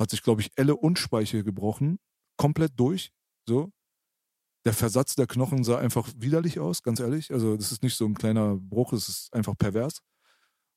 Hat 0.00 0.10
sich, 0.10 0.22
glaube 0.22 0.40
ich, 0.40 0.50
Elle 0.56 0.74
und 0.76 0.98
Speichel 0.98 1.44
gebrochen, 1.44 1.98
komplett 2.38 2.72
durch, 2.76 3.10
so 3.46 3.70
der 4.64 4.72
Versatz 4.74 5.14
der 5.14 5.26
Knochen 5.26 5.64
sah 5.64 5.78
einfach 5.78 6.08
widerlich 6.16 6.60
aus, 6.60 6.82
ganz 6.82 7.00
ehrlich. 7.00 7.32
Also 7.32 7.56
das 7.56 7.72
ist 7.72 7.82
nicht 7.82 7.96
so 7.96 8.06
ein 8.06 8.14
kleiner 8.14 8.56
Bruch, 8.56 8.92
es 8.92 9.08
ist 9.08 9.34
einfach 9.34 9.56
pervers. 9.58 10.00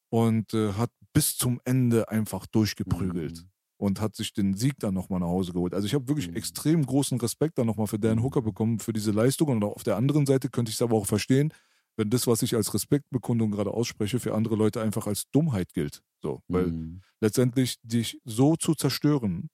Und 0.09 0.53
äh, 0.53 0.73
hat 0.73 0.91
bis 1.13 1.37
zum 1.37 1.59
Ende 1.65 2.09
einfach 2.09 2.45
durchgeprügelt 2.47 3.43
Mhm. 3.43 3.49
und 3.77 3.99
hat 3.99 4.15
sich 4.15 4.33
den 4.33 4.55
Sieg 4.55 4.75
dann 4.79 4.93
nochmal 4.93 5.19
nach 5.19 5.27
Hause 5.27 5.51
geholt. 5.53 5.73
Also 5.73 5.85
ich 5.85 5.93
habe 5.93 6.07
wirklich 6.07 6.29
Mhm. 6.29 6.33
extrem 6.33 6.85
großen 6.85 7.19
Respekt 7.19 7.57
dann 7.57 7.67
nochmal 7.67 7.87
für 7.87 7.99
Dan 7.99 8.23
Hooker 8.23 8.41
bekommen, 8.41 8.79
für 8.79 8.93
diese 8.93 9.11
Leistung. 9.11 9.49
Und 9.49 9.63
auf 9.65 9.83
der 9.83 9.97
anderen 9.97 10.25
Seite 10.25 10.49
könnte 10.49 10.69
ich 10.69 10.75
es 10.75 10.81
aber 10.81 10.95
auch 10.95 11.05
verstehen, 11.05 11.53
wenn 11.97 12.09
das, 12.09 12.25
was 12.25 12.41
ich 12.41 12.55
als 12.55 12.73
Respektbekundung 12.73 13.51
gerade 13.51 13.71
ausspreche, 13.71 14.19
für 14.19 14.33
andere 14.33 14.55
Leute 14.55 14.81
einfach 14.81 15.07
als 15.07 15.29
Dummheit 15.31 15.73
gilt. 15.73 16.03
So, 16.21 16.41
weil 16.51 16.73
Mhm. 16.73 17.01
letztendlich 17.19 17.77
dich 17.83 18.21
so 18.23 18.55
zu 18.55 18.75
zerstören, 18.75 19.49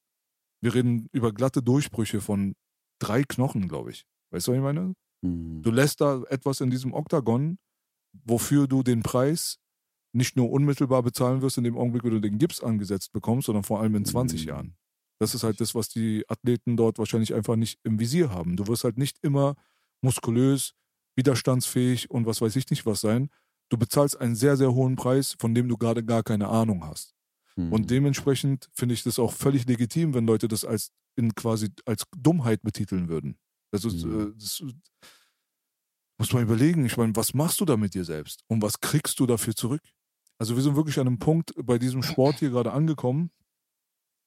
wir 0.62 0.74
reden 0.76 1.08
über 1.14 1.34
glatte 1.34 1.64
Durchbrüche 1.64 2.22
von 2.22 2.56
drei 3.00 3.24
Knochen, 3.24 3.68
glaube 3.70 3.92
ich. 3.92 4.06
Weißt 4.34 4.48
du, 4.48 4.52
was 4.52 4.58
ich 4.58 4.64
meine? 4.64 4.96
Mhm. 5.22 5.62
Du 5.62 5.72
lässt 5.72 6.02
da 6.02 6.24
etwas 6.30 6.60
in 6.62 6.70
diesem 6.70 6.94
Oktagon, 6.94 7.58
wofür 8.26 8.68
du 8.68 8.84
den 8.84 9.04
Preis 9.04 9.60
nicht 10.16 10.36
nur 10.36 10.52
unmittelbar 10.52 11.02
bezahlen 11.04 11.42
wirst 11.42 11.58
in 11.58 11.64
dem 11.64 11.78
Augenblick, 11.78 12.04
wo 12.04 12.10
du 12.10 12.20
den 12.20 12.38
Gips 12.38 12.62
angesetzt 12.62 13.14
bekommst, 13.14 13.46
sondern 13.48 13.64
vor 13.64 13.80
allem 13.80 13.96
in 13.96 14.06
20 14.06 14.44
Mhm. 14.44 14.48
Jahren. 14.50 14.76
Das 15.20 15.34
ist 15.34 15.44
halt 15.44 15.62
das, 15.62 15.74
was 15.74 15.90
die 15.90 16.24
Athleten 16.28 16.76
dort 16.78 16.98
wahrscheinlich 17.00 17.34
einfach 17.34 17.56
nicht 17.56 17.80
im 17.84 18.00
Visier 18.00 18.30
haben. 18.32 18.56
Du 18.58 18.68
wirst 18.68 18.84
halt 18.84 18.98
nicht 18.98 19.18
immer 19.24 19.56
muskulös, 20.02 20.74
widerstandsfähig 21.16 22.10
und 22.10 22.26
was 22.26 22.42
weiß 22.42 22.56
ich 22.56 22.70
nicht 22.70 22.86
was 22.86 23.02
sein. 23.02 23.30
Du 23.70 23.78
bezahlst 23.78 24.20
einen 24.20 24.36
sehr, 24.36 24.58
sehr 24.58 24.74
hohen 24.74 24.96
Preis, 24.96 25.36
von 25.40 25.56
dem 25.56 25.68
du 25.70 25.78
gerade 25.78 26.04
gar 26.04 26.24
keine 26.24 26.48
Ahnung 26.50 26.86
hast. 26.86 27.14
Mhm. 27.56 27.72
Und 27.72 27.90
dementsprechend 27.92 28.70
finde 28.74 28.94
ich 28.94 29.04
das 29.04 29.20
auch 29.20 29.32
völlig 29.32 29.66
legitim, 29.68 30.14
wenn 30.14 30.28
Leute 30.28 30.48
das 30.48 30.66
als 30.66 30.92
in 31.16 31.34
quasi 31.36 31.70
als 31.86 32.04
Dummheit 32.18 32.62
betiteln 32.64 33.08
würden. 33.08 33.38
Also 33.74 33.90
Mhm. 33.90 34.30
äh, 34.30 34.34
das 34.40 34.64
muss 36.20 36.32
man 36.34 36.44
überlegen, 36.44 36.86
ich 36.86 36.98
meine, 36.98 37.16
was 37.16 37.34
machst 37.34 37.60
du 37.60 37.66
da 37.66 37.76
mit 37.78 37.94
dir 37.96 38.06
selbst 38.06 38.44
und 38.48 38.62
was 38.62 38.80
kriegst 38.80 39.20
du 39.20 39.26
dafür 39.26 39.56
zurück? 39.56 39.82
Also 40.40 40.56
wir 40.56 40.64
sind 40.64 40.76
wirklich 40.76 41.00
an 41.00 41.08
einem 41.08 41.20
Punkt 41.20 41.54
bei 41.64 41.78
diesem 41.78 42.04
Sport 42.04 42.40
hier 42.40 42.50
gerade 42.50 42.72
angekommen, 42.72 43.32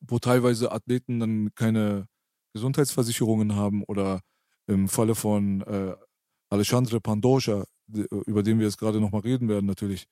wo 0.00 0.18
teilweise 0.18 0.72
Athleten 0.72 1.20
dann 1.20 1.54
keine 1.54 2.06
Gesundheitsversicherungen 2.54 3.54
haben 3.54 3.82
oder 3.84 4.20
im 4.66 4.88
Falle 4.88 5.14
von 5.14 5.62
äh, 5.62 5.96
Alexandre 6.50 7.00
Pandoja, 7.00 7.64
über 7.88 8.42
den 8.42 8.58
wir 8.58 8.66
jetzt 8.66 8.78
gerade 8.78 9.00
nochmal 9.00 9.22
reden 9.22 9.48
werden 9.48 9.66
natürlich, 9.66 10.06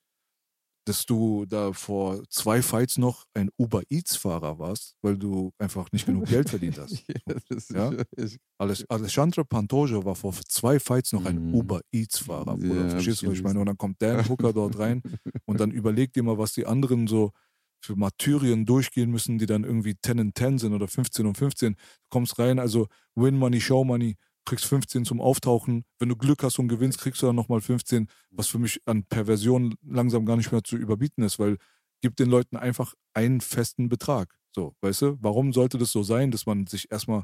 dass 0.85 1.05
du 1.05 1.45
da 1.45 1.73
vor 1.73 2.23
zwei 2.29 2.61
Fights 2.61 2.97
noch 2.97 3.25
ein 3.33 3.49
Uber 3.57 3.81
Eats-Fahrer 3.89 4.59
warst, 4.59 4.95
weil 5.01 5.17
du 5.17 5.51
einfach 5.57 5.91
nicht 5.91 6.05
genug 6.05 6.25
Geld 6.25 6.49
verdient 6.49 6.77
hast. 6.77 7.03
ja, 7.71 7.91
ja? 7.91 8.03
Alexandre 8.57 9.43
Pantoja 9.43 10.05
war 10.05 10.15
vor 10.15 10.33
zwei 10.47 10.79
Fights 10.79 11.11
noch 11.11 11.25
ein 11.25 11.51
mm. 11.51 11.55
Uber 11.55 11.81
Eats-Fahrer. 11.91 12.57
Ja, 12.59 12.89
verstehst 12.89 13.23
du, 13.23 13.27
was 13.27 13.33
ich 13.33 13.43
meine? 13.43 13.59
Und 13.59 13.65
dann 13.65 13.77
kommt 13.77 14.01
Dan 14.01 14.27
Hooker 14.29 14.53
dort 14.53 14.77
rein 14.77 15.01
und 15.45 15.59
dann 15.59 15.71
überleg 15.71 16.13
dir 16.13 16.23
mal, 16.23 16.37
was 16.37 16.53
die 16.53 16.65
anderen 16.65 17.07
so 17.07 17.31
für 17.81 17.95
Martyrien 17.95 18.65
durchgehen 18.65 19.11
müssen, 19.11 19.37
die 19.37 19.45
dann 19.45 19.63
irgendwie 19.63 19.95
10 19.99 20.19
und 20.19 20.37
10 20.37 20.57
sind 20.57 20.73
oder 20.73 20.87
15 20.87 21.25
und 21.25 21.37
15. 21.37 21.73
Du 21.73 21.79
kommst 22.09 22.39
rein, 22.39 22.59
also 22.59 22.87
Win 23.15 23.37
Money, 23.37 23.61
Show 23.61 23.83
Money, 23.83 24.17
kriegst 24.45 24.65
15 24.65 25.05
zum 25.05 25.21
Auftauchen. 25.21 25.85
Wenn 25.99 26.09
du 26.09 26.15
Glück 26.15 26.43
hast 26.43 26.59
und 26.59 26.67
gewinnst, 26.67 26.99
kriegst 26.99 27.21
du 27.21 27.27
dann 27.27 27.35
nochmal 27.35 27.61
15, 27.61 28.07
was 28.31 28.47
für 28.47 28.59
mich 28.59 28.81
an 28.85 29.03
Perversion 29.03 29.75
langsam 29.83 30.25
gar 30.25 30.37
nicht 30.37 30.51
mehr 30.51 30.63
zu 30.63 30.77
überbieten 30.77 31.23
ist, 31.23 31.39
weil 31.39 31.57
gibt 32.01 32.19
den 32.19 32.29
Leuten 32.29 32.55
einfach 32.55 32.93
einen 33.13 33.41
festen 33.41 33.89
Betrag. 33.89 34.37
So, 34.53 34.75
weißt 34.81 35.01
du, 35.01 35.17
warum 35.21 35.53
sollte 35.53 35.77
das 35.77 35.91
so 35.91 36.03
sein, 36.03 36.31
dass 36.31 36.45
man 36.45 36.67
sich 36.67 36.91
erstmal 36.91 37.23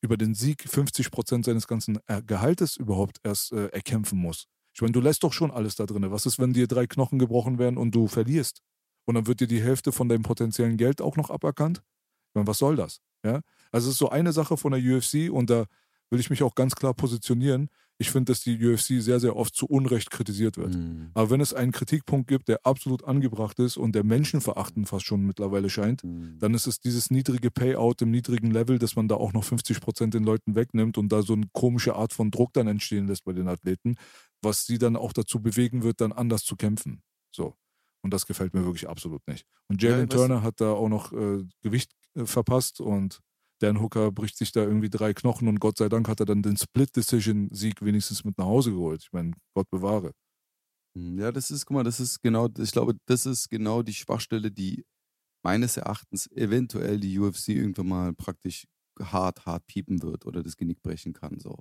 über 0.00 0.16
den 0.16 0.34
Sieg 0.34 0.64
50 0.68 1.10
Prozent 1.10 1.44
seines 1.44 1.68
ganzen 1.68 1.98
äh, 2.06 2.22
Gehaltes 2.22 2.76
überhaupt 2.76 3.18
erst 3.22 3.52
äh, 3.52 3.66
erkämpfen 3.66 4.18
muss? 4.18 4.46
Ich 4.74 4.80
meine, 4.80 4.92
du 4.92 5.00
lässt 5.00 5.22
doch 5.22 5.32
schon 5.32 5.50
alles 5.50 5.76
da 5.76 5.86
drin. 5.86 6.10
Was 6.10 6.26
ist, 6.26 6.38
wenn 6.38 6.54
dir 6.54 6.66
drei 6.66 6.86
Knochen 6.86 7.18
gebrochen 7.18 7.58
werden 7.58 7.76
und 7.76 7.94
du 7.94 8.08
verlierst? 8.08 8.62
Und 9.04 9.16
dann 9.16 9.26
wird 9.26 9.40
dir 9.40 9.46
die 9.46 9.62
Hälfte 9.62 9.92
von 9.92 10.08
deinem 10.08 10.22
potenziellen 10.22 10.76
Geld 10.76 11.02
auch 11.02 11.16
noch 11.16 11.30
aberkannt? 11.30 11.82
Ich 12.30 12.34
meine, 12.34 12.46
was 12.46 12.58
soll 12.58 12.76
das? 12.76 13.00
Ja? 13.24 13.42
Also 13.70 13.88
es 13.88 13.94
ist 13.94 13.98
so 13.98 14.08
eine 14.08 14.32
Sache 14.32 14.56
von 14.56 14.72
der 14.72 14.80
UFC 14.80 15.30
und 15.30 15.50
da 15.50 15.66
will 16.12 16.20
ich 16.20 16.30
mich 16.30 16.42
auch 16.42 16.54
ganz 16.54 16.74
klar 16.74 16.92
positionieren. 16.92 17.70
Ich 17.96 18.10
finde, 18.10 18.32
dass 18.32 18.42
die 18.42 18.62
UFC 18.62 19.00
sehr, 19.02 19.18
sehr 19.18 19.34
oft 19.34 19.54
zu 19.54 19.66
Unrecht 19.66 20.10
kritisiert 20.10 20.58
wird. 20.58 20.74
Mhm. 20.74 21.10
Aber 21.14 21.30
wenn 21.30 21.40
es 21.40 21.54
einen 21.54 21.72
Kritikpunkt 21.72 22.28
gibt, 22.28 22.48
der 22.48 22.66
absolut 22.66 23.04
angebracht 23.04 23.58
ist 23.58 23.78
und 23.78 23.94
der 23.94 24.04
menschenverachtend 24.04 24.88
fast 24.88 25.06
schon 25.06 25.24
mittlerweile 25.24 25.70
scheint, 25.70 26.04
mhm. 26.04 26.36
dann 26.38 26.52
ist 26.52 26.66
es 26.66 26.80
dieses 26.80 27.10
niedrige 27.10 27.50
Payout 27.50 28.02
im 28.02 28.10
niedrigen 28.10 28.50
Level, 28.50 28.78
dass 28.78 28.94
man 28.94 29.08
da 29.08 29.14
auch 29.14 29.32
noch 29.32 29.44
50 29.44 29.80
Prozent 29.80 30.12
den 30.12 30.24
Leuten 30.24 30.54
wegnimmt 30.54 30.98
und 30.98 31.10
da 31.10 31.22
so 31.22 31.32
eine 31.32 31.46
komische 31.52 31.94
Art 31.94 32.12
von 32.12 32.30
Druck 32.30 32.52
dann 32.52 32.66
entstehen 32.66 33.06
lässt 33.06 33.24
bei 33.24 33.32
den 33.32 33.48
Athleten, 33.48 33.96
was 34.42 34.66
sie 34.66 34.76
dann 34.76 34.96
auch 34.96 35.14
dazu 35.14 35.40
bewegen 35.40 35.82
wird, 35.82 36.02
dann 36.02 36.12
anders 36.12 36.44
zu 36.44 36.56
kämpfen. 36.56 37.02
So. 37.34 37.54
Und 38.02 38.12
das 38.12 38.26
gefällt 38.26 38.52
mir 38.52 38.64
wirklich 38.64 38.88
absolut 38.88 39.26
nicht. 39.28 39.46
Und 39.68 39.82
Jalen 39.82 40.10
ja, 40.10 40.16
Turner 40.16 40.42
hat 40.42 40.60
da 40.60 40.72
auch 40.72 40.88
noch 40.88 41.12
äh, 41.12 41.44
Gewicht 41.62 41.92
äh, 42.16 42.26
verpasst 42.26 42.80
und 42.80 43.20
Dan 43.62 43.80
Hooker 43.80 44.10
bricht 44.10 44.36
sich 44.36 44.50
da 44.50 44.62
irgendwie 44.62 44.90
drei 44.90 45.14
Knochen 45.14 45.46
und 45.46 45.60
Gott 45.60 45.78
sei 45.78 45.88
Dank 45.88 46.08
hat 46.08 46.18
er 46.18 46.26
dann 46.26 46.42
den 46.42 46.56
Split-Decision-Sieg 46.56 47.80
wenigstens 47.82 48.24
mit 48.24 48.36
nach 48.36 48.46
Hause 48.46 48.72
geholt. 48.72 49.02
Ich 49.04 49.12
meine, 49.12 49.32
Gott 49.54 49.70
bewahre. 49.70 50.12
Hm, 50.96 51.18
ja, 51.18 51.30
das 51.30 51.52
ist, 51.52 51.66
guck 51.66 51.76
mal, 51.76 51.84
das 51.84 52.00
ist 52.00 52.20
genau, 52.22 52.48
ich 52.58 52.72
glaube, 52.72 52.96
das 53.06 53.24
ist 53.24 53.48
genau 53.50 53.82
die 53.82 53.94
Schwachstelle, 53.94 54.50
die 54.50 54.84
meines 55.44 55.76
Erachtens 55.76 56.28
eventuell 56.32 56.98
die 56.98 57.18
UFC 57.20 57.50
irgendwann 57.50 57.88
mal 57.88 58.12
praktisch 58.14 58.66
hart, 59.00 59.46
hart 59.46 59.64
piepen 59.68 60.02
wird 60.02 60.26
oder 60.26 60.42
das 60.42 60.56
Genick 60.56 60.82
brechen 60.82 61.12
kann. 61.12 61.38
So. 61.38 61.58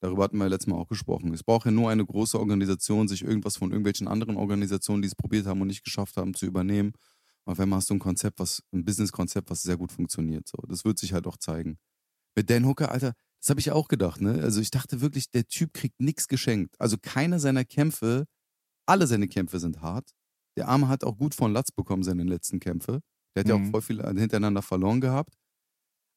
Darüber 0.00 0.24
hatten 0.24 0.38
wir 0.38 0.48
letztes 0.48 0.68
Mal 0.68 0.76
auch 0.76 0.88
gesprochen. 0.88 1.32
Es 1.34 1.44
braucht 1.44 1.66
ja 1.66 1.70
nur 1.70 1.90
eine 1.90 2.06
große 2.06 2.38
Organisation, 2.38 3.06
sich 3.06 3.22
irgendwas 3.22 3.58
von 3.58 3.70
irgendwelchen 3.70 4.08
anderen 4.08 4.36
Organisationen, 4.36 5.02
die 5.02 5.08
es 5.08 5.14
probiert 5.14 5.46
haben 5.46 5.60
und 5.60 5.68
nicht 5.68 5.84
geschafft 5.84 6.16
haben, 6.16 6.32
zu 6.32 6.46
übernehmen 6.46 6.92
auf 7.46 7.60
einmal 7.60 7.78
hast 7.78 7.90
du 7.90 7.94
ein 7.94 7.98
Konzept, 7.98 8.38
was, 8.38 8.62
ein 8.72 8.84
Business-Konzept, 8.84 9.50
was 9.50 9.62
sehr 9.62 9.76
gut 9.76 9.92
funktioniert. 9.92 10.48
So, 10.48 10.58
das 10.66 10.84
wird 10.84 10.98
sich 10.98 11.12
halt 11.12 11.26
auch 11.26 11.36
zeigen. 11.36 11.78
Mit 12.36 12.50
Dan 12.50 12.66
Hooker, 12.66 12.90
Alter, 12.90 13.12
das 13.40 13.50
habe 13.50 13.60
ich 13.60 13.70
auch 13.70 13.88
gedacht, 13.88 14.20
ne? 14.20 14.42
Also 14.42 14.60
ich 14.60 14.70
dachte 14.70 15.00
wirklich, 15.00 15.30
der 15.30 15.46
Typ 15.46 15.74
kriegt 15.74 16.00
nichts 16.00 16.28
geschenkt. 16.28 16.74
Also 16.80 16.96
keiner 17.00 17.38
seiner 17.38 17.64
Kämpfe, 17.64 18.24
alle 18.86 19.06
seine 19.06 19.28
Kämpfe 19.28 19.60
sind 19.60 19.82
hart. 19.82 20.10
Der 20.56 20.68
Arme 20.68 20.88
hat 20.88 21.04
auch 21.04 21.16
gut 21.16 21.34
von 21.34 21.52
Latz 21.52 21.70
bekommen, 21.70 22.02
seine 22.02 22.24
letzten 22.24 22.60
Kämpfe. 22.60 23.00
Der 23.34 23.40
hat 23.40 23.46
mhm. 23.46 23.50
ja 23.50 23.54
auch 23.56 23.60
mhm. 23.60 23.70
voll 23.70 23.82
viel 23.82 24.02
hintereinander 24.18 24.62
verloren 24.62 25.00
gehabt. 25.00 25.34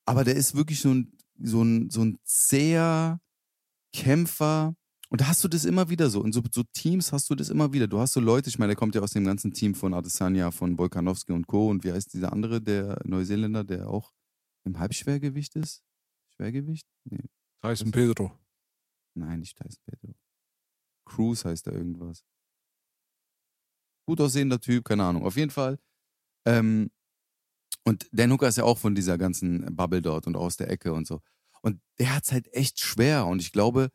Aber 0.06 0.24
der 0.24 0.36
ist 0.36 0.56
wirklich 0.56 0.80
so 0.80 0.94
ein, 0.94 1.18
so 1.38 1.62
ein, 1.64 1.90
so 1.90 2.04
ein 2.04 2.18
zäher 2.24 3.20
Kämpfer, 3.94 4.76
und 5.10 5.22
da 5.22 5.28
hast 5.28 5.44
du 5.44 5.48
das 5.48 5.64
immer 5.64 5.90
wieder 5.90 6.10
so. 6.10 6.24
In 6.24 6.34
so, 6.34 6.42
so, 6.52 6.64
Teams 6.74 7.14
hast 7.14 7.30
du 7.30 7.36
das 7.36 7.50
immer 7.50 7.72
wieder. 7.72 7.88
Du 7.88 8.00
hast 8.00 8.14
so 8.14 8.20
Leute, 8.20 8.50
ich 8.50 8.60
meine, 8.60 8.72
der 8.72 8.76
kommt 8.76 8.94
ja 8.94 9.02
aus 9.02 9.12
dem 9.12 9.24
ganzen 9.24 9.54
Team 9.54 9.74
von 9.74 9.94
Adesanya, 9.94 10.52
von 10.52 10.78
Volkanowski 10.78 11.32
und 11.32 11.48
Co. 11.48 11.70
Und 11.70 11.84
wie 11.86 11.94
heißt 11.94 12.14
dieser 12.14 12.34
andere, 12.34 12.62
der 12.62 13.00
Neuseeländer, 13.06 13.64
der 13.64 13.90
auch 13.90 14.14
im 14.66 14.78
Halbschwergewicht 14.80 15.56
ist? 15.56 15.82
Schwergewicht? 16.36 16.86
Nee. 17.06 17.24
Tyson 17.62 17.92
Pedro. 17.92 18.38
Nein, 19.16 19.40
nicht 19.40 19.58
Tyson 19.58 19.82
Pedro. 19.86 20.14
Cruz 21.06 21.46
heißt 21.46 21.68
da 21.68 21.72
irgendwas. 21.72 22.26
Gut 24.06 24.20
aussehender 24.20 24.60
Typ, 24.60 24.84
keine 24.84 25.06
Ahnung. 25.06 25.24
Auf 25.24 25.38
jeden 25.38 25.52
Fall. 25.52 25.80
Ähm, 26.46 26.92
und 27.86 28.10
Dan 28.12 28.32
Hooker 28.34 28.50
ist 28.50 28.58
ja 28.58 28.66
auch 28.66 28.78
von 28.78 28.94
dieser 28.94 29.18
ganzen 29.18 29.74
Bubble 29.74 30.02
dort 30.02 30.28
und 30.28 30.36
aus 30.36 30.58
der 30.58 30.70
Ecke 30.70 30.92
und 30.92 31.08
so. 31.08 31.22
Und 31.62 31.82
der 31.98 32.14
hat 32.14 32.26
es 32.26 32.34
halt 32.34 32.54
echt 32.54 32.82
schwer. 32.82 33.26
Und 33.26 33.42
ich 33.42 33.54
glaube, 33.54 33.90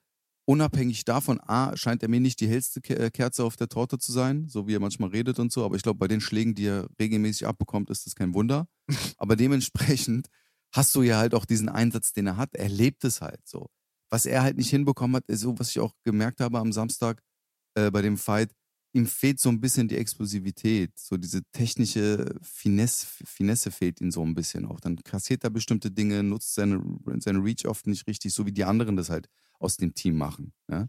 unabhängig 0.44 1.04
davon, 1.04 1.40
A, 1.40 1.76
scheint 1.76 2.02
er 2.02 2.08
mir 2.08 2.20
nicht 2.20 2.40
die 2.40 2.48
hellste 2.48 2.80
äh, 2.90 3.10
Kerze 3.10 3.44
auf 3.44 3.56
der 3.56 3.68
Torte 3.68 3.98
zu 3.98 4.12
sein, 4.12 4.48
so 4.48 4.66
wie 4.66 4.74
er 4.74 4.80
manchmal 4.80 5.10
redet 5.10 5.38
und 5.38 5.52
so, 5.52 5.64
aber 5.64 5.76
ich 5.76 5.82
glaube, 5.82 5.98
bei 5.98 6.08
den 6.08 6.20
Schlägen, 6.20 6.54
die 6.54 6.66
er 6.66 6.88
regelmäßig 6.98 7.46
abbekommt, 7.46 7.90
ist 7.90 8.06
das 8.06 8.14
kein 8.14 8.34
Wunder. 8.34 8.66
aber 9.18 9.36
dementsprechend 9.36 10.28
hast 10.72 10.94
du 10.94 11.02
ja 11.02 11.18
halt 11.18 11.34
auch 11.34 11.44
diesen 11.44 11.68
Einsatz, 11.68 12.12
den 12.12 12.26
er 12.26 12.36
hat. 12.36 12.54
Er 12.54 12.68
lebt 12.68 13.04
es 13.04 13.20
halt 13.20 13.40
so. 13.46 13.68
Was 14.10 14.26
er 14.26 14.42
halt 14.42 14.56
nicht 14.56 14.70
hinbekommen 14.70 15.16
hat, 15.16 15.28
ist 15.28 15.40
so, 15.40 15.58
was 15.58 15.70
ich 15.70 15.80
auch 15.80 15.94
gemerkt 16.04 16.40
habe 16.40 16.58
am 16.58 16.72
Samstag 16.72 17.22
äh, 17.74 17.90
bei 17.90 18.02
dem 18.02 18.18
Fight, 18.18 18.52
ihm 18.94 19.06
fehlt 19.06 19.40
so 19.40 19.48
ein 19.48 19.60
bisschen 19.60 19.88
die 19.88 19.96
Explosivität, 19.96 20.92
so 20.98 21.16
diese 21.16 21.42
technische 21.52 22.38
Finesse, 22.42 23.06
Finesse 23.24 23.70
fehlt 23.70 24.00
ihm 24.00 24.10
so 24.10 24.22
ein 24.22 24.34
bisschen 24.34 24.66
auch. 24.66 24.80
Dann 24.80 24.96
kassiert 24.96 25.44
er 25.44 25.50
bestimmte 25.50 25.90
Dinge, 25.90 26.22
nutzt 26.22 26.54
seine, 26.54 26.82
seine 27.18 27.42
Reach 27.42 27.66
oft 27.66 27.86
nicht 27.86 28.06
richtig, 28.06 28.34
so 28.34 28.44
wie 28.44 28.52
die 28.52 28.64
anderen 28.64 28.96
das 28.96 29.08
halt 29.08 29.28
aus 29.62 29.76
dem 29.76 29.94
Team 29.94 30.16
machen. 30.16 30.52
Ja? 30.70 30.88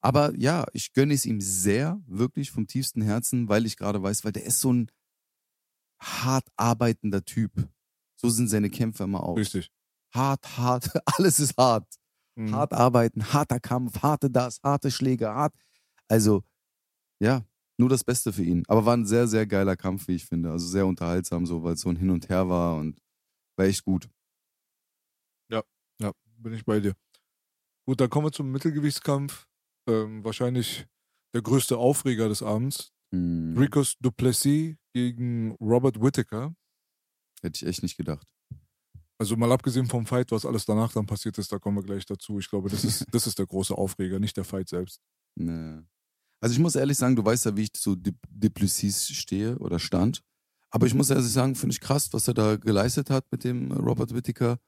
Aber 0.00 0.34
ja, 0.36 0.66
ich 0.72 0.92
gönne 0.92 1.14
es 1.14 1.26
ihm 1.26 1.40
sehr, 1.40 2.00
wirklich 2.06 2.50
vom 2.50 2.66
tiefsten 2.66 3.02
Herzen, 3.02 3.48
weil 3.48 3.66
ich 3.66 3.76
gerade 3.76 4.02
weiß, 4.02 4.24
weil 4.24 4.32
der 4.32 4.44
ist 4.44 4.60
so 4.60 4.72
ein 4.72 4.90
hart 6.00 6.46
arbeitender 6.56 7.24
Typ. 7.24 7.68
So 8.16 8.28
sind 8.28 8.48
seine 8.48 8.70
Kämpfe 8.70 9.04
immer 9.04 9.22
auch. 9.22 9.36
Richtig. 9.36 9.70
Hart, 10.14 10.56
hart, 10.56 10.90
alles 11.18 11.40
ist 11.40 11.56
hart. 11.56 11.88
Mhm. 12.36 12.54
Hart 12.54 12.72
arbeiten, 12.72 13.32
harter 13.32 13.60
Kampf, 13.60 14.02
harte 14.02 14.30
das, 14.30 14.60
harte 14.62 14.90
Schläge, 14.90 15.28
hart. 15.28 15.54
Also, 16.08 16.44
ja, 17.18 17.44
nur 17.78 17.88
das 17.88 18.04
Beste 18.04 18.32
für 18.32 18.42
ihn. 18.42 18.62
Aber 18.68 18.84
war 18.84 18.96
ein 18.96 19.06
sehr, 19.06 19.26
sehr 19.26 19.46
geiler 19.46 19.76
Kampf, 19.76 20.08
wie 20.08 20.14
ich 20.14 20.26
finde. 20.26 20.50
Also 20.50 20.66
sehr 20.66 20.86
unterhaltsam, 20.86 21.46
so, 21.46 21.62
weil 21.62 21.74
es 21.74 21.80
so 21.80 21.88
ein 21.88 21.96
Hin 21.96 22.10
und 22.10 22.28
Her 22.28 22.48
war 22.48 22.76
und 22.76 23.00
war 23.56 23.66
echt 23.66 23.84
gut. 23.84 24.08
Ja, 25.50 25.62
ja, 26.00 26.12
bin 26.38 26.52
ich 26.52 26.64
bei 26.64 26.80
dir. 26.80 26.94
Gut, 27.86 28.00
dann 28.00 28.10
kommen 28.10 28.26
wir 28.26 28.32
zum 28.32 28.50
Mittelgewichtskampf. 28.50 29.46
Ähm, 29.88 30.24
wahrscheinlich 30.24 30.86
der 31.34 31.42
größte 31.42 31.78
Aufreger 31.78 32.28
des 32.28 32.42
Abends. 32.42 32.92
Hm. 33.14 33.56
Ricos 33.56 33.96
Duplessis 34.00 34.76
gegen 34.92 35.52
Robert 35.60 36.00
Whittaker. 36.00 36.54
Hätte 37.42 37.56
ich 37.56 37.66
echt 37.66 37.82
nicht 37.82 37.96
gedacht. 37.96 38.26
Also 39.18 39.36
mal 39.36 39.52
abgesehen 39.52 39.86
vom 39.86 40.04
Fight, 40.04 40.30
was 40.32 40.44
alles 40.44 40.66
danach 40.66 40.92
dann 40.92 41.06
passiert 41.06 41.38
ist, 41.38 41.52
da 41.52 41.58
kommen 41.58 41.78
wir 41.78 41.82
gleich 41.82 42.04
dazu. 42.04 42.38
Ich 42.38 42.50
glaube, 42.50 42.68
das 42.68 42.84
ist, 42.84 43.04
das 43.12 43.26
ist 43.26 43.38
der 43.38 43.46
große 43.46 43.76
Aufreger, 43.76 44.18
nicht 44.18 44.36
der 44.36 44.44
Fight 44.44 44.68
selbst. 44.68 45.00
Nee. 45.36 45.80
Also 46.40 46.52
ich 46.52 46.58
muss 46.58 46.74
ehrlich 46.74 46.98
sagen, 46.98 47.16
du 47.16 47.24
weißt 47.24 47.46
ja, 47.46 47.56
wie 47.56 47.62
ich 47.62 47.72
zu 47.72 47.96
Duplessis 47.96 49.08
stehe 49.08 49.58
oder 49.58 49.78
stand. 49.78 50.22
Aber 50.70 50.86
ich 50.86 50.94
muss 50.94 51.10
ehrlich 51.10 51.30
sagen, 51.30 51.54
finde 51.54 51.72
ich 51.72 51.80
krass, 51.80 52.12
was 52.12 52.28
er 52.28 52.34
da 52.34 52.56
geleistet 52.56 53.08
hat 53.08 53.30
mit 53.30 53.44
dem 53.44 53.72
Robert 53.72 54.12
Whittaker. 54.12 54.58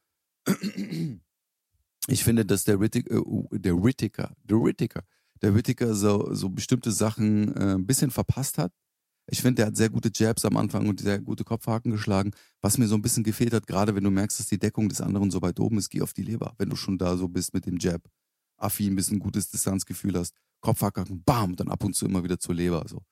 Ich 2.11 2.24
finde, 2.24 2.46
dass 2.46 2.64
der 2.64 2.80
Whittaker, 2.80 3.16
äh, 3.16 3.59
der 3.59 3.82
Whittaker, 3.82 4.34
der 4.42 4.56
Whittaker, 4.64 5.02
der 5.42 5.54
Whittaker 5.54 5.94
so, 5.94 6.32
so 6.34 6.48
bestimmte 6.48 6.90
Sachen 6.90 7.54
äh, 7.54 7.74
ein 7.74 7.86
bisschen 7.86 8.11
verpasst 8.11 8.59
hat. 8.59 8.72
Ich 9.30 9.42
finde, 9.42 9.56
der 9.56 9.66
hat 9.66 9.76
sehr 9.76 9.90
gute 9.90 10.11
Jabs 10.12 10.46
am 10.46 10.56
Anfang 10.56 10.88
und 10.88 11.00
sehr 11.00 11.18
gute 11.18 11.44
Kopfhaken 11.44 11.92
geschlagen. 11.92 12.30
Was 12.62 12.78
mir 12.78 12.86
so 12.86 12.94
ein 12.94 13.02
bisschen 13.02 13.24
gefehlt 13.24 13.52
hat, 13.52 13.66
gerade 13.66 13.94
wenn 13.94 14.04
du 14.04 14.11
merkst, 14.11 14.40
dass 14.40 14.46
die 14.46 14.59
Deckung 14.59 14.88
des 14.88 15.02
anderen 15.02 15.30
so 15.30 15.42
weit 15.42 15.61
oben 15.61 15.76
ist, 15.76 15.90
geh 15.90 16.00
auf 16.00 16.14
die 16.14 16.22
Leber. 16.22 16.54
Wenn 16.56 16.70
du 16.70 16.76
schon 16.76 16.96
da 16.96 17.14
so 17.18 17.28
bist 17.28 17.52
mit 17.52 17.66
dem 17.66 17.76
Jab, 17.76 18.00
Affi 18.56 18.86
ein 18.86 18.96
bisschen 18.96 19.18
gutes 19.18 19.50
Distanzgefühl 19.50 20.18
hast, 20.18 20.34
Kopfhaken, 20.61 21.22
bam, 21.24 21.56
dann 21.56 21.68
ab 21.68 21.84
und 21.84 21.94
zu 21.94 22.06
immer 22.06 22.24
wieder 22.24 22.38
zur 22.38 22.54
Leber. 22.54 22.84
So. 22.88 23.02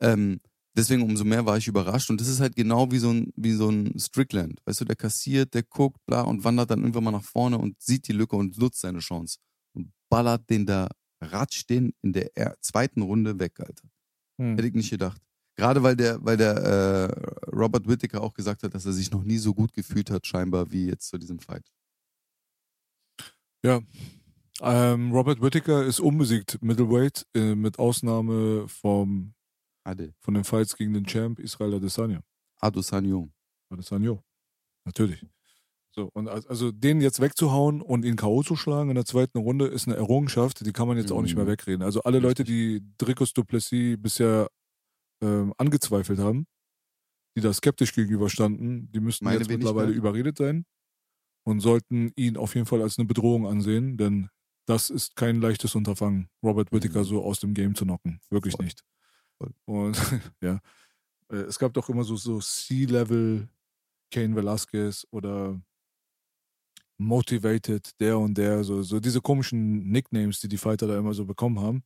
Ähm, 0.00 0.40
deswegen 0.76 1.02
umso 1.02 1.24
mehr 1.24 1.46
war 1.46 1.56
ich 1.56 1.68
überrascht. 1.68 2.10
Und 2.10 2.20
das 2.20 2.28
ist 2.28 2.40
halt 2.40 2.56
genau 2.56 2.90
wie 2.90 2.98
so 2.98 3.10
ein, 3.10 3.32
wie 3.36 3.52
so 3.52 3.68
ein 3.68 3.98
Strickland. 3.98 4.60
Weißt 4.64 4.80
du, 4.80 4.84
der 4.84 4.96
kassiert, 4.96 5.54
der 5.54 5.62
guckt, 5.62 6.04
bla, 6.06 6.22
und 6.22 6.44
wandert 6.44 6.70
dann 6.70 6.80
irgendwann 6.80 7.04
mal 7.04 7.10
nach 7.10 7.22
vorne 7.22 7.58
und 7.58 7.80
sieht 7.80 8.08
die 8.08 8.12
Lücke 8.12 8.36
und 8.36 8.58
nutzt 8.58 8.80
seine 8.80 8.98
Chance. 9.00 9.38
Und 9.74 9.90
ballert 10.08 10.48
den 10.50 10.66
da 10.66 10.88
ratscht 11.20 11.70
den 11.70 11.94
in 12.02 12.12
der 12.12 12.36
er 12.36 12.56
zweiten 12.60 13.02
Runde 13.02 13.38
weg, 13.38 13.58
Alter. 13.60 13.88
Hm. 14.38 14.56
Hätte 14.56 14.68
ich 14.68 14.74
nicht 14.74 14.90
gedacht. 14.90 15.20
Gerade 15.56 15.82
weil 15.82 15.94
der, 15.94 16.24
weil 16.24 16.36
der 16.36 16.56
äh, 16.56 17.50
Robert 17.54 17.86
Whittaker 17.86 18.20
auch 18.20 18.34
gesagt 18.34 18.64
hat, 18.64 18.74
dass 18.74 18.86
er 18.86 18.92
sich 18.92 19.10
noch 19.10 19.22
nie 19.22 19.38
so 19.38 19.54
gut 19.54 19.72
gefühlt 19.72 20.10
hat, 20.10 20.26
scheinbar, 20.26 20.72
wie 20.72 20.86
jetzt 20.86 21.08
zu 21.08 21.18
diesem 21.18 21.38
Fight. 21.38 21.70
Ja. 23.64 23.80
Ähm, 24.60 25.12
Robert 25.12 25.40
Whittaker 25.40 25.84
ist 25.84 26.00
unbesiegt, 26.00 26.60
Middleweight, 26.60 27.26
äh, 27.34 27.54
mit 27.54 27.78
Ausnahme 27.78 28.66
vom, 28.68 29.34
Ade. 29.84 30.14
von 30.20 30.34
den 30.34 30.44
Fights 30.44 30.76
gegen 30.76 30.94
den 30.94 31.04
Champ 31.06 31.38
Israel 31.38 31.74
Adesanya. 31.74 32.22
Adesanya. 32.60 33.28
Adesanya. 33.70 34.18
Natürlich. 34.84 35.24
So, 35.94 36.10
und 36.12 36.28
als- 36.28 36.46
also 36.46 36.72
den 36.72 37.00
jetzt 37.00 37.20
wegzuhauen 37.20 37.80
und 37.80 38.04
ihn 38.04 38.16
K.O. 38.16 38.42
zu 38.42 38.56
schlagen 38.56 38.88
in 38.90 38.96
der 38.96 39.04
zweiten 39.04 39.38
Runde 39.38 39.66
ist 39.66 39.86
eine 39.86 39.96
Errungenschaft, 39.96 40.64
die 40.66 40.72
kann 40.72 40.88
man 40.88 40.96
jetzt 40.96 41.12
auch 41.12 41.22
nicht 41.22 41.36
mehr 41.36 41.44
Mhm. 41.44 41.48
wegreden. 41.50 41.82
Also 41.82 42.02
alle 42.02 42.18
Leute, 42.18 42.42
die 42.44 42.82
Dricus 42.98 43.32
Duplessis 43.32 43.96
bisher 44.00 44.48
ähm, 45.22 45.54
angezweifelt 45.58 46.18
haben, 46.18 46.46
die 47.36 47.40
da 47.40 47.52
skeptisch 47.52 47.94
gegenüberstanden, 47.94 48.90
die 48.90 49.00
müssten 49.00 49.24
Meine 49.24 49.38
jetzt 49.38 49.48
mittlerweile 49.48 49.92
überredet 49.92 50.36
sein 50.38 50.64
und 51.46 51.60
sollten 51.60 52.10
ihn 52.16 52.36
auf 52.36 52.54
jeden 52.56 52.66
Fall 52.66 52.82
als 52.82 52.98
eine 52.98 53.06
Bedrohung 53.06 53.46
ansehen, 53.46 53.96
denn 53.96 54.28
das 54.66 54.90
ist 54.90 55.14
kein 55.14 55.40
leichtes 55.40 55.74
Unterfangen, 55.76 56.28
Robert 56.42 56.72
Whittaker 56.72 57.00
Mhm. 57.00 57.04
so 57.04 57.22
aus 57.24 57.38
dem 57.40 57.54
Game 57.54 57.74
zu 57.76 57.84
knocken. 57.84 58.20
Wirklich 58.30 58.54
Voll. 58.56 58.64
nicht. 58.64 58.82
Und 59.64 59.96
ja, 60.40 60.60
äh, 61.30 61.36
es 61.36 61.58
gab 61.58 61.72
doch 61.74 61.88
immer 61.88 62.04
so, 62.04 62.16
so 62.16 62.40
C-Level 62.40 63.48
Kane 64.10 64.36
Velasquez 64.36 65.06
oder 65.10 65.60
Motivated, 66.98 67.90
der 68.00 68.18
und 68.18 68.38
der, 68.38 68.62
so, 68.62 68.82
so 68.82 69.00
diese 69.00 69.20
komischen 69.20 69.90
Nicknames, 69.90 70.40
die 70.40 70.48
die 70.48 70.58
Fighter 70.58 70.86
da 70.86 70.96
immer 70.96 71.14
so 71.14 71.24
bekommen 71.24 71.60
haben. 71.60 71.82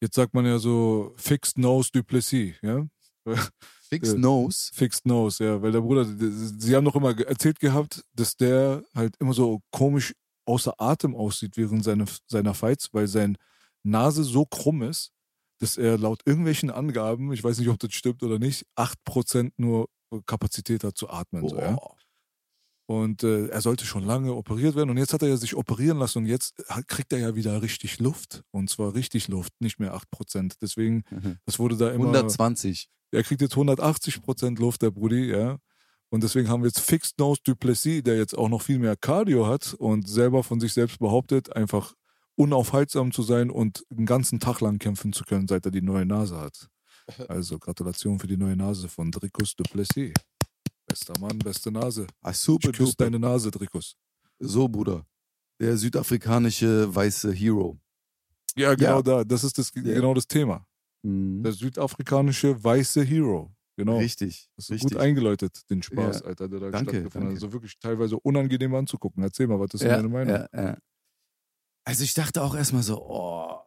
Jetzt 0.00 0.16
sagt 0.16 0.34
man 0.34 0.44
ja 0.44 0.58
so 0.58 1.14
Fixed 1.16 1.58
Nose 1.58 1.90
Duplessis, 1.92 2.56
ja? 2.62 2.86
Fixed 3.88 4.16
Äh, 4.16 4.18
Nose. 4.18 4.70
Fixed 4.74 5.06
Nose, 5.06 5.44
ja, 5.44 5.62
weil 5.62 5.72
der 5.72 5.80
Bruder, 5.80 6.04
sie 6.04 6.74
haben 6.74 6.84
doch 6.84 6.96
immer 6.96 7.18
erzählt 7.20 7.60
gehabt, 7.60 8.04
dass 8.12 8.36
der 8.36 8.82
halt 8.94 9.14
immer 9.20 9.32
so 9.32 9.60
komisch 9.70 10.12
außer 10.44 10.74
Atem 10.78 11.14
aussieht 11.14 11.56
während 11.56 11.84
seine, 11.84 12.04
seiner 12.26 12.54
Fights, 12.54 12.92
weil 12.92 13.06
sein 13.06 13.36
Nase 13.84 14.24
so 14.24 14.44
krumm 14.44 14.82
ist, 14.82 15.12
dass 15.58 15.76
er 15.76 15.98
laut 15.98 16.20
irgendwelchen 16.26 16.70
Angaben, 16.70 17.32
ich 17.32 17.42
weiß 17.42 17.58
nicht, 17.58 17.68
ob 17.68 17.78
das 17.78 17.92
stimmt 17.94 18.22
oder 18.22 18.38
nicht, 18.38 18.66
8% 18.76 19.52
nur 19.56 19.88
Kapazität 20.26 20.84
hat 20.84 20.96
zu 20.96 21.08
atmen. 21.10 21.48
So, 21.48 21.56
ja? 21.58 21.76
Und 22.88 23.24
äh, 23.24 23.48
er 23.48 23.60
sollte 23.62 23.84
schon 23.84 24.04
lange 24.04 24.32
operiert 24.34 24.76
werden. 24.76 24.90
Und 24.90 24.96
jetzt 24.96 25.12
hat 25.12 25.22
er 25.22 25.28
ja 25.28 25.36
sich 25.36 25.56
operieren 25.56 25.98
lassen 25.98 26.18
und 26.18 26.26
jetzt 26.26 26.54
hat- 26.68 26.86
kriegt 26.86 27.12
er 27.12 27.18
ja 27.18 27.34
wieder 27.34 27.60
richtig 27.60 27.98
Luft. 27.98 28.42
Und 28.52 28.70
zwar 28.70 28.94
richtig 28.94 29.26
Luft, 29.26 29.52
nicht 29.60 29.80
mehr 29.80 29.94
8%. 29.94 30.58
Deswegen, 30.62 31.02
Mhm. 31.10 31.38
das 31.46 31.58
wurde 31.58 31.76
da 31.76 31.90
immer. 31.90 32.04
120. 32.06 32.88
Er 33.10 33.24
kriegt 33.24 33.40
jetzt 33.40 33.56
180% 33.56 34.60
Luft, 34.60 34.82
der 34.82 34.92
Brudi, 34.92 35.24
ja. 35.30 35.58
Und 36.10 36.22
deswegen 36.22 36.48
haben 36.48 36.62
wir 36.62 36.68
jetzt 36.68 36.78
Fixed 36.80 37.18
Nose 37.18 37.40
Duplessis, 37.42 38.04
der 38.04 38.16
jetzt 38.16 38.38
auch 38.38 38.48
noch 38.48 38.62
viel 38.62 38.78
mehr 38.78 38.94
Cardio 38.96 39.46
hat 39.48 39.74
und 39.74 40.08
selber 40.08 40.44
von 40.44 40.60
sich 40.60 40.72
selbst 40.72 41.00
behauptet, 41.00 41.54
einfach 41.56 41.94
unaufhaltsam 42.36 43.12
zu 43.12 43.22
sein 43.22 43.50
und 43.50 43.84
einen 43.90 44.06
ganzen 44.06 44.40
Tag 44.40 44.60
lang 44.60 44.78
kämpfen 44.78 45.12
zu 45.12 45.24
können, 45.24 45.48
seit 45.48 45.64
er 45.66 45.70
die 45.72 45.82
neue 45.82 46.06
Nase 46.06 46.38
hat. 46.38 46.68
Also 47.28 47.58
Gratulation 47.60 48.18
für 48.18 48.26
die 48.26 48.36
neue 48.36 48.56
Nase 48.56 48.88
von 48.88 49.12
Dricus 49.12 49.54
Duplessis. 49.54 50.12
Bester 50.88 51.14
Mann, 51.20 51.38
beste 51.38 51.70
Nase. 51.70 52.06
Ah, 52.20 52.32
super 52.32 52.70
Ich 52.70 52.76
küsse 52.76 52.94
deine 52.96 53.18
Nase, 53.20 53.50
Dricus. 53.52 53.94
So, 54.40 54.66
Bruder. 54.68 55.06
Der 55.60 55.76
südafrikanische 55.76 56.92
weiße 56.92 57.32
Hero. 57.32 57.78
Ja, 58.56 58.74
genau 58.74 58.96
Ja. 58.96 59.02
da. 59.02 59.24
Das 59.24 59.44
ist 59.44 59.56
das, 59.56 59.72
genau 59.72 60.14
das 60.14 60.26
Thema. 60.26 60.66
Mhm. 61.02 61.42
Der 61.44 61.52
südafrikanische 61.52 62.62
weiße 62.62 63.02
Hero. 63.04 63.52
Genau. 63.76 63.98
Richtig. 63.98 64.48
Hast 64.56 64.70
du 64.70 64.72
richtig. 64.74 64.92
gut 64.92 65.00
eingeläutet, 65.00 65.62
den 65.70 65.82
Spaß, 65.82 66.20
Ja. 66.20 66.26
Alter, 66.26 66.48
der 66.48 66.58
da 66.60 66.70
Danke, 66.70 66.90
stattgefunden 66.90 67.28
hat. 67.30 67.34
Also 67.36 67.52
wirklich 67.52 67.78
teilweise 67.78 68.18
unangenehm 68.18 68.74
anzugucken. 68.74 69.22
Erzähl 69.22 69.46
mal, 69.46 69.60
was 69.60 69.74
ist 69.74 69.82
denn 69.82 69.90
ja, 69.90 69.96
deine 69.96 70.08
Meinung? 70.08 70.34
Ja, 70.34 70.48
ja. 70.52 70.76
Also 71.86 72.02
ich 72.02 72.14
dachte 72.14 72.42
auch 72.42 72.56
erstmal 72.56 72.82
so, 72.82 73.00
oh, 73.00 73.60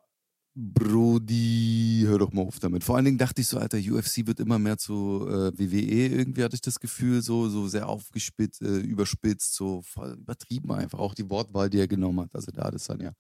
Brody, 0.53 2.03
hör 2.05 2.19
doch 2.19 2.33
mal 2.33 2.41
auf 2.41 2.59
damit. 2.59 2.83
Vor 2.83 2.97
allen 2.97 3.05
Dingen 3.05 3.17
dachte 3.17 3.39
ich 3.39 3.47
so, 3.47 3.57
Alter, 3.57 3.77
UFC 3.77 4.27
wird 4.27 4.41
immer 4.41 4.59
mehr 4.59 4.77
zu 4.77 5.25
äh, 5.25 5.57
WWE, 5.57 6.07
irgendwie 6.07 6.43
hatte 6.43 6.55
ich 6.55 6.61
das 6.61 6.81
Gefühl, 6.81 7.21
so, 7.21 7.47
so 7.47 7.69
sehr 7.69 7.87
aufgespitzt, 7.87 8.61
äh, 8.61 8.79
überspitzt, 8.79 9.55
so 9.55 9.81
voll 9.83 10.17
übertrieben 10.19 10.69
einfach. 10.73 10.99
Auch 10.99 11.13
die 11.13 11.29
Wortwahl, 11.29 11.69
die 11.69 11.79
er 11.79 11.87
genommen 11.87 12.19
hat, 12.19 12.35
also 12.35 12.51
da 12.51 12.63
Adesanya. 12.63 13.13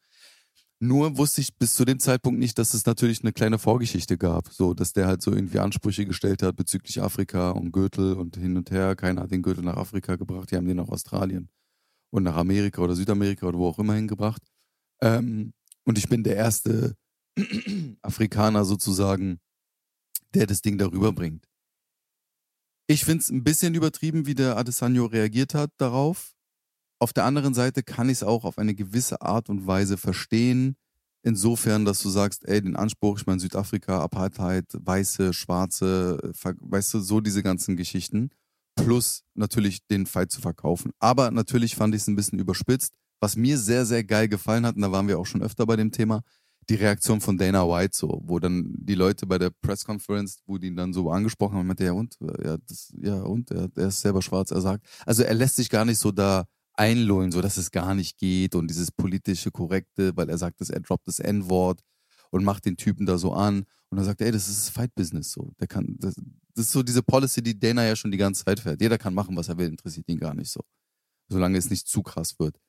Nur 0.81 1.17
wusste 1.17 1.39
ich 1.39 1.55
bis 1.57 1.75
zu 1.75 1.85
dem 1.85 1.99
Zeitpunkt 1.99 2.37
nicht, 2.39 2.57
dass 2.57 2.73
es 2.73 2.85
natürlich 2.85 3.21
eine 3.23 3.31
kleine 3.31 3.57
Vorgeschichte 3.57 4.17
gab, 4.17 4.49
so, 4.49 4.73
dass 4.73 4.91
der 4.91 5.07
halt 5.07 5.21
so 5.21 5.31
irgendwie 5.31 5.59
Ansprüche 5.59 6.05
gestellt 6.05 6.43
hat 6.43 6.57
bezüglich 6.57 7.01
Afrika 7.01 7.51
und 7.51 7.71
Gürtel 7.71 8.15
und 8.15 8.35
hin 8.35 8.57
und 8.57 8.69
her. 8.71 8.97
Keiner 8.97 9.21
hat 9.21 9.31
den 9.31 9.43
Gürtel 9.43 9.63
nach 9.63 9.77
Afrika 9.77 10.17
gebracht, 10.17 10.51
die 10.51 10.57
haben 10.57 10.67
den 10.67 10.77
nach 10.77 10.89
Australien 10.89 11.49
und 12.11 12.23
nach 12.23 12.35
Amerika 12.35 12.81
oder 12.81 12.95
Südamerika 12.95 13.47
oder 13.47 13.57
wo 13.59 13.67
auch 13.67 13.79
immer 13.79 13.93
hingebracht. 13.93 14.41
Ähm, 15.01 15.53
und 15.85 15.97
ich 15.97 16.07
bin 16.09 16.23
der 16.23 16.35
erste 16.35 16.95
Afrikaner 18.01 18.65
sozusagen, 18.65 19.39
der 20.33 20.45
das 20.45 20.61
Ding 20.61 20.77
darüber 20.77 21.11
bringt. 21.11 21.47
Ich 22.87 23.05
finde 23.05 23.21
es 23.21 23.29
ein 23.29 23.43
bisschen 23.43 23.75
übertrieben, 23.75 24.25
wie 24.25 24.35
der 24.35 24.57
Adesanya 24.57 25.05
reagiert 25.05 25.53
hat 25.53 25.71
darauf. 25.77 26.33
Auf 26.99 27.13
der 27.13 27.23
anderen 27.23 27.53
Seite 27.53 27.83
kann 27.83 28.09
ich 28.09 28.17
es 28.17 28.23
auch 28.23 28.43
auf 28.43 28.57
eine 28.57 28.75
gewisse 28.75 29.21
Art 29.21 29.49
und 29.49 29.67
Weise 29.67 29.97
verstehen. 29.97 30.75
Insofern, 31.21 31.85
dass 31.85 32.01
du 32.01 32.09
sagst, 32.09 32.47
ey, 32.47 32.61
den 32.61 32.75
Anspruch, 32.75 33.19
ich 33.19 33.27
meine, 33.27 33.39
Südafrika, 33.39 34.01
Apartheid, 34.01 34.65
Weiße, 34.73 35.33
Schwarze, 35.33 36.33
weißt 36.61 36.93
du, 36.95 36.99
so 36.99 37.21
diese 37.21 37.43
ganzen 37.43 37.77
Geschichten. 37.77 38.31
Plus 38.75 39.23
natürlich 39.33 39.85
den 39.87 40.05
Fight 40.05 40.31
zu 40.31 40.41
verkaufen. 40.41 40.91
Aber 40.99 41.31
natürlich 41.31 41.75
fand 41.75 41.93
ich 41.93 42.01
es 42.01 42.07
ein 42.07 42.15
bisschen 42.15 42.39
überspitzt. 42.39 42.93
Was 43.19 43.35
mir 43.35 43.57
sehr, 43.57 43.85
sehr 43.85 44.03
geil 44.03 44.27
gefallen 44.27 44.65
hat, 44.65 44.75
und 44.75 44.81
da 44.81 44.91
waren 44.91 45.07
wir 45.07 45.19
auch 45.19 45.25
schon 45.25 45.41
öfter 45.41 45.65
bei 45.65 45.75
dem 45.75 45.91
Thema, 45.91 46.21
die 46.69 46.75
Reaktion 46.75 47.19
von 47.19 47.37
Dana 47.37 47.67
White 47.67 47.97
so, 47.97 48.21
wo 48.23 48.39
dann 48.39 48.71
die 48.77 48.95
Leute 48.95 49.25
bei 49.25 49.37
der 49.37 49.49
Pressconference, 49.49 50.39
wo 50.45 50.57
die 50.57 50.67
ihn 50.67 50.75
dann 50.75 50.93
so 50.93 51.09
angesprochen 51.09 51.57
haben, 51.57 51.67
meinte, 51.67 51.85
ja 51.85 51.93
und, 51.93 52.15
ja, 52.43 52.57
das, 52.57 52.93
ja 53.01 53.21
und, 53.21 53.49
er, 53.51 53.69
er 53.75 53.87
ist 53.87 54.01
selber 54.01 54.21
schwarz, 54.21 54.51
er 54.51 54.61
sagt, 54.61 54.85
also 55.05 55.23
er 55.23 55.33
lässt 55.33 55.55
sich 55.55 55.69
gar 55.69 55.83
nicht 55.85 55.97
so 55.97 56.11
da 56.11 56.45
einlullen, 56.79 57.31
so 57.31 57.41
dass 57.41 57.57
es 57.57 57.71
gar 57.71 57.95
nicht 57.95 58.17
geht 58.17 58.55
und 58.55 58.69
dieses 58.69 58.91
politische 58.91 59.51
Korrekte, 59.51 60.15
weil 60.15 60.29
er 60.29 60.37
sagt, 60.37 60.61
dass 60.61 60.69
er 60.69 60.79
droppt 60.79 61.07
das 61.07 61.19
N-Wort 61.19 61.81
und 62.29 62.43
macht 62.43 62.65
den 62.65 62.77
Typen 62.77 63.05
da 63.05 63.17
so 63.17 63.33
an. 63.33 63.65
Und 63.89 63.97
er 63.97 64.03
sagt, 64.03 64.21
ey, 64.21 64.31
das 64.31 64.47
ist 64.47 64.69
Fight 64.69 64.93
Business 64.95 65.31
so, 65.31 65.51
der 65.59 65.67
kann, 65.67 65.95
das, 65.99 66.15
das 66.53 66.65
ist 66.67 66.71
so 66.71 66.83
diese 66.83 67.01
Policy, 67.01 67.41
die 67.41 67.59
Dana 67.59 67.85
ja 67.85 67.95
schon 67.95 68.11
die 68.11 68.17
ganze 68.17 68.45
Zeit 68.45 68.59
fährt. 68.59 68.81
Jeder 68.81 68.97
kann 68.97 69.13
machen, 69.13 69.35
was 69.35 69.49
er 69.49 69.57
will, 69.57 69.67
interessiert 69.67 70.07
ihn 70.07 70.19
gar 70.19 70.35
nicht 70.35 70.51
so, 70.51 70.61
solange 71.27 71.57
es 71.57 71.69
nicht 71.69 71.87
zu 71.87 72.03
krass 72.03 72.37
wird. 72.39 72.59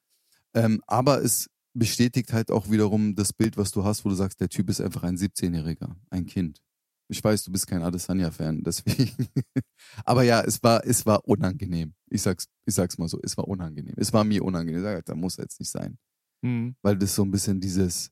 Ähm, 0.54 0.82
aber 0.86 1.22
es 1.22 1.48
bestätigt 1.74 2.32
halt 2.32 2.50
auch 2.50 2.70
wiederum 2.70 3.14
das 3.14 3.32
Bild, 3.32 3.56
was 3.56 3.70
du 3.70 3.84
hast, 3.84 4.04
wo 4.04 4.08
du 4.08 4.14
sagst, 4.14 4.40
der 4.40 4.48
Typ 4.48 4.68
ist 4.68 4.80
einfach 4.80 5.02
ein 5.04 5.16
17-Jähriger, 5.16 5.94
ein 6.10 6.26
Kind. 6.26 6.60
Ich 7.08 7.22
weiß, 7.22 7.42
du 7.42 7.52
bist 7.52 7.66
kein 7.66 7.82
Adesanya-Fan, 7.82 8.62
deswegen. 8.62 9.28
aber 10.04 10.22
ja, 10.22 10.42
es 10.42 10.62
war, 10.62 10.84
es 10.84 11.04
war 11.06 11.26
unangenehm. 11.26 11.94
Ich 12.08 12.22
sag's, 12.22 12.46
ich 12.66 12.74
sag's 12.74 12.98
mal 12.98 13.08
so, 13.08 13.18
es 13.22 13.36
war 13.36 13.48
unangenehm. 13.48 13.94
Es 13.96 14.12
war 14.12 14.22
mir 14.22 14.44
unangenehm. 14.44 14.80
Ich 14.80 14.84
sag, 14.84 15.04
da 15.04 15.14
muss 15.14 15.36
jetzt 15.36 15.58
nicht 15.58 15.70
sein. 15.70 15.98
Mhm. 16.42 16.76
Weil 16.82 16.96
das 16.96 17.14
so 17.14 17.22
ein 17.24 17.30
bisschen 17.30 17.60
dieses, 17.60 18.10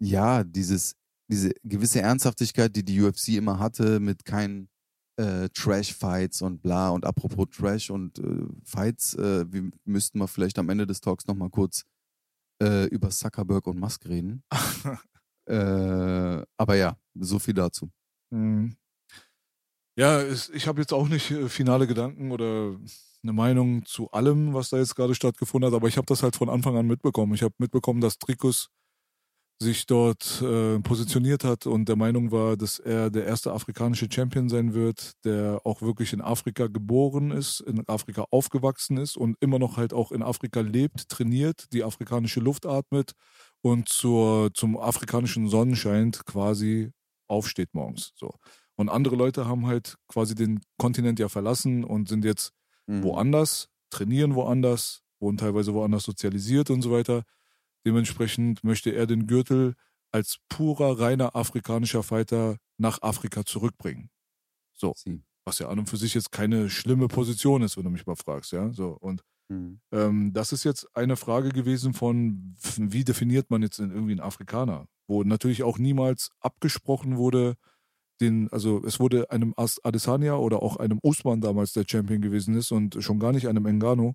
ja, 0.00 0.42
dieses, 0.42 0.94
diese 1.30 1.52
gewisse 1.62 2.00
Ernsthaftigkeit, 2.00 2.74
die 2.74 2.84
die 2.84 3.00
UFC 3.00 3.28
immer 3.28 3.60
hatte, 3.60 4.00
mit 4.00 4.24
keinen 4.24 4.68
äh, 5.22 5.48
Trash-Fights 5.50 6.42
und 6.42 6.62
bla. 6.62 6.90
Und 6.90 7.04
apropos 7.04 7.46
Trash 7.50 7.90
und 7.90 8.18
äh, 8.18 8.46
Fights, 8.64 9.14
äh, 9.14 9.50
wir 9.50 9.70
müssten 9.84 10.18
mal 10.18 10.26
vielleicht 10.26 10.58
am 10.58 10.68
Ende 10.68 10.86
des 10.86 11.00
Talks 11.00 11.26
nochmal 11.26 11.50
kurz 11.50 11.84
äh, 12.62 12.86
über 12.86 13.10
Zuckerberg 13.10 13.66
und 13.66 13.78
Musk 13.78 14.06
reden. 14.06 14.42
äh, 15.46 16.42
aber 16.56 16.74
ja, 16.76 16.96
so 17.14 17.38
viel 17.38 17.54
dazu. 17.54 17.90
Mhm. 18.30 18.76
Ja, 19.96 20.24
ich 20.24 20.66
habe 20.66 20.80
jetzt 20.80 20.92
auch 20.92 21.08
nicht 21.08 21.30
äh, 21.30 21.48
finale 21.48 21.86
Gedanken 21.86 22.32
oder 22.32 22.76
eine 23.22 23.32
Meinung 23.32 23.84
zu 23.84 24.10
allem, 24.10 24.54
was 24.54 24.70
da 24.70 24.78
jetzt 24.78 24.96
gerade 24.96 25.14
stattgefunden 25.14 25.70
hat, 25.70 25.76
aber 25.76 25.86
ich 25.86 25.96
habe 25.96 26.06
das 26.06 26.22
halt 26.22 26.34
von 26.34 26.48
Anfang 26.48 26.76
an 26.76 26.86
mitbekommen. 26.86 27.34
Ich 27.34 27.42
habe 27.42 27.54
mitbekommen, 27.58 28.00
dass 28.00 28.18
Trikus 28.18 28.70
sich 29.62 29.86
dort 29.86 30.42
äh, 30.42 30.78
positioniert 30.80 31.44
hat 31.44 31.66
und 31.66 31.88
der 31.88 31.96
Meinung 31.96 32.30
war, 32.32 32.56
dass 32.56 32.78
er 32.78 33.10
der 33.10 33.24
erste 33.26 33.52
afrikanische 33.52 34.08
Champion 34.10 34.48
sein 34.48 34.74
wird, 34.74 35.12
der 35.24 35.60
auch 35.64 35.82
wirklich 35.82 36.12
in 36.12 36.20
Afrika 36.20 36.66
geboren 36.66 37.30
ist, 37.30 37.60
in 37.60 37.86
Afrika 37.88 38.26
aufgewachsen 38.30 38.98
ist 38.98 39.16
und 39.16 39.36
immer 39.40 39.58
noch 39.58 39.76
halt 39.76 39.94
auch 39.94 40.12
in 40.12 40.22
Afrika 40.22 40.60
lebt, 40.60 41.08
trainiert, 41.08 41.72
die 41.72 41.84
afrikanische 41.84 42.40
Luft 42.40 42.66
atmet 42.66 43.12
und 43.62 43.88
zur, 43.88 44.50
zum 44.54 44.76
afrikanischen 44.78 45.48
Sonnenschein 45.48 46.12
quasi 46.12 46.90
aufsteht 47.28 47.70
morgens. 47.72 48.12
So. 48.16 48.34
Und 48.76 48.88
andere 48.88 49.16
Leute 49.16 49.46
haben 49.46 49.66
halt 49.66 49.96
quasi 50.08 50.34
den 50.34 50.60
Kontinent 50.78 51.18
ja 51.18 51.28
verlassen 51.28 51.84
und 51.84 52.08
sind 52.08 52.24
jetzt 52.24 52.52
Mhm. 52.88 53.02
woanders, 53.04 53.68
trainieren 53.90 54.34
woanders, 54.34 55.02
wurden 55.20 55.36
teilweise 55.36 55.72
woanders 55.74 56.02
sozialisiert 56.04 56.70
und 56.70 56.82
so 56.82 56.90
weiter. 56.90 57.22
Dementsprechend 57.86 58.64
möchte 58.64 58.90
er 58.90 59.06
den 59.06 59.26
Gürtel 59.26 59.74
als 60.12 60.38
purer, 60.48 61.00
reiner 61.00 61.34
afrikanischer 61.36 62.02
Fighter 62.02 62.56
nach 62.78 63.02
Afrika 63.02 63.44
zurückbringen. 63.44 64.10
So. 64.72 64.94
Sie. 64.96 65.22
Was 65.44 65.58
ja 65.58 65.68
an 65.68 65.78
und 65.80 65.88
für 65.88 65.96
sich 65.96 66.14
jetzt 66.14 66.30
keine 66.30 66.70
schlimme 66.70 67.08
Position 67.08 67.62
ist, 67.62 67.76
wenn 67.76 67.84
du 67.84 67.90
mich 67.90 68.06
mal 68.06 68.16
fragst, 68.16 68.52
ja. 68.52 68.72
So. 68.72 68.96
Und 69.00 69.22
Mhm. 69.48 69.80
ähm, 69.92 70.32
das 70.32 70.52
ist 70.52 70.64
jetzt 70.64 70.86
eine 70.96 71.16
Frage 71.16 71.50
gewesen 71.50 71.92
von, 71.94 72.54
wie 72.78 73.04
definiert 73.04 73.50
man 73.50 73.62
jetzt 73.62 73.78
irgendwie 73.78 74.12
einen 74.12 74.20
Afrikaner? 74.20 74.86
Wo 75.08 75.24
natürlich 75.24 75.62
auch 75.62 75.78
niemals 75.78 76.30
abgesprochen 76.40 77.16
wurde, 77.16 77.56
den, 78.20 78.48
also 78.52 78.82
es 78.84 79.00
wurde 79.00 79.30
einem 79.30 79.54
Adesanya 79.56 80.36
oder 80.36 80.62
auch 80.62 80.76
einem 80.76 81.00
Usman 81.02 81.40
damals, 81.40 81.72
der 81.72 81.84
Champion 81.88 82.22
gewesen 82.22 82.54
ist 82.54 82.70
und 82.70 83.02
schon 83.02 83.18
gar 83.18 83.32
nicht 83.32 83.48
einem 83.48 83.66
Engano, 83.66 84.14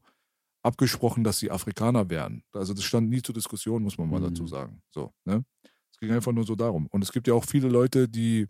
abgesprochen, 0.67 1.23
dass 1.23 1.39
sie 1.39 1.49
Afrikaner 1.51 2.09
wären. 2.09 2.43
Also 2.53 2.73
das 2.73 2.83
stand 2.83 3.09
nie 3.09 3.21
zur 3.21 3.33
Diskussion, 3.33 3.83
muss 3.83 3.97
man 3.97 4.09
mal 4.09 4.19
Mhm. 4.19 4.25
dazu 4.25 4.47
sagen. 4.47 4.81
So, 4.91 5.11
ne? 5.25 5.43
Es 5.91 5.99
ging 5.99 6.11
einfach 6.11 6.31
nur 6.33 6.45
so 6.45 6.55
darum. 6.55 6.87
Und 6.91 7.01
es 7.03 7.11
gibt 7.11 7.27
ja 7.27 7.33
auch 7.33 7.45
viele 7.45 7.69
Leute, 7.69 8.07
die 8.07 8.47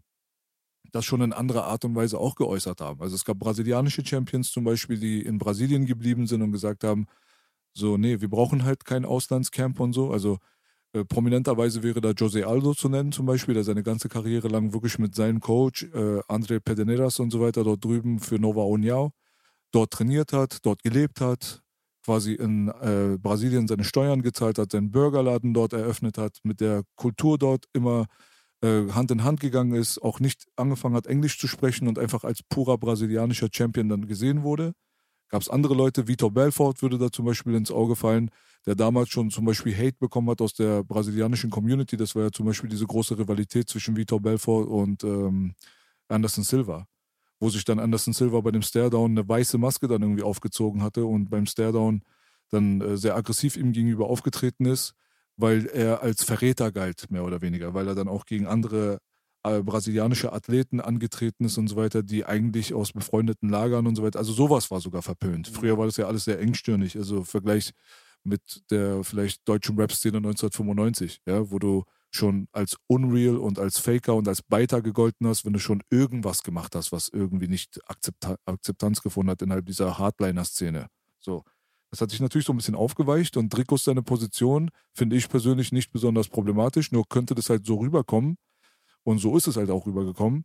das 0.92 1.06
schon 1.06 1.22
in 1.22 1.34
anderer 1.34 1.66
Art 1.66 1.86
und 1.86 1.96
Weise 1.96 2.18
auch 2.18 2.36
geäußert 2.36 2.82
haben. 2.82 3.02
Also 3.02 3.16
es 3.16 3.26
gab 3.26 3.40
brasilianische 3.40 4.06
Champions 4.06 4.52
zum 4.52 4.64
Beispiel, 4.64 4.98
die 5.00 5.22
in 5.22 5.38
Brasilien 5.38 5.86
geblieben 5.86 6.28
sind 6.28 6.42
und 6.42 6.52
gesagt 6.52 6.84
haben, 6.84 7.08
so, 7.74 7.98
nee, 7.98 8.22
wir 8.22 8.30
brauchen 8.30 8.64
halt 8.64 8.86
kein 8.86 9.06
Auslandscamp 9.06 9.80
und 9.80 9.94
so. 9.94 10.12
Also 10.12 10.40
äh, 10.94 11.04
prominenterweise 11.06 11.84
wäre 11.84 12.02
da 12.02 12.12
Jose 12.12 12.48
Aldo 12.48 12.74
zu 12.74 12.90
nennen 12.90 13.12
zum 13.12 13.26
Beispiel, 13.26 13.54
der 13.54 13.64
seine 13.66 13.84
ganze 13.84 14.10
Karriere 14.10 14.48
lang 14.48 14.74
wirklich 14.74 14.98
mit 15.00 15.14
seinem 15.16 15.42
Coach 15.42 15.84
äh, 15.84 16.20
André 16.30 16.60
Pederneiras 16.62 17.20
und 17.20 17.32
so 17.32 17.42
weiter 17.42 17.64
dort 17.64 17.84
drüben 17.84 18.20
für 18.20 18.40
Nova 18.40 18.64
União 18.64 19.12
dort 19.72 19.92
trainiert 19.92 20.32
hat, 20.34 20.66
dort 20.66 20.82
gelebt 20.84 21.20
hat, 21.22 21.62
quasi 22.08 22.36
in 22.36 22.70
äh, 22.70 23.18
Brasilien 23.22 23.68
seine 23.68 23.84
Steuern 23.84 24.22
gezahlt 24.22 24.60
hat, 24.60 24.72
seinen 24.72 24.92
Burgerladen 24.92 25.54
dort 25.54 25.74
eröffnet 25.74 26.18
hat, 26.18 26.38
mit 26.44 26.62
der 26.62 26.84
Kultur 26.96 27.38
dort 27.38 27.66
immer 27.74 28.06
äh, 28.62 28.90
Hand 28.94 29.12
in 29.12 29.26
Hand 29.26 29.42
gegangen 29.42 29.74
ist, 29.74 30.02
auch 30.02 30.22
nicht 30.22 30.46
angefangen 30.56 30.96
hat, 30.96 31.06
Englisch 31.06 31.38
zu 31.38 31.50
sprechen 31.50 31.86
und 31.86 32.00
einfach 32.00 32.24
als 32.24 32.44
purer 32.44 32.78
brasilianischer 32.78 33.50
Champion 33.52 33.90
dann 33.90 34.08
gesehen 34.08 34.44
wurde. 34.44 34.72
Gab 35.28 35.42
es 35.42 35.50
andere 35.50 35.74
Leute, 35.74 36.08
Vitor 36.08 36.32
Belfort 36.32 36.76
würde 36.82 36.98
da 36.98 37.12
zum 37.12 37.26
Beispiel 37.26 37.56
ins 37.56 37.72
Auge 37.72 37.98
fallen, 37.98 38.32
der 38.66 38.76
damals 38.76 39.10
schon 39.10 39.30
zum 39.30 39.44
Beispiel 39.44 39.76
Hate 39.76 39.98
bekommen 40.00 40.30
hat 40.30 40.40
aus 40.40 40.54
der 40.54 40.86
brasilianischen 40.86 41.50
Community. 41.50 41.98
Das 41.98 42.16
war 42.16 42.24
ja 42.24 42.32
zum 42.32 42.46
Beispiel 42.46 42.70
diese 42.70 42.88
große 42.88 43.20
Rivalität 43.20 43.68
zwischen 43.68 43.98
Vitor 43.98 44.22
Belfort 44.22 44.68
und 44.68 45.04
ähm, 45.04 45.56
Anderson 46.08 46.46
Silva, 46.46 46.88
wo 47.40 47.50
sich 47.50 47.66
dann 47.66 47.80
Anderson 47.80 48.14
Silva 48.14 48.42
bei 48.42 48.52
dem 48.52 48.62
Staredown 48.62 49.12
eine 49.12 49.28
weiße 49.28 49.58
Maske 49.58 49.88
dann 49.88 50.02
irgendwie 50.02 50.24
aufgezogen 50.24 50.82
hatte 50.82 51.06
und 51.06 51.30
beim 51.30 51.46
Staredown 51.46 52.02
dann 52.50 52.82
äh, 52.82 52.98
sehr 52.98 53.16
aggressiv 53.16 53.58
ihm 53.58 53.72
gegenüber 53.72 54.10
aufgetreten 54.10 54.66
ist, 54.66 54.94
weil 55.36 55.68
er 55.68 56.02
als 56.02 56.24
Verräter 56.24 56.72
galt, 56.72 57.12
mehr 57.12 57.24
oder 57.24 57.42
weniger, 57.42 57.74
weil 57.74 57.88
er 57.88 57.96
dann 57.96 58.08
auch 58.08 58.26
gegen 58.26 58.48
andere 58.48 59.00
äh, 59.44 59.62
brasilianische 59.62 60.34
Athleten 60.34 60.82
angetreten 60.82 61.46
ist 61.46 61.58
und 61.58 61.68
so 61.68 61.76
weiter, 61.76 62.04
die 62.04 62.26
eigentlich 62.26 62.74
aus 62.74 62.94
befreundeten 62.94 63.50
Lagern 63.50 63.86
und 63.88 63.96
so 63.96 64.04
weiter, 64.04 64.20
also 64.20 64.34
sowas 64.34 64.72
war 64.72 64.82
sogar 64.82 65.02
verpönt. 65.02 65.48
Früher 65.48 65.78
war 65.78 65.86
das 65.86 65.98
ja 65.98 66.08
alles 66.08 66.26
sehr 66.26 66.40
engstirnig, 66.40 66.98
also 66.98 67.24
Vergleich 67.24 67.72
mit 68.24 68.64
der 68.72 69.04
vielleicht 69.04 69.48
deutschen 69.48 69.78
Rap-Szene 69.80 70.18
1995, 70.18 71.22
ja, 71.26 71.50
wo 71.50 71.60
du 71.60 71.84
schon 72.12 72.48
als 72.52 72.78
Unreal 72.88 73.38
und 73.38 73.60
als 73.60 73.80
Faker 73.80 74.16
und 74.16 74.28
als 74.28 74.42
Beiter 74.42 74.82
gegolten 74.82 75.28
hast, 75.28 75.46
wenn 75.46 75.54
du 75.54 75.60
schon 75.60 75.84
irgendwas 75.90 76.44
gemacht 76.44 76.76
hast, 76.76 76.92
was 76.92 77.10
irgendwie 77.10 77.48
nicht 77.48 77.80
Akzepta 77.90 78.38
Akzeptanz 78.46 79.02
gefunden 79.02 79.32
hat 79.32 79.42
innerhalb 79.42 79.66
dieser 79.66 79.98
Hardliner-Szene. 79.98 80.88
So. 81.20 81.44
Das 81.90 82.02
hat 82.02 82.10
sich 82.10 82.20
natürlich 82.20 82.46
so 82.46 82.54
ein 82.54 82.58
bisschen 82.58 82.76
aufgeweicht 82.76 83.38
und 83.38 83.50
Dricos 83.50 83.86
seine 83.86 84.04
Position 84.04 84.72
finde 84.94 85.16
ich 85.16 85.30
persönlich 85.30 85.72
nicht 85.72 85.92
besonders 85.92 86.28
problematisch, 86.28 86.92
nur 86.92 87.08
könnte 87.08 87.34
das 87.34 87.50
halt 87.50 87.66
so 87.66 87.76
rüberkommen 87.76 88.38
und 89.04 89.20
so 89.20 89.38
ist 89.38 89.48
es 89.48 89.56
halt 89.56 89.70
auch 89.70 89.86
rübergekommen, 89.86 90.44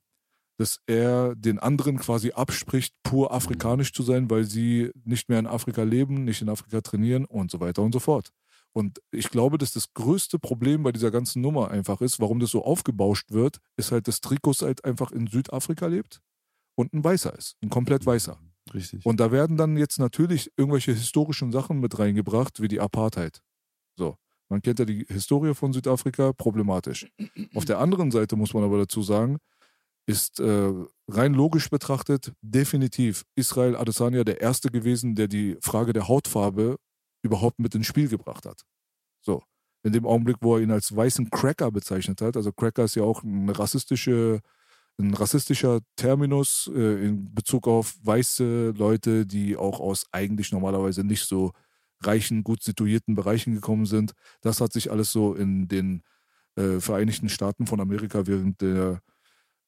dass 0.57 0.79
er 0.87 1.35
den 1.35 1.59
anderen 1.59 1.99
quasi 1.99 2.31
abspricht, 2.31 2.95
pur 3.03 3.33
afrikanisch 3.33 3.93
zu 3.93 4.05
sein, 4.05 4.31
weil 4.31 4.45
sie 4.45 4.93
nicht 5.05 5.29
mehr 5.29 5.41
in 5.41 5.49
Afrika 5.49 5.83
leben, 5.83 6.25
nicht 6.25 6.43
in 6.43 6.49
Afrika 6.49 6.81
trainieren 6.81 7.25
und 7.25 7.51
so 7.51 7.59
weiter 7.59 7.83
und 7.83 7.93
so 7.93 7.99
fort. 7.99 8.33
Und 8.75 9.01
ich 9.11 9.29
glaube, 9.29 9.59
dass 9.59 9.73
das 9.73 9.93
größte 9.93 10.39
Problem 10.39 10.83
bei 10.83 10.93
dieser 10.93 11.11
ganzen 11.11 11.43
Nummer 11.43 11.71
einfach 11.71 12.01
ist, 12.01 12.21
warum 12.21 12.41
das 12.41 12.51
so 12.51 12.65
aufgebauscht 12.65 13.31
wird, 13.31 13.59
ist 13.77 13.93
halt, 13.93 14.09
dass 14.09 14.21
Trikos 14.21 14.63
halt 14.63 14.85
einfach 14.85 15.13
in 15.13 15.27
Südafrika 15.27 15.87
lebt 15.87 16.21
und 16.75 16.93
ein 16.95 17.05
Weißer 17.05 17.37
ist, 17.37 17.57
ein 17.63 17.69
komplett 17.69 18.07
Weißer. 18.07 18.39
Richtig. 18.73 19.05
Und 19.05 19.21
da 19.21 19.33
werden 19.33 19.57
dann 19.57 19.77
jetzt 19.77 19.99
natürlich 19.99 20.51
irgendwelche 20.57 20.93
historischen 20.93 21.53
Sachen 21.53 21.81
mit 21.81 21.99
reingebracht, 21.99 22.63
wie 22.63 22.69
die 22.69 22.81
Apartheid. 22.81 23.43
So. 23.97 24.17
Man 24.49 24.61
kennt 24.61 24.79
ja 24.79 24.85
die 24.85 25.07
Historie 25.09 25.55
von 25.55 25.73
Südafrika, 25.73 26.33
problematisch. 26.35 27.11
Auf 27.55 27.65
der 27.65 27.79
anderen 27.79 28.11
Seite 28.11 28.37
muss 28.37 28.53
man 28.53 28.63
aber 28.63 28.79
dazu 28.79 29.03
sagen, 29.03 29.39
ist 30.07 30.41
äh, 30.41 30.73
rein 31.09 31.33
logisch 31.33 31.71
betrachtet 31.71 32.33
definitiv 32.43 33.25
Israel 33.35 33.77
Adesanya 33.77 34.25
der 34.25 34.41
Erste 34.41 34.71
gewesen, 34.71 35.15
der 35.15 35.29
die 35.29 35.57
Frage 35.61 35.93
der 35.93 36.09
Hautfarbe 36.09 36.77
überhaupt 37.23 37.59
mit 37.59 37.75
ins 37.75 37.87
Spiel 37.87 38.09
gebracht 38.09 38.47
hat. 38.47 38.63
So. 39.21 39.43
In 39.85 39.93
dem 39.93 40.07
Augenblick, 40.07 40.37
wo 40.41 40.57
er 40.57 40.63
ihn 40.63 40.71
als 40.71 40.95
weißen 40.95 41.31
Cracker 41.31 41.71
bezeichnet 41.73 42.21
hat, 42.21 42.37
also 42.37 42.53
Cracker 42.53 42.85
ist 42.85 42.95
ja 42.95 43.03
auch 43.03 43.25
eine 43.25 43.59
rassistische 43.59 44.41
ein 44.99 45.15
rassistischer 45.15 45.81
Terminus 45.97 46.71
äh, 46.75 47.07
in 47.07 47.35
Bezug 47.35 47.67
auf 47.67 47.97
weiße 48.03 48.75
Leute, 48.77 49.27
die 49.27 49.57
auch 49.57 49.81
aus 49.81 50.07
eigentlich 50.13 50.53
normalerweise 50.53 51.05
nicht 51.05 51.25
so 51.25 51.53
reichen, 52.03 52.45
gut 52.45 52.63
situierten 52.63 53.15
Bereichen 53.15 53.55
gekommen 53.55 53.87
sind. 53.87 54.13
Das 54.41 54.61
hat 54.61 54.73
sich 54.73 54.91
alles 54.91 55.13
so 55.13 55.35
in 55.35 55.69
den 55.69 56.03
äh, 56.57 56.81
Vereinigten 56.81 57.29
Staaten 57.29 57.67
von 57.67 57.81
Amerika 57.81 58.27
während 58.27 58.61
der 58.61 59.01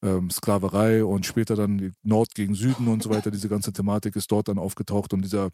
ähm, 0.03 0.31
Sklaverei 0.31 1.05
und 1.05 1.25
später 1.25 1.57
dann 1.57 1.95
Nord 2.03 2.35
gegen 2.35 2.55
Süden 2.55 2.89
und 2.89 3.03
so 3.03 3.11
weiter, 3.11 3.31
diese 3.31 3.49
ganze 3.49 3.73
Thematik 3.73 4.17
ist 4.17 4.31
dort 4.31 4.49
dann 4.49 4.59
aufgetaucht 4.59 5.13
und 5.15 5.23
dieser 5.23 5.51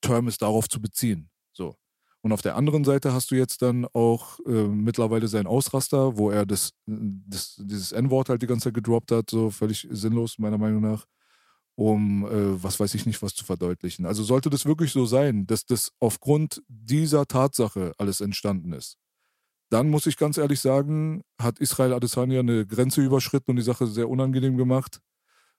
Term 0.00 0.28
ist 0.28 0.42
darauf 0.42 0.68
zu 0.68 0.80
beziehen. 0.80 1.30
So. 1.52 1.76
Und 2.22 2.32
auf 2.32 2.42
der 2.42 2.56
anderen 2.56 2.84
Seite 2.84 3.12
hast 3.12 3.30
du 3.30 3.36
jetzt 3.36 3.62
dann 3.62 3.86
auch 3.92 4.40
äh, 4.46 4.50
mittlerweile 4.66 5.28
seinen 5.28 5.46
Ausraster, 5.46 6.16
wo 6.16 6.30
er 6.30 6.44
das, 6.44 6.72
das, 6.86 7.56
dieses 7.62 7.92
N-Wort 7.92 8.28
halt 8.28 8.42
die 8.42 8.46
ganze 8.46 8.64
Zeit 8.64 8.74
gedroppt 8.74 9.12
hat, 9.12 9.30
so 9.30 9.50
völlig 9.50 9.86
sinnlos, 9.90 10.38
meiner 10.38 10.58
Meinung 10.58 10.82
nach, 10.82 11.06
um 11.76 12.26
äh, 12.26 12.62
was 12.62 12.80
weiß 12.80 12.94
ich 12.94 13.06
nicht, 13.06 13.22
was 13.22 13.34
zu 13.34 13.44
verdeutlichen. 13.44 14.06
Also 14.06 14.24
sollte 14.24 14.50
das 14.50 14.66
wirklich 14.66 14.90
so 14.92 15.06
sein, 15.06 15.46
dass 15.46 15.66
das 15.66 15.92
aufgrund 16.00 16.62
dieser 16.68 17.26
Tatsache 17.26 17.92
alles 17.96 18.20
entstanden 18.20 18.72
ist, 18.72 18.98
dann 19.70 19.88
muss 19.88 20.06
ich 20.06 20.16
ganz 20.16 20.36
ehrlich 20.36 20.60
sagen, 20.60 21.22
hat 21.40 21.58
Israel 21.58 21.92
Adesanya 21.92 22.40
eine 22.40 22.66
Grenze 22.66 23.02
überschritten 23.02 23.52
und 23.52 23.56
die 23.56 23.62
Sache 23.62 23.86
sehr 23.86 24.08
unangenehm 24.08 24.56
gemacht 24.56 25.00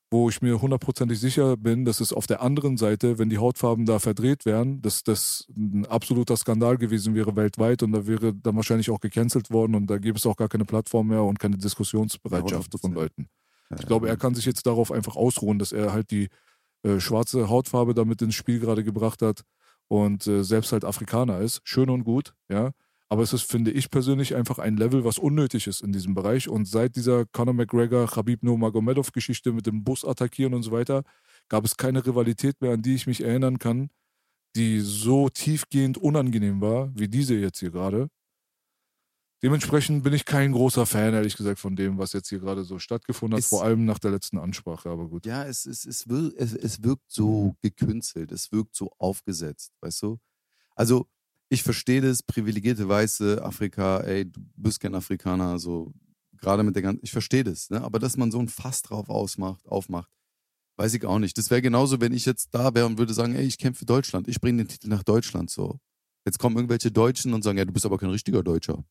wo 0.09 0.29
ich 0.29 0.41
mir 0.41 0.61
hundertprozentig 0.61 1.19
sicher 1.19 1.57
bin, 1.57 1.83
dass 1.83 1.99
es 1.99 2.13
auf 2.13 2.27
der 2.27 2.41
anderen 2.41 2.77
Seite, 2.77 3.19
wenn 3.19 3.29
die 3.29 3.39
Hautfarben 3.39 3.85
da 3.85 3.99
verdreht 3.99 4.45
wären, 4.45 4.81
dass 4.81 5.03
das 5.03 5.47
ein 5.55 5.85
absoluter 5.85 6.37
Skandal 6.37 6.77
gewesen 6.77 7.13
wäre 7.13 7.35
weltweit 7.35 7.83
und 7.83 7.91
da 7.91 8.07
wäre 8.07 8.33
dann 8.33 8.55
wahrscheinlich 8.55 8.89
auch 8.89 9.01
gecancelt 9.01 9.51
worden 9.51 9.75
und 9.75 9.87
da 9.87 9.97
gäbe 9.97 10.17
es 10.17 10.25
auch 10.25 10.37
gar 10.37 10.47
keine 10.47 10.65
Plattform 10.65 11.07
mehr 11.07 11.23
und 11.23 11.39
keine 11.39 11.57
Diskussionsbereitschaft 11.57 12.73
Ja, 12.73 12.79
von 12.79 12.91
100%. 12.91 12.95
Leuten. 12.95 13.27
Ich 13.77 13.85
glaube, 13.85 14.07
er 14.07 14.15
kann 14.15 14.33
sich 14.33 14.45
jetzt 14.45 14.65
darauf 14.65 14.93
einfach 14.93 15.17
ausruhen, 15.17 15.59
dass 15.59 15.73
er 15.73 15.91
halt 15.91 16.09
die 16.11 16.29
äh, 16.83 17.01
schwarze 17.01 17.49
Hautfarbe 17.49 17.93
damit 17.93 18.21
ins 18.21 18.35
Spiel 18.35 18.59
gerade 18.59 18.85
gebracht 18.85 19.21
hat 19.21 19.41
und 19.89 20.25
äh, 20.25 20.43
selbst 20.43 20.71
halt 20.71 20.85
Afrikaner 20.85 21.39
ist. 21.39 21.59
Schön 21.65 21.89
und 21.89 22.05
gut, 22.05 22.33
ja. 22.49 22.71
Aber 23.09 23.23
es 23.23 23.31
ist, 23.33 23.43
finde 23.49 23.71
ich 23.71 23.89
persönlich, 23.89 24.35
einfach 24.35 24.59
ein 24.59 24.75
Level, 24.77 25.05
was 25.05 25.17
unnötig 25.17 25.67
ist 25.67 25.81
in 25.81 25.93
diesem 25.93 26.13
Bereich. 26.13 26.49
Und 26.49 26.67
seit 26.67 26.95
dieser 26.97 27.25
Conor 27.25 27.53
McGregor, 27.53 28.07
Khabib 28.07 28.43
Nurmagomedov-Geschichte 28.43 29.53
mit 29.53 29.65
dem 29.65 29.83
Bus 29.83 30.03
attackieren 30.03 30.53
und 30.53 30.63
so 30.63 30.71
weiter, 30.71 31.03
gab 31.47 31.63
es 31.65 31.77
keine 31.77 32.05
Rivalität 32.05 32.59
mehr, 32.61 32.73
an 32.73 32.81
die 32.81 32.95
ich 32.95 33.07
mich 33.07 33.23
erinnern 33.23 33.59
kann, 33.59 33.89
die 34.55 34.79
so 34.81 35.29
tiefgehend 35.29 35.97
unangenehm 35.97 36.61
war, 36.61 36.91
wie 36.95 37.07
diese 37.09 37.35
jetzt 37.35 37.59
hier 37.59 37.71
gerade. 37.71 38.09
Dementsprechend 39.43 40.03
bin 40.03 40.13
ich 40.13 40.25
kein 40.25 40.51
großer 40.51 40.87
Fan, 40.87 41.13
ehrlich 41.13 41.37
gesagt, 41.37 41.59
von 41.59 41.75
dem, 41.75 41.99
was 41.99 42.13
jetzt 42.13 42.29
hier 42.29 42.39
gerade 42.39 42.63
so 42.63 42.79
stattgefunden 42.79 43.37
hat, 43.37 43.43
Es- 43.43 43.49
vor 43.49 43.63
allem 43.63 43.85
nach 43.85 43.99
der 43.99 44.09
letzten 44.11 44.39
Ansprache, 44.39 44.89
aber 44.89 45.07
gut. 45.07 45.27
Ja, 45.27 45.45
es, 45.45 45.65
es, 45.67 45.85
es, 45.85 46.07
wir, 46.09 46.33
es, 46.37 46.53
es 46.55 46.83
wirkt 46.83 47.03
so 47.11 47.55
gekünstelt, 47.61 48.31
es 48.31 48.51
wirkt 48.51 48.75
so 48.75 48.91
aufgesetzt, 48.97 49.73
weißt 49.81 50.01
du? 50.01 50.17
Also, 50.75 51.07
ich 51.49 51.63
verstehe 51.63 52.01
das, 52.01 52.23
privilegierte 52.23 52.87
Weiße, 52.87 53.43
Afrika, 53.43 53.99
ey, 54.01 54.25
du 54.25 54.41
bist 54.55 54.79
kein 54.79 54.95
Afrikaner, 54.95 55.59
so 55.59 55.93
gerade 56.37 56.63
mit 56.63 56.75
der 56.75 56.83
ganzen, 56.83 56.99
ich 57.03 57.11
verstehe 57.11 57.43
das, 57.43 57.69
ne? 57.69 57.81
aber 57.81 57.99
dass 57.99 58.17
man 58.17 58.31
so 58.31 58.39
ein 58.39 58.49
Fass 58.49 58.81
drauf 58.81 59.09
ausmacht, 59.09 59.65
aufmacht, 59.67 60.11
weiß 60.77 60.93
ich 60.93 61.05
auch 61.05 61.19
nicht. 61.19 61.37
Das 61.37 61.49
wäre 61.49 61.61
genauso, 61.61 61.99
wenn 62.01 62.13
ich 62.13 62.25
jetzt 62.25 62.53
da 62.53 62.73
wäre 62.73 62.85
und 62.85 62.97
würde 62.97 63.13
sagen, 63.13 63.35
ey, 63.35 63.45
ich 63.45 63.57
kämpfe 63.57 63.79
für 63.79 63.85
Deutschland, 63.85 64.27
ich 64.27 64.39
bringe 64.39 64.63
den 64.63 64.67
Titel 64.67 64.89
nach 64.89 65.03
Deutschland, 65.03 65.49
so. 65.49 65.79
Jetzt 66.25 66.39
kommen 66.39 66.57
irgendwelche 66.57 66.91
Deutschen 66.91 67.33
und 67.33 67.43
sagen, 67.43 67.57
ja, 67.57 67.65
du 67.65 67.71
bist 67.71 67.85
aber 67.85 67.97
kein 67.97 68.09
richtiger 68.09 68.43
Deutscher. 68.43 68.83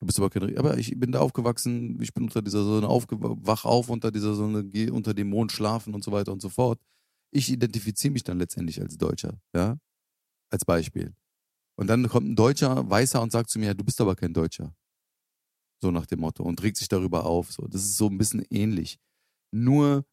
Du 0.00 0.06
bist 0.06 0.18
aber 0.18 0.30
kein, 0.30 0.56
aber 0.56 0.78
ich 0.78 0.98
bin 0.98 1.12
da 1.12 1.20
aufgewachsen, 1.20 2.00
ich 2.00 2.14
bin 2.14 2.24
unter 2.24 2.42
dieser 2.42 2.62
Sonne 2.62 2.88
aufge, 2.88 3.16
wach 3.20 3.64
auf 3.64 3.88
unter 3.88 4.12
dieser 4.12 4.34
Sonne, 4.34 4.64
geh 4.64 4.90
unter 4.90 5.12
dem 5.12 5.30
Mond 5.30 5.50
schlafen 5.50 5.94
und 5.94 6.04
so 6.04 6.12
weiter 6.12 6.32
und 6.32 6.40
so 6.40 6.48
fort. 6.48 6.80
Ich 7.32 7.50
identifiziere 7.50 8.12
mich 8.12 8.22
dann 8.22 8.38
letztendlich 8.38 8.80
als 8.80 8.96
Deutscher, 8.96 9.40
ja, 9.54 9.76
als 10.50 10.64
Beispiel. 10.64 11.14
Und 11.76 11.88
dann 11.88 12.08
kommt 12.08 12.28
ein 12.28 12.36
Deutscher, 12.36 12.88
Weißer 12.88 13.20
und 13.20 13.32
sagt 13.32 13.50
zu 13.50 13.58
mir, 13.58 13.74
du 13.74 13.84
bist 13.84 14.00
aber 14.00 14.14
kein 14.14 14.32
Deutscher. 14.32 14.74
So 15.82 15.90
nach 15.90 16.06
dem 16.06 16.20
Motto 16.20 16.42
und 16.44 16.62
regt 16.62 16.76
sich 16.76 16.88
darüber 16.88 17.26
auf. 17.26 17.52
So. 17.52 17.66
Das 17.66 17.82
ist 17.82 17.96
so 17.96 18.08
ein 18.08 18.18
bisschen 18.18 18.44
ähnlich. 18.50 18.98
Nur 19.52 20.04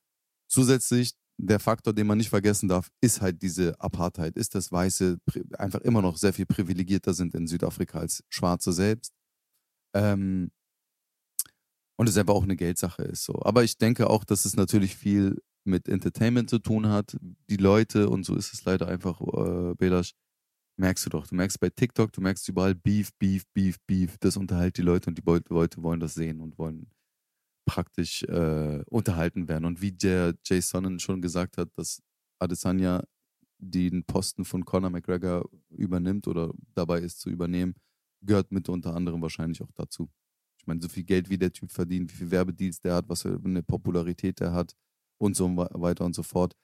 zusätzlich 0.48 1.14
der 1.38 1.60
Faktor, 1.60 1.94
den 1.94 2.08
man 2.08 2.18
nicht 2.18 2.30
vergessen 2.30 2.70
darf, 2.70 2.92
ist 3.02 3.22
halt 3.22 3.42
diese 3.42 3.80
Apartheid, 3.80 4.36
ist, 4.36 4.54
dass 4.54 4.72
Weiße 4.72 5.18
einfach 5.58 5.82
immer 5.82 6.02
noch 6.02 6.18
sehr 6.18 6.34
viel 6.34 6.46
privilegierter 6.46 7.14
sind 7.14 7.34
in 7.34 7.48
Südafrika 7.48 8.00
als 8.00 8.24
Schwarze 8.30 8.74
selbst. 8.74 9.14
Ähm, 9.96 10.52
und 11.98 12.10
es 12.10 12.18
einfach 12.18 12.34
auch 12.34 12.44
eine 12.44 12.56
Geldsache 12.56 13.04
ist 13.04 13.24
so. 13.24 13.42
Aber 13.44 13.64
ich 13.64 13.78
denke 13.78 14.10
auch, 14.10 14.24
dass 14.24 14.46
es 14.46 14.56
natürlich 14.56 14.96
viel 14.96 15.42
mit 15.64 15.88
Entertainment 15.88 16.50
zu 16.50 16.60
tun 16.60 16.90
hat. 16.90 17.16
Die 17.50 17.58
Leute, 17.58 18.10
und 18.10 18.24
so 18.24 18.36
ist 18.36 18.54
es 18.54 18.66
leider 18.66 18.88
einfach, 18.88 19.22
äh, 19.22 19.76
Belasch, 19.76 20.14
merkst 20.82 21.06
du 21.06 21.10
doch. 21.12 21.28
Du 21.28 21.36
merkst 21.36 21.60
bei 21.60 21.70
TikTok, 21.70 22.12
du 22.12 22.22
merkst 22.22 22.50
überall 22.50 22.76
Beef, 22.76 23.14
Beef, 23.18 23.46
Beef, 23.54 23.78
Beef. 23.88 24.18
Das 24.20 24.36
unterhält 24.36 24.78
die 24.78 24.82
Leute 24.82 25.10
und 25.10 25.18
die 25.18 25.24
Leute 25.50 25.84
wollen 25.84 26.00
das 26.00 26.16
sehen 26.16 26.42
und 26.42 26.58
wollen 26.58 26.90
praktisch 27.66 28.24
äh, 28.24 28.84
unterhalten 28.90 29.48
werden. 29.48 29.66
Und 29.66 29.82
wie 29.82 29.92
der 29.92 30.34
Jay 30.44 30.60
Sonnen 30.60 31.00
schon 31.00 31.22
gesagt 31.22 31.58
hat, 31.58 31.70
dass 31.78 32.02
Adesanya 32.40 33.04
den 33.60 34.04
Posten 34.04 34.44
von 34.44 34.66
Conor 34.66 34.90
McGregor 34.90 35.48
übernimmt 35.70 36.28
oder 36.28 36.52
dabei 36.74 37.00
ist 37.00 37.22
zu 37.22 37.30
übernehmen, 37.30 37.76
gehört 38.22 38.52
mit 38.52 38.68
unter 38.68 38.96
anderem 38.96 39.22
wahrscheinlich 39.22 39.62
auch 39.62 39.72
dazu. 39.76 40.10
Ich 40.58 40.66
meine, 40.66 40.82
so 40.82 40.90
viel 40.90 41.04
Geld, 41.04 41.30
wie 41.30 41.38
der 41.38 41.54
Typ 41.54 41.72
verdient, 41.72 42.12
wie 42.12 42.18
viele 42.18 42.32
Werbedeals 42.32 42.82
der 42.82 42.96
hat, 42.96 43.08
was 43.08 43.22
für 43.22 43.40
eine 43.44 43.62
Popularität 43.62 44.40
der 44.40 44.52
hat 44.52 44.76
und 45.20 45.36
so 45.36 45.56
weiter 45.56 46.06
und 46.06 46.16
so 46.16 46.24
fort, 46.24 46.56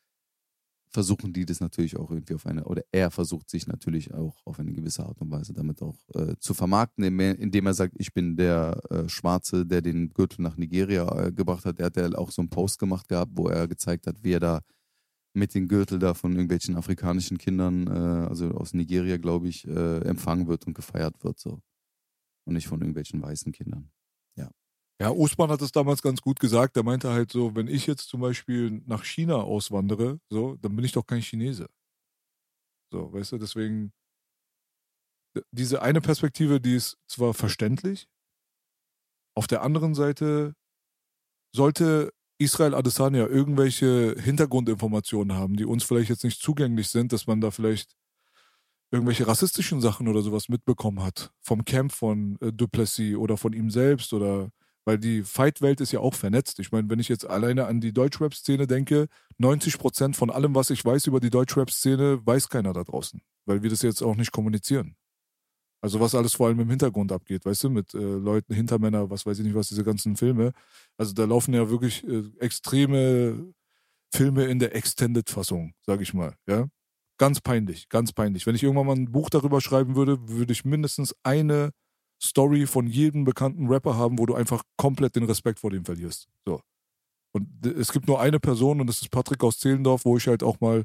versuchen 0.90 1.34
die 1.34 1.46
das 1.46 1.60
natürlich 1.60 1.98
auch 1.98 2.10
irgendwie 2.12 2.34
auf 2.34 2.46
eine, 2.46 2.64
oder 2.66 2.84
er 2.92 3.12
versucht 3.12 3.50
sich 3.50 3.68
natürlich 3.68 4.14
auch 4.14 4.46
auf 4.46 4.60
eine 4.60 4.72
gewisse 4.72 5.06
Art 5.06 5.20
und 5.22 5.32
Weise 5.32 5.54
damit 5.54 5.82
auch 5.82 5.98
äh, 6.14 6.36
zu 6.40 6.54
vermarkten, 6.54 7.04
indem 7.04 7.66
er 7.66 7.74
sagt, 7.74 7.96
ich 7.98 8.14
bin 8.14 8.38
der 8.38 8.82
äh, 8.90 9.10
Schwarze, 9.10 9.66
der 9.66 9.82
den 9.82 10.10
Gürtel 10.10 10.42
nach 10.42 10.58
Nigeria 10.58 11.28
äh, 11.28 11.32
gebracht 11.32 11.66
hat. 11.66 11.80
Er 11.80 11.88
hat 11.88 11.98
ja 11.98 12.12
auch 12.16 12.32
so 12.32 12.42
einen 12.42 12.50
Post 12.50 12.80
gemacht 12.80 13.08
gehabt, 13.08 13.32
wo 13.36 13.48
er 13.48 13.68
gezeigt 13.68 14.08
hat, 14.08 14.24
wie 14.24 14.34
er 14.34 14.40
da 14.40 14.62
mit 15.34 15.54
dem 15.54 15.68
Gürtel 15.68 16.00
da 16.00 16.14
von 16.14 16.32
irgendwelchen 16.32 16.76
afrikanischen 16.76 17.38
Kindern, 17.38 17.88
äh, 17.88 18.28
also 18.28 18.52
aus 18.52 18.74
Nigeria, 18.74 19.18
glaube 19.18 19.48
ich, 19.48 19.68
äh, 19.68 20.00
empfangen 20.00 20.48
wird 20.48 20.66
und 20.66 20.74
gefeiert 20.74 21.24
wird. 21.24 21.40
So. 21.40 21.62
Und 22.46 22.54
nicht 22.54 22.68
von 22.68 22.80
irgendwelchen 22.80 23.22
weißen 23.22 23.52
Kindern. 23.52 23.92
Ja. 25.00 25.12
Usman 25.12 25.52
hat 25.52 25.62
es 25.62 25.72
damals 25.72 26.02
ganz 26.02 26.22
gut 26.22 26.40
gesagt. 26.40 26.76
Er 26.76 26.84
meinte 26.84 27.10
halt 27.12 27.32
so, 27.32 27.56
wenn 27.56 27.68
ich 27.68 27.86
jetzt 27.88 28.10
zum 28.10 28.22
Beispiel 28.22 28.82
nach 28.86 29.04
China 29.04 29.36
auswandere, 29.36 30.20
so, 30.30 30.56
dann 30.56 30.76
bin 30.76 30.86
ich 30.86 30.92
doch 30.92 31.06
kein 31.06 31.22
Chinese. 31.22 31.68
So, 32.92 33.12
weißt 33.14 33.34
du, 33.34 33.38
deswegen, 33.38 33.92
diese 35.52 35.82
eine 35.82 36.02
Perspektive, 36.02 36.60
die 36.60 36.76
ist 36.76 36.98
zwar 37.08 37.34
verständlich, 37.34 38.08
auf 39.36 39.46
der 39.48 39.62
anderen 39.62 39.94
Seite 39.94 40.56
sollte 41.56 42.12
Israel 42.40 42.76
Adesanya 42.76 43.28
irgendwelche 43.28 44.16
Hintergrundinformationen 44.20 45.36
haben, 45.36 45.56
die 45.58 45.66
uns 45.66 45.84
vielleicht 45.84 46.10
jetzt 46.10 46.24
nicht 46.24 46.42
zugänglich 46.42 46.90
sind, 46.90 47.14
dass 47.14 47.28
man 47.28 47.42
da 47.42 47.52
vielleicht 47.52 47.96
irgendwelche 48.92 49.28
rassistischen 49.28 49.82
Sachen 49.82 50.08
oder 50.08 50.22
sowas 50.22 50.50
mitbekommen 50.50 51.04
hat. 51.04 51.32
Vom 51.42 51.66
Camp 51.66 51.92
von 51.92 52.38
äh, 52.42 52.54
Duplessis 52.54 53.16
oder 53.16 53.38
von 53.38 53.54
ihm 53.54 53.70
selbst 53.70 54.14
oder 54.14 54.50
weil 54.88 54.98
die 54.98 55.22
Fight-Welt 55.22 55.82
ist 55.82 55.92
ja 55.92 56.00
auch 56.00 56.14
vernetzt. 56.14 56.60
Ich 56.60 56.72
meine, 56.72 56.90
wenn 56.90 57.00
ich 57.00 57.10
jetzt 57.10 57.30
alleine 57.30 57.66
an 57.66 57.82
die 57.82 57.92
Deutschrap-Szene 57.92 58.68
denke, 58.68 59.08
90 59.38 59.80
Prozent 59.80 60.16
von 60.16 60.30
allem, 60.30 60.56
was 60.56 60.70
ich 60.70 60.84
weiß 60.84 61.08
über 61.08 61.20
die 61.20 61.30
Deutschrap-Szene, 61.30 62.26
weiß 62.26 62.48
keiner 62.48 62.72
da 62.72 62.86
draußen, 62.86 63.22
weil 63.46 63.62
wir 63.64 63.70
das 63.70 63.82
jetzt 63.82 64.02
auch 64.02 64.16
nicht 64.16 64.32
kommunizieren. 64.32 64.96
Also 65.82 66.00
was 66.00 66.16
alles 66.16 66.36
vor 66.36 66.48
allem 66.48 66.62
im 66.62 66.70
Hintergrund 66.70 67.12
abgeht, 67.12 67.46
weißt 67.46 67.66
du, 67.66 67.70
mit 67.70 67.94
äh, 67.96 67.98
Leuten, 67.98 68.54
Hintermänner, 68.54 69.10
was 69.10 69.26
weiß 69.26 69.38
ich 69.40 69.44
nicht, 69.44 69.56
was 69.56 69.68
diese 69.68 69.84
ganzen 69.84 70.16
Filme. 70.16 70.54
Also 70.96 71.12
da 71.14 71.26
laufen 71.26 71.54
ja 71.54 71.70
wirklich 71.70 72.08
äh, 72.08 72.24
extreme 72.40 73.54
Filme 74.14 74.46
in 74.46 74.60
der 74.60 74.74
Extended-Fassung, 74.74 75.74
sag 75.86 76.00
ich 76.00 76.14
mal, 76.14 76.34
ja. 76.48 76.66
Ganz 77.18 77.42
peinlich, 77.42 77.90
ganz 77.90 78.14
peinlich. 78.14 78.48
Wenn 78.48 78.56
ich 78.56 78.64
irgendwann 78.64 78.88
mal 78.88 78.96
ein 78.96 79.12
Buch 79.12 79.30
darüber 79.30 79.60
schreiben 79.60 79.98
würde, 79.98 80.30
würde 80.30 80.54
ich 80.54 80.64
mindestens 80.64 81.14
eine 81.24 81.72
Story 82.22 82.66
von 82.66 82.88
jedem 82.88 83.24
bekannten 83.24 83.68
Rapper 83.68 83.96
haben, 83.96 84.18
wo 84.18 84.26
du 84.26 84.36
einfach 84.36 84.64
komplett 84.76 85.16
den 85.16 85.24
Respekt 85.24 85.60
vor 85.60 85.70
dem 85.70 85.86
verlierst. 85.86 86.28
So. 86.46 86.62
Und 87.32 87.66
es 87.66 87.92
gibt 87.92 88.08
nur 88.08 88.20
eine 88.20 88.40
Person 88.40 88.82
und 88.82 88.88
das 88.88 89.02
ist 89.02 89.12
Patrick 89.12 89.44
aus 89.44 89.60
Zehlendorf, 89.60 90.06
wo 90.06 90.18
ich 90.18 90.28
halt 90.28 90.44
auch 90.44 90.60
mal 90.60 90.84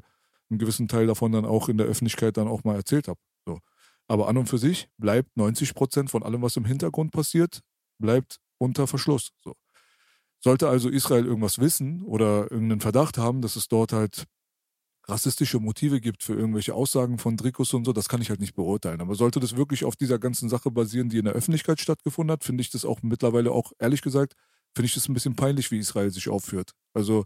einen 0.49 0.59
gewissen 0.59 0.87
Teil 0.87 1.07
davon 1.07 1.31
dann 1.31 1.45
auch 1.45 1.69
in 1.69 1.77
der 1.77 1.87
Öffentlichkeit 1.87 2.37
dann 2.37 2.47
auch 2.47 2.63
mal 2.63 2.75
erzählt 2.75 3.07
habe. 3.07 3.19
So. 3.45 3.59
Aber 4.07 4.27
an 4.27 4.37
und 4.37 4.47
für 4.47 4.57
sich 4.57 4.89
bleibt 4.97 5.35
90 5.35 5.73
Prozent 5.73 6.11
von 6.11 6.23
allem, 6.23 6.41
was 6.41 6.57
im 6.57 6.65
Hintergrund 6.65 7.11
passiert, 7.11 7.61
bleibt 7.99 8.39
unter 8.59 8.85
Verschluss. 8.85 9.31
So. 9.43 9.55
Sollte 10.39 10.67
also 10.67 10.89
Israel 10.89 11.25
irgendwas 11.25 11.59
wissen 11.59 12.03
oder 12.03 12.51
irgendeinen 12.51 12.81
Verdacht 12.81 13.17
haben, 13.17 13.41
dass 13.41 13.55
es 13.55 13.67
dort 13.67 13.93
halt 13.93 14.25
rassistische 15.07 15.59
Motive 15.59 15.99
gibt 15.99 16.23
für 16.23 16.33
irgendwelche 16.33 16.73
Aussagen 16.73 17.17
von 17.17 17.35
Dricus 17.35 17.73
und 17.73 17.85
so, 17.85 17.93
das 17.93 18.07
kann 18.07 18.21
ich 18.21 18.29
halt 18.29 18.39
nicht 18.39 18.55
beurteilen. 18.55 19.01
Aber 19.01 19.15
sollte 19.15 19.39
das 19.39 19.55
wirklich 19.57 19.83
auf 19.83 19.95
dieser 19.95 20.17
ganzen 20.17 20.49
Sache 20.49 20.71
basieren, 20.71 21.09
die 21.09 21.17
in 21.17 21.25
der 21.25 21.33
Öffentlichkeit 21.33 21.81
stattgefunden 21.81 22.31
hat, 22.31 22.43
finde 22.43 22.61
ich 22.61 22.69
das 22.69 22.85
auch 22.85 23.01
mittlerweile 23.01 23.51
auch, 23.51 23.73
ehrlich 23.79 24.01
gesagt, 24.01 24.35
finde 24.73 24.85
ich 24.85 24.93
das 24.93 25.09
ein 25.09 25.13
bisschen 25.13 25.35
peinlich, 25.35 25.71
wie 25.71 25.77
Israel 25.77 26.09
sich 26.09 26.29
aufführt. 26.29 26.71
Also 26.93 27.25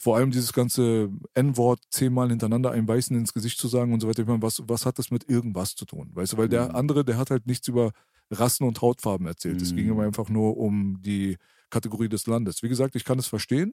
vor 0.00 0.16
allem 0.16 0.32
dieses 0.32 0.52
ganze 0.52 1.08
N-Wort 1.34 1.80
zehnmal 1.90 2.28
hintereinander 2.28 2.72
einem 2.72 2.88
Weißen 2.88 3.16
ins 3.16 3.32
Gesicht 3.32 3.58
zu 3.58 3.68
sagen 3.68 3.92
und 3.92 4.00
so 4.00 4.08
weiter. 4.08 4.22
Ich 4.22 4.28
meine, 4.28 4.42
was, 4.42 4.62
was 4.66 4.84
hat 4.84 4.98
das 4.98 5.10
mit 5.10 5.28
irgendwas 5.28 5.76
zu 5.76 5.84
tun? 5.84 6.10
Weißt 6.14 6.32
du, 6.32 6.36
weil 6.36 6.48
der 6.48 6.70
mhm. 6.70 6.74
andere, 6.74 7.04
der 7.04 7.16
hat 7.16 7.30
halt 7.30 7.46
nichts 7.46 7.68
über 7.68 7.92
Rassen 8.30 8.66
und 8.66 8.80
Hautfarben 8.82 9.26
erzählt. 9.26 9.62
Es 9.62 9.74
ging 9.74 9.86
ihm 9.86 9.94
mhm. 9.94 10.00
einfach 10.00 10.28
nur 10.28 10.56
um 10.56 11.00
die 11.00 11.36
Kategorie 11.70 12.08
des 12.08 12.26
Landes. 12.26 12.62
Wie 12.62 12.68
gesagt, 12.68 12.96
ich 12.96 13.04
kann 13.04 13.18
es 13.18 13.28
verstehen. 13.28 13.72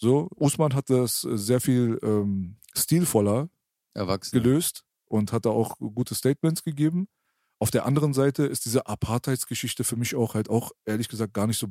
So, 0.00 0.30
Usman 0.36 0.74
hat 0.74 0.88
das 0.88 1.20
sehr 1.20 1.60
viel 1.60 1.98
ähm, 2.02 2.56
stilvoller 2.74 3.50
gelöst 4.32 4.82
und 5.04 5.30
hat 5.30 5.44
da 5.44 5.50
auch 5.50 5.76
gute 5.76 6.14
Statements 6.14 6.62
gegeben. 6.62 7.06
Auf 7.58 7.70
der 7.70 7.84
anderen 7.84 8.14
Seite 8.14 8.46
ist 8.46 8.64
diese 8.64 8.86
Apartheidsgeschichte 8.86 9.84
für 9.84 9.96
mich 9.96 10.14
auch 10.14 10.32
halt 10.32 10.48
auch 10.48 10.72
ehrlich 10.86 11.08
gesagt 11.08 11.34
gar 11.34 11.46
nicht 11.46 11.58
so 11.58 11.66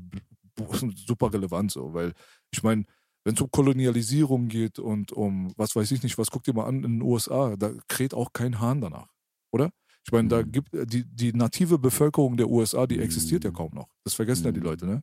super 1.07 1.33
relevant 1.33 1.71
so, 1.71 1.95
weil 1.95 2.13
ich 2.51 2.61
meine, 2.61 2.85
wenn 3.23 3.33
es 3.33 3.41
um 3.41 3.49
Kolonialisierung 3.49 4.47
geht 4.47 4.77
und 4.77 5.11
um 5.11 5.51
was 5.57 5.75
weiß 5.75 5.89
ich 5.89 6.03
nicht, 6.03 6.19
was 6.19 6.29
guckt 6.29 6.47
ihr 6.47 6.53
mal 6.53 6.67
an 6.67 6.83
in 6.83 6.99
den 6.99 7.01
USA, 7.01 7.55
da 7.55 7.71
kräht 7.87 8.13
auch 8.13 8.31
kein 8.31 8.59
Hahn 8.59 8.81
danach, 8.81 9.11
oder? 9.51 9.71
Ich 10.05 10.11
meine, 10.11 10.27
da 10.27 10.43
mhm. 10.43 10.51
gibt 10.51 10.69
die, 10.71 11.03
die 11.03 11.33
native 11.33 11.79
Bevölkerung 11.79 12.37
der 12.37 12.47
USA, 12.47 12.85
die 12.85 12.99
existiert 12.99 13.43
ja 13.43 13.49
mhm. 13.49 13.55
kaum 13.55 13.71
noch. 13.73 13.89
Das 14.03 14.13
vergessen 14.13 14.45
ja 14.45 14.51
die 14.51 14.59
mhm. 14.59 14.65
Leute, 14.67 14.85
ne? 14.85 15.01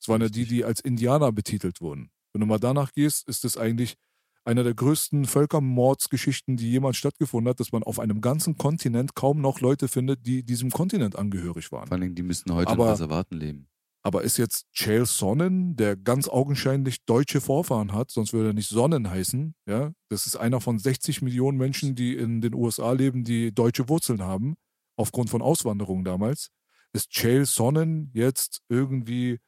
Es 0.00 0.08
waren 0.08 0.20
ja 0.20 0.28
die, 0.28 0.44
die 0.44 0.64
als 0.66 0.80
Indianer 0.80 1.32
betitelt 1.32 1.80
wurden. 1.80 2.10
Wenn 2.32 2.40
du 2.40 2.46
mal 2.46 2.58
danach 2.58 2.92
gehst, 2.92 3.28
ist 3.28 3.44
es 3.44 3.56
eigentlich 3.56 3.96
einer 4.44 4.64
der 4.64 4.74
größten 4.74 5.24
Völkermordsgeschichten, 5.26 6.56
die 6.56 6.70
jemals 6.70 6.96
stattgefunden 6.96 7.50
hat, 7.50 7.60
dass 7.60 7.72
man 7.72 7.82
auf 7.82 8.00
einem 8.00 8.20
ganzen 8.20 8.56
Kontinent 8.58 9.14
kaum 9.14 9.40
noch 9.40 9.60
Leute 9.60 9.88
findet, 9.88 10.26
die 10.26 10.42
diesem 10.42 10.70
Kontinent 10.70 11.16
angehörig 11.16 11.70
waren. 11.70 11.86
Vor 11.86 11.96
allem, 11.96 12.14
die 12.14 12.22
müssten 12.22 12.52
heute 12.52 12.70
aber, 12.70 12.86
in 12.86 12.90
Reservaten 12.90 13.36
leben. 13.36 13.68
Aber 14.02 14.22
ist 14.22 14.36
jetzt 14.36 14.66
Chael 14.72 15.06
Sonnen, 15.06 15.76
der 15.76 15.96
ganz 15.96 16.28
augenscheinlich 16.28 17.04
deutsche 17.04 17.40
Vorfahren 17.40 17.92
hat, 17.92 18.10
sonst 18.10 18.32
würde 18.32 18.50
er 18.50 18.52
nicht 18.52 18.68
Sonnen 18.68 19.08
heißen, 19.08 19.54
ja? 19.66 19.92
Das 20.08 20.26
ist 20.26 20.36
einer 20.36 20.60
von 20.60 20.78
60 20.78 21.22
Millionen 21.22 21.56
Menschen, 21.56 21.94
die 21.94 22.16
in 22.16 22.40
den 22.40 22.54
USA 22.54 22.92
leben, 22.92 23.22
die 23.22 23.54
deutsche 23.54 23.88
Wurzeln 23.88 24.22
haben, 24.22 24.56
aufgrund 24.96 25.30
von 25.30 25.40
Auswanderung 25.40 26.04
damals. 26.04 26.48
Ist 26.92 27.10
Chael 27.10 27.46
Sonnen 27.46 28.10
jetzt 28.12 28.60
irgendwie 28.68 29.38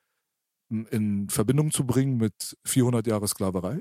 in 0.69 1.29
Verbindung 1.29 1.71
zu 1.71 1.85
bringen 1.87 2.17
mit 2.17 2.57
400 2.65 3.07
Jahre 3.07 3.29
Sklaverei? 3.29 3.81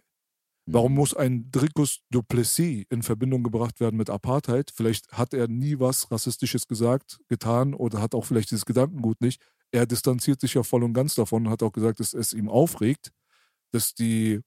Warum 0.65 0.93
mhm. 0.93 0.97
muss 0.97 1.13
ein 1.13 1.51
Dricus 1.51 1.99
Duplessis 2.09 2.85
in 2.89 3.03
Verbindung 3.03 3.43
gebracht 3.43 3.79
werden 3.79 3.97
mit 3.97 4.09
Apartheid? 4.09 4.71
Vielleicht 4.73 5.11
hat 5.11 5.33
er 5.33 5.47
nie 5.47 5.79
was 5.79 6.09
Rassistisches 6.11 6.67
gesagt, 6.67 7.19
getan 7.27 7.73
oder 7.73 8.01
hat 8.01 8.15
auch 8.15 8.25
vielleicht 8.25 8.51
dieses 8.51 8.65
Gedankengut 8.65 9.19
nicht. 9.21 9.41
Er 9.71 9.85
distanziert 9.85 10.39
sich 10.39 10.53
ja 10.53 10.63
voll 10.63 10.83
und 10.83 10.93
ganz 10.93 11.15
davon 11.15 11.45
und 11.45 11.51
hat 11.51 11.63
auch 11.63 11.73
gesagt, 11.73 11.99
dass 11.99 12.13
es 12.13 12.31
ihm 12.33 12.47
aufregt, 12.47 13.11
dass 13.71 13.93
die 13.93 14.41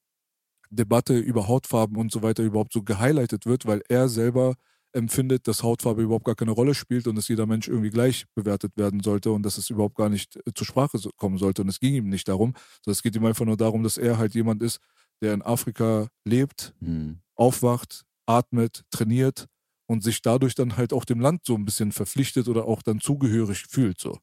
Debatte 0.70 1.18
über 1.18 1.48
Hautfarben 1.48 1.96
und 1.96 2.10
so 2.10 2.22
weiter 2.22 2.42
überhaupt 2.42 2.72
so 2.72 2.82
gehighlightet 2.82 3.46
wird, 3.46 3.66
weil 3.66 3.82
er 3.88 4.08
selber 4.08 4.54
empfindet, 4.96 5.46
dass 5.46 5.62
Hautfarbe 5.62 6.02
überhaupt 6.02 6.24
gar 6.24 6.34
keine 6.34 6.50
Rolle 6.50 6.74
spielt 6.74 7.06
und 7.06 7.16
dass 7.16 7.28
jeder 7.28 7.46
Mensch 7.46 7.68
irgendwie 7.68 7.90
gleich 7.90 8.24
bewertet 8.34 8.76
werden 8.76 9.00
sollte 9.00 9.30
und 9.30 9.44
dass 9.44 9.58
es 9.58 9.70
überhaupt 9.70 9.96
gar 9.96 10.08
nicht 10.08 10.36
äh, 10.36 10.52
zur 10.54 10.66
Sprache 10.66 10.98
kommen 11.16 11.38
sollte. 11.38 11.62
Und 11.62 11.68
es 11.68 11.78
ging 11.78 11.94
ihm 11.94 12.08
nicht 12.08 12.26
darum, 12.28 12.54
sondern 12.84 12.92
es 12.92 13.02
geht 13.02 13.14
ihm 13.14 13.24
einfach 13.24 13.44
nur 13.44 13.56
darum, 13.56 13.82
dass 13.82 13.98
er 13.98 14.18
halt 14.18 14.34
jemand 14.34 14.62
ist, 14.62 14.80
der 15.20 15.34
in 15.34 15.42
Afrika 15.42 16.08
lebt, 16.24 16.74
mhm. 16.80 17.20
aufwacht, 17.34 18.04
atmet, 18.26 18.82
trainiert 18.90 19.46
und 19.86 20.02
sich 20.02 20.22
dadurch 20.22 20.54
dann 20.54 20.76
halt 20.76 20.92
auch 20.92 21.04
dem 21.04 21.20
Land 21.20 21.42
so 21.44 21.54
ein 21.54 21.64
bisschen 21.64 21.92
verpflichtet 21.92 22.48
oder 22.48 22.64
auch 22.64 22.82
dann 22.82 23.00
zugehörig 23.00 23.66
fühlt. 23.68 24.00
So. 24.00 24.18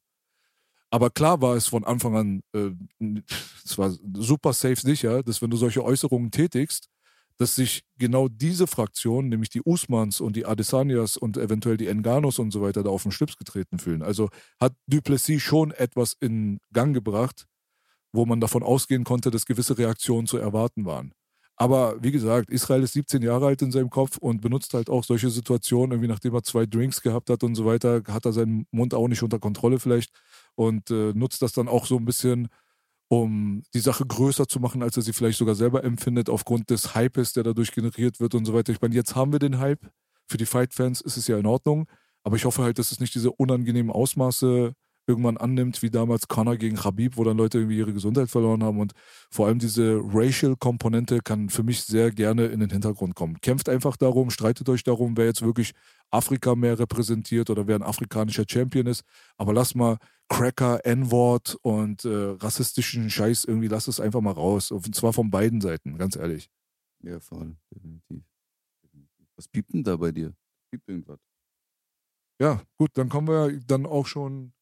Aber 0.90 1.10
klar 1.10 1.40
war 1.40 1.56
es 1.56 1.66
von 1.66 1.84
Anfang 1.84 2.16
an, 2.16 2.42
äh, 2.52 2.70
es 3.64 3.78
war 3.78 3.92
super 4.14 4.52
safe 4.52 4.80
sicher, 4.80 5.22
dass 5.22 5.40
wenn 5.40 5.50
du 5.50 5.56
solche 5.56 5.84
Äußerungen 5.84 6.30
tätigst, 6.30 6.88
dass 7.38 7.54
sich 7.54 7.82
genau 7.98 8.28
diese 8.28 8.66
Fraktion, 8.66 9.28
nämlich 9.28 9.50
die 9.50 9.62
Usmans 9.64 10.20
und 10.20 10.36
die 10.36 10.46
Adesanyas 10.46 11.16
und 11.16 11.36
eventuell 11.36 11.76
die 11.76 11.88
Enganos 11.88 12.38
und 12.38 12.52
so 12.52 12.62
weiter, 12.62 12.82
da 12.82 12.90
auf 12.90 13.02
den 13.02 13.12
Schlips 13.12 13.36
getreten 13.36 13.78
fühlen. 13.78 14.02
Also 14.02 14.28
hat 14.60 14.74
Duplessis 14.86 15.42
schon 15.42 15.72
etwas 15.72 16.16
in 16.20 16.60
Gang 16.72 16.94
gebracht, 16.94 17.46
wo 18.12 18.26
man 18.26 18.40
davon 18.40 18.62
ausgehen 18.62 19.04
konnte, 19.04 19.30
dass 19.30 19.46
gewisse 19.46 19.76
Reaktionen 19.76 20.26
zu 20.26 20.36
erwarten 20.38 20.84
waren. 20.84 21.12
Aber 21.56 22.02
wie 22.02 22.10
gesagt, 22.10 22.50
Israel 22.50 22.82
ist 22.82 22.94
17 22.94 23.22
Jahre 23.22 23.46
alt 23.46 23.62
in 23.62 23.70
seinem 23.70 23.90
Kopf 23.90 24.16
und 24.16 24.40
benutzt 24.40 24.74
halt 24.74 24.90
auch 24.90 25.04
solche 25.04 25.30
Situationen, 25.30 25.92
irgendwie 25.92 26.08
nachdem 26.08 26.34
er 26.34 26.42
zwei 26.42 26.66
Drinks 26.66 27.00
gehabt 27.00 27.30
hat 27.30 27.44
und 27.44 27.54
so 27.54 27.64
weiter, 27.64 28.02
hat 28.08 28.24
er 28.24 28.32
seinen 28.32 28.66
Mund 28.72 28.92
auch 28.92 29.06
nicht 29.06 29.22
unter 29.22 29.38
Kontrolle 29.38 29.78
vielleicht 29.78 30.10
und 30.56 30.90
äh, 30.90 31.12
nutzt 31.14 31.42
das 31.42 31.52
dann 31.52 31.68
auch 31.68 31.86
so 31.86 31.96
ein 31.96 32.04
bisschen, 32.04 32.48
um 33.22 33.62
die 33.74 33.80
Sache 33.80 34.04
größer 34.06 34.46
zu 34.46 34.60
machen, 34.60 34.82
als 34.82 34.96
er 34.96 35.02
sie 35.02 35.12
vielleicht 35.12 35.38
sogar 35.38 35.54
selber 35.54 35.84
empfindet, 35.84 36.28
aufgrund 36.28 36.70
des 36.70 36.94
Hypes, 36.94 37.32
der 37.32 37.42
dadurch 37.42 37.72
generiert 37.72 38.20
wird 38.20 38.34
und 38.34 38.44
so 38.44 38.54
weiter. 38.54 38.72
Ich 38.72 38.80
meine, 38.80 38.94
jetzt 38.94 39.14
haben 39.14 39.32
wir 39.32 39.38
den 39.38 39.58
Hype. 39.58 39.80
Für 40.26 40.38
die 40.38 40.46
Fight-Fans 40.46 41.00
ist 41.00 41.16
es 41.16 41.26
ja 41.28 41.38
in 41.38 41.46
Ordnung. 41.46 41.86
Aber 42.22 42.36
ich 42.36 42.44
hoffe 42.44 42.62
halt, 42.62 42.78
dass 42.78 42.92
es 42.92 43.00
nicht 43.00 43.14
diese 43.14 43.30
unangenehmen 43.30 43.92
Ausmaße 43.92 44.74
irgendwann 45.06 45.36
annimmt, 45.36 45.82
wie 45.82 45.90
damals 45.90 46.28
Connor 46.28 46.56
gegen 46.56 46.82
Habib, 46.82 47.16
wo 47.16 47.24
dann 47.24 47.36
Leute 47.36 47.58
irgendwie 47.58 47.78
ihre 47.78 47.92
Gesundheit 47.92 48.30
verloren 48.30 48.62
haben. 48.62 48.78
Und 48.78 48.92
vor 49.30 49.46
allem 49.46 49.58
diese 49.58 50.00
Racial-Komponente 50.02 51.20
kann 51.20 51.50
für 51.50 51.62
mich 51.62 51.82
sehr 51.84 52.10
gerne 52.10 52.46
in 52.46 52.60
den 52.60 52.70
Hintergrund 52.70 53.14
kommen. 53.14 53.40
Kämpft 53.40 53.68
einfach 53.68 53.96
darum, 53.96 54.30
streitet 54.30 54.68
euch 54.68 54.82
darum, 54.82 55.16
wer 55.16 55.26
jetzt 55.26 55.42
wirklich 55.42 55.72
Afrika 56.10 56.54
mehr 56.54 56.78
repräsentiert 56.78 57.50
oder 57.50 57.66
wer 57.66 57.76
ein 57.76 57.82
afrikanischer 57.82 58.44
Champion 58.48 58.86
ist. 58.86 59.02
Aber 59.36 59.52
lass 59.52 59.74
mal 59.74 59.98
Cracker, 60.28 60.84
N-Wort 60.86 61.58
und 61.62 62.04
äh, 62.04 62.36
rassistischen 62.38 63.10
Scheiß 63.10 63.44
irgendwie, 63.44 63.68
lass 63.68 63.88
es 63.88 64.00
einfach 64.00 64.20
mal 64.20 64.32
raus. 64.32 64.70
Und 64.70 64.94
zwar 64.94 65.12
von 65.12 65.30
beiden 65.30 65.60
Seiten, 65.60 65.98
ganz 65.98 66.16
ehrlich. 66.16 66.48
Ja, 67.02 67.20
voll, 67.20 67.56
definitiv. 67.74 68.22
Was 69.36 69.48
piept 69.48 69.74
denn 69.74 69.82
da 69.82 69.96
bei 69.96 70.12
dir? 70.12 70.32
Piept 70.70 70.88
irgendwas? 70.88 71.18
Ja, 72.40 72.62
gut, 72.76 72.90
dann 72.94 73.08
kommen 73.08 73.28
wir 73.28 73.60
dann 73.66 73.86
auch 73.86 74.06
schon 74.06 74.52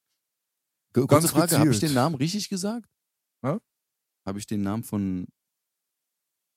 Kurze 0.93 1.09
Ganz 1.09 1.31
Frage, 1.31 1.59
habe 1.59 1.70
ich 1.70 1.81
den 1.81 1.94
Namen 1.94 2.14
richtig 2.16 2.48
gesagt? 2.48 2.89
Ja? 3.43 3.59
Habe 4.27 4.39
ich 4.39 4.47
den 4.47 4.62
Namen 4.62 4.85
von 4.85 5.27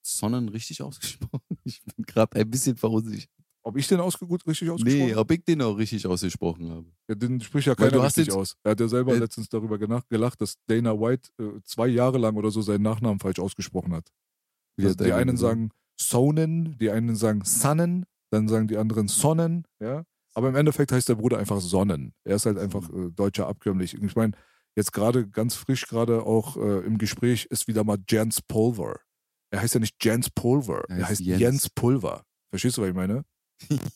Sonnen 0.06 0.50
richtig 0.50 0.82
ausgesprochen? 0.82 1.42
Ich 1.64 1.82
bin 1.84 2.06
gerade 2.06 2.36
ein 2.40 2.50
bisschen 2.50 2.76
verunsichert. 2.78 3.30
Ob 3.64 3.76
ich 3.78 3.88
den 3.88 4.00
ausge 4.00 4.28
gut 4.28 4.46
richtig 4.46 4.70
ausgesprochen 4.70 5.00
Nee, 5.06 5.12
habe? 5.12 5.22
ob 5.22 5.32
ich 5.32 5.44
den 5.44 5.60
auch 5.64 5.76
richtig 5.76 6.06
ausgesprochen 6.06 6.70
habe. 6.70 6.86
Ja, 7.10 7.16
den 7.16 7.42
spricht 7.42 7.66
ja 7.66 7.72
Weil 7.72 7.90
keiner 7.90 7.98
du 7.98 8.04
hast 8.04 8.18
richtig 8.18 8.36
aus. 8.36 8.56
Er 8.64 8.72
hat 8.72 8.80
ja 8.80 8.88
selber 8.88 9.16
Äh, 9.16 9.18
letztens 9.18 9.50
darüber 9.50 9.80
gelacht, 9.80 10.40
dass 10.42 10.58
Dana 10.68 10.94
White 11.00 11.32
äh, 11.40 11.60
zwei 11.64 11.88
Jahre 11.88 12.20
lang 12.20 12.36
oder 12.36 12.52
so 12.52 12.62
seinen 12.62 12.84
Nachnamen 12.84 13.20
falsch 13.20 13.40
ausgesprochen 13.40 13.94
hat. 13.94 14.12
Also 14.80 14.94
die 14.94 15.12
einen 15.14 15.38
sagen 15.38 15.72
Sonnen, 16.00 16.78
die 16.78 16.92
einen 16.92 17.16
sagen 17.16 17.44
Sonnen, 17.44 18.06
dann 18.30 18.48
sagen 18.48 18.68
die 18.68 18.78
anderen 18.78 19.08
Sonnen, 19.08 19.64
ja. 19.80 20.06
Aber 20.36 20.50
im 20.50 20.56
Endeffekt 20.56 20.92
heißt 20.92 21.10
der 21.10 21.16
Bruder 21.16 21.38
einfach 21.40 21.60
Sonnen. 21.62 22.14
Er 22.24 22.36
ist 22.36 22.46
halt 22.46 22.58
einfach 22.58 22.90
äh, 22.90 23.10
deutscher 23.12 23.48
abkömmlich. 23.48 23.96
Ich 23.96 24.16
meine, 24.16 24.34
jetzt 24.76 24.92
gerade 24.94 25.28
ganz 25.28 25.56
frisch, 25.56 25.88
gerade 25.88 26.24
auch 26.24 26.58
äh, 26.58 26.86
im 26.86 26.98
Gespräch 26.98 27.46
ist 27.46 27.68
wieder 27.68 27.84
mal 27.84 27.98
Jens 28.10 28.42
Pulver. 28.42 29.00
Er 29.50 29.62
heißt 29.62 29.74
ja 29.76 29.80
nicht 29.80 29.96
Jens 30.04 30.30
Pulver, 30.30 30.84
Er 30.90 30.98
er 30.98 31.02
heißt 31.04 31.10
heißt 31.12 31.22
Jens. 31.22 31.42
Jens. 31.42 31.70
Pulver. 31.70 32.24
Verstehst 32.50 32.78
du, 32.78 32.82
was 32.82 32.90
ich 32.90 32.96
meine? 32.96 33.24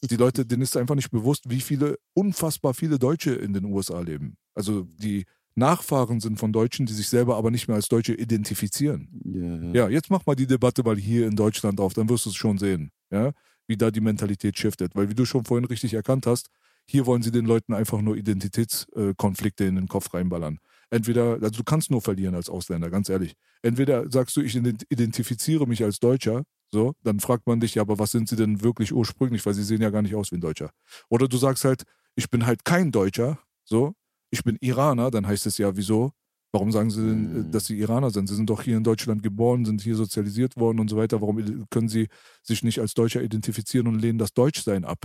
Die 0.09 0.15
Leute, 0.15 0.45
denen 0.45 0.61
ist 0.61 0.77
einfach 0.77 0.95
nicht 0.95 1.11
bewusst, 1.11 1.49
wie 1.49 1.59
viele, 1.59 1.97
unfassbar 2.13 2.73
viele 2.73 2.97
Deutsche 2.97 3.31
in 3.33 3.51
den 3.53 3.65
USA 3.65 3.99
leben. 3.99 4.37
Also 4.55 4.83
die 4.83 5.25
Nachfahren 5.55 6.21
sind 6.21 6.39
von 6.39 6.53
Deutschen, 6.53 6.85
die 6.85 6.93
sich 6.93 7.09
selber 7.09 7.35
aber 7.35 7.51
nicht 7.51 7.67
mehr 7.67 7.75
als 7.75 7.89
Deutsche 7.89 8.13
identifizieren. 8.13 9.09
Ja, 9.25 9.83
Ja, 9.83 9.89
jetzt 9.89 10.09
mach 10.09 10.25
mal 10.25 10.35
die 10.35 10.47
Debatte 10.47 10.83
mal 10.83 10.95
hier 10.95 11.27
in 11.27 11.35
Deutschland 11.35 11.81
auf, 11.81 11.93
dann 11.93 12.07
wirst 12.07 12.25
du 12.25 12.29
es 12.29 12.35
schon 12.35 12.57
sehen, 12.57 12.91
ja, 13.11 13.33
wie 13.69 13.77
da 13.77 13.91
die 13.91 14.01
Mentalität 14.01 14.57
shiftet. 14.57 14.95
Weil 14.95 15.09
wie 15.09 15.15
du 15.15 15.25
schon 15.25 15.45
vorhin 15.45 15.65
richtig 15.65 15.93
erkannt 15.93 16.25
hast, 16.25 16.49
hier 16.85 17.05
wollen 17.05 17.21
sie 17.21 17.31
den 17.31 17.45
Leuten 17.45 17.73
einfach 17.73 18.01
nur 18.01 18.17
Identitätskonflikte 18.17 19.63
in 19.63 19.75
den 19.75 19.87
Kopf 19.87 20.11
reinballern. 20.13 20.57
Entweder, 20.89 21.33
also 21.33 21.49
du 21.49 21.63
kannst 21.63 21.91
nur 21.91 22.01
verlieren 22.01 22.33
als 22.33 22.49
Ausländer, 22.49 22.89
ganz 22.89 23.09
ehrlich. 23.09 23.35
Entweder 23.61 24.09
sagst 24.09 24.35
du, 24.35 24.41
ich 24.41 24.55
ident- 24.55 24.85
identifiziere 24.89 25.67
mich 25.67 25.83
als 25.83 25.99
Deutscher, 25.99 26.43
so, 26.71 26.93
dann 27.03 27.19
fragt 27.19 27.45
man 27.45 27.59
dich, 27.59 27.75
ja, 27.75 27.83
aber 27.83 27.99
was 27.99 28.11
sind 28.11 28.27
sie 28.27 28.35
denn 28.35 28.63
wirklich 28.63 28.91
ursprünglich, 28.91 29.45
weil 29.45 29.53
sie 29.53 29.63
sehen 29.63 29.81
ja 29.81 29.91
gar 29.91 30.01
nicht 30.01 30.15
aus 30.15 30.31
wie 30.31 30.37
ein 30.37 30.41
Deutscher. 30.41 30.71
Oder 31.07 31.27
du 31.27 31.37
sagst 31.37 31.63
halt, 31.63 31.83
ich 32.15 32.29
bin 32.31 32.47
halt 32.47 32.65
kein 32.65 32.91
Deutscher, 32.91 33.37
so, 33.63 33.93
ich 34.31 34.43
bin 34.43 34.57
Iraner, 34.59 35.11
dann 35.11 35.27
heißt 35.27 35.45
es 35.45 35.59
ja, 35.59 35.75
wieso? 35.77 36.11
Warum 36.51 36.71
sagen 36.71 36.89
sie 36.89 37.01
denn, 37.05 37.25
äh, 37.35 37.39
Mhm. 37.39 37.51
dass 37.51 37.65
sie 37.65 37.77
Iraner 37.79 38.09
sind? 38.11 38.27
Sie 38.27 38.35
sind 38.35 38.49
doch 38.49 38.61
hier 38.63 38.77
in 38.77 38.83
Deutschland 38.83 39.21
geboren, 39.23 39.65
sind 39.65 39.81
hier 39.81 39.95
sozialisiert 39.95 40.57
worden 40.57 40.79
und 40.79 40.89
so 40.89 40.97
weiter. 40.97 41.21
Warum 41.21 41.65
können 41.69 41.89
sie 41.89 42.07
sich 42.43 42.63
nicht 42.63 42.79
als 42.79 42.93
Deutscher 42.95 43.21
identifizieren 43.21 43.87
und 43.87 43.99
lehnen 43.99 44.17
das 44.17 44.33
Deutschsein 44.33 44.83
ab? 44.85 44.97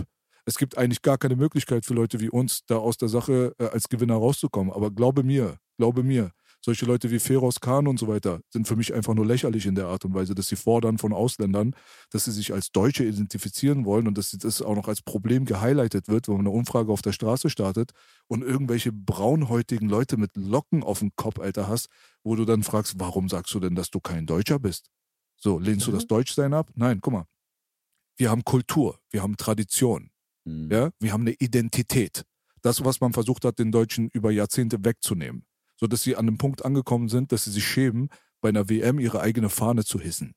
Es 0.45 0.57
gibt 0.57 0.77
eigentlich 0.77 1.01
gar 1.01 1.17
keine 1.17 1.35
Möglichkeit 1.35 1.85
für 1.85 1.93
Leute 1.93 2.19
wie 2.19 2.29
uns, 2.29 2.61
da 2.67 2.77
aus 2.77 2.97
der 2.97 3.09
Sache 3.09 3.53
äh, 3.59 3.65
als 3.65 3.89
Gewinner 3.89 4.15
rauszukommen. 4.15 4.73
Aber 4.73 4.91
glaube 4.91 5.23
mir, 5.23 5.57
glaube 5.77 6.03
mir, 6.03 6.31
solche 6.61 6.85
Leute 6.85 7.11
wie 7.11 7.19
Feroz 7.19 7.59
Khan 7.59 7.87
und 7.87 7.99
so 7.99 8.07
weiter 8.07 8.41
sind 8.49 8.67
für 8.67 8.75
mich 8.75 8.93
einfach 8.93 9.13
nur 9.13 9.25
lächerlich 9.25 9.65
in 9.65 9.75
der 9.75 9.87
Art 9.87 10.05
und 10.05 10.13
Weise, 10.13 10.35
dass 10.35 10.47
sie 10.47 10.55
fordern 10.55 10.97
von 10.97 11.13
Ausländern, 11.13 11.75
dass 12.09 12.25
sie 12.25 12.31
sich 12.31 12.53
als 12.53 12.71
Deutsche 12.71 13.03
identifizieren 13.05 13.85
wollen 13.85 14.07
und 14.07 14.17
dass 14.17 14.31
das 14.31 14.61
auch 14.61 14.75
noch 14.75 14.87
als 14.87 15.01
Problem 15.01 15.45
gehighlightet 15.45 16.07
wird, 16.07 16.27
wenn 16.27 16.35
man 16.37 16.47
eine 16.47 16.55
Umfrage 16.55 16.91
auf 16.91 17.01
der 17.01 17.11
Straße 17.11 17.49
startet 17.49 17.91
und 18.27 18.43
irgendwelche 18.43 18.91
braunhäutigen 18.91 19.89
Leute 19.89 20.17
mit 20.17 20.35
Locken 20.35 20.83
auf 20.83 20.99
dem 20.99 21.11
Kopf, 21.15 21.39
Alter, 21.39 21.67
hast, 21.67 21.87
wo 22.23 22.35
du 22.35 22.45
dann 22.45 22.63
fragst, 22.63 22.95
warum 22.99 23.29
sagst 23.29 23.53
du 23.53 23.59
denn, 23.59 23.75
dass 23.75 23.89
du 23.91 23.99
kein 23.99 24.25
Deutscher 24.25 24.59
bist? 24.59 24.89
So, 25.37 25.59
lehnst 25.59 25.85
du 25.87 25.91
das 25.91 26.07
Deutschsein 26.07 26.53
ab? 26.53 26.71
Nein, 26.75 26.99
guck 27.01 27.13
mal. 27.13 27.25
Wir 28.17 28.31
haben 28.31 28.43
Kultur, 28.43 28.99
wir 29.11 29.21
haben 29.21 29.35
Tradition, 29.37 30.09
Mhm. 30.45 30.69
ja, 30.71 30.89
wir 30.99 31.11
haben 31.11 31.21
eine 31.21 31.33
Identität. 31.33 32.23
Das, 32.61 32.83
was 32.85 33.01
man 33.01 33.13
versucht 33.13 33.45
hat, 33.45 33.59
den 33.59 33.71
Deutschen 33.71 34.09
über 34.09 34.31
Jahrzehnte 34.31 34.83
wegzunehmen. 34.83 35.45
So 35.77 35.87
dass 35.87 36.03
sie 36.03 36.15
an 36.15 36.25
dem 36.25 36.37
Punkt 36.37 36.63
angekommen 36.63 37.09
sind, 37.09 37.31
dass 37.31 37.45
sie 37.45 37.51
sich 37.51 37.67
schämen, 37.67 38.09
bei 38.41 38.49
einer 38.49 38.69
WM 38.69 38.99
ihre 38.99 39.21
eigene 39.21 39.49
Fahne 39.49 39.83
zu 39.83 39.99
hissen. 39.99 40.33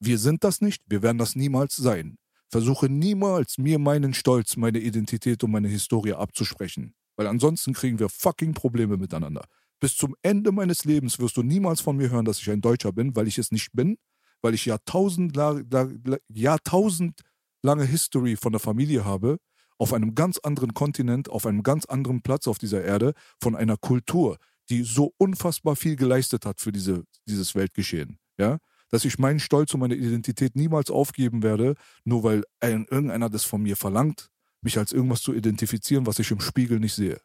Wir 0.00 0.18
sind 0.18 0.44
das 0.44 0.60
nicht, 0.60 0.82
wir 0.86 1.02
werden 1.02 1.18
das 1.18 1.36
niemals 1.36 1.76
sein. 1.76 2.16
Versuche 2.50 2.88
niemals, 2.88 3.58
mir 3.58 3.78
meinen 3.78 4.14
Stolz, 4.14 4.56
meine 4.56 4.78
Identität 4.78 5.42
und 5.42 5.50
meine 5.50 5.68
Historie 5.68 6.12
abzusprechen. 6.12 6.94
Weil 7.16 7.26
ansonsten 7.26 7.72
kriegen 7.72 7.98
wir 7.98 8.08
fucking 8.08 8.54
Probleme 8.54 8.96
miteinander. 8.96 9.46
Bis 9.80 9.96
zum 9.96 10.14
Ende 10.22 10.52
meines 10.52 10.84
Lebens 10.84 11.18
wirst 11.18 11.36
du 11.36 11.42
niemals 11.42 11.80
von 11.80 11.96
mir 11.96 12.10
hören, 12.10 12.24
dass 12.24 12.40
ich 12.40 12.50
ein 12.50 12.60
Deutscher 12.60 12.92
bin, 12.92 13.14
weil 13.16 13.28
ich 13.28 13.38
es 13.38 13.50
nicht 13.50 13.72
bin, 13.72 13.96
weil 14.42 14.54
ich 14.54 14.66
Jahrtausend, 14.66 15.36
la- 15.36 15.60
la- 15.70 15.90
la- 16.04 16.18
Jahrtausend 16.28 17.22
lange 17.62 17.84
History 17.84 18.36
von 18.36 18.52
der 18.52 18.60
Familie 18.60 19.04
habe, 19.04 19.38
auf 19.78 19.92
einem 19.92 20.14
ganz 20.14 20.38
anderen 20.38 20.74
Kontinent, 20.74 21.28
auf 21.28 21.46
einem 21.46 21.62
ganz 21.62 21.84
anderen 21.86 22.22
Platz 22.22 22.46
auf 22.46 22.58
dieser 22.58 22.82
Erde, 22.84 23.14
von 23.40 23.56
einer 23.56 23.76
Kultur, 23.76 24.38
die 24.70 24.82
so 24.82 25.12
unfassbar 25.18 25.76
viel 25.76 25.96
geleistet 25.96 26.46
hat 26.46 26.60
für 26.60 26.72
diese, 26.72 27.04
dieses 27.28 27.54
Weltgeschehen. 27.54 28.18
Ja? 28.38 28.58
Dass 28.90 29.04
ich 29.04 29.18
meinen 29.18 29.40
Stolz 29.40 29.74
und 29.74 29.80
meine 29.80 29.94
Identität 29.96 30.56
niemals 30.56 30.90
aufgeben 30.90 31.42
werde, 31.42 31.74
nur 32.04 32.22
weil 32.22 32.44
ein, 32.60 32.86
irgendeiner 32.90 33.28
das 33.30 33.44
von 33.44 33.62
mir 33.62 33.76
verlangt, 33.76 34.30
mich 34.60 34.78
als 34.78 34.92
irgendwas 34.92 35.20
zu 35.22 35.34
identifizieren, 35.34 36.06
was 36.06 36.18
ich 36.18 36.30
im 36.30 36.40
Spiegel 36.40 36.80
nicht 36.80 36.94
sehe. 36.94 37.20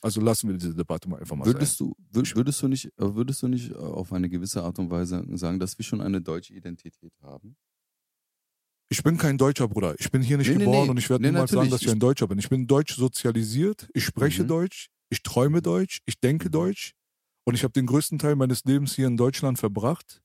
Also 0.00 0.20
lassen 0.20 0.48
wir 0.48 0.56
diese 0.58 0.74
Debatte 0.74 1.08
mal 1.08 1.20
einfach 1.20 1.36
mal 1.36 1.46
Würdest 1.46 1.78
sein. 1.78 1.92
du, 2.12 2.20
wür- 2.20 2.34
würdest 2.34 2.60
du 2.60 2.66
nicht, 2.66 2.86
äh, 2.86 2.90
würdest 3.14 3.40
du 3.42 3.46
nicht 3.46 3.70
äh, 3.70 3.74
auf 3.74 4.12
eine 4.12 4.28
gewisse 4.28 4.62
Art 4.62 4.78
und 4.80 4.90
Weise 4.90 5.24
sagen, 5.34 5.60
dass 5.60 5.78
wir 5.78 5.84
schon 5.84 6.00
eine 6.00 6.20
deutsche 6.20 6.54
Identität 6.54 7.12
haben? 7.22 7.54
Ich 8.88 9.02
bin 9.02 9.16
kein 9.16 9.38
Deutscher, 9.38 9.68
Bruder. 9.68 9.94
Ich 9.98 10.10
bin 10.10 10.20
hier 10.22 10.36
nicht 10.38 10.48
Nee, 10.48 10.54
nee, 10.56 10.64
geboren 10.64 10.84
nee. 10.84 10.90
und 10.90 10.98
ich 10.98 11.08
werde 11.08 11.22
Nee, 11.22 11.30
niemals 11.30 11.50
sagen, 11.50 11.70
dass 11.70 11.80
ich 11.82 11.90
ein 11.90 11.98
Deutscher 12.00 12.26
bin. 12.26 12.38
Ich 12.38 12.48
bin 12.48 12.66
deutsch 12.66 12.94
sozialisiert, 12.96 13.88
ich 13.94 14.04
spreche 14.04 14.42
Mhm. 14.42 14.48
Deutsch, 14.48 14.88
ich 15.12 15.22
träume 15.22 15.60
Deutsch, 15.62 16.00
ich 16.06 16.18
denke 16.20 16.48
Mhm. 16.48 16.52
Deutsch 16.52 16.94
und 17.44 17.54
ich 17.54 17.64
habe 17.64 17.72
den 17.72 17.86
größten 17.86 18.18
Teil 18.18 18.34
meines 18.34 18.64
Lebens 18.64 18.94
hier 18.94 19.06
in 19.06 19.16
Deutschland 19.16 19.58
verbracht. 19.58 20.22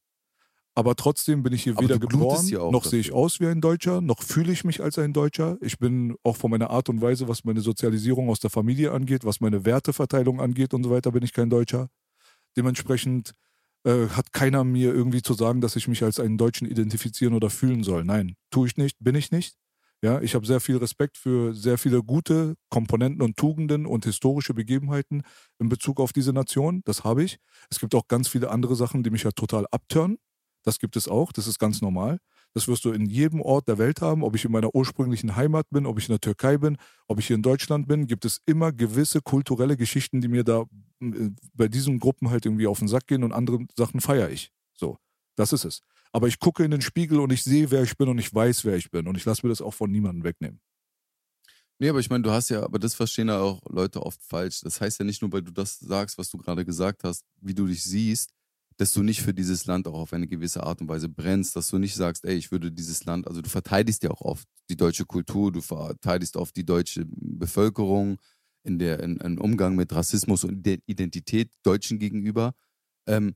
Aber 0.76 0.96
trotzdem 0.96 1.42
bin 1.44 1.54
ich 1.54 1.64
hier 1.64 1.74
Aber 1.74 1.82
weder 1.82 1.98
geboren, 2.00 2.48
noch 2.72 2.86
sehe 2.86 3.00
ich 3.00 3.12
aus 3.12 3.40
wie 3.40 3.48
ein 3.48 3.62
Deutscher, 3.62 4.00
noch 4.00 4.22
fühle 4.22 4.54
ich 4.54 4.64
mich 4.64 4.82
als 4.82 4.98
ein 5.00 5.12
Deutscher. 5.12 5.58
Ich 5.60 5.80
bin 5.80 6.16
auch 6.24 6.38
von 6.38 6.52
meiner 6.52 6.70
Art 6.70 6.88
und 6.88 7.02
Weise, 7.02 7.28
was 7.28 7.44
meine 7.44 7.62
Sozialisierung 7.62 8.30
aus 8.30 8.40
der 8.40 8.52
Familie 8.52 8.92
angeht, 8.92 9.26
was 9.26 9.42
meine 9.42 9.66
Werteverteilung 9.66 10.40
angeht 10.40 10.74
und 10.76 10.84
so 10.84 10.92
weiter, 10.92 11.12
bin 11.12 11.24
ich 11.24 11.34
kein 11.34 11.50
Deutscher. 11.50 11.90
Dementsprechend 12.56 13.34
äh, 13.86 14.08
hat 14.10 14.34
keiner 14.34 14.64
mir 14.64 14.94
irgendwie 14.94 15.24
zu 15.24 15.34
sagen, 15.34 15.62
dass 15.62 15.76
ich 15.76 15.88
mich 15.88 16.04
als 16.04 16.20
einen 16.20 16.38
Deutschen 16.38 16.68
identifizieren 16.70 17.34
oder 17.34 17.50
fühlen 17.50 17.84
soll. 17.84 18.06
Nein, 18.06 18.36
tue 18.52 18.68
ich 18.68 18.78
nicht, 18.78 18.98
bin 19.00 19.16
ich 19.16 19.32
nicht. 19.32 19.56
Ja, 20.04 20.22
ich 20.22 20.36
habe 20.36 20.46
sehr 20.46 20.60
viel 20.60 20.78
Respekt 20.78 21.18
für 21.18 21.56
sehr 21.56 21.78
viele 21.80 22.04
gute 22.04 22.56
Komponenten 22.70 23.22
und 23.24 23.36
Tugenden 23.36 23.88
und 23.88 24.06
historische 24.06 24.54
Begebenheiten 24.54 25.24
in 25.60 25.70
Bezug 25.70 26.00
auf 26.00 26.14
diese 26.14 26.34
Nation. 26.34 26.82
Das 26.86 27.04
habe 27.04 27.24
ich. 27.24 27.40
Es 27.72 27.80
gibt 27.80 27.96
auch 27.96 28.08
ganz 28.08 28.28
viele 28.28 28.52
andere 28.52 28.76
Sachen, 28.76 29.02
die 29.02 29.10
mich 29.10 29.24
ja 29.24 29.32
total 29.32 29.66
abtören. 29.72 30.18
Das 30.64 30.78
gibt 30.80 30.98
es 30.98 31.08
auch. 31.08 31.32
Das 31.32 31.48
ist 31.48 31.58
ganz 31.58 31.82
normal. 31.82 32.20
Das 32.54 32.68
wirst 32.68 32.86
du 32.86 32.92
in 32.92 33.06
jedem 33.08 33.42
Ort 33.42 33.68
der 33.68 33.80
Welt 33.80 34.02
haben. 34.02 34.22
Ob 34.24 34.36
ich 34.36 34.46
in 34.46 34.52
meiner 34.52 34.76
ursprünglichen 34.76 35.36
Heimat 35.36 35.68
bin, 35.72 35.86
ob 35.88 35.98
ich 35.98 36.10
in 36.10 36.14
der 36.14 36.22
Türkei 36.22 36.58
bin, 36.58 36.78
ob 37.08 37.20
ich 37.20 37.28
hier 37.28 37.36
in 37.36 37.42
Deutschland 37.42 37.88
bin, 37.88 38.06
gibt 38.06 38.26
es 38.26 38.42
immer 38.46 38.72
gewisse 38.72 39.22
kulturelle 39.22 39.78
Geschichten, 39.78 40.22
die 40.22 40.28
mir 40.28 40.44
da 40.44 40.66
äh, 41.02 41.30
bei 41.54 41.68
diesen 41.68 42.00
Gruppen 42.00 42.30
halt 42.30 42.46
irgendwie 42.46 42.68
auf 42.68 42.80
den 42.80 42.88
Sack 42.88 43.08
gehen 43.08 43.24
und 43.24 43.34
andere 43.34 43.66
Sachen 43.76 44.00
feiere 44.00 44.30
ich. 44.30 44.52
So, 44.76 44.98
das 45.36 45.54
ist 45.54 45.66
es. 45.66 45.82
Aber 46.12 46.28
ich 46.28 46.40
gucke 46.40 46.64
in 46.64 46.72
den 46.72 46.82
Spiegel 46.82 47.20
und 47.20 47.32
ich 47.32 47.44
sehe, 47.44 47.72
wer 47.72 47.84
ich 47.84 47.98
bin 47.98 48.10
und 48.10 48.18
ich 48.18 48.34
weiß, 48.34 48.66
wer 48.66 48.76
ich 48.76 48.90
bin. 48.90 49.08
Und 49.08 49.18
ich 49.18 49.26
lasse 49.26 49.46
mir 49.46 49.50
das 49.50 49.62
auch 49.62 49.74
von 49.74 49.92
niemandem 49.92 50.24
wegnehmen. 50.24 50.60
Nee, 51.80 51.90
aber 51.90 52.00
ich 52.00 52.10
meine, 52.10 52.24
du 52.24 52.32
hast 52.32 52.50
ja, 52.50 52.64
aber 52.64 52.80
das 52.80 52.96
verstehen 52.96 53.28
ja 53.28 53.40
auch 53.40 53.62
Leute 53.70 54.02
oft 54.02 54.22
falsch. 54.24 54.62
Das 54.62 54.82
heißt 54.82 55.00
ja 55.00 55.06
nicht 55.06 55.22
nur, 55.22 55.32
weil 55.32 55.44
du 55.44 55.52
das 55.52 55.78
sagst, 55.78 56.18
was 56.18 56.30
du 56.30 56.38
gerade 56.38 56.66
gesagt 56.66 57.04
hast, 57.04 57.24
wie 57.40 57.54
du 57.54 57.68
dich 57.68 57.84
siehst, 57.84 58.32
dass 58.78 58.94
du 58.94 59.04
nicht 59.04 59.22
für 59.22 59.34
dieses 59.34 59.66
Land 59.66 59.88
auch 59.88 59.94
auf 59.94 60.14
eine 60.14 60.28
gewisse 60.28 60.64
Art 60.64 60.82
und 60.82 60.88
Weise 60.88 61.10
brennst, 61.10 61.56
dass 61.56 61.70
du 61.70 61.78
nicht 61.78 61.96
sagst, 61.96 62.26
ey, 62.26 62.36
ich 62.36 62.52
würde 62.52 62.72
dieses 62.72 63.06
Land, 63.06 63.28
also 63.28 63.42
du 63.42 63.50
verteidigst 63.50 64.04
ja 64.04 64.12
auch 64.12 64.22
oft 64.22 64.48
die 64.70 64.78
deutsche 64.78 65.06
Kultur, 65.06 65.52
du 65.52 65.62
verteidigst 65.62 66.36
oft 66.36 66.56
die 66.56 66.66
deutsche 66.66 67.06
Bevölkerung 67.08 68.18
in 68.64 68.80
der 68.80 69.00
in, 69.00 69.18
in 69.18 69.40
Umgang 69.40 69.76
mit 69.76 69.94
Rassismus 69.94 70.44
und 70.44 70.66
Identität 70.66 71.52
Deutschen 71.64 72.00
gegenüber. 72.00 72.54
Ähm, 73.08 73.36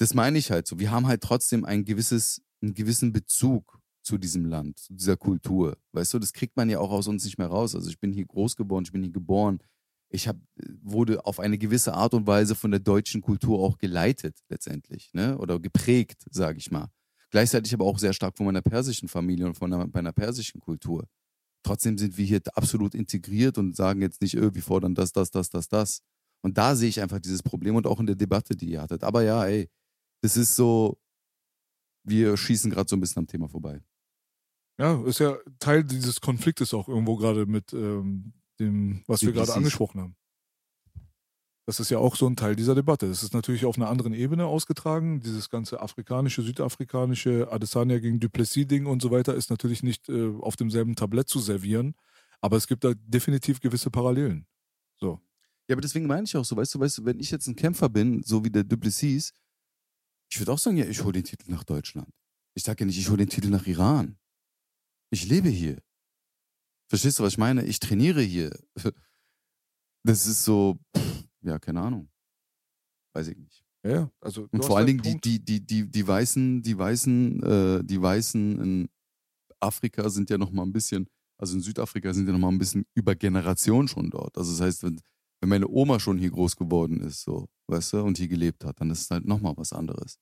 das 0.00 0.14
meine 0.14 0.38
ich 0.38 0.50
halt 0.50 0.66
so. 0.66 0.78
Wir 0.78 0.90
haben 0.90 1.06
halt 1.06 1.20
trotzdem 1.20 1.66
ein 1.66 1.84
gewisses, 1.84 2.40
einen 2.62 2.72
gewissen 2.72 3.12
Bezug 3.12 3.78
zu 4.02 4.16
diesem 4.16 4.46
Land, 4.46 4.78
zu 4.78 4.94
dieser 4.94 5.18
Kultur. 5.18 5.76
Weißt 5.92 6.14
du, 6.14 6.18
das 6.18 6.32
kriegt 6.32 6.56
man 6.56 6.70
ja 6.70 6.78
auch 6.78 6.90
aus 6.90 7.06
uns 7.06 7.22
nicht 7.26 7.36
mehr 7.36 7.48
raus. 7.48 7.74
Also 7.74 7.90
ich 7.90 8.00
bin 8.00 8.10
hier 8.10 8.24
groß 8.24 8.56
geworden, 8.56 8.84
ich 8.86 8.92
bin 8.92 9.02
hier 9.02 9.12
geboren. 9.12 9.58
Ich 10.08 10.26
hab, 10.26 10.38
wurde 10.80 11.26
auf 11.26 11.38
eine 11.38 11.58
gewisse 11.58 11.92
Art 11.92 12.14
und 12.14 12.26
Weise 12.26 12.54
von 12.54 12.70
der 12.70 12.80
deutschen 12.80 13.20
Kultur 13.20 13.60
auch 13.60 13.76
geleitet, 13.76 14.38
letztendlich, 14.48 15.12
ne? 15.12 15.36
Oder 15.36 15.60
geprägt, 15.60 16.24
sage 16.30 16.56
ich 16.58 16.70
mal. 16.70 16.88
Gleichzeitig 17.30 17.74
aber 17.74 17.84
auch 17.84 17.98
sehr 17.98 18.14
stark 18.14 18.38
von 18.38 18.46
meiner 18.46 18.62
persischen 18.62 19.06
Familie 19.06 19.46
und 19.46 19.54
von 19.54 19.68
meiner 19.68 20.12
persischen 20.12 20.60
Kultur. 20.60 21.06
Trotzdem 21.62 21.98
sind 21.98 22.16
wir 22.16 22.24
hier 22.24 22.40
absolut 22.54 22.94
integriert 22.94 23.58
und 23.58 23.76
sagen 23.76 24.00
jetzt 24.00 24.22
nicht, 24.22 24.38
oh, 24.38 24.54
wir 24.54 24.62
fordern 24.62 24.94
das, 24.94 25.12
das, 25.12 25.30
das, 25.30 25.50
das, 25.50 25.68
das. 25.68 26.00
Und 26.40 26.56
da 26.56 26.74
sehe 26.74 26.88
ich 26.88 27.02
einfach 27.02 27.20
dieses 27.20 27.42
Problem 27.42 27.76
und 27.76 27.86
auch 27.86 28.00
in 28.00 28.06
der 28.06 28.16
Debatte, 28.16 28.56
die 28.56 28.70
ihr 28.70 28.80
hattet. 28.80 29.04
Aber 29.04 29.22
ja, 29.22 29.44
ey, 29.44 29.68
das 30.20 30.36
ist 30.36 30.56
so, 30.56 30.98
wir 32.04 32.36
schießen 32.36 32.70
gerade 32.70 32.88
so 32.88 32.96
ein 32.96 33.00
bisschen 33.00 33.20
am 33.20 33.26
Thema 33.26 33.48
vorbei. 33.48 33.82
Ja, 34.78 35.02
ist 35.04 35.20
ja 35.20 35.36
Teil 35.58 35.84
dieses 35.84 36.20
Konfliktes 36.20 36.72
auch 36.72 36.88
irgendwo 36.88 37.16
gerade 37.16 37.46
mit 37.46 37.72
ähm, 37.72 38.32
dem, 38.58 39.02
was 39.06 39.22
wir 39.22 39.32
gerade 39.32 39.52
angesprochen 39.52 40.00
haben. 40.00 40.16
Das 41.66 41.78
ist 41.78 41.90
ja 41.90 41.98
auch 41.98 42.16
so 42.16 42.26
ein 42.26 42.34
Teil 42.34 42.56
dieser 42.56 42.74
Debatte. 42.74 43.06
Das 43.06 43.22
ist 43.22 43.32
natürlich 43.32 43.64
auf 43.64 43.76
einer 43.76 43.88
anderen 43.88 44.12
Ebene 44.12 44.46
ausgetragen. 44.46 45.20
Dieses 45.20 45.50
ganze 45.50 45.80
afrikanische, 45.80 46.42
südafrikanische, 46.42 47.52
Adesanya 47.52 47.98
gegen 47.98 48.18
Duplessis-Ding 48.18 48.86
und 48.86 49.00
so 49.02 49.10
weiter 49.10 49.34
ist 49.34 49.50
natürlich 49.50 49.82
nicht 49.82 50.08
äh, 50.08 50.30
auf 50.40 50.56
demselben 50.56 50.96
Tablett 50.96 51.28
zu 51.28 51.38
servieren. 51.38 51.94
Aber 52.40 52.56
es 52.56 52.66
gibt 52.66 52.82
da 52.82 52.94
definitiv 52.94 53.60
gewisse 53.60 53.90
Parallelen. 53.90 54.46
So. 54.96 55.20
Ja, 55.68 55.74
aber 55.74 55.82
deswegen 55.82 56.06
meine 56.06 56.24
ich 56.24 56.36
auch 56.36 56.44
so, 56.44 56.56
weißt 56.56 56.74
du, 56.74 56.80
weißt 56.80 56.98
du, 56.98 57.04
wenn 57.04 57.20
ich 57.20 57.30
jetzt 57.30 57.46
ein 57.46 57.54
Kämpfer 57.54 57.88
bin, 57.88 58.22
so 58.24 58.44
wie 58.44 58.50
der 58.50 58.64
Duplessis, 58.64 59.32
ich 60.30 60.38
würde 60.38 60.52
auch 60.52 60.58
sagen, 60.58 60.76
ja, 60.76 60.86
ich 60.86 61.02
hole 61.02 61.12
den 61.12 61.24
Titel 61.24 61.50
nach 61.50 61.64
Deutschland. 61.64 62.08
Ich 62.54 62.62
sage 62.62 62.80
ja 62.80 62.86
nicht, 62.86 62.98
ich 62.98 63.08
hole 63.08 63.18
den 63.18 63.28
Titel 63.28 63.48
nach 63.48 63.66
Iran. 63.66 64.16
Ich 65.10 65.26
lebe 65.26 65.48
hier. 65.48 65.82
Verstehst 66.88 67.18
du, 67.18 67.24
was 67.24 67.32
ich 67.32 67.38
meine? 67.38 67.64
Ich 67.64 67.80
trainiere 67.80 68.22
hier. 68.22 68.50
Das 70.02 70.26
ist 70.26 70.44
so, 70.44 70.78
pff, 70.96 71.28
ja, 71.42 71.58
keine 71.58 71.82
Ahnung. 71.82 72.08
Weiß 73.12 73.28
ich 73.28 73.36
nicht. 73.36 73.62
Ja, 73.84 74.10
also. 74.22 74.48
Und 74.50 74.64
vor 74.64 74.78
allen 74.78 74.86
Dingen 74.86 75.02
die, 75.02 75.20
die, 75.20 75.44
die, 75.44 75.60
die, 75.60 75.90
die 75.90 76.06
Weißen, 76.06 76.62
die 76.62 76.78
Weißen, 76.78 77.42
äh, 77.42 77.84
die 77.84 78.00
Weißen 78.00 78.60
in 78.62 78.88
Afrika 79.60 80.08
sind 80.08 80.30
ja 80.30 80.38
noch 80.38 80.52
mal 80.52 80.62
ein 80.62 80.72
bisschen, 80.72 81.06
also 81.36 81.54
in 81.54 81.60
Südafrika 81.60 82.14
sind 82.14 82.26
ja 82.26 82.32
noch 82.32 82.38
mal 82.38 82.48
ein 82.48 82.56
bisschen 82.56 82.86
über 82.94 83.14
Generation 83.14 83.88
schon 83.88 84.08
dort. 84.08 84.38
Also 84.38 84.52
das 84.52 84.62
heißt, 84.62 84.82
wenn, 84.84 85.02
wenn 85.40 85.48
meine 85.48 85.68
Oma 85.68 85.98
schon 85.98 86.18
hier 86.18 86.30
groß 86.30 86.56
geworden 86.56 87.00
ist, 87.00 87.22
so, 87.22 87.48
weißt 87.68 87.94
du, 87.94 88.02
und 88.02 88.18
hier 88.18 88.28
gelebt 88.28 88.64
hat, 88.64 88.80
dann 88.80 88.90
ist 88.90 89.02
es 89.02 89.10
halt 89.10 89.24
noch 89.24 89.40
mal 89.40 89.56
was 89.56 89.72
anderes. 89.72 90.18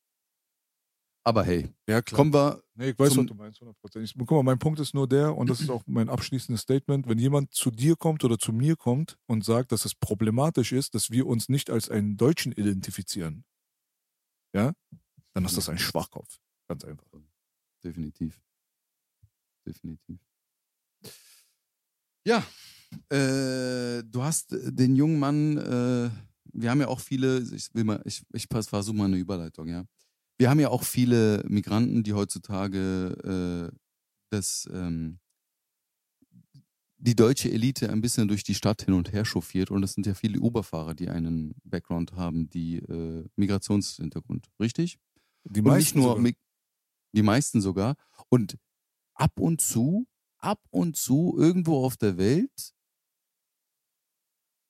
Aber 1.25 1.45
hey, 1.45 1.69
ja, 1.87 2.01
klar. 2.01 2.17
kommen 2.17 2.33
wir. 2.33 2.63
Nee, 2.75 2.91
ich 2.91 2.99
weiß, 2.99 3.15
was 3.17 3.27
du 3.27 3.35
meinst, 3.35 3.61
100%. 3.61 4.15
guck 4.17 4.31
mal, 4.31 4.43
mein 4.43 4.59
Punkt 4.59 4.81
ist 4.81 4.95
nur 4.95 5.07
der, 5.07 5.37
und 5.37 5.51
das 5.51 5.61
ist 5.61 5.69
auch 5.69 5.83
mein 5.87 6.09
abschließendes 6.09 6.63
Statement: 6.63 7.07
Wenn 7.07 7.19
jemand 7.19 7.53
zu 7.53 7.71
dir 7.71 7.97
kommt 7.97 8.25
oder 8.25 8.39
zu 8.39 8.53
mir 8.53 8.77
kommt 8.77 9.19
und 9.27 9.45
sagt, 9.45 9.73
dass 9.73 9.85
es 9.85 9.95
problematisch 9.95 10.73
ist, 10.73 10.95
dass 10.95 11.11
wir 11.11 11.27
uns 11.27 11.51
nicht 11.51 11.69
als 11.69 11.91
einen 11.91 12.17
Deutschen 12.17 12.53
identifizieren, 12.53 13.45
ja, 14.55 14.73
dann 15.35 15.45
ist 15.45 15.57
das 15.59 15.69
ein 15.69 15.79
Schwachkopf. 15.79 16.39
Ganz 16.67 16.85
einfach. 16.85 17.07
Definitiv. 17.85 18.41
Definitiv. 19.67 20.19
Ja, 22.25 22.43
äh, 23.11 24.03
du 24.05 24.23
hast 24.23 24.49
den 24.51 24.97
jungen 24.97 25.19
Mann, 25.19 25.59
äh, 25.59 26.11
wir 26.53 26.71
haben 26.71 26.81
ja 26.81 26.89
auch 26.89 27.01
viele, 27.01 27.41
ich 27.41 27.75
will 27.75 27.85
mal, 27.85 28.03
ich, 28.05 28.23
ich 28.33 28.47
versuche 28.49 28.97
mal 28.97 29.07
eine 29.07 29.17
Überleitung, 29.17 29.69
ja 29.69 29.85
wir 30.39 30.49
haben 30.49 30.61
ja 30.61 30.71
auch 30.71 30.85
viele 30.85 31.45
Migranten, 31.49 32.05
die 32.05 32.15
heutzutage 32.15 33.71
äh, 33.73 33.77
das, 34.31 34.69
ähm, 34.73 35.19
die 36.97 37.17
deutsche 37.17 37.51
Elite 37.51 37.91
ein 37.91 38.01
bisschen 38.01 38.29
durch 38.29 38.45
die 38.45 38.55
Stadt 38.55 38.83
hin 38.83 38.95
und 38.95 39.13
her 39.13 39.25
chauffiert. 39.25 39.71
Und 39.71 39.83
das 39.83 39.95
sind 39.95 40.07
ja 40.07 40.15
viele 40.15 40.41
Uberfahrer, 40.41 40.95
die 40.95 41.09
einen 41.09 41.55
Background 41.65 42.13
haben, 42.13 42.49
die 42.49 42.77
äh, 42.77 43.25
Migrationshintergrund. 43.37 44.49
Richtig? 44.61 44.99
Die 45.45 45.63
meisten. 45.63 45.99
Und 45.99 46.05
nicht 46.05 46.17
nur 46.17 46.17
sogar. 46.17 46.33
die 47.13 47.23
meisten 47.23 47.61
sogar. 47.61 47.95
Und 48.29 48.59
ab 49.15 49.41
und 49.41 49.61
zu, 49.61 50.07
ab 50.39 50.61
und 50.71 50.97
zu, 50.97 51.35
irgendwo 51.37 51.85
auf 51.85 51.97
der 51.97 52.17
Welt 52.17 52.75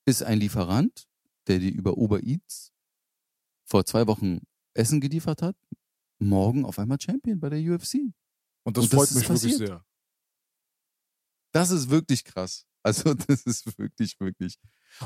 ist 0.08 0.22
ein 0.22 0.40
Lieferant, 0.40 1.06
der 1.46 1.58
die 1.58 1.70
über 1.70 1.96
Uber 1.96 2.22
Eats 2.22 2.72
vor 3.64 3.84
zwei 3.84 4.06
Wochen 4.06 4.40
Essen 4.74 5.00
geliefert 5.00 5.42
hat, 5.42 5.56
morgen 6.18 6.64
auf 6.64 6.78
einmal 6.78 6.98
Champion 7.00 7.38
bei 7.38 7.50
der 7.50 7.60
UFC. 7.60 7.96
Und 8.64 8.76
das, 8.76 8.84
Und 8.84 8.94
freut 8.94 9.12
mich 9.12 9.28
wirklich 9.28 9.56
sehr. 9.56 9.84
Das 11.52 11.70
ist 11.70 11.90
wirklich 11.90 12.24
krass. 12.24 12.64
Also, 12.84 13.12
das 13.12 13.42
ist 13.42 13.76
wirklich, 13.76 14.18
wirklich. 14.20 14.56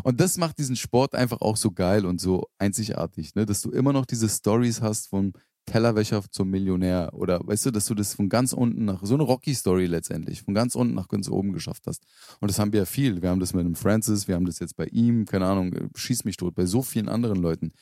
Und 0.05 0.21
das 0.21 0.37
macht 0.37 0.59
diesen 0.59 0.77
Sport 0.77 1.15
einfach 1.15 1.41
auch 1.41 1.57
so 1.57 1.73
geil 1.73 2.05
und 2.05 2.21
so 2.21 2.47
einzigartig, 2.59 3.35
ne? 3.35 3.47
dass 3.47 3.63
du 3.63 3.71
immer 3.71 3.95
noch 3.95 4.05
diese 4.05 4.29
Stories 4.29 4.83
hast 4.83 5.09
vom 5.09 5.33
Tellerwäscher 5.67 6.23
zum 6.31 6.51
Millionär 6.51 7.11
oder 7.15 7.41
weißt 7.47 7.67
du, 7.67 7.71
dass 7.71 7.87
du 7.87 7.95
das 7.95 8.15
von 8.15 8.29
ganz 8.29 8.53
unten 8.53 8.85
nach, 8.85 9.05
so 9.05 9.15
eine 9.15 9.23
Rocky-Story 9.23 9.87
letztendlich, 9.87 10.43
von 10.43 10.55
ganz 10.55 10.75
unten 10.75 10.95
nach 10.95 11.09
ganz 11.09 11.29
oben 11.29 11.53
geschafft 11.53 11.87
hast. 11.87 12.05
Und 12.41 12.51
das 12.51 12.59
haben 12.59 12.73
wir 12.73 12.81
ja 12.81 12.87
viel. 12.87 13.23
Wir 13.23 13.31
haben 13.31 13.41
das 13.41 13.55
mit 13.55 13.65
dem 13.65 13.77
Francis, 13.77 14.27
wir 14.27 14.35
haben 14.35 14.47
das 14.47 14.59
jetzt 14.59 14.77
bei 14.77 14.87
ihm, 14.87 15.25
keine 15.25 15.47
Ahnung, 15.47 15.91
schieß 15.95 16.25
mich 16.25 16.37
tot, 16.37 16.55
bei 16.55 16.67
so 16.67 16.83
vielen 16.83 17.09
anderen 17.09 17.41
Leuten 17.41 17.73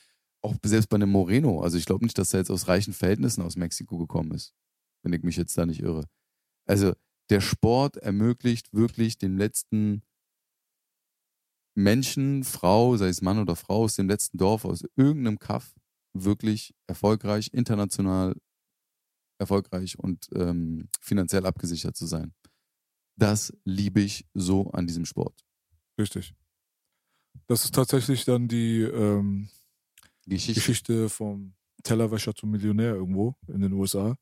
auch 0.41 0.55
selbst 0.63 0.89
bei 0.89 0.95
einem 0.95 1.11
Moreno, 1.11 1.61
also 1.61 1.77
ich 1.77 1.85
glaube 1.85 2.03
nicht, 2.03 2.17
dass 2.17 2.33
er 2.33 2.39
jetzt 2.39 2.49
aus 2.49 2.67
reichen 2.67 2.93
Verhältnissen 2.93 3.43
aus 3.43 3.55
Mexiko 3.55 3.97
gekommen 3.97 4.31
ist, 4.31 4.53
wenn 5.03 5.13
ich 5.13 5.23
mich 5.23 5.37
jetzt 5.37 5.57
da 5.57 5.65
nicht 5.65 5.81
irre. 5.81 6.05
Also 6.65 6.93
der 7.29 7.41
Sport 7.41 7.97
ermöglicht 7.97 8.73
wirklich 8.73 9.17
dem 9.17 9.37
letzten 9.37 10.01
Menschen, 11.75 12.43
Frau, 12.43 12.97
sei 12.97 13.07
es 13.07 13.21
Mann 13.21 13.39
oder 13.39 13.55
Frau, 13.55 13.83
aus 13.83 13.95
dem 13.95 14.09
letzten 14.09 14.37
Dorf, 14.37 14.65
aus 14.65 14.83
irgendeinem 14.95 15.39
Kaff, 15.39 15.73
wirklich 16.13 16.73
erfolgreich, 16.87 17.49
international 17.53 18.35
erfolgreich 19.37 19.97
und 19.97 20.29
ähm, 20.35 20.87
finanziell 20.99 21.45
abgesichert 21.45 21.95
zu 21.95 22.05
sein. 22.05 22.33
Das 23.15 23.53
liebe 23.65 24.01
ich 24.01 24.25
so 24.33 24.71
an 24.71 24.87
diesem 24.87 25.05
Sport. 25.05 25.43
Richtig. 25.99 26.33
Das 27.47 27.65
ist 27.65 27.75
tatsächlich 27.75 28.25
dann 28.25 28.47
die, 28.47 28.81
ähm, 28.81 29.49
Geschichte. 30.25 30.53
Geschichte 30.53 31.09
vom 31.09 31.53
Tellerwäscher 31.83 32.35
zum 32.35 32.51
Millionär 32.51 32.95
irgendwo 32.95 33.35
in 33.47 33.61
den 33.61 33.73
USA. 33.73 34.15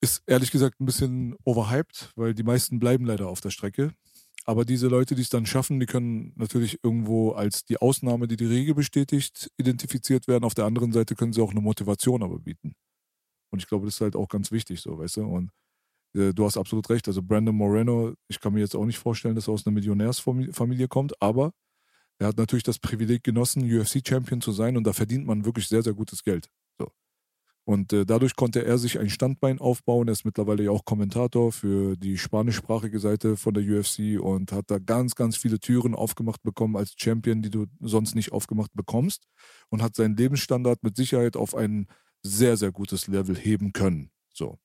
Ist 0.00 0.22
ehrlich 0.26 0.50
gesagt 0.50 0.80
ein 0.80 0.86
bisschen 0.86 1.36
overhyped, 1.44 2.12
weil 2.16 2.34
die 2.34 2.42
meisten 2.42 2.78
bleiben 2.78 3.04
leider 3.04 3.28
auf 3.28 3.40
der 3.40 3.50
Strecke. 3.50 3.92
Aber 4.50 4.64
diese 4.64 4.88
Leute, 4.88 5.14
die 5.14 5.22
es 5.22 5.28
dann 5.28 5.46
schaffen, 5.46 5.78
die 5.78 5.86
können 5.86 6.32
natürlich 6.34 6.80
irgendwo 6.82 7.30
als 7.30 7.64
die 7.64 7.76
Ausnahme, 7.76 8.26
die 8.26 8.36
die 8.36 8.46
Regel 8.46 8.74
bestätigt, 8.74 9.48
identifiziert 9.56 10.26
werden. 10.26 10.42
Auf 10.42 10.54
der 10.54 10.64
anderen 10.64 10.90
Seite 10.90 11.14
können 11.14 11.32
sie 11.32 11.40
auch 11.40 11.52
eine 11.52 11.60
Motivation 11.60 12.24
aber 12.24 12.40
bieten. 12.40 12.74
Und 13.52 13.60
ich 13.60 13.68
glaube, 13.68 13.84
das 13.86 13.94
ist 13.94 14.00
halt 14.00 14.16
auch 14.16 14.26
ganz 14.26 14.50
wichtig, 14.50 14.80
so, 14.80 14.98
weißt 14.98 15.18
du? 15.18 15.22
Und 15.22 15.52
äh, 16.16 16.34
du 16.34 16.44
hast 16.44 16.56
absolut 16.56 16.90
recht. 16.90 17.06
Also 17.06 17.22
Brandon 17.22 17.54
Moreno, 17.54 18.14
ich 18.26 18.40
kann 18.40 18.52
mir 18.52 18.58
jetzt 18.58 18.74
auch 18.74 18.86
nicht 18.86 18.98
vorstellen, 18.98 19.36
dass 19.36 19.46
er 19.46 19.54
aus 19.54 19.68
einer 19.68 19.74
Millionärsfamilie 19.74 20.88
kommt, 20.88 21.22
aber 21.22 21.52
er 22.18 22.26
hat 22.26 22.36
natürlich 22.36 22.64
das 22.64 22.80
Privileg 22.80 23.22
genossen, 23.22 23.62
UFC-Champion 23.62 24.40
zu 24.40 24.50
sein 24.50 24.76
und 24.76 24.82
da 24.84 24.92
verdient 24.92 25.26
man 25.26 25.44
wirklich 25.44 25.68
sehr, 25.68 25.84
sehr 25.84 25.94
gutes 25.94 26.24
Geld. 26.24 26.50
Und 27.70 27.92
äh, 27.92 28.04
dadurch 28.04 28.34
konnte 28.34 28.64
er 28.64 28.78
sich 28.78 28.98
ein 28.98 29.10
Standbein 29.10 29.60
aufbauen. 29.60 30.08
Er 30.08 30.12
ist 30.14 30.24
mittlerweile 30.24 30.64
ja 30.64 30.72
auch 30.72 30.84
Kommentator 30.84 31.52
für 31.52 31.96
die 31.96 32.18
spanischsprachige 32.18 32.98
Seite 32.98 33.36
von 33.36 33.54
der 33.54 33.62
UFC 33.62 34.20
und 34.20 34.50
hat 34.50 34.72
da 34.72 34.80
ganz, 34.80 35.14
ganz 35.14 35.36
viele 35.36 35.60
Türen 35.60 35.94
aufgemacht 35.94 36.42
bekommen 36.42 36.74
als 36.76 36.94
Champion, 36.96 37.42
die 37.42 37.50
du 37.50 37.66
sonst 37.78 38.16
nicht 38.16 38.32
aufgemacht 38.32 38.72
bekommst. 38.74 39.28
Und 39.68 39.82
hat 39.82 39.94
seinen 39.94 40.16
Lebensstandard 40.16 40.82
mit 40.82 40.96
Sicherheit 40.96 41.36
auf 41.36 41.54
ein 41.54 41.86
sehr, 42.24 42.56
sehr 42.56 42.72
gutes 42.72 43.06
Level 43.06 43.36
heben 43.36 43.72
können. 43.72 44.10
So. 44.34 44.58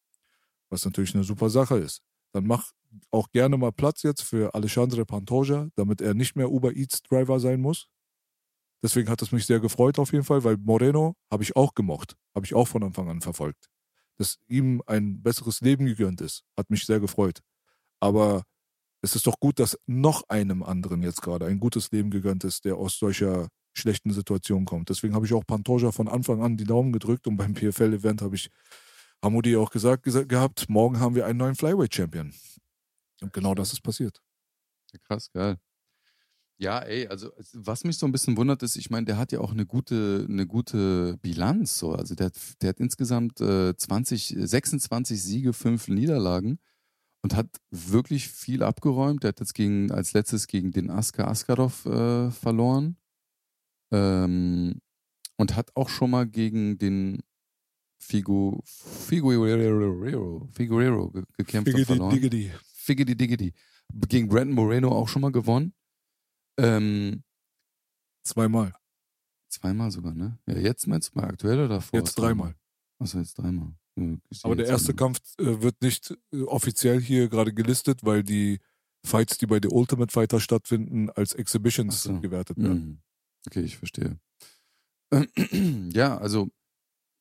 Was 0.72 0.84
natürlich 0.84 1.14
eine 1.14 1.24
super 1.24 1.52
Sache 1.52 1.78
ist. 1.78 2.02
Dann 2.32 2.48
mach 2.48 2.72
auch 3.12 3.30
gerne 3.30 3.56
mal 3.56 3.72
Platz 3.72 4.02
jetzt 4.02 4.24
für 4.24 4.56
Alexandre 4.56 5.06
Pantoja, 5.06 5.68
damit 5.76 6.02
er 6.02 6.16
nicht 6.16 6.36
mehr 6.36 6.50
Uber 6.50 6.76
Eats 6.76 7.04
Driver 7.04 7.40
sein 7.40 7.62
muss. 7.62 7.88
Deswegen 8.84 9.10
hat 9.10 9.22
es 9.22 9.32
mich 9.32 9.46
sehr 9.46 9.60
gefreut 9.60 10.00
auf 10.00 10.12
jeden 10.14 10.24
Fall, 10.26 10.44
weil 10.44 10.58
Moreno 10.58 11.16
habe 11.32 11.44
ich 11.44 11.56
auch 11.56 11.74
gemocht, 11.74 12.16
habe 12.36 12.46
ich 12.46 12.54
auch 12.54 12.68
von 12.68 12.84
Anfang 12.84 13.10
an 13.10 13.22
verfolgt. 13.22 13.68
dass 14.18 14.38
ihm 14.48 14.82
ein 14.88 15.22
besseres 15.22 15.62
Leben 15.62 15.86
gegönnt 15.86 16.22
ist. 16.22 16.44
Hat 16.58 16.70
mich 16.70 16.86
sehr 16.86 17.00
gefreut. 17.00 17.40
Aber 18.00 18.44
es 19.02 19.16
ist 19.16 19.28
doch 19.28 19.40
gut, 19.40 19.60
dass 19.60 19.78
noch 19.88 20.24
einem 20.30 20.64
anderen 20.64 21.04
jetzt 21.04 21.22
gerade 21.22 21.46
ein 21.48 21.60
gutes 21.60 21.92
Leben 21.92 22.12
gegönnt 22.12 22.44
ist, 22.44 22.66
der 22.66 22.78
aus 22.78 22.98
solcher 22.98 23.50
schlechten 23.74 24.14
Situation 24.14 24.66
kommt. 24.66 24.90
Deswegen 24.90 25.16
habe 25.16 25.26
ich 25.26 25.34
auch 25.34 25.46
Pantoja 25.46 25.92
von 25.92 26.08
Anfang 26.08 26.42
an 26.42 26.58
die 26.58 26.64
Daumen 26.64 26.94
gedrückt 26.94 27.28
und 27.28 27.38
beim 27.38 27.56
PFL-Event 27.56 28.22
habe 28.22 28.36
ich 28.36 28.50
Hamudi 29.24 29.58
auch 29.58 29.70
gesagt, 29.72 30.04
gesagt 30.04 30.30
gehabt, 30.30 30.70
morgen 30.70 31.00
haben 31.00 31.16
wir 31.16 31.26
einen 31.26 31.40
neuen 31.40 31.56
Flyweight-Champion. 31.56 32.34
Und 33.22 33.34
genau 33.34 33.54
das 33.56 33.74
ist 33.74 33.82
passiert. 33.82 34.22
Krass, 35.08 35.30
geil. 35.32 35.58
Ja, 36.58 36.80
ey, 36.80 37.08
also 37.08 37.32
was 37.54 37.84
mich 37.84 37.98
so 37.98 38.06
ein 38.06 38.14
bisschen 38.14 38.38
wundert 38.38 38.64
ist, 38.64 38.78
ich 38.78 38.90
meine, 38.90 39.06
der 39.06 39.18
hat 39.18 39.34
ja 39.34 39.40
auch 39.40 39.52
eine 39.52 39.66
gute, 39.66 40.26
eine 40.30 40.48
gute 40.48 41.18
Bilanz. 41.22 41.78
So. 41.78 41.92
Also 41.92 42.16
der, 42.16 42.32
der 42.62 42.70
hat 42.70 42.80
insgesamt 42.80 43.42
äh, 43.42 43.76
20, 43.76 44.36
26 44.40 45.22
Siege, 45.22 45.54
5 45.54 45.90
Niederlagen 45.90 46.60
und 47.24 47.36
hat 47.36 47.50
wirklich 47.72 48.30
viel 48.30 48.64
abgeräumt. 48.64 49.24
Der 49.24 49.30
hat 49.30 49.40
jetzt 49.42 49.54
gegen, 49.54 49.92
als 49.92 50.14
letztes 50.14 50.48
gegen 50.48 50.72
den 50.72 50.90
Askar 50.90 51.28
Askarov 51.28 51.86
äh, 51.86 52.32
verloren. 52.32 52.98
Ähm, 53.92 54.80
und 55.38 55.56
hat 55.56 55.76
auch 55.76 55.90
schon 55.90 56.12
mal 56.12 56.26
gegen 56.26 56.78
den 56.78 57.22
Figu, 57.98 58.60
Figueroa, 58.64 60.48
Figueroa 60.52 61.24
gekämpft 61.38 61.72
Figgedy, 61.72 61.82
und 61.82 61.86
verloren. 61.86 62.14
diggedy. 62.14 62.52
Figgedy 62.74 63.16
Diggedy. 63.16 63.54
Gegen 64.08 64.28
Brandon 64.28 64.54
Moreno 64.54 64.90
auch 64.92 65.08
schon 65.08 65.22
mal 65.22 65.32
gewonnen. 65.32 65.74
Ähm, 66.58 67.24
Zweimal. 68.26 68.74
zweimal 69.50 69.92
sogar, 69.92 70.14
ne? 70.14 70.38
Ja, 70.48 70.58
jetzt 70.58 70.88
meinst 70.88 71.14
du 71.14 71.20
mal 71.20 71.28
aktuell 71.30 71.58
oder 71.60 71.68
davor? 71.76 72.00
Jetzt 72.00 72.16
dreimal. 72.16 72.56
Achso, 73.00 73.20
jetzt 73.20 73.36
dreimal. 73.38 73.74
Ja, 73.98 74.18
Aber 74.44 74.56
der 74.56 74.66
erste 74.68 74.92
einmal. 74.92 75.14
Kampf 75.14 75.20
äh, 75.40 75.62
wird 75.62 75.82
nicht 75.82 76.18
äh, 76.34 76.42
offiziell 76.44 77.00
hier 77.00 77.30
gerade 77.30 77.54
gelistet, 77.54 78.04
weil 78.04 78.24
die 78.24 78.60
Fights, 79.06 79.38
die 79.38 79.46
bei 79.46 79.60
The 79.62 79.70
Ultimate 79.70 80.12
Fighter 80.12 80.40
stattfinden, 80.40 81.10
als 81.12 81.34
Exhibitions 81.34 82.04
so. 82.04 82.20
gewertet 82.20 82.58
werden. 82.58 82.86
Mhm. 82.86 83.02
Okay, 83.48 83.62
ich 83.62 83.78
verstehe. 83.78 84.20
Ja, 85.94 86.18
also 86.18 86.50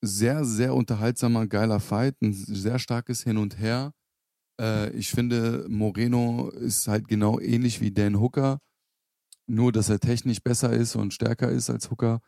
sehr, 0.02 0.44
sehr 0.44 0.74
unterhaltsamer, 0.74 1.46
geiler 1.46 1.80
Fight, 1.80 2.20
ein 2.22 2.32
sehr 2.32 2.78
starkes 2.78 3.22
Hin 3.22 3.36
und 3.36 3.58
Her. 3.58 3.92
Äh, 4.60 4.90
ich 4.96 5.10
finde, 5.10 5.66
Moreno 5.68 6.48
ist 6.50 6.88
halt 6.88 7.08
genau 7.08 7.38
ähnlich 7.38 7.80
wie 7.80 7.92
Dan 7.92 8.18
Hooker, 8.20 8.58
nur 9.46 9.72
dass 9.72 9.88
er 9.88 10.00
technisch 10.00 10.40
besser 10.42 10.72
ist 10.72 10.96
und 10.96 11.12
stärker 11.14 11.50
ist 11.50 11.70
als 11.70 11.90
Hooker. 11.90 12.20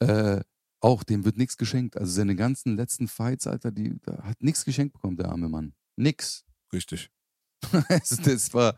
Äh, 0.00 0.40
auch 0.80 1.04
dem 1.04 1.24
wird 1.24 1.36
nichts 1.36 1.56
geschenkt. 1.56 1.96
Also 1.96 2.12
seine 2.12 2.34
ganzen 2.34 2.76
letzten 2.76 3.06
Fights, 3.08 3.46
Alter, 3.46 3.70
die 3.70 3.98
da 4.02 4.22
hat 4.24 4.42
nichts 4.42 4.64
geschenkt 4.64 4.94
bekommen, 4.94 5.16
der 5.16 5.28
arme 5.28 5.48
Mann. 5.48 5.74
Nix. 5.96 6.44
Richtig. 6.72 7.10
Also 7.88 8.20
das 8.22 8.52
war, 8.54 8.76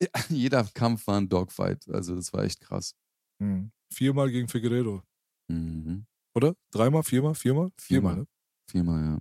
jeder 0.28 0.64
Kampf 0.74 1.06
war 1.06 1.18
ein 1.20 1.28
Dogfight. 1.28 1.88
Also 1.88 2.16
das 2.16 2.32
war 2.32 2.42
echt 2.42 2.60
krass. 2.60 2.94
Mhm. 3.38 3.70
Viermal 3.92 4.30
gegen 4.32 4.48
Figueredo. 4.48 5.02
Mhm. 5.48 6.06
Oder? 6.34 6.56
Dreimal, 6.72 7.04
viermal, 7.04 7.34
viermal? 7.36 7.70
Viermal, 7.78 8.14
Viermal. 8.14 8.16
ne? 8.16 8.26
Viermal, 8.68 9.04
ja. 9.04 9.18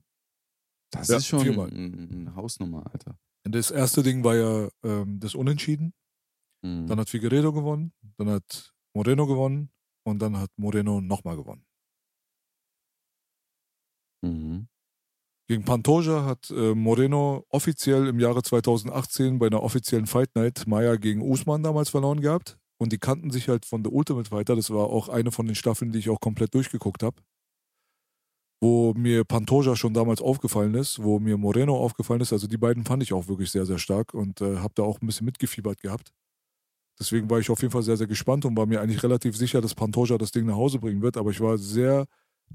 Das 0.91 1.07
Ja, 1.09 1.17
ist 1.17 1.27
schon 1.27 1.41
viermal. 1.41 1.69
ein- 1.69 2.09
eine 2.11 2.35
Hausnummer, 2.35 2.91
Alter. 2.91 3.19
Das 3.43 3.69
erste 3.69 4.01
Ding 4.01 4.23
war 4.23 4.35
ja 4.35 4.69
ähm, 4.83 5.19
das 5.19 5.35
Unentschieden. 5.35 5.93
Mhm. 6.65 6.87
Dann 6.87 6.99
hat 6.99 7.09
Figueredo 7.09 7.53
gewonnen, 7.53 7.93
dann 8.17 8.29
hat 8.29 8.73
Moreno 8.95 9.27
gewonnen 9.27 9.69
und 10.03 10.19
dann 10.19 10.37
hat 10.37 10.49
Moreno 10.57 10.99
nochmal 10.99 11.35
gewonnen. 11.35 11.65
Mhm. 14.23 14.67
Gegen 15.47 15.63
Pantoja 15.63 16.25
hat 16.25 16.49
äh, 16.49 16.73
Moreno 16.73 17.45
offiziell 17.49 18.07
im 18.07 18.19
Jahre 18.19 18.41
2018 18.41 19.37
bei 19.37 19.45
einer 19.45 19.61
offiziellen 19.61 20.07
Fight 20.07 20.35
Night 20.35 20.65
Maya 20.65 20.95
gegen 20.95 21.21
Usman 21.21 21.61
damals 21.61 21.89
verloren 21.89 22.19
gehabt. 22.19 22.57
Und 22.77 22.91
die 22.91 22.97
kannten 22.97 23.29
sich 23.29 23.47
halt 23.47 23.65
von 23.65 23.83
The 23.83 23.91
Ultimate 23.91 24.27
Fighter. 24.27 24.55
Das 24.55 24.71
war 24.71 24.87
auch 24.87 25.07
eine 25.07 25.31
von 25.31 25.45
den 25.45 25.55
Staffeln, 25.55 25.91
die 25.91 25.99
ich 25.99 26.09
auch 26.09 26.19
komplett 26.19 26.55
durchgeguckt 26.55 27.03
habe. 27.03 27.21
Wo 28.59 28.93
mir 28.95 29.23
Pantoja 29.23 29.75
schon 29.75 29.93
damals 29.93 30.19
aufgefallen 30.19 30.73
ist, 30.73 31.01
wo 31.03 31.19
mir 31.19 31.37
Moreno 31.37 31.77
aufgefallen 31.77 32.21
ist. 32.21 32.33
Also 32.33 32.47
die 32.47 32.57
beiden 32.57 32.83
fand 32.83 33.03
ich 33.03 33.13
auch 33.13 33.27
wirklich 33.27 33.51
sehr, 33.51 33.67
sehr 33.67 33.77
stark 33.77 34.15
und 34.15 34.41
äh, 34.41 34.57
habe 34.57 34.73
da 34.73 34.81
auch 34.81 34.99
ein 34.99 35.05
bisschen 35.05 35.25
mitgefiebert 35.25 35.79
gehabt. 35.79 36.11
Deswegen 36.99 37.29
war 37.29 37.39
ich 37.39 37.49
auf 37.49 37.61
jeden 37.61 37.71
Fall 37.71 37.83
sehr, 37.83 37.97
sehr 37.97 38.07
gespannt 38.07 38.45
und 38.45 38.55
war 38.55 38.65
mir 38.65 38.81
eigentlich 38.81 39.03
relativ 39.03 39.35
sicher, 39.35 39.61
dass 39.61 39.75
Pantoja 39.75 40.17
das 40.17 40.31
Ding 40.31 40.45
nach 40.45 40.55
Hause 40.55 40.79
bringen 40.79 41.01
wird. 41.01 41.17
Aber 41.17 41.31
ich 41.31 41.41
war 41.41 41.57
sehr 41.57 42.05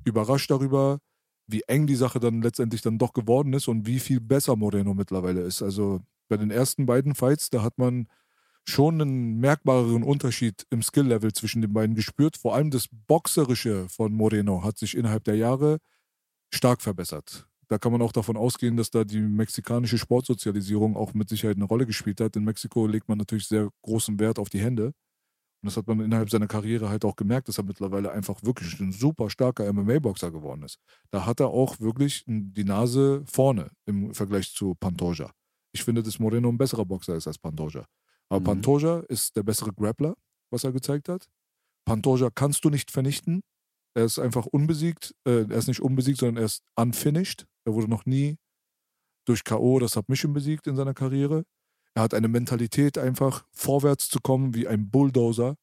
überrascht 0.04 0.50
darüber, 0.50 0.98
wie 1.46 1.62
eng 1.66 1.86
die 1.86 1.96
Sache 1.96 2.20
dann 2.20 2.42
letztendlich 2.42 2.80
dann 2.82 2.98
doch 2.98 3.12
geworden 3.12 3.52
ist 3.52 3.68
und 3.68 3.86
wie 3.86 3.98
viel 3.98 4.20
besser 4.20 4.56
Moreno 4.56 4.94
mittlerweile 4.94 5.42
ist. 5.42 5.62
Also 5.62 6.00
bei 6.28 6.36
den 6.36 6.50
ersten 6.50 6.86
beiden 6.86 7.14
Fights, 7.14 7.50
da 7.50 7.62
hat 7.62 7.76
man 7.76 8.06
schon 8.64 9.00
einen 9.00 9.40
merkbareren 9.40 10.02
Unterschied 10.02 10.66
im 10.70 10.82
Skill-Level 10.82 11.32
zwischen 11.32 11.60
den 11.60 11.72
beiden 11.72 11.96
gespürt. 11.96 12.36
Vor 12.36 12.54
allem 12.54 12.70
das 12.70 12.86
Boxerische 12.90 13.88
von 13.88 14.12
Moreno 14.12 14.62
hat 14.62 14.78
sich 14.78 14.96
innerhalb 14.96 15.24
der 15.24 15.36
Jahre 15.36 15.78
stark 16.50 16.82
verbessert. 16.82 17.49
Da 17.70 17.78
kann 17.78 17.92
man 17.92 18.02
auch 18.02 18.12
davon 18.12 18.36
ausgehen, 18.36 18.76
dass 18.76 18.90
da 18.90 19.05
die 19.05 19.20
mexikanische 19.20 19.97
Sportsozialisierung 19.97 20.97
auch 20.97 21.14
mit 21.14 21.28
Sicherheit 21.28 21.56
eine 21.56 21.66
Rolle 21.66 21.86
gespielt 21.86 22.20
hat. 22.20 22.34
In 22.34 22.42
Mexiko 22.44 22.86
legt 22.86 23.09
man 23.09 23.18
natürlich 23.18 23.47
sehr 23.47 23.68
großen 23.82 24.18
Wert 24.18 24.40
auf 24.40 24.48
die 24.51 24.59
Hände. 24.60 24.86
Und 24.86 25.66
das 25.66 25.76
hat 25.76 25.86
man 25.86 26.01
innerhalb 26.01 26.30
seiner 26.30 26.48
Karriere 26.48 26.88
halt 26.88 27.05
auch 27.05 27.14
gemerkt, 27.14 27.47
dass 27.48 27.59
er 27.59 27.64
mittlerweile 27.64 28.10
einfach 28.10 28.42
wirklich 28.42 28.80
ein 28.80 28.92
super 28.92 29.30
starker 29.30 29.72
MMA-Boxer 29.72 30.32
geworden 30.32 30.62
ist. 30.64 30.78
Da 31.10 31.26
hat 31.26 31.38
er 31.38 31.48
auch 31.48 31.78
wirklich 31.78 32.24
die 32.26 32.64
Nase 32.64 33.22
vorne 33.26 33.70
im 33.86 34.14
Vergleich 34.14 34.52
zu 34.52 34.74
Pantoja. 34.74 35.30
Ich 35.72 35.84
finde, 35.84 36.02
dass 36.02 36.18
Moreno 36.18 36.48
ein 36.48 36.59
besserer 36.59 36.84
Boxer 36.84 37.14
ist 37.14 37.28
als 37.28 37.38
Pantoja. 37.38 37.84
Aber 38.30 38.40
Mhm. 38.40 38.44
Pantoja 38.44 39.01
ist 39.09 39.36
der 39.36 39.44
bessere 39.44 39.72
Grappler, 39.72 40.16
was 40.51 40.64
er 40.64 40.72
gezeigt 40.72 41.09
hat. 41.09 41.28
Pantoja 41.84 42.30
kannst 42.34 42.64
du 42.64 42.70
nicht 42.70 42.90
vernichten. 42.90 43.42
Er 43.94 44.05
ist 44.05 44.18
einfach 44.18 44.47
unbesiegt. 44.47 45.14
Äh, 45.24 45.42
er 45.51 45.59
ist 45.59 45.68
nicht 45.68 45.80
unbesiegt, 45.80 46.18
sondern 46.18 46.38
er 46.38 46.47
ist 46.47 46.62
unfinished. 46.76 47.47
Er 47.64 47.74
wurde 47.74 47.88
noch 47.88 48.06
nie 48.06 48.36
durch 49.24 49.44
K.O. 49.44 49.74
oder 49.74 49.88
Submission 49.88 50.32
besiegt 50.32 50.66
in 50.66 50.76
seiner 50.76 50.94
Karriere. 50.94 51.44
Er 51.94 52.02
hat 52.02 52.14
eine 52.14 52.28
Mentalität, 52.28 52.98
einfach 52.98 53.44
vorwärts 53.52 54.08
zu 54.08 54.20
kommen 54.20 54.54
wie 54.54 54.66
ein 54.68 54.90
Bulldozer 54.90 55.56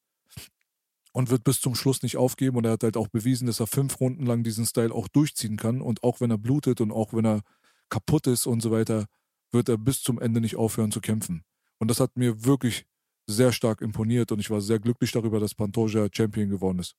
und 1.13 1.29
wird 1.29 1.43
bis 1.43 1.59
zum 1.61 1.73
Schluss 1.73 2.03
nicht 2.03 2.17
aufgeben. 2.17 2.57
Und 2.57 2.65
er 2.65 2.73
hat 2.73 2.83
halt 2.83 2.97
auch 2.97 3.07
bewiesen, 3.07 3.47
dass 3.47 3.59
er 3.59 3.67
fünf 3.67 3.99
Runden 3.99 4.25
lang 4.25 4.43
diesen 4.43 4.65
Style 4.65 4.93
auch 4.93 5.07
durchziehen 5.07 5.57
kann. 5.57 5.81
Und 5.81 6.03
auch 6.03 6.21
wenn 6.21 6.31
er 6.31 6.37
blutet 6.37 6.81
und 6.81 6.91
auch 6.91 7.13
wenn 7.13 7.25
er 7.25 7.41
kaputt 7.89 8.27
ist 8.27 8.45
und 8.45 8.61
so 8.61 8.71
weiter, 8.71 9.05
wird 9.51 9.69
er 9.69 9.77
bis 9.77 10.01
zum 10.01 10.19
Ende 10.19 10.41
nicht 10.41 10.57
aufhören 10.57 10.91
zu 10.91 11.01
kämpfen. 11.01 11.43
Und 11.79 11.89
das 11.89 11.99
hat 11.99 12.17
mir 12.17 12.45
wirklich 12.45 12.85
sehr 13.27 13.51
stark 13.51 13.81
imponiert 13.81 14.31
und 14.31 14.39
ich 14.39 14.49
war 14.49 14.61
sehr 14.61 14.79
glücklich 14.79 15.11
darüber, 15.11 15.39
dass 15.39 15.55
Pantoja 15.55 16.07
Champion 16.11 16.49
geworden 16.49 16.79
ist. 16.79 16.95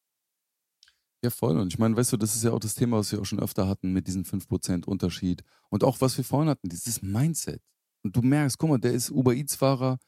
Ja, 1.25 1.31
voll. 1.31 1.59
Und 1.59 1.73
ich 1.73 1.79
meine, 1.79 1.97
weißt 1.97 2.13
du, 2.13 2.17
das 2.17 2.37
ist 2.37 2.45
ja 2.45 2.53
auch 2.53 2.61
das 2.61 2.75
Thema, 2.75 2.99
was 2.99 3.11
wir 3.11 3.21
auch 3.21 3.25
schon 3.25 3.41
öfter 3.41 3.67
hatten 3.67 3.93
mit 3.93 4.07
diesem 4.07 4.23
5% 4.23 4.85
Unterschied. 4.85 5.43
Und 5.69 5.83
auch 5.83 6.01
was 6.01 6.17
wir 6.17 6.25
vorhin 6.25 6.49
hatten, 6.49 6.69
dieses 6.69 7.03
Mindset. 7.03 7.61
Und 8.05 8.15
du 8.15 8.23
merkst, 8.23 8.59
guck 8.59 8.71
mal, 8.71 8.79
der 8.79 8.93
ist 8.93 9.11
Uber 9.11 9.35
Eats-Fahrer, 9.35 9.99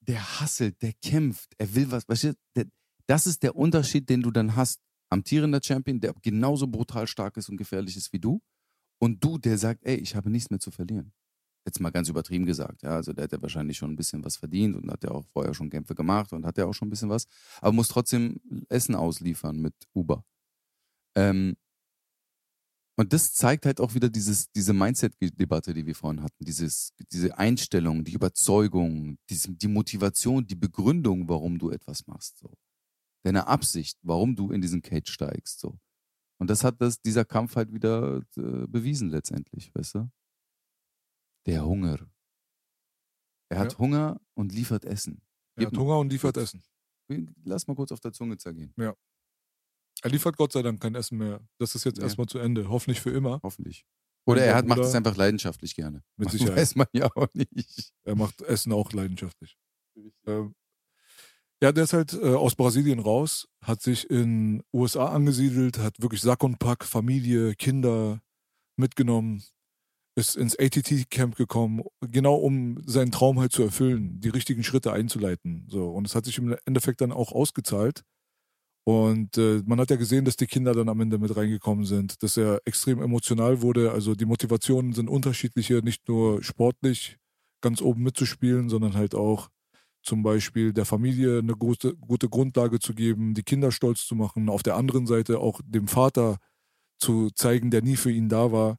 der 0.00 0.40
hasselt, 0.40 0.80
der 0.82 0.92
kämpft, 1.02 1.54
er 1.58 1.74
will 1.74 1.90
was. 1.90 2.06
Weißt 2.06 2.24
du, 2.24 2.34
der, 2.54 2.66
das 3.06 3.26
ist 3.26 3.42
der 3.42 3.56
Unterschied, 3.56 4.08
den 4.10 4.22
du 4.22 4.30
dann 4.30 4.56
hast. 4.56 4.80
Amtierender 5.08 5.60
Champion, 5.62 6.00
der 6.00 6.14
genauso 6.20 6.66
brutal 6.66 7.06
stark 7.06 7.36
ist 7.36 7.48
und 7.48 7.56
gefährlich 7.56 7.96
ist 7.96 8.12
wie 8.12 8.18
du. 8.18 8.40
Und 8.98 9.22
du, 9.22 9.38
der 9.38 9.56
sagt, 9.56 9.84
ey, 9.84 9.96
ich 9.96 10.16
habe 10.16 10.30
nichts 10.30 10.50
mehr 10.50 10.60
zu 10.60 10.70
verlieren. 10.70 11.12
Jetzt 11.66 11.80
mal 11.80 11.90
ganz 11.90 12.08
übertrieben 12.08 12.46
gesagt, 12.46 12.82
ja. 12.82 12.90
Also 12.90 13.12
der 13.12 13.24
hat 13.24 13.32
ja 13.32 13.42
wahrscheinlich 13.42 13.76
schon 13.76 13.90
ein 13.90 13.96
bisschen 13.96 14.24
was 14.24 14.36
verdient 14.36 14.76
und 14.76 14.90
hat 14.90 15.02
ja 15.02 15.10
auch 15.10 15.26
vorher 15.32 15.52
schon 15.52 15.68
Kämpfe 15.68 15.94
gemacht 15.94 16.32
und 16.32 16.46
hat 16.46 16.56
ja 16.58 16.64
auch 16.64 16.72
schon 16.72 16.86
ein 16.88 16.90
bisschen 16.90 17.10
was, 17.10 17.26
aber 17.60 17.72
muss 17.72 17.88
trotzdem 17.88 18.40
Essen 18.68 18.94
ausliefern 18.94 19.60
mit 19.60 19.74
Uber. 19.92 20.24
Ähm, 21.16 21.56
und 22.98 23.12
das 23.12 23.34
zeigt 23.34 23.66
halt 23.66 23.80
auch 23.80 23.94
wieder 23.94 24.08
dieses, 24.08 24.50
diese 24.52 24.72
Mindset-Debatte, 24.72 25.74
die 25.74 25.84
wir 25.84 25.94
vorhin 25.94 26.22
hatten, 26.22 26.44
dieses, 26.44 26.94
diese 27.12 27.36
Einstellung, 27.36 28.04
die 28.04 28.14
Überzeugung, 28.14 29.18
diese, 29.28 29.52
die 29.52 29.68
Motivation, 29.68 30.46
die 30.46 30.54
Begründung, 30.54 31.28
warum 31.28 31.58
du 31.58 31.70
etwas 31.70 32.06
machst. 32.06 32.38
So. 32.38 32.54
Deine 33.22 33.48
Absicht, 33.48 33.98
warum 34.02 34.34
du 34.34 34.50
in 34.50 34.62
diesen 34.62 34.80
Cage 34.80 35.10
steigst. 35.10 35.60
So. 35.60 35.78
Und 36.38 36.48
das 36.48 36.64
hat 36.64 36.80
das, 36.80 37.02
dieser 37.02 37.26
Kampf 37.26 37.56
halt 37.56 37.72
wieder 37.72 38.22
äh, 38.36 38.66
bewiesen 38.66 39.10
letztendlich, 39.10 39.74
weißt 39.74 39.96
du? 39.96 40.10
Der 41.46 41.64
Hunger. 41.64 41.98
Er 43.48 43.58
hat 43.60 43.72
Ja. 43.72 43.78
Hunger 43.78 44.20
und 44.34 44.52
liefert 44.52 44.84
Essen. 44.84 45.22
Er 45.54 45.60
Gib 45.60 45.66
hat 45.68 45.72
mal 45.74 45.80
Hunger 45.82 45.98
und 46.00 46.10
liefert. 46.12 46.36
Essen. 46.36 46.62
Lass 47.44 47.66
mal 47.68 47.74
kurz 47.76 47.92
auf 47.92 48.00
der 48.00 48.12
Zunge 48.12 48.36
zergehen. 48.36 48.74
Er 50.02 50.10
liefert 50.10 50.36
Gott 50.36 50.52
sei 50.52 50.62
Dank 50.62 50.80
kein 50.80 50.94
Essen 50.94 51.18
mehr. 51.18 51.40
Das 51.58 51.74
ist 51.74 51.84
jetzt 51.84 51.98
Ja. 51.98 52.04
erstmal 52.04 52.26
zu 52.26 52.38
Ende. 52.38 52.68
Hoffentlich 52.68 53.00
für 53.00 53.10
immer. 53.10 53.40
Hoffentlich. 53.42 53.86
Oder 54.26 54.44
er 54.44 54.56
hat, 54.56 54.66
macht 54.66 54.80
es 54.80 54.94
einfach 54.94 55.16
leidenschaftlich 55.16 55.74
gerne. 55.76 56.02
Mit 56.16 56.30
Sicherheit. 56.30 56.56
Weiß 56.56 56.74
man 56.74 56.88
ja 56.92 57.08
auch 57.14 57.32
nicht. 57.32 57.92
Er 58.02 58.16
macht 58.16 58.42
Essen 58.42 58.72
auch 58.72 58.92
leidenschaftlich. 58.92 59.56
Ähm, 60.26 60.54
ja, 61.62 61.70
der 61.72 61.84
ist 61.84 61.92
halt 61.92 62.12
äh, 62.12 62.34
aus 62.34 62.54
Brasilien 62.56 62.98
raus, 62.98 63.48
hat 63.62 63.80
sich 63.80 64.10
in 64.10 64.62
USA 64.74 65.06
angesiedelt, 65.14 65.78
hat 65.78 66.02
wirklich 66.02 66.20
Sack 66.20 66.42
und 66.42 66.58
Pack, 66.58 66.84
Familie, 66.84 67.54
Kinder 67.54 68.20
mitgenommen, 68.76 69.42
ist 70.16 70.34
ins 70.36 70.58
ATT-Camp 70.58 71.36
gekommen, 71.36 71.82
genau 72.00 72.36
um 72.36 72.82
seinen 72.86 73.12
Traum 73.12 73.38
halt 73.38 73.52
zu 73.52 73.62
erfüllen, 73.62 74.18
die 74.20 74.30
richtigen 74.30 74.64
Schritte 74.64 74.92
einzuleiten. 74.92 75.66
So. 75.68 75.90
Und 75.90 76.06
es 76.06 76.14
hat 76.14 76.24
sich 76.24 76.38
im 76.38 76.56
Endeffekt 76.64 77.02
dann 77.02 77.12
auch 77.12 77.32
ausgezahlt. 77.32 78.02
Und 78.84 79.36
äh, 79.36 79.62
man 79.66 79.80
hat 79.80 79.90
ja 79.90 79.96
gesehen, 79.96 80.24
dass 80.24 80.36
die 80.36 80.46
Kinder 80.46 80.72
dann 80.72 80.88
am 80.88 81.00
Ende 81.00 81.18
mit 81.18 81.36
reingekommen 81.36 81.84
sind, 81.84 82.22
dass 82.22 82.36
er 82.36 82.62
extrem 82.64 83.02
emotional 83.02 83.60
wurde. 83.60 83.90
Also 83.92 84.14
die 84.14 84.24
Motivationen 84.26 84.92
sind 84.92 85.08
unterschiedliche, 85.10 85.82
nicht 85.82 86.08
nur 86.08 86.42
sportlich 86.42 87.18
ganz 87.60 87.82
oben 87.82 88.02
mitzuspielen, 88.02 88.68
sondern 88.68 88.94
halt 88.94 89.14
auch 89.14 89.48
zum 90.02 90.22
Beispiel 90.22 90.72
der 90.72 90.84
Familie 90.84 91.40
eine 91.40 91.54
gute, 91.54 91.96
gute 91.96 92.28
Grundlage 92.28 92.78
zu 92.78 92.94
geben, 92.94 93.34
die 93.34 93.42
Kinder 93.42 93.72
stolz 93.72 94.06
zu 94.06 94.14
machen, 94.14 94.48
auf 94.48 94.62
der 94.62 94.76
anderen 94.76 95.06
Seite 95.06 95.40
auch 95.40 95.60
dem 95.64 95.88
Vater 95.88 96.38
zu 96.98 97.30
zeigen, 97.30 97.70
der 97.72 97.82
nie 97.82 97.96
für 97.96 98.12
ihn 98.12 98.28
da 98.28 98.52
war, 98.52 98.76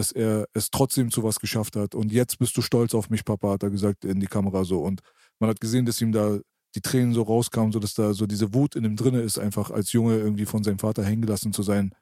dass 0.00 0.12
er 0.12 0.48
es 0.54 0.70
trotzdem 0.70 1.10
zu 1.10 1.22
was 1.22 1.40
geschafft 1.40 1.76
hat. 1.76 1.94
Und 1.94 2.10
jetzt 2.10 2.38
bist 2.38 2.56
du 2.56 2.62
stolz 2.62 2.94
auf 2.94 3.10
mich, 3.10 3.22
Papa, 3.22 3.50
hat 3.52 3.62
er 3.62 3.68
gesagt 3.68 4.06
in 4.06 4.18
die 4.18 4.28
Kamera 4.28 4.64
so. 4.64 4.80
Und 4.80 5.02
man 5.38 5.50
hat 5.50 5.60
gesehen, 5.60 5.84
dass 5.84 6.00
ihm 6.00 6.10
da 6.10 6.38
die 6.74 6.80
Tränen 6.80 7.12
so 7.12 7.20
rauskamen, 7.20 7.70
so 7.70 7.78
dass 7.78 7.92
da 7.92 8.14
so 8.14 8.26
diese 8.26 8.54
Wut 8.54 8.76
in 8.76 8.84
ihm 8.84 8.96
drinne 8.96 9.20
ist, 9.20 9.38
einfach 9.38 9.70
als 9.70 9.92
Junge 9.92 10.16
irgendwie 10.16 10.46
von 10.46 10.64
seinem 10.64 10.78
Vater 10.78 11.04
hängen 11.04 11.20
gelassen 11.20 11.52
zu 11.52 11.62
sein 11.62 11.94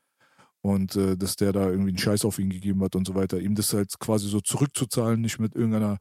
und 0.60 0.94
äh, 0.94 1.16
dass 1.16 1.34
der 1.34 1.50
da 1.50 1.68
irgendwie 1.68 1.88
einen 1.88 1.98
Scheiß 1.98 2.24
auf 2.24 2.38
ihn 2.38 2.50
gegeben 2.50 2.84
hat 2.84 2.94
und 2.94 3.04
so 3.04 3.16
weiter. 3.16 3.40
Ihm 3.40 3.56
das 3.56 3.72
halt 3.72 3.98
quasi 3.98 4.28
so 4.28 4.40
zurückzuzahlen, 4.40 5.20
nicht 5.20 5.40
mit 5.40 5.56
irgendeiner 5.56 5.98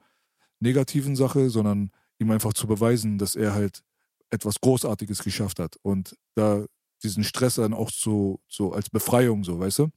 negativen 0.59 1.15
Sache, 1.15 1.49
sondern 1.49 1.89
ihm 2.19 2.29
einfach 2.29 2.53
zu 2.53 2.67
beweisen, 2.67 3.17
dass 3.17 3.35
er 3.35 3.55
halt 3.55 3.81
etwas 4.29 4.61
Großartiges 4.61 5.23
geschafft 5.23 5.57
hat 5.57 5.77
und 5.81 6.15
da 6.35 6.63
diesen 7.01 7.23
Stress 7.23 7.55
dann 7.55 7.73
auch 7.73 7.89
so, 7.89 8.39
so 8.47 8.73
als 8.73 8.91
Befreiung, 8.91 9.43
so, 9.43 9.57
weißt 9.59 9.79
du? 9.79 9.89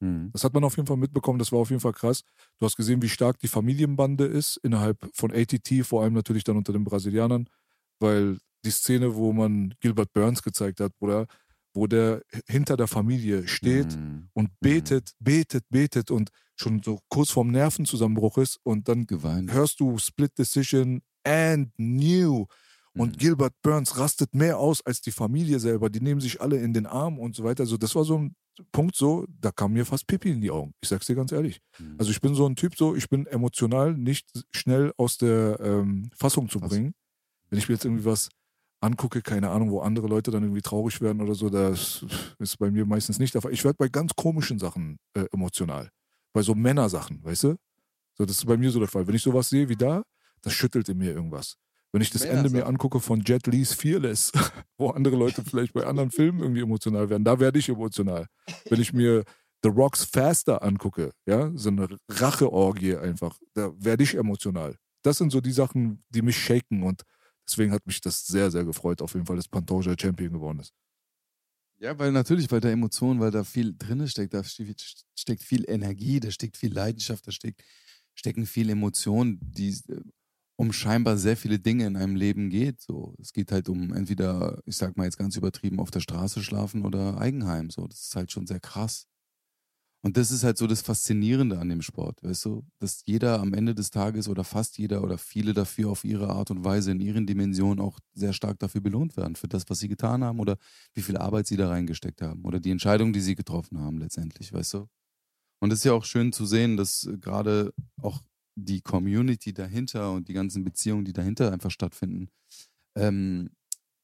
Mhm. 0.00 0.34
Das 0.34 0.44
hat 0.44 0.52
man 0.54 0.64
auf 0.64 0.76
jeden 0.76 0.86
Fall 0.88 0.96
mitbekommen, 0.96 1.38
das 1.38 1.52
war 1.52 1.60
auf 1.60 1.70
jeden 1.70 1.80
Fall 1.80 1.92
krass. 1.92 2.22
Du 2.58 2.66
hast 2.66 2.76
gesehen, 2.76 3.02
wie 3.02 3.08
stark 3.08 3.38
die 3.38 3.48
Familienbande 3.48 4.24
ist 4.26 4.56
innerhalb 4.58 4.98
von 5.14 5.32
ATT, 5.32 5.82
vor 5.84 6.02
allem 6.02 6.14
natürlich 6.14 6.44
dann 6.44 6.56
unter 6.56 6.72
den 6.72 6.84
Brasilianern, 6.84 7.48
weil 8.00 8.38
die 8.64 8.70
Szene, 8.70 9.14
wo 9.14 9.32
man 9.32 9.74
Gilbert 9.80 10.12
Burns 10.12 10.42
gezeigt 10.42 10.80
hat, 10.80 10.96
Bruder, 10.98 11.26
wo 11.74 11.86
der 11.86 12.22
hinter 12.48 12.76
der 12.76 12.88
Familie 12.88 13.46
steht 13.48 13.98
Mhm. 13.98 14.30
und 14.32 14.50
betet, 14.60 15.12
betet, 15.20 15.64
betet 15.70 16.10
und 16.10 16.30
schon 16.56 16.82
so 16.82 17.00
kurz 17.08 17.30
vorm 17.30 17.50
Nervenzusammenbruch 17.50 18.38
ist 18.38 18.58
und 18.64 18.88
dann 18.88 19.06
Geweint. 19.06 19.52
hörst 19.52 19.80
du 19.80 19.98
Split 19.98 20.38
Decision 20.38 21.00
and 21.24 21.70
New. 21.78 22.46
Und 22.96 23.18
Mhm. 23.18 23.18
Gilbert 23.18 23.54
Burns 23.62 23.98
rastet 23.98 24.34
mehr 24.34 24.58
aus 24.58 24.80
als 24.86 25.00
die 25.00 25.10
Familie 25.10 25.58
selber. 25.58 25.90
Die 25.90 26.00
nehmen 26.00 26.20
sich 26.20 26.40
alle 26.40 26.58
in 26.58 26.72
den 26.72 26.86
Arm 26.86 27.18
und 27.18 27.34
so 27.34 27.42
weiter. 27.44 27.62
Also 27.64 27.76
das 27.76 27.94
war 27.96 28.04
so 28.04 28.18
ein 28.18 28.36
Punkt 28.72 28.96
so, 28.96 29.26
da 29.28 29.50
kam 29.50 29.72
mir 29.72 29.84
fast 29.84 30.06
Pipi 30.06 30.30
in 30.30 30.40
die 30.40 30.50
Augen. 30.50 30.72
Ich 30.80 30.88
sag's 30.88 31.06
dir 31.06 31.14
ganz 31.14 31.32
ehrlich. 31.32 31.60
Mhm. 31.78 31.96
Also 31.98 32.10
ich 32.10 32.20
bin 32.20 32.34
so 32.34 32.46
ein 32.46 32.56
Typ 32.56 32.76
so, 32.76 32.94
ich 32.94 33.08
bin 33.08 33.26
emotional 33.26 33.94
nicht 33.94 34.28
schnell 34.52 34.92
aus 34.96 35.16
der 35.16 35.58
ähm, 35.60 36.10
Fassung 36.14 36.48
zu 36.48 36.60
bringen. 36.60 36.94
Wenn 37.50 37.58
ich 37.58 37.68
mir 37.68 37.74
jetzt 37.74 37.84
irgendwie 37.84 38.04
was 38.04 38.28
angucke, 38.80 39.22
keine 39.22 39.50
Ahnung, 39.50 39.70
wo 39.70 39.80
andere 39.80 40.06
Leute 40.06 40.30
dann 40.30 40.42
irgendwie 40.42 40.62
traurig 40.62 41.00
werden 41.00 41.22
oder 41.22 41.34
so, 41.34 41.48
das 41.48 42.04
ist 42.38 42.58
bei 42.58 42.70
mir 42.70 42.86
meistens 42.86 43.18
nicht 43.18 43.34
der 43.34 43.42
Fall. 43.42 43.52
Ich 43.52 43.64
werde 43.64 43.76
bei 43.78 43.88
ganz 43.88 44.14
komischen 44.14 44.58
Sachen 44.58 44.98
äh, 45.14 45.24
emotional. 45.32 45.90
Bei 46.32 46.42
so 46.42 46.54
Männersachen, 46.54 47.22
weißt 47.24 47.44
du? 47.44 47.56
So, 48.16 48.24
das 48.24 48.38
ist 48.38 48.46
bei 48.46 48.56
mir 48.56 48.70
so 48.70 48.78
der 48.78 48.88
Fall. 48.88 49.06
Wenn 49.06 49.14
ich 49.14 49.22
sowas 49.22 49.48
sehe 49.48 49.68
wie 49.68 49.76
da, 49.76 50.02
das 50.42 50.52
schüttelt 50.52 50.88
in 50.88 50.98
mir 50.98 51.12
irgendwas. 51.12 51.56
Wenn 51.94 52.02
ich 52.02 52.10
das 52.10 52.22
Ende 52.22 52.50
mir 52.50 52.66
angucke 52.66 52.98
von 52.98 53.20
Jet 53.20 53.46
Lees 53.46 53.72
Fearless, 53.72 54.32
wo 54.78 54.90
andere 54.90 55.14
Leute 55.14 55.44
vielleicht 55.44 55.74
bei 55.74 55.86
anderen 55.86 56.10
Filmen 56.10 56.40
irgendwie 56.40 56.62
emotional 56.62 57.08
werden, 57.08 57.22
da 57.22 57.38
werde 57.38 57.60
ich 57.60 57.68
emotional. 57.68 58.26
Wenn 58.68 58.80
ich 58.80 58.92
mir 58.92 59.22
The 59.62 59.68
Rocks 59.68 60.02
Faster 60.02 60.60
angucke, 60.64 61.12
ja, 61.24 61.52
so 61.54 61.68
eine 61.68 61.86
Racheorgie 62.10 62.96
einfach, 62.96 63.38
da 63.54 63.72
werde 63.78 64.02
ich 64.02 64.16
emotional. 64.16 64.76
Das 65.02 65.18
sind 65.18 65.30
so 65.30 65.40
die 65.40 65.52
Sachen, 65.52 66.02
die 66.08 66.22
mich 66.22 66.36
shaken 66.36 66.82
und 66.82 67.02
deswegen 67.48 67.70
hat 67.70 67.86
mich 67.86 68.00
das 68.00 68.26
sehr, 68.26 68.50
sehr 68.50 68.64
gefreut, 68.64 69.00
auf 69.00 69.14
jeden 69.14 69.26
Fall, 69.26 69.36
dass 69.36 69.46
Pantoja 69.46 69.94
Champion 69.96 70.32
geworden 70.32 70.58
ist. 70.58 70.72
Ja, 71.78 71.96
weil 71.96 72.10
natürlich, 72.10 72.50
weil 72.50 72.60
da 72.60 72.70
Emotionen, 72.70 73.20
weil 73.20 73.30
da 73.30 73.44
viel 73.44 73.72
drin 73.72 74.08
steckt, 74.08 74.34
da 74.34 74.42
ste- 74.42 74.74
steckt 75.14 75.44
viel 75.44 75.64
Energie, 75.70 76.18
da 76.18 76.32
steckt 76.32 76.56
viel 76.56 76.72
Leidenschaft, 76.74 77.24
da 77.28 77.30
steckt, 77.30 77.62
stecken 78.14 78.46
viel 78.46 78.68
Emotionen, 78.70 79.38
die 79.40 79.68
äh, 79.88 80.00
um 80.56 80.72
scheinbar 80.72 81.16
sehr 81.16 81.36
viele 81.36 81.58
Dinge 81.58 81.86
in 81.86 81.96
einem 81.96 82.16
Leben 82.16 82.50
geht. 82.50 82.80
So, 82.80 83.14
es 83.20 83.32
geht 83.32 83.52
halt 83.52 83.68
um 83.68 83.92
entweder, 83.92 84.60
ich 84.66 84.76
sag 84.76 84.96
mal 84.96 85.04
jetzt 85.04 85.18
ganz 85.18 85.36
übertrieben, 85.36 85.80
auf 85.80 85.90
der 85.90 86.00
Straße 86.00 86.42
schlafen 86.42 86.84
oder 86.84 87.18
Eigenheim. 87.18 87.70
So, 87.70 87.86
das 87.86 88.02
ist 88.02 88.16
halt 88.16 88.30
schon 88.32 88.46
sehr 88.46 88.60
krass. 88.60 89.06
Und 90.04 90.18
das 90.18 90.30
ist 90.30 90.44
halt 90.44 90.58
so 90.58 90.66
das 90.66 90.82
Faszinierende 90.82 91.58
an 91.58 91.70
dem 91.70 91.80
Sport, 91.80 92.22
weißt 92.22 92.44
du, 92.44 92.66
dass 92.78 93.04
jeder 93.06 93.40
am 93.40 93.54
Ende 93.54 93.74
des 93.74 93.90
Tages 93.90 94.28
oder 94.28 94.44
fast 94.44 94.76
jeder 94.76 95.02
oder 95.02 95.16
viele 95.16 95.54
dafür 95.54 95.88
auf 95.88 96.04
ihre 96.04 96.28
Art 96.28 96.50
und 96.50 96.62
Weise 96.62 96.90
in 96.90 97.00
ihren 97.00 97.26
Dimensionen 97.26 97.80
auch 97.80 97.98
sehr 98.12 98.34
stark 98.34 98.58
dafür 98.58 98.82
belohnt 98.82 99.16
werden, 99.16 99.34
für 99.34 99.48
das, 99.48 99.64
was 99.68 99.78
sie 99.78 99.88
getan 99.88 100.22
haben 100.22 100.40
oder 100.40 100.58
wie 100.92 101.00
viel 101.00 101.16
Arbeit 101.16 101.46
sie 101.46 101.56
da 101.56 101.70
reingesteckt 101.70 102.20
haben 102.20 102.44
oder 102.44 102.60
die 102.60 102.70
Entscheidung, 102.70 103.14
die 103.14 103.22
sie 103.22 103.34
getroffen 103.34 103.80
haben 103.80 103.96
letztendlich, 103.96 104.52
weißt 104.52 104.74
du. 104.74 104.88
Und 105.60 105.72
es 105.72 105.78
ist 105.78 105.84
ja 105.84 105.94
auch 105.94 106.04
schön 106.04 106.34
zu 106.34 106.44
sehen, 106.44 106.76
dass 106.76 107.06
äh, 107.06 107.16
gerade 107.16 107.72
auch 108.02 108.20
die 108.56 108.80
Community 108.80 109.52
dahinter 109.52 110.12
und 110.12 110.28
die 110.28 110.32
ganzen 110.32 110.64
Beziehungen, 110.64 111.04
die 111.04 111.12
dahinter 111.12 111.52
einfach 111.52 111.70
stattfinden, 111.70 112.28
ähm, 112.96 113.50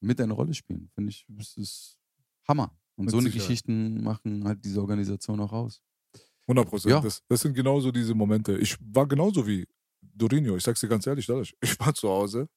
mit 0.01 0.19
eine 0.19 0.33
Rolle 0.33 0.53
spielen. 0.53 0.89
Finde 0.95 1.11
ich, 1.11 1.25
das 1.29 1.55
ist 1.57 1.97
Hammer. 2.47 2.75
Und 2.95 3.05
Mit 3.05 3.11
so 3.11 3.17
eine 3.17 3.29
Sicherheit. 3.29 3.47
Geschichten 3.47 4.03
machen 4.03 4.43
halt 4.43 4.63
diese 4.65 4.81
Organisation 4.81 5.39
auch 5.39 5.53
aus. 5.53 5.81
100 6.47 6.67
Prozent. 6.67 6.91
Ja. 6.91 6.99
Das, 7.01 7.21
das 7.29 7.41
sind 7.41 7.53
genauso 7.53 7.91
diese 7.91 8.13
Momente. 8.13 8.57
Ich 8.57 8.77
war 8.81 9.07
genauso 9.07 9.47
wie 9.47 9.65
Dorinho. 10.01 10.57
Ich 10.57 10.63
sag's 10.63 10.81
dir 10.81 10.87
ganz 10.89 11.07
ehrlich, 11.07 11.25
Dadasch. 11.27 11.55
ich 11.61 11.79
war 11.79 11.93
zu 11.93 12.09
Hause. 12.09 12.49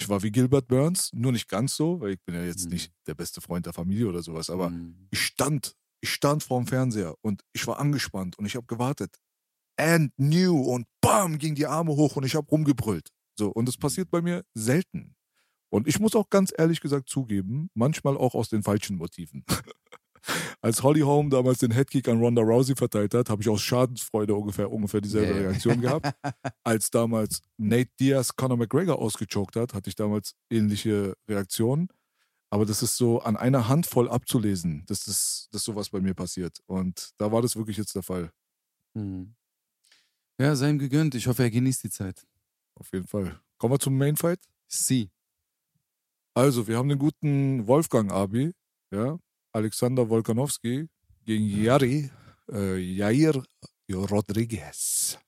Ich 0.00 0.08
war 0.08 0.22
wie 0.22 0.30
Gilbert 0.30 0.68
Burns, 0.68 1.10
nur 1.12 1.32
nicht 1.32 1.48
ganz 1.48 1.74
so, 1.74 2.00
weil 2.00 2.12
ich 2.12 2.20
bin 2.24 2.34
ja 2.36 2.44
jetzt 2.44 2.66
Mhm. 2.66 2.70
nicht 2.72 2.92
der 3.06 3.14
beste 3.14 3.40
Freund 3.40 3.66
der 3.66 3.72
Familie 3.72 4.08
oder 4.08 4.22
sowas, 4.22 4.48
aber 4.48 4.70
Mhm. 4.70 5.08
ich 5.10 5.20
stand, 5.20 5.74
ich 6.00 6.10
stand 6.10 6.42
vor 6.44 6.60
dem 6.60 6.66
Fernseher 6.68 7.16
und 7.20 7.42
ich 7.52 7.66
war 7.66 7.80
angespannt 7.80 8.38
und 8.38 8.46
ich 8.46 8.54
habe 8.54 8.66
gewartet. 8.66 9.18
And 9.78 10.12
new 10.16 10.60
und 10.60 10.86
bam 11.00 11.38
ging 11.38 11.54
die 11.54 11.66
Arme 11.66 11.92
hoch 11.92 12.16
und 12.16 12.24
ich 12.24 12.34
habe 12.34 12.48
rumgebrüllt. 12.48 13.08
So 13.38 13.50
und 13.50 13.66
das 13.66 13.76
passiert 13.76 14.10
bei 14.10 14.20
mir 14.20 14.44
selten. 14.54 15.14
Und 15.70 15.86
ich 15.86 16.00
muss 16.00 16.14
auch 16.14 16.30
ganz 16.30 16.52
ehrlich 16.56 16.80
gesagt 16.80 17.08
zugeben, 17.08 17.70
manchmal 17.74 18.16
auch 18.16 18.34
aus 18.34 18.48
den 18.48 18.62
falschen 18.62 18.96
Motiven. 18.96 19.44
Als 20.60 20.82
Holly 20.82 21.00
Holm 21.00 21.30
damals 21.30 21.58
den 21.58 21.70
Headkick 21.70 22.08
an 22.08 22.18
Ronda 22.18 22.42
Rousey 22.42 22.74
verteilt 22.74 23.14
hat, 23.14 23.30
habe 23.30 23.40
ich 23.40 23.48
aus 23.48 23.62
Schadensfreude 23.62 24.34
ungefähr, 24.34 24.70
ungefähr 24.70 25.00
dieselbe 25.00 25.32
Yeah. 25.32 25.48
Reaktion 25.48 25.80
gehabt. 25.80 26.10
Als 26.64 26.90
damals 26.90 27.40
Nate 27.56 27.90
Diaz 28.00 28.34
Conor 28.34 28.56
McGregor 28.56 28.98
ausgechoked 28.98 29.56
hat, 29.56 29.74
hatte 29.74 29.88
ich 29.88 29.96
damals 29.96 30.34
ähnliche 30.50 31.14
Reaktionen. 31.28 31.88
Aber 32.50 32.66
das 32.66 32.82
ist 32.82 32.96
so 32.96 33.20
an 33.20 33.36
einer 33.36 33.68
Hand 33.68 33.86
voll 33.86 34.08
abzulesen, 34.08 34.84
dass, 34.86 35.04
das, 35.04 35.48
dass 35.52 35.64
sowas 35.64 35.90
bei 35.90 36.00
mir 36.00 36.14
passiert. 36.14 36.58
Und 36.66 37.10
da 37.18 37.30
war 37.30 37.42
das 37.42 37.56
wirklich 37.56 37.76
jetzt 37.76 37.94
der 37.94 38.02
Fall. 38.02 38.32
Mhm. 38.94 39.34
Ja, 40.38 40.54
sei 40.54 40.70
ihm 40.70 40.78
gegönnt. 40.78 41.14
Ich 41.14 41.26
hoffe, 41.26 41.42
er 41.42 41.50
genießt 41.50 41.84
die 41.84 41.90
Zeit. 41.90 42.26
Auf 42.74 42.92
jeden 42.92 43.06
Fall. 43.06 43.40
Kommen 43.58 43.74
wir 43.74 43.78
zum 43.80 43.98
Main 43.98 44.16
Fight. 44.16 44.40
Sie. 44.68 45.10
Also, 46.34 46.68
wir 46.68 46.78
haben 46.78 46.88
den 46.88 46.98
guten 46.98 47.66
Wolfgang 47.66 48.12
Abi, 48.12 48.54
ja, 48.92 49.18
Alexander 49.52 50.08
Volkanowski 50.08 50.88
gegen 51.24 51.44
Jari, 51.48 52.10
äh, 52.52 52.76
Jair 52.76 53.42
Rodriguez. 53.90 55.18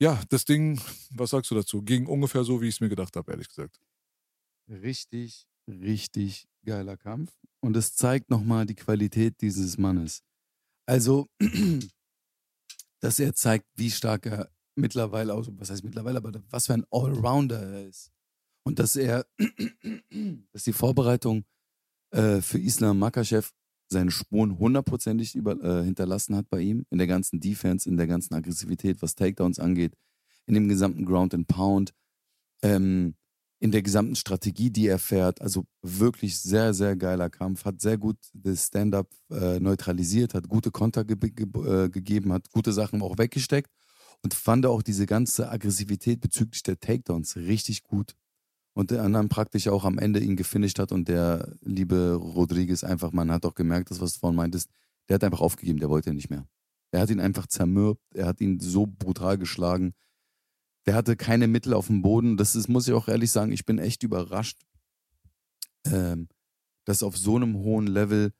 Ja, 0.00 0.20
das 0.28 0.44
Ding, 0.44 0.80
was 1.10 1.30
sagst 1.30 1.52
du 1.52 1.54
dazu? 1.54 1.80
Ging 1.82 2.06
ungefähr 2.06 2.42
so, 2.42 2.60
wie 2.60 2.68
ich 2.68 2.74
es 2.74 2.80
mir 2.80 2.88
gedacht 2.88 3.14
habe, 3.14 3.30
ehrlich 3.30 3.48
gesagt. 3.48 3.80
Richtig, 4.68 5.46
richtig 5.68 6.48
geiler 6.64 6.96
Kampf. 6.96 7.32
Und 7.60 7.76
es 7.76 7.94
zeigt 7.94 8.30
nochmal 8.30 8.66
die 8.66 8.74
Qualität 8.74 9.40
dieses 9.40 9.78
Mannes. 9.78 10.24
Also, 10.86 11.28
dass 13.04 13.18
er 13.18 13.34
zeigt, 13.34 13.66
wie 13.76 13.90
stark 13.90 14.24
er 14.24 14.50
mittlerweile, 14.76 15.34
also 15.34 15.52
was 15.58 15.70
heißt 15.70 15.84
mittlerweile, 15.84 16.16
aber 16.16 16.32
was 16.48 16.66
für 16.66 16.72
ein 16.72 16.86
Allrounder 16.90 17.60
er 17.60 17.86
ist. 17.86 18.10
Und 18.66 18.78
dass 18.78 18.96
er, 18.96 19.26
dass 20.52 20.64
die 20.64 20.72
Vorbereitung 20.72 21.44
äh, 22.12 22.40
für 22.40 22.58
Islam 22.58 22.98
Makachev 22.98 23.50
seine 23.92 24.10
Spuren 24.10 24.58
hundertprozentig 24.58 25.34
über, 25.34 25.62
äh, 25.62 25.84
hinterlassen 25.84 26.34
hat 26.34 26.48
bei 26.48 26.60
ihm, 26.60 26.86
in 26.88 26.96
der 26.96 27.06
ganzen 27.06 27.40
Defense, 27.40 27.86
in 27.86 27.98
der 27.98 28.06
ganzen 28.06 28.32
Aggressivität, 28.32 29.02
was 29.02 29.14
Takedowns 29.14 29.58
angeht, 29.58 29.92
in 30.46 30.54
dem 30.54 30.66
gesamten 30.70 31.04
Ground 31.04 31.34
and 31.34 31.46
Pound, 31.46 31.92
ähm, 32.62 33.16
in 33.64 33.70
der 33.70 33.80
gesamten 33.80 34.14
Strategie, 34.14 34.68
die 34.68 34.88
er 34.88 34.98
fährt. 34.98 35.40
Also 35.40 35.64
wirklich 35.80 36.38
sehr, 36.38 36.74
sehr 36.74 36.96
geiler 36.96 37.30
Kampf. 37.30 37.64
Hat 37.64 37.80
sehr 37.80 37.96
gut 37.96 38.18
das 38.34 38.66
Stand-up 38.66 39.08
äh, 39.30 39.58
neutralisiert, 39.58 40.34
hat 40.34 40.50
gute 40.50 40.70
Konter 40.70 41.02
ge 41.06 41.16
ge 41.16 41.46
äh, 41.62 41.88
gegeben, 41.88 42.34
hat 42.34 42.50
gute 42.50 42.74
Sachen 42.74 43.00
auch 43.00 43.16
weggesteckt 43.16 43.70
und 44.22 44.34
fand 44.34 44.66
auch 44.66 44.82
diese 44.82 45.06
ganze 45.06 45.50
Aggressivität 45.50 46.20
bezüglich 46.20 46.62
der 46.62 46.78
Takedowns 46.78 47.36
richtig 47.36 47.84
gut. 47.84 48.12
Und 48.74 48.90
der 48.90 49.02
anderen 49.02 49.30
praktisch 49.30 49.68
auch 49.68 49.86
am 49.86 49.98
Ende 49.98 50.20
ihn 50.20 50.36
gefinisht 50.36 50.78
hat 50.78 50.92
und 50.92 51.08
der 51.08 51.56
liebe 51.62 52.16
Rodriguez 52.16 52.84
einfach, 52.84 53.12
man 53.12 53.30
hat 53.30 53.46
auch 53.46 53.54
gemerkt, 53.54 53.90
das, 53.90 53.98
was 53.98 54.12
du 54.12 54.18
vorhin 54.18 54.36
meintest, 54.36 54.68
der 55.08 55.14
hat 55.14 55.24
einfach 55.24 55.40
aufgegeben, 55.40 55.78
der 55.78 55.88
wollte 55.88 56.12
nicht 56.12 56.28
mehr. 56.28 56.46
Er 56.90 57.00
hat 57.00 57.08
ihn 57.08 57.20
einfach 57.20 57.46
zermürbt, 57.46 58.02
er 58.14 58.26
hat 58.26 58.42
ihn 58.42 58.60
so 58.60 58.86
brutal 58.86 59.38
geschlagen. 59.38 59.94
Der 60.86 60.94
hatte 60.94 61.16
keine 61.16 61.48
Mittel 61.48 61.72
auf 61.74 61.86
dem 61.86 62.02
Boden. 62.02 62.36
Das 62.36 62.54
ist, 62.54 62.68
muss 62.68 62.86
ich 62.86 62.94
auch 62.94 63.08
ehrlich 63.08 63.30
sagen, 63.30 63.52
ich 63.52 63.64
bin 63.64 63.78
echt 63.78 64.02
überrascht, 64.02 64.60
ähm, 65.86 66.28
dass 66.84 67.02
auf 67.02 67.16
so 67.16 67.36
einem 67.36 67.56
hohen 67.56 67.86
Level 67.86 68.32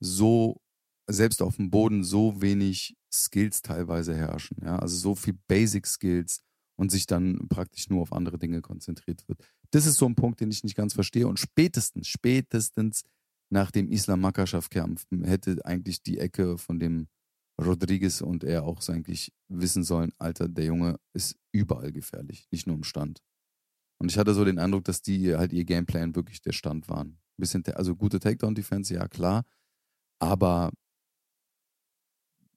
so, 0.00 0.60
selbst 1.08 1.42
auf 1.42 1.56
dem 1.56 1.70
Boden, 1.70 2.04
so 2.04 2.40
wenig 2.40 2.96
Skills 3.12 3.62
teilweise 3.62 4.14
herrschen. 4.14 4.56
Ja? 4.62 4.78
Also 4.78 4.96
so 4.96 5.14
viel 5.14 5.38
Basic 5.46 5.86
Skills 5.86 6.42
und 6.76 6.90
sich 6.90 7.06
dann 7.06 7.48
praktisch 7.48 7.88
nur 7.88 8.02
auf 8.02 8.12
andere 8.12 8.38
Dinge 8.38 8.60
konzentriert 8.60 9.26
wird. 9.28 9.40
Das 9.70 9.86
ist 9.86 9.96
so 9.96 10.06
ein 10.06 10.14
Punkt, 10.14 10.40
den 10.40 10.50
ich 10.50 10.64
nicht 10.64 10.76
ganz 10.76 10.94
verstehe. 10.94 11.28
Und 11.28 11.38
spätestens, 11.38 12.08
spätestens 12.08 13.02
nach 13.50 13.70
dem 13.70 13.90
Islam 13.90 14.20
Makaschaf-Kampf 14.20 15.06
hätte 15.22 15.64
eigentlich 15.64 16.02
die 16.02 16.18
Ecke 16.18 16.58
von 16.58 16.80
dem 16.80 17.08
Rodriguez 17.60 18.20
und 18.20 18.44
er 18.44 18.64
auch 18.64 18.86
eigentlich 18.88 19.32
wissen 19.48 19.84
sollen, 19.84 20.12
Alter, 20.18 20.48
der 20.48 20.66
Junge 20.66 20.98
ist 21.12 21.36
überall 21.52 21.92
gefährlich, 21.92 22.46
nicht 22.50 22.66
nur 22.66 22.76
im 22.76 22.84
Stand. 22.84 23.20
Und 23.98 24.10
ich 24.10 24.18
hatte 24.18 24.34
so 24.34 24.44
den 24.44 24.58
Eindruck, 24.58 24.84
dass 24.84 25.02
die 25.02 25.36
halt 25.36 25.52
ihr 25.52 25.64
Gameplan 25.64 26.16
wirklich 26.16 26.40
der 26.42 26.52
Stand 26.52 26.88
waren. 26.88 27.08
Ein 27.08 27.36
bisschen, 27.36 27.64
also 27.74 27.94
gute 27.94 28.18
Takedown-Defense, 28.18 28.94
ja 28.94 29.06
klar. 29.06 29.44
Aber 30.18 30.72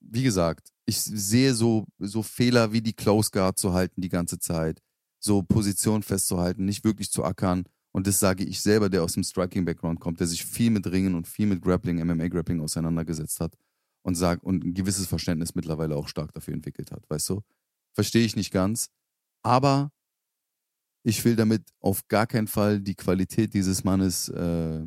wie 0.00 0.22
gesagt, 0.22 0.70
ich 0.86 1.00
sehe 1.00 1.54
so, 1.54 1.86
so 1.98 2.22
Fehler 2.22 2.72
wie 2.72 2.80
die 2.80 2.92
Close 2.92 3.30
Guard 3.30 3.58
zu 3.58 3.72
halten 3.72 4.00
die 4.00 4.08
ganze 4.08 4.38
Zeit, 4.38 4.80
so 5.20 5.42
Position 5.42 6.02
festzuhalten, 6.02 6.64
nicht 6.64 6.84
wirklich 6.84 7.10
zu 7.10 7.24
ackern. 7.24 7.64
Und 7.92 8.06
das 8.06 8.20
sage 8.20 8.44
ich 8.44 8.60
selber, 8.60 8.88
der 8.88 9.02
aus 9.02 9.14
dem 9.14 9.24
Striking-Background 9.24 10.00
kommt, 10.00 10.20
der 10.20 10.26
sich 10.26 10.44
viel 10.44 10.70
mit 10.70 10.86
Ringen 10.86 11.14
und 11.14 11.26
viel 11.26 11.46
mit 11.46 11.62
Grappling, 11.62 11.98
MMA-Grappling 12.02 12.60
auseinandergesetzt 12.60 13.40
hat 13.40 13.56
und 14.06 14.14
sagt 14.14 14.44
und 14.44 14.64
ein 14.64 14.72
gewisses 14.72 15.08
Verständnis 15.08 15.56
mittlerweile 15.56 15.96
auch 15.96 16.06
stark 16.06 16.32
dafür 16.32 16.54
entwickelt 16.54 16.92
hat, 16.92 17.10
weißt 17.10 17.28
du? 17.28 17.42
Verstehe 17.92 18.24
ich 18.24 18.36
nicht 18.36 18.52
ganz. 18.52 18.88
Aber 19.42 19.90
ich 21.02 21.24
will 21.24 21.34
damit 21.34 21.64
auf 21.80 22.06
gar 22.06 22.28
keinen 22.28 22.46
Fall 22.46 22.80
die 22.80 22.94
Qualität 22.94 23.52
dieses 23.52 23.82
Mannes 23.82 24.28
äh, 24.28 24.80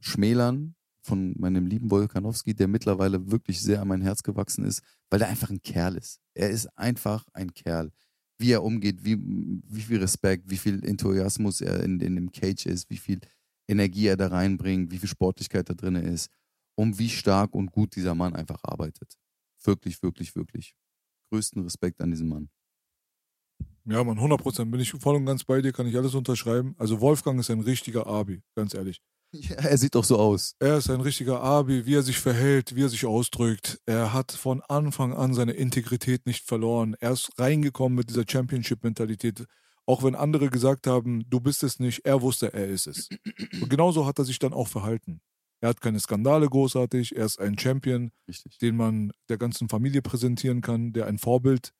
schmälern 0.00 0.74
von 1.00 1.34
meinem 1.38 1.66
lieben 1.66 1.90
Wolkanowski, 1.90 2.54
der 2.54 2.68
mittlerweile 2.68 3.30
wirklich 3.30 3.62
sehr 3.62 3.80
an 3.80 3.88
mein 3.88 4.02
Herz 4.02 4.22
gewachsen 4.22 4.66
ist, 4.66 4.82
weil 5.08 5.22
er 5.22 5.28
einfach 5.28 5.48
ein 5.48 5.62
Kerl 5.62 5.96
ist. 5.96 6.20
Er 6.34 6.50
ist 6.50 6.66
einfach 6.76 7.24
ein 7.32 7.54
Kerl. 7.54 7.90
Wie 8.38 8.52
er 8.52 8.62
umgeht, 8.62 9.02
wie, 9.02 9.16
wie 9.18 9.80
viel 9.80 9.98
Respekt, 9.98 10.50
wie 10.50 10.58
viel 10.58 10.84
Enthusiasmus 10.84 11.62
er 11.62 11.82
in, 11.82 12.00
in 12.00 12.16
dem 12.16 12.32
Cage 12.32 12.66
ist, 12.66 12.90
wie 12.90 12.98
viel 12.98 13.20
Energie 13.66 14.08
er 14.08 14.18
da 14.18 14.26
reinbringt, 14.26 14.90
wie 14.90 14.98
viel 14.98 15.08
Sportlichkeit 15.08 15.70
da 15.70 15.74
drin 15.74 15.96
ist 15.96 16.30
und 16.76 16.98
wie 16.98 17.08
stark 17.08 17.54
und 17.54 17.72
gut 17.72 17.96
dieser 17.96 18.14
Mann 18.14 18.36
einfach 18.36 18.60
arbeitet. 18.62 19.16
Wirklich, 19.64 20.02
wirklich, 20.02 20.36
wirklich. 20.36 20.74
Größten 21.30 21.62
Respekt 21.62 22.00
an 22.00 22.10
diesen 22.10 22.28
Mann. 22.28 22.48
Ja, 23.84 24.04
man, 24.04 24.16
100 24.16 24.40
Prozent 24.40 24.70
bin 24.70 24.80
ich 24.80 24.92
voll 24.92 25.16
und 25.16 25.26
ganz 25.26 25.44
bei 25.44 25.60
dir, 25.60 25.72
kann 25.72 25.86
ich 25.86 25.96
alles 25.96 26.14
unterschreiben. 26.14 26.74
Also 26.78 27.00
Wolfgang 27.00 27.40
ist 27.40 27.50
ein 27.50 27.60
richtiger 27.60 28.06
Abi, 28.06 28.42
ganz 28.54 28.74
ehrlich. 28.74 29.00
Ja, 29.32 29.56
er 29.56 29.78
sieht 29.78 29.94
doch 29.94 30.04
so 30.04 30.18
aus. 30.18 30.54
Er 30.60 30.78
ist 30.78 30.88
ein 30.88 31.00
richtiger 31.00 31.42
Abi, 31.42 31.84
wie 31.84 31.94
er 31.94 32.02
sich 32.02 32.18
verhält, 32.18 32.74
wie 32.74 32.84
er 32.84 32.88
sich 32.88 33.04
ausdrückt. 33.06 33.80
Er 33.86 34.12
hat 34.12 34.32
von 34.32 34.62
Anfang 34.62 35.12
an 35.12 35.34
seine 35.34 35.52
Integrität 35.52 36.26
nicht 36.26 36.46
verloren. 36.46 36.96
Er 37.00 37.12
ist 37.12 37.30
reingekommen 37.38 37.96
mit 37.96 38.08
dieser 38.08 38.24
Championship-Mentalität. 38.26 39.44
Auch 39.84 40.02
wenn 40.02 40.14
andere 40.14 40.50
gesagt 40.50 40.86
haben, 40.86 41.28
du 41.28 41.40
bist 41.40 41.62
es 41.62 41.78
nicht, 41.78 42.04
er 42.04 42.22
wusste, 42.22 42.52
er 42.52 42.66
ist 42.66 42.86
es. 42.86 43.08
Und 43.60 43.68
genauso 43.68 44.06
hat 44.06 44.18
er 44.18 44.24
sich 44.24 44.38
dann 44.38 44.52
auch 44.52 44.68
verhalten. 44.68 45.20
Er 45.60 45.70
hat 45.70 45.80
keine 45.80 46.00
Skandale 46.00 46.48
großartig, 46.48 47.16
er 47.16 47.24
ist 47.24 47.40
ein 47.40 47.58
Champion, 47.58 48.12
Richtig. 48.28 48.58
den 48.58 48.76
man 48.76 49.12
der 49.28 49.38
ganzen 49.38 49.68
Familie 49.68 50.02
präsentieren 50.02 50.60
kann, 50.60 50.92
der 50.92 51.06
ein 51.06 51.18
Vorbild 51.18 51.72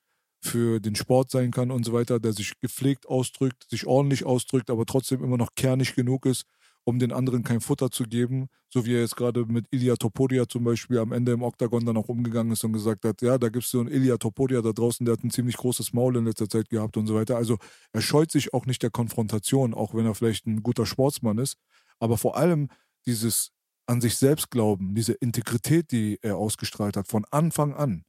für 0.42 0.80
den 0.80 0.94
Sport 0.94 1.30
sein 1.30 1.50
kann 1.50 1.70
und 1.70 1.84
so 1.84 1.92
weiter, 1.92 2.20
der 2.20 2.32
sich 2.32 2.58
gepflegt 2.60 3.06
ausdrückt, 3.08 3.66
sich 3.68 3.86
ordentlich 3.86 4.24
ausdrückt, 4.24 4.70
aber 4.70 4.86
trotzdem 4.86 5.22
immer 5.22 5.36
noch 5.36 5.54
kernig 5.56 5.94
genug 5.94 6.26
ist, 6.26 6.44
um 6.84 7.00
den 7.00 7.12
anderen 7.12 7.42
kein 7.42 7.60
Futter 7.60 7.90
zu 7.90 8.04
geben, 8.04 8.46
so 8.68 8.86
wie 8.86 8.94
er 8.94 9.00
jetzt 9.00 9.16
gerade 9.16 9.44
mit 9.44 9.66
Ilya 9.72 9.96
Topodia 9.96 10.46
zum 10.48 10.62
Beispiel 10.62 10.98
am 10.98 11.10
Ende 11.10 11.32
im 11.32 11.42
Oktagon 11.42 11.84
dann 11.84 11.96
auch 11.96 12.08
umgegangen 12.08 12.52
ist 12.52 12.62
und 12.64 12.72
gesagt 12.72 13.04
hat, 13.04 13.22
ja, 13.22 13.38
da 13.38 13.48
gibt 13.48 13.64
es 13.64 13.70
so 13.72 13.80
einen 13.80 13.88
Ilya 13.90 14.18
Topodia 14.18 14.62
da 14.62 14.72
draußen, 14.72 15.04
der 15.04 15.14
hat 15.14 15.24
ein 15.24 15.30
ziemlich 15.30 15.56
großes 15.56 15.92
Maul 15.92 16.16
in 16.16 16.26
letzter 16.26 16.48
Zeit 16.48 16.68
gehabt 16.68 16.96
und 16.96 17.08
so 17.08 17.16
weiter. 17.16 17.36
Also 17.36 17.58
er 17.92 18.02
scheut 18.02 18.30
sich 18.30 18.54
auch 18.54 18.66
nicht 18.66 18.84
der 18.84 18.90
Konfrontation, 18.90 19.74
auch 19.74 19.94
wenn 19.94 20.06
er 20.06 20.14
vielleicht 20.14 20.46
ein 20.46 20.62
guter 20.62 20.86
Sportsmann 20.86 21.38
ist, 21.38 21.56
aber 21.98 22.18
vor 22.18 22.36
allem 22.36 22.68
dieses 23.04 23.50
an 23.86 24.00
sich 24.00 24.16
selbst 24.16 24.50
glauben, 24.50 24.94
diese 24.94 25.12
Integrität, 25.14 25.92
die 25.92 26.18
er 26.22 26.36
ausgestrahlt 26.36 26.96
hat, 26.96 27.08
von 27.08 27.24
Anfang 27.30 27.74
an. 27.74 28.02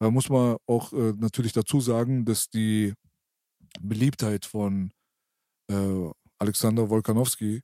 Da 0.00 0.10
muss 0.10 0.28
man 0.28 0.56
auch 0.66 0.92
äh, 0.92 1.12
natürlich 1.16 1.52
dazu 1.52 1.80
sagen, 1.80 2.24
dass 2.24 2.48
die 2.48 2.94
Beliebtheit 3.80 4.46
von 4.46 4.92
äh, 5.70 6.10
Alexander 6.38 6.90
Wolkanowski 6.90 7.62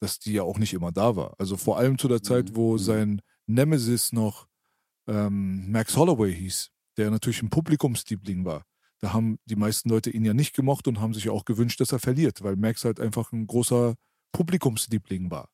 dass 0.00 0.18
die 0.18 0.32
ja 0.34 0.42
auch 0.42 0.58
nicht 0.58 0.74
immer 0.74 0.92
da 0.92 1.16
war. 1.16 1.34
Also 1.38 1.56
vor 1.56 1.78
allem 1.78 1.98
zu 1.98 2.08
der 2.08 2.22
Zeit, 2.22 2.54
wo 2.54 2.74
Mhm. 2.74 2.78
sein 2.78 3.22
Nemesis 3.46 4.12
noch 4.12 4.46
ähm, 5.08 5.70
Max 5.70 5.96
Holloway 5.96 6.34
hieß, 6.34 6.70
der 6.96 7.10
natürlich 7.10 7.42
ein 7.42 7.50
Publikumsliebling 7.50 8.44
war. 8.44 8.64
Da 9.00 9.12
haben 9.12 9.38
die 9.46 9.56
meisten 9.56 9.88
Leute 9.88 10.10
ihn 10.10 10.24
ja 10.24 10.34
nicht 10.34 10.54
gemocht 10.54 10.88
und 10.88 11.00
haben 11.00 11.14
sich 11.14 11.30
auch 11.30 11.44
gewünscht, 11.44 11.80
dass 11.80 11.92
er 11.92 11.98
verliert, 11.98 12.42
weil 12.42 12.56
Max 12.56 12.84
halt 12.84 13.00
einfach 13.00 13.32
ein 13.32 13.46
großer 13.46 13.94
Publikumsliebling 14.32 15.30
war. 15.30 15.48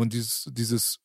Und 0.00 0.14
dieses, 0.14 0.48
dieses, 0.50 0.96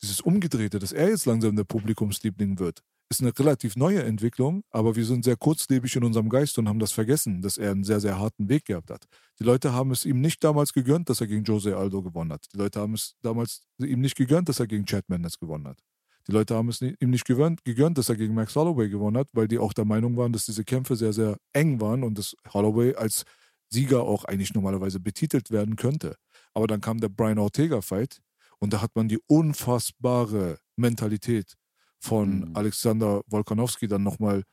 dieses 0.00 0.20
Umgedrehte, 0.20 0.78
dass 0.78 0.92
er 0.92 1.08
jetzt 1.08 1.26
langsam 1.26 1.56
der 1.56 1.64
Publikumsliebling 1.64 2.60
wird, 2.60 2.84
ist 3.10 3.20
eine 3.20 3.36
relativ 3.36 3.74
neue 3.74 4.04
Entwicklung, 4.04 4.62
aber 4.70 4.94
wir 4.94 5.04
sind 5.04 5.24
sehr 5.24 5.36
kurzlebig 5.36 5.96
in 5.96 6.04
unserem 6.04 6.28
Geist 6.28 6.58
und 6.58 6.68
haben 6.68 6.78
das 6.78 6.92
vergessen, 6.92 7.42
dass 7.42 7.56
er 7.56 7.72
einen 7.72 7.82
sehr, 7.82 7.98
sehr 7.98 8.20
harten 8.20 8.48
Weg 8.48 8.66
gehabt 8.66 8.90
hat. 8.90 9.06
Die 9.40 9.42
Leute 9.42 9.72
haben 9.72 9.90
es 9.90 10.04
ihm 10.04 10.20
nicht 10.20 10.44
damals 10.44 10.74
gegönnt, 10.74 11.10
dass 11.10 11.20
er 11.20 11.26
gegen 11.26 11.42
Jose 11.42 11.76
Aldo 11.76 12.02
gewonnen 12.02 12.32
hat. 12.32 12.44
Die 12.52 12.56
Leute 12.56 12.78
haben 12.78 12.94
es 12.94 13.16
damals 13.22 13.66
ihm 13.78 14.00
nicht 14.00 14.14
gegönnt, 14.14 14.48
dass 14.48 14.60
er 14.60 14.68
gegen 14.68 14.86
Chad 14.86 15.08
Mendes 15.08 15.36
gewonnen 15.36 15.66
hat. 15.66 15.80
Die 16.28 16.32
Leute 16.32 16.54
haben 16.54 16.68
es 16.68 16.80
ihm 16.80 17.10
nicht 17.10 17.24
gewöhnt, 17.24 17.64
gegönnt, 17.64 17.98
dass 17.98 18.08
er 18.08 18.14
gegen 18.14 18.34
Max 18.34 18.54
Holloway 18.54 18.88
gewonnen 18.88 19.16
hat, 19.16 19.28
weil 19.32 19.48
die 19.48 19.58
auch 19.58 19.72
der 19.72 19.86
Meinung 19.86 20.16
waren, 20.16 20.32
dass 20.32 20.46
diese 20.46 20.62
Kämpfe 20.62 20.94
sehr, 20.94 21.12
sehr 21.12 21.36
eng 21.52 21.80
waren 21.80 22.04
und 22.04 22.16
dass 22.16 22.36
Holloway 22.54 22.94
als 22.94 23.24
Sieger 23.70 24.02
auch 24.02 24.24
eigentlich 24.24 24.54
normalerweise 24.54 25.00
betitelt 25.00 25.50
werden 25.50 25.74
könnte. 25.74 26.14
Aber 26.56 26.66
dann 26.66 26.80
kam 26.80 27.00
der 27.00 27.10
Brian 27.10 27.38
Ortega-Fight 27.38 28.22
und 28.60 28.72
da 28.72 28.80
hat 28.82 28.96
man 28.96 29.08
die 29.08 29.20
unfassbare 29.28 30.58
Mentalität 30.76 31.54
von 32.00 32.40
Mhm. 32.40 32.56
Alexander 32.56 33.22
Wolkanowski 33.28 33.88
dann 33.88 34.02
nochmal 34.04 34.44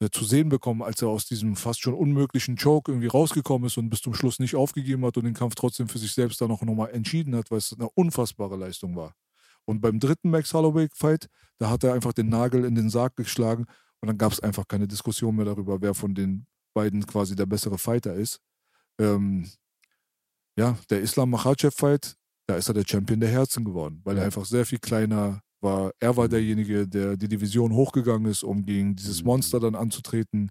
äh, 0.00 0.10
zu 0.10 0.24
sehen 0.24 0.48
bekommen, 0.48 0.82
als 0.82 1.02
er 1.02 1.08
aus 1.08 1.26
diesem 1.26 1.56
fast 1.56 1.80
schon 1.82 1.94
unmöglichen 1.94 2.56
Choke 2.56 2.92
irgendwie 2.92 3.08
rausgekommen 3.08 3.66
ist 3.66 3.78
und 3.78 3.90
bis 3.90 4.00
zum 4.00 4.14
Schluss 4.14 4.38
nicht 4.38 4.56
aufgegeben 4.56 5.04
hat 5.06 5.16
und 5.18 5.24
den 5.24 5.34
Kampf 5.34 5.54
trotzdem 5.56 5.88
für 5.88 5.98
sich 5.98 6.12
selbst 6.14 6.40
dann 6.40 6.50
auch 6.50 6.62
nochmal 6.62 6.90
entschieden 6.92 7.36
hat, 7.36 7.50
weil 7.50 7.58
es 7.58 7.72
eine 7.72 7.88
unfassbare 7.90 8.56
Leistung 8.56 8.96
war. 8.96 9.14
Und 9.66 9.80
beim 9.82 10.00
dritten 10.00 10.30
Max 10.30 10.54
Holloway-Fight, 10.54 11.28
da 11.58 11.70
hat 11.70 11.84
er 11.84 11.94
einfach 11.94 12.14
den 12.14 12.28
Nagel 12.30 12.64
in 12.64 12.74
den 12.74 12.90
Sarg 12.90 13.16
geschlagen 13.16 13.66
und 14.00 14.08
dann 14.08 14.18
gab 14.18 14.32
es 14.32 14.40
einfach 14.40 14.66
keine 14.68 14.88
Diskussion 14.88 15.36
mehr 15.36 15.44
darüber, 15.46 15.82
wer 15.82 15.94
von 15.94 16.14
den 16.14 16.46
beiden 16.74 17.06
quasi 17.06 17.36
der 17.36 17.46
bessere 17.46 17.78
Fighter 17.78 18.14
ist. 18.14 18.40
Ähm, 19.00 19.50
ja, 20.56 20.76
der 20.90 21.00
Islam 21.00 21.30
Makhachev-Fight, 21.30 22.14
da 22.46 22.56
ist 22.56 22.68
er 22.68 22.74
der 22.74 22.84
Champion 22.86 23.20
der 23.20 23.30
Herzen 23.30 23.64
geworden, 23.64 24.00
weil 24.04 24.18
er 24.18 24.24
einfach 24.24 24.44
sehr 24.44 24.66
viel 24.66 24.78
kleiner 24.78 25.40
war. 25.60 25.92
Er 26.00 26.16
war 26.16 26.28
derjenige, 26.28 26.88
der 26.88 27.16
die 27.16 27.28
Division 27.28 27.72
hochgegangen 27.72 28.30
ist, 28.30 28.42
um 28.42 28.64
gegen 28.64 28.96
dieses 28.96 29.20
Mhm. 29.22 29.26
Monster 29.26 29.60
dann 29.60 29.74
anzutreten 29.76 30.50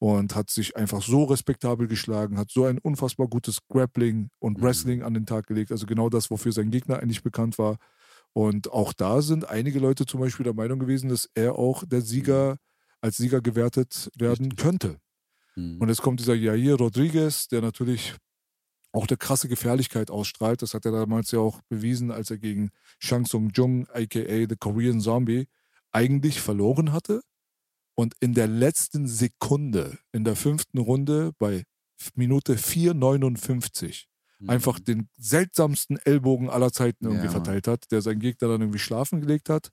und 0.00 0.34
hat 0.34 0.50
sich 0.50 0.76
einfach 0.76 1.02
so 1.02 1.24
respektabel 1.24 1.86
geschlagen, 1.88 2.38
hat 2.38 2.50
so 2.50 2.64
ein 2.64 2.78
unfassbar 2.78 3.28
gutes 3.28 3.58
Grappling 3.68 4.30
und 4.38 4.58
Mhm. 4.58 4.62
Wrestling 4.62 5.02
an 5.02 5.14
den 5.14 5.26
Tag 5.26 5.46
gelegt. 5.46 5.72
Also 5.72 5.86
genau 5.86 6.08
das, 6.08 6.30
wofür 6.30 6.52
sein 6.52 6.70
Gegner 6.70 7.00
eigentlich 7.00 7.22
bekannt 7.22 7.58
war. 7.58 7.76
Und 8.32 8.70
auch 8.72 8.92
da 8.92 9.22
sind 9.22 9.48
einige 9.48 9.80
Leute 9.80 10.06
zum 10.06 10.20
Beispiel 10.20 10.44
der 10.44 10.54
Meinung 10.54 10.78
gewesen, 10.78 11.08
dass 11.10 11.28
er 11.34 11.56
auch 11.58 11.84
der 11.86 12.00
Sieger 12.02 12.56
als 13.00 13.16
Sieger 13.16 13.40
gewertet 13.40 14.10
werden 14.16 14.46
Richtig. 14.46 14.58
könnte. 14.64 14.98
Mhm. 15.56 15.78
Und 15.80 15.88
jetzt 15.88 16.02
kommt 16.02 16.20
dieser 16.20 16.34
Jair 16.34 16.76
Rodriguez, 16.76 17.48
der 17.48 17.62
natürlich 17.62 18.14
auch 18.92 19.06
eine 19.08 19.16
krasse 19.16 19.48
Gefährlichkeit 19.48 20.10
ausstrahlt. 20.10 20.62
Das 20.62 20.74
hat 20.74 20.84
er 20.86 20.92
damals 20.92 21.30
ja 21.30 21.40
auch 21.40 21.60
bewiesen, 21.68 22.10
als 22.10 22.30
er 22.30 22.38
gegen 22.38 22.70
Shang 22.98 23.24
Tsung 23.24 23.50
Jung, 23.54 23.86
aka 23.88 24.46
The 24.48 24.56
Korean 24.58 25.00
Zombie, 25.00 25.46
eigentlich 25.92 26.40
verloren 26.40 26.92
hatte. 26.92 27.22
Und 27.94 28.14
in 28.20 28.32
der 28.34 28.46
letzten 28.46 29.06
Sekunde, 29.08 29.98
in 30.12 30.24
der 30.24 30.36
fünften 30.36 30.78
Runde, 30.78 31.32
bei 31.38 31.64
Minute 32.14 32.56
4,59, 32.56 34.06
Mhm. 34.40 34.50
einfach 34.50 34.78
den 34.78 35.08
seltsamsten 35.18 35.96
Ellbogen 35.98 36.48
aller 36.48 36.72
Zeiten 36.72 37.06
irgendwie 37.06 37.24
Ja, 37.26 37.32
verteilt 37.32 37.66
hat, 37.66 37.90
der 37.90 38.02
seinen 38.02 38.20
Gegner 38.20 38.46
dann 38.48 38.60
irgendwie 38.60 38.78
schlafen 38.78 39.20
gelegt 39.20 39.48
hat. 39.50 39.70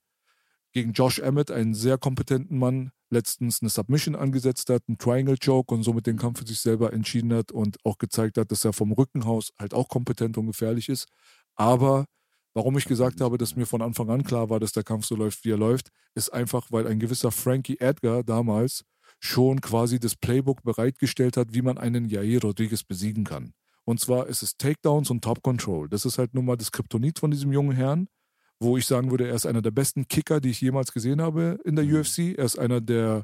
Gegen 0.75 0.91
Josh 0.91 1.19
Emmett, 1.19 1.51
einen 1.51 1.73
sehr 1.73 1.97
kompetenten 1.97 2.59
Mann, 2.59 2.91
letztens 3.09 3.61
eine 3.61 3.69
Submission 3.69 4.13
angesetzt 4.13 4.69
hat, 4.69 4.83
einen 4.89 4.97
Triangle 4.97 5.37
Choke 5.37 5.73
und 5.73 5.83
somit 5.83 6.05
den 6.05 6.17
Kampf 6.17 6.39
für 6.39 6.45
sich 6.45 6.59
selber 6.59 6.91
entschieden 6.91 7.33
hat 7.33 7.53
und 7.53 7.77
auch 7.85 7.97
gezeigt 7.97 8.37
hat, 8.37 8.51
dass 8.51 8.65
er 8.65 8.73
vom 8.73 8.91
Rückenhaus 8.91 9.53
halt 9.57 9.73
auch 9.73 9.87
kompetent 9.87 10.37
und 10.37 10.47
gefährlich 10.47 10.89
ist. 10.89 11.07
Aber 11.55 12.05
Warum 12.57 12.77
ich 12.77 12.85
gesagt 12.85 13.19
habe, 13.19 13.37
dass 13.37 13.57
mir 13.57 13.65
von 13.65 13.81
Anfang 13.81 14.09
an 14.09 14.23
klar 14.23 14.49
war, 14.49 14.61
dass 14.61 14.71
der 14.71 14.85
Kampf 14.85 15.05
so 15.05 15.17
läuft, 15.17 15.43
wie 15.43 15.51
er 15.51 15.57
läuft, 15.57 15.89
ist 16.13 16.31
einfach, 16.31 16.71
weil 16.71 16.87
ein 16.87 16.99
gewisser 16.99 17.29
Frankie 17.29 17.81
Edgar 17.81 18.23
damals 18.23 18.85
schon 19.19 19.59
quasi 19.59 19.99
das 19.99 20.15
Playbook 20.15 20.63
bereitgestellt 20.63 21.35
hat, 21.35 21.53
wie 21.53 21.61
man 21.61 21.77
einen 21.77 22.07
Jair 22.07 22.41
Rodriguez 22.41 22.83
besiegen 22.83 23.25
kann. 23.25 23.51
Und 23.83 23.99
zwar 23.99 24.27
ist 24.27 24.41
es 24.41 24.55
Takedowns 24.55 25.09
und 25.09 25.21
Top 25.21 25.43
Control. 25.43 25.89
Das 25.89 26.05
ist 26.05 26.17
halt 26.17 26.33
nun 26.33 26.45
mal 26.45 26.55
das 26.55 26.71
Kryptonit 26.71 27.19
von 27.19 27.29
diesem 27.29 27.51
jungen 27.51 27.75
Herrn, 27.75 28.07
wo 28.59 28.77
ich 28.77 28.85
sagen 28.85 29.11
würde, 29.11 29.27
er 29.27 29.35
ist 29.35 29.45
einer 29.45 29.61
der 29.61 29.71
besten 29.71 30.07
Kicker, 30.07 30.39
die 30.39 30.49
ich 30.49 30.61
jemals 30.61 30.91
gesehen 30.91 31.21
habe 31.21 31.59
in 31.65 31.75
der 31.75 31.85
mhm. 31.85 31.97
UFC. 31.97 32.37
Er 32.37 32.45
ist 32.45 32.57
einer 32.57 32.81
der 32.81 33.23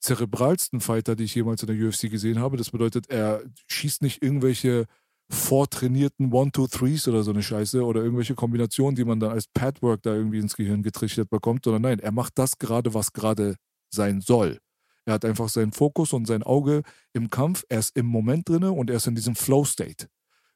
zerebralsten 0.00 0.80
Fighter, 0.80 1.16
die 1.16 1.24
ich 1.24 1.34
jemals 1.34 1.62
in 1.62 1.66
der 1.66 1.88
UFC 1.88 2.10
gesehen 2.10 2.38
habe. 2.38 2.56
Das 2.56 2.70
bedeutet, 2.70 3.10
er 3.10 3.42
schießt 3.68 4.02
nicht 4.02 4.22
irgendwelche 4.22 4.86
vortrainierten 5.30 6.32
One-Two-Threes 6.32 7.06
oder 7.06 7.22
so 7.22 7.30
eine 7.30 7.42
Scheiße 7.42 7.84
oder 7.84 8.02
irgendwelche 8.02 8.34
Kombinationen, 8.34 8.96
die 8.96 9.04
man 9.04 9.20
dann 9.20 9.30
als 9.30 9.46
Padwork 9.46 10.02
da 10.02 10.14
irgendwie 10.14 10.38
ins 10.38 10.56
Gehirn 10.56 10.82
getrichtert 10.82 11.30
bekommt, 11.30 11.64
sondern 11.64 11.82
nein, 11.82 11.98
er 12.00 12.12
macht 12.12 12.38
das 12.38 12.58
gerade, 12.58 12.94
was 12.94 13.12
gerade 13.12 13.56
sein 13.90 14.20
soll. 14.20 14.58
Er 15.04 15.14
hat 15.14 15.24
einfach 15.24 15.48
seinen 15.48 15.72
Fokus 15.72 16.12
und 16.12 16.26
sein 16.26 16.42
Auge 16.42 16.82
im 17.12 17.30
Kampf. 17.30 17.64
Er 17.68 17.78
ist 17.78 17.96
im 17.96 18.06
Moment 18.06 18.48
drin 18.48 18.64
und 18.64 18.90
er 18.90 18.96
ist 18.96 19.06
in 19.06 19.14
diesem 19.14 19.34
Flow-State. 19.34 20.08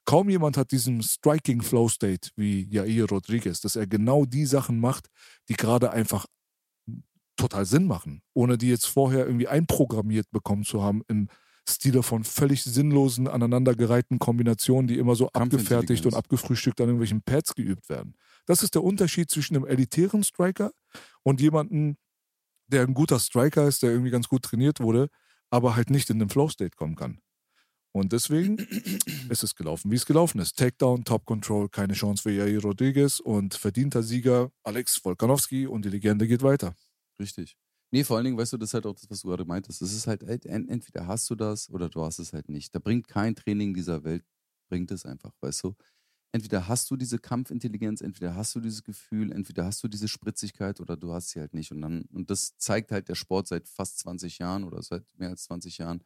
Kaum 0.05 0.29
jemand 0.29 0.57
hat 0.57 0.71
diesen 0.71 1.03
Striking 1.03 1.63
Flow 1.63 1.89
State 1.89 2.31
wie 2.37 2.69
Jair 2.71 3.07
Rodriguez, 3.09 3.61
dass 3.61 3.77
er 3.77 3.87
genau 3.87 4.27
die 4.27 4.45
Sachen 4.45 4.79
macht, 4.79 5.09
die 5.49 5.55
gerade 5.55 5.91
einfach 5.91 6.27
total 7.37 7.65
Sinn 7.65 7.87
machen, 7.87 8.23
ohne 8.35 8.59
die 8.59 8.69
jetzt 8.69 8.87
vorher 8.87 9.27
irgendwie 9.27 9.49
einprogrammiert 9.49 10.31
bekommen 10.31 10.65
zu 10.65 10.83
haben 10.83 11.03
im 11.09 11.29
Stile 11.69 12.03
von 12.03 12.25
völlig 12.25 12.63
sinnlosen, 12.63 13.27
aneinandergereihten 13.27 14.19
Kombinationen, 14.19 14.87
die 14.87 14.99
immer 14.99 15.17
so 15.17 15.31
abgefertigt 15.31 16.05
und 16.05 16.15
abgefrühstückt 16.15 16.81
an 16.81 16.89
irgendwelchen 16.89 17.23
Pads 17.23 17.55
geübt 17.55 17.89
werden. 17.89 18.15
Das 18.47 18.63
ist 18.63 18.75
der 18.75 18.85
Unterschied 18.85 19.31
zwischen 19.31 19.57
einem 19.57 19.65
elitären 19.65 20.23
Striker 20.23 20.73
und 21.23 21.41
jemandem, 21.41 21.97
der 22.67 22.83
ein 22.83 22.93
guter 22.93 23.19
Striker 23.19 23.67
ist, 23.67 23.83
der 23.83 23.91
irgendwie 23.91 24.11
ganz 24.11 24.29
gut 24.29 24.43
trainiert 24.43 24.81
wurde, 24.81 25.09
aber 25.51 25.75
halt 25.75 25.89
nicht 25.89 26.11
in 26.11 26.19
den 26.19 26.29
Flow-State 26.29 26.77
kommen 26.77 26.97
kann. 26.97 27.21
Und 27.95 28.13
deswegen 28.13 28.59
ist 29.31 29.45
es 29.45 29.55
gelaufen, 29.55 29.91
wie 29.93 29.95
es 29.95 30.05
gelaufen 30.05 30.41
ist. 30.41 30.59
Takedown, 30.59 31.05
Top 31.05 31.25
Control, 31.27 31.69
keine 31.69 31.93
Chance 31.93 32.25
für 32.25 32.33
Jair 32.33 32.61
Rodriguez 32.61 33.21
und 33.21 33.55
verdienter 33.55 34.03
Sieger 34.03 34.51
Alex 34.65 35.05
Volkanowski 35.05 35.69
und 35.69 35.85
die 35.85 35.91
Legende 35.91 36.27
geht 36.27 36.43
weiter. 36.43 36.75
Richtig. 37.21 37.57
Nee, 37.93 38.03
vor 38.03 38.17
allen 38.17 38.25
Dingen, 38.25 38.37
weißt 38.37 38.53
du, 38.53 38.57
das 38.57 38.71
ist 38.71 38.75
halt 38.75 38.87
auch 38.87 38.95
das, 38.95 39.09
was 39.09 39.21
du 39.21 39.29
gerade 39.29 39.45
meintest. 39.45 39.81
Das 39.81 39.93
ist 39.93 40.09
halt, 40.09 40.25
entweder 40.25 41.07
hast 41.07 41.31
du 41.31 41.37
das 41.37 41.71
oder 41.71 41.89
du 41.89 42.03
hast 42.03 42.19
es 42.19 42.33
halt 42.33 42.49
nicht. 42.49 42.75
Da 42.75 42.81
bringt 42.81 43.07
kein 43.07 43.37
Training 43.37 43.75
dieser 43.75 44.03
Welt, 44.03 44.25
bringt 44.69 44.91
es 44.91 45.07
einfach, 45.07 45.31
weißt 45.41 45.63
du. 45.63 45.77
Entweder 46.33 46.67
hast 46.67 46.91
du 46.91 46.97
diese 46.97 47.21
Kampfintelligenz, 47.21 48.01
entweder 48.01 48.35
hast 48.35 48.57
du 48.57 48.61
dieses 48.61 48.83
Gefühl, 48.83 49.31
entweder 49.31 49.67
hast 49.67 49.85
du 49.85 49.87
diese 49.87 50.09
Spritzigkeit 50.09 50.81
oder 50.81 50.97
du 50.97 51.13
hast 51.13 51.29
sie 51.29 51.39
halt 51.39 51.55
nicht. 51.55 51.71
Und 51.71 51.81
dann, 51.81 52.07
und 52.13 52.29
das 52.29 52.57
zeigt 52.59 52.91
halt 52.91 53.09
der 53.09 53.15
Sport 53.15 53.47
seit 53.47 53.69
fast 53.69 54.01
20 54.01 54.39
Jahren 54.39 54.65
oder 54.65 54.83
seit 54.83 55.05
mehr 55.17 55.29
als 55.29 55.45
20 55.45 55.79
Jahren, 55.79 56.03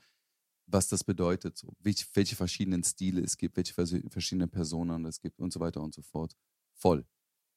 was 0.69 0.89
das 0.89 1.03
bedeutet, 1.05 1.57
so, 1.57 1.74
welche, 1.81 2.07
welche 2.15 2.36
verschiedenen 2.36 2.85
Stile 2.85 3.20
es 3.23 3.36
gibt, 3.36 3.57
welche 3.57 3.74
verschiedenen 3.74 4.51
Personen 4.51 5.05
es 5.07 5.20
gibt 5.20 5.40
und 5.40 5.53
so 5.53 5.61
weiter 5.61 5.81
und 5.81 5.95
so 5.95 6.03
fort. 6.03 6.35
Voll. 6.74 7.05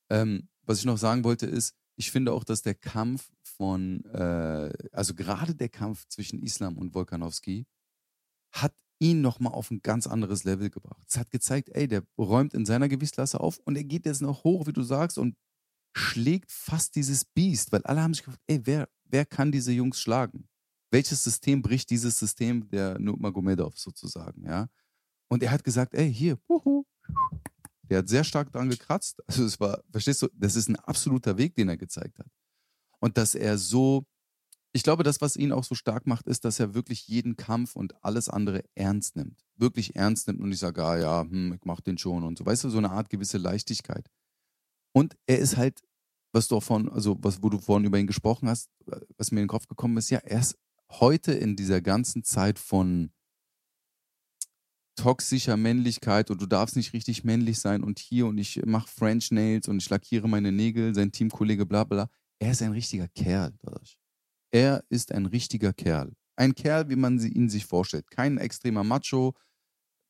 Ähm, 0.09 0.49
was 0.63 0.79
ich 0.79 0.85
noch 0.85 0.97
sagen 0.97 1.23
wollte 1.23 1.45
ist, 1.45 1.75
ich 1.95 2.11
finde 2.11 2.33
auch, 2.33 2.43
dass 2.43 2.61
der 2.61 2.75
Kampf 2.75 3.31
von, 3.43 4.03
äh, 4.05 4.71
also 4.91 5.13
gerade 5.13 5.53
der 5.55 5.69
Kampf 5.69 6.07
zwischen 6.07 6.41
Islam 6.41 6.77
und 6.77 6.93
Volkanowski 6.93 7.67
hat 8.51 8.73
ihn 8.99 9.21
nochmal 9.21 9.53
auf 9.53 9.71
ein 9.71 9.81
ganz 9.81 10.07
anderes 10.07 10.43
Level 10.43 10.69
gebracht. 10.69 11.05
Es 11.07 11.17
hat 11.17 11.31
gezeigt, 11.31 11.69
ey, 11.73 11.87
der 11.87 12.03
räumt 12.17 12.53
in 12.53 12.65
seiner 12.65 12.87
Gewichtsklasse 12.87 13.39
auf 13.39 13.57
und 13.59 13.75
er 13.75 13.83
geht 13.83 14.05
jetzt 14.05 14.21
noch 14.21 14.43
hoch, 14.43 14.67
wie 14.67 14.73
du 14.73 14.83
sagst, 14.83 15.17
und 15.17 15.35
schlägt 15.93 16.51
fast 16.51 16.95
dieses 16.95 17.25
Biest, 17.25 17.71
weil 17.71 17.83
alle 17.83 18.01
haben 18.01 18.13
sich 18.13 18.23
gefragt, 18.23 18.43
ey, 18.47 18.61
wer, 18.65 18.89
wer 19.05 19.25
kann 19.25 19.51
diese 19.51 19.71
Jungs 19.71 19.99
schlagen? 19.99 20.47
Welches 20.91 21.23
System 21.23 21.61
bricht 21.61 21.89
dieses 21.89 22.19
System 22.19 22.69
der 22.69 22.99
Nurmagomedov 22.99 23.77
sozusagen, 23.77 24.45
ja? 24.45 24.67
Und 25.29 25.41
er 25.41 25.51
hat 25.51 25.63
gesagt, 25.63 25.93
ey, 25.93 26.13
hier, 26.13 26.37
wuhu, 26.47 26.83
der 27.91 27.99
hat 27.99 28.09
sehr 28.09 28.23
stark 28.23 28.51
dran 28.51 28.69
gekratzt. 28.69 29.21
Also 29.27 29.45
es 29.45 29.59
war, 29.59 29.83
verstehst 29.91 30.21
du, 30.21 30.27
das 30.33 30.55
ist 30.55 30.69
ein 30.69 30.75
absoluter 30.75 31.37
Weg, 31.37 31.55
den 31.55 31.69
er 31.69 31.77
gezeigt 31.77 32.19
hat. 32.19 32.27
Und 32.99 33.17
dass 33.17 33.35
er 33.35 33.57
so, 33.57 34.05
ich 34.73 34.83
glaube, 34.83 35.03
das, 35.03 35.21
was 35.21 35.35
ihn 35.35 35.51
auch 35.51 35.63
so 35.63 35.75
stark 35.75 36.07
macht, 36.07 36.27
ist, 36.27 36.45
dass 36.45 36.59
er 36.59 36.73
wirklich 36.73 37.07
jeden 37.07 37.35
Kampf 37.35 37.75
und 37.75 38.03
alles 38.03 38.29
andere 38.29 38.63
ernst 38.75 39.15
nimmt. 39.15 39.45
Wirklich 39.55 39.95
ernst 39.95 40.27
nimmt 40.27 40.39
und 40.39 40.49
nicht 40.49 40.59
sagt, 40.59 40.79
ah 40.79 40.97
ja, 40.97 41.21
hm, 41.21 41.53
ich 41.53 41.65
mach 41.65 41.81
den 41.81 41.97
schon 41.97 42.23
und 42.23 42.37
so. 42.37 42.45
Weißt 42.45 42.63
du, 42.65 42.69
so 42.69 42.77
eine 42.77 42.91
Art 42.91 43.09
gewisse 43.09 43.37
Leichtigkeit. 43.37 44.09
Und 44.93 45.17
er 45.25 45.39
ist 45.39 45.57
halt, 45.57 45.81
was 46.33 46.47
du 46.47 46.59
von, 46.59 46.89
also 46.89 47.17
was, 47.21 47.41
wo 47.43 47.49
du 47.49 47.59
vorhin 47.59 47.85
über 47.85 47.99
ihn 47.99 48.07
gesprochen 48.07 48.47
hast, 48.47 48.69
was 49.17 49.31
mir 49.31 49.39
in 49.39 49.45
den 49.45 49.49
Kopf 49.49 49.67
gekommen 49.67 49.97
ist, 49.97 50.09
ja, 50.09 50.19
er 50.19 50.39
ist 50.39 50.57
heute 50.99 51.31
in 51.31 51.55
dieser 51.55 51.81
ganzen 51.81 52.23
Zeit 52.23 52.59
von 52.59 53.11
toxischer 54.95 55.57
Männlichkeit 55.57 56.29
und 56.29 56.41
du 56.41 56.45
darfst 56.45 56.75
nicht 56.75 56.93
richtig 56.93 57.23
männlich 57.23 57.59
sein 57.59 57.83
und 57.83 57.99
hier 57.99 58.27
und 58.27 58.37
ich 58.37 58.63
mache 58.65 58.87
French 58.87 59.31
Nails 59.31 59.67
und 59.67 59.81
ich 59.81 59.89
lackiere 59.89 60.27
meine 60.27 60.51
Nägel, 60.51 60.93
sein 60.93 61.11
Teamkollege, 61.11 61.65
bla 61.65 61.83
bla. 61.85 62.09
Er 62.39 62.51
ist 62.51 62.61
ein 62.61 62.71
richtiger 62.71 63.07
Kerl. 63.07 63.53
Er 64.51 64.83
ist 64.89 65.11
ein 65.11 65.25
richtiger 65.25 65.73
Kerl. 65.73 66.13
Ein 66.35 66.55
Kerl, 66.55 66.89
wie 66.89 66.95
man 66.95 67.19
ihn 67.19 67.49
sich 67.49 67.65
vorstellt. 67.65 68.09
Kein 68.11 68.37
extremer 68.37 68.83
Macho, 68.83 69.33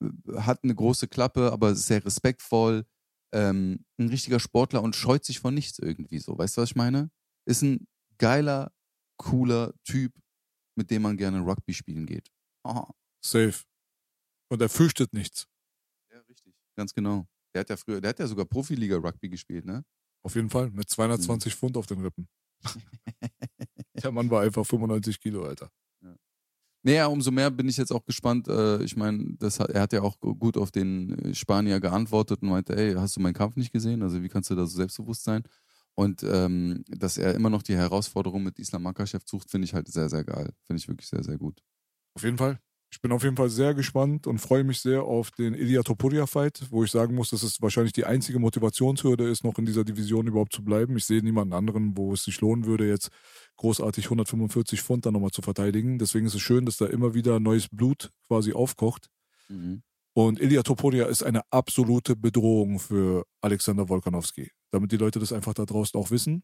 äh, 0.01 0.07
hat 0.37 0.63
eine 0.63 0.75
große 0.75 1.07
Klappe, 1.07 1.51
aber 1.51 1.75
sehr 1.75 2.03
respektvoll. 2.03 2.85
Ähm, 3.33 3.85
ein 3.97 4.09
richtiger 4.09 4.39
Sportler 4.39 4.81
und 4.81 4.95
scheut 4.95 5.23
sich 5.23 5.39
vor 5.39 5.51
nichts 5.51 5.79
irgendwie 5.79 6.19
so. 6.19 6.37
Weißt 6.37 6.57
du, 6.57 6.61
was 6.61 6.71
ich 6.71 6.75
meine? 6.75 7.11
Ist 7.45 7.61
ein 7.61 7.87
geiler, 8.17 8.73
cooler 9.17 9.73
Typ, 9.83 10.13
mit 10.75 10.89
dem 10.89 11.01
man 11.01 11.17
gerne 11.17 11.39
Rugby 11.39 11.73
spielen 11.73 12.05
geht. 12.05 12.31
Aha. 12.63 12.93
Safe. 13.23 13.63
Und 14.49 14.61
er 14.61 14.69
fürchtet 14.69 15.13
nichts. 15.13 15.47
Ja, 16.11 16.19
richtig. 16.29 16.53
Ganz 16.75 16.93
genau. 16.93 17.25
Der 17.53 17.61
hat 17.61 17.69
ja 17.69 17.77
früher, 17.77 18.01
der 18.01 18.09
hat 18.09 18.19
ja 18.19 18.27
sogar 18.27 18.45
Profiliga 18.45 18.97
Rugby 18.97 19.29
gespielt, 19.29 19.65
ne? 19.65 19.83
Auf 20.23 20.35
jeden 20.35 20.49
Fall. 20.49 20.69
Mit 20.71 20.89
220 20.89 21.53
mhm. 21.53 21.57
Pfund 21.57 21.77
auf 21.77 21.87
den 21.87 22.01
Rippen. 22.01 22.27
der 24.03 24.11
Mann 24.11 24.29
war 24.29 24.41
einfach 24.41 24.65
95 24.65 25.19
Kilo, 25.19 25.43
Alter. 25.43 25.69
Ja. 26.01 26.15
Naja, 26.83 27.05
umso 27.07 27.31
mehr 27.31 27.49
bin 27.49 27.67
ich 27.67 27.77
jetzt 27.77 27.91
auch 27.91 28.05
gespannt. 28.05 28.47
Äh, 28.47 28.83
ich 28.83 28.95
meine, 28.95 29.37
er 29.39 29.81
hat 29.81 29.93
ja 29.93 30.01
auch 30.01 30.19
gut 30.19 30.57
auf 30.57 30.71
den 30.71 31.17
äh, 31.19 31.33
Spanier 31.33 31.79
geantwortet 31.79 32.41
und 32.41 32.49
meinte, 32.49 32.75
ey, 32.75 32.93
hast 32.93 33.15
du 33.15 33.19
meinen 33.19 33.33
Kampf 33.33 33.55
nicht 33.55 33.71
gesehen? 33.71 34.01
Also 34.03 34.21
wie 34.21 34.29
kannst 34.29 34.49
du 34.49 34.55
da 34.55 34.65
so 34.65 34.75
selbstbewusst 34.75 35.23
sein? 35.23 35.43
Und 35.95 36.23
ähm, 36.23 36.83
dass 36.87 37.17
er 37.17 37.35
immer 37.35 37.49
noch 37.49 37.63
die 37.63 37.75
Herausforderung 37.75 38.43
mit 38.43 38.59
Islam 38.59 38.83
Makachev 38.83 39.23
sucht, 39.25 39.49
finde 39.51 39.65
ich 39.65 39.73
halt 39.73 39.87
sehr, 39.87 40.09
sehr 40.09 40.23
geil. 40.23 40.53
Finde 40.65 40.79
ich 40.79 40.87
wirklich 40.87 41.09
sehr, 41.09 41.23
sehr 41.23 41.37
gut. 41.37 41.61
Auf 42.15 42.23
jeden 42.23 42.37
Fall. 42.37 42.59
Ich 42.93 42.99
bin 42.99 43.13
auf 43.13 43.23
jeden 43.23 43.37
Fall 43.37 43.49
sehr 43.49 43.73
gespannt 43.73 44.27
und 44.27 44.39
freue 44.39 44.65
mich 44.65 44.81
sehr 44.81 45.03
auf 45.03 45.31
den 45.31 45.53
Ilya 45.53 45.81
Topuria-Fight, 45.81 46.67
wo 46.71 46.83
ich 46.83 46.91
sagen 46.91 47.15
muss, 47.15 47.29
dass 47.29 47.41
es 47.41 47.61
wahrscheinlich 47.61 47.93
die 47.93 48.03
einzige 48.03 48.37
Motivationshürde 48.37 49.29
ist, 49.29 49.45
noch 49.45 49.57
in 49.57 49.65
dieser 49.65 49.85
Division 49.85 50.27
überhaupt 50.27 50.51
zu 50.51 50.61
bleiben. 50.61 50.97
Ich 50.97 51.05
sehe 51.05 51.23
niemanden 51.23 51.53
anderen, 51.53 51.95
wo 51.95 52.13
es 52.13 52.23
sich 52.25 52.41
lohnen 52.41 52.65
würde, 52.65 52.85
jetzt 52.85 53.09
großartig 53.55 54.05
145 54.05 54.81
Pfund 54.81 55.05
dann 55.05 55.13
nochmal 55.13 55.31
zu 55.31 55.41
verteidigen. 55.41 55.99
Deswegen 55.99 56.25
ist 56.25 56.35
es 56.35 56.41
schön, 56.41 56.65
dass 56.65 56.77
da 56.77 56.85
immer 56.85 57.13
wieder 57.13 57.39
neues 57.39 57.69
Blut 57.69 58.11
quasi 58.27 58.51
aufkocht. 58.51 59.07
Mhm. 59.47 59.83
Und 60.13 60.41
Ilya 60.41 60.63
Topuria 60.63 61.05
ist 61.05 61.23
eine 61.23 61.43
absolute 61.49 62.17
Bedrohung 62.17 62.79
für 62.79 63.25
Alexander 63.39 63.87
Wolkanowski. 63.87 64.51
Damit 64.71 64.91
die 64.91 64.97
Leute 64.97 65.19
das 65.19 65.33
einfach 65.33 65.53
da 65.53 65.65
draußen 65.65 65.99
auch 65.99 66.11
wissen. 66.11 66.43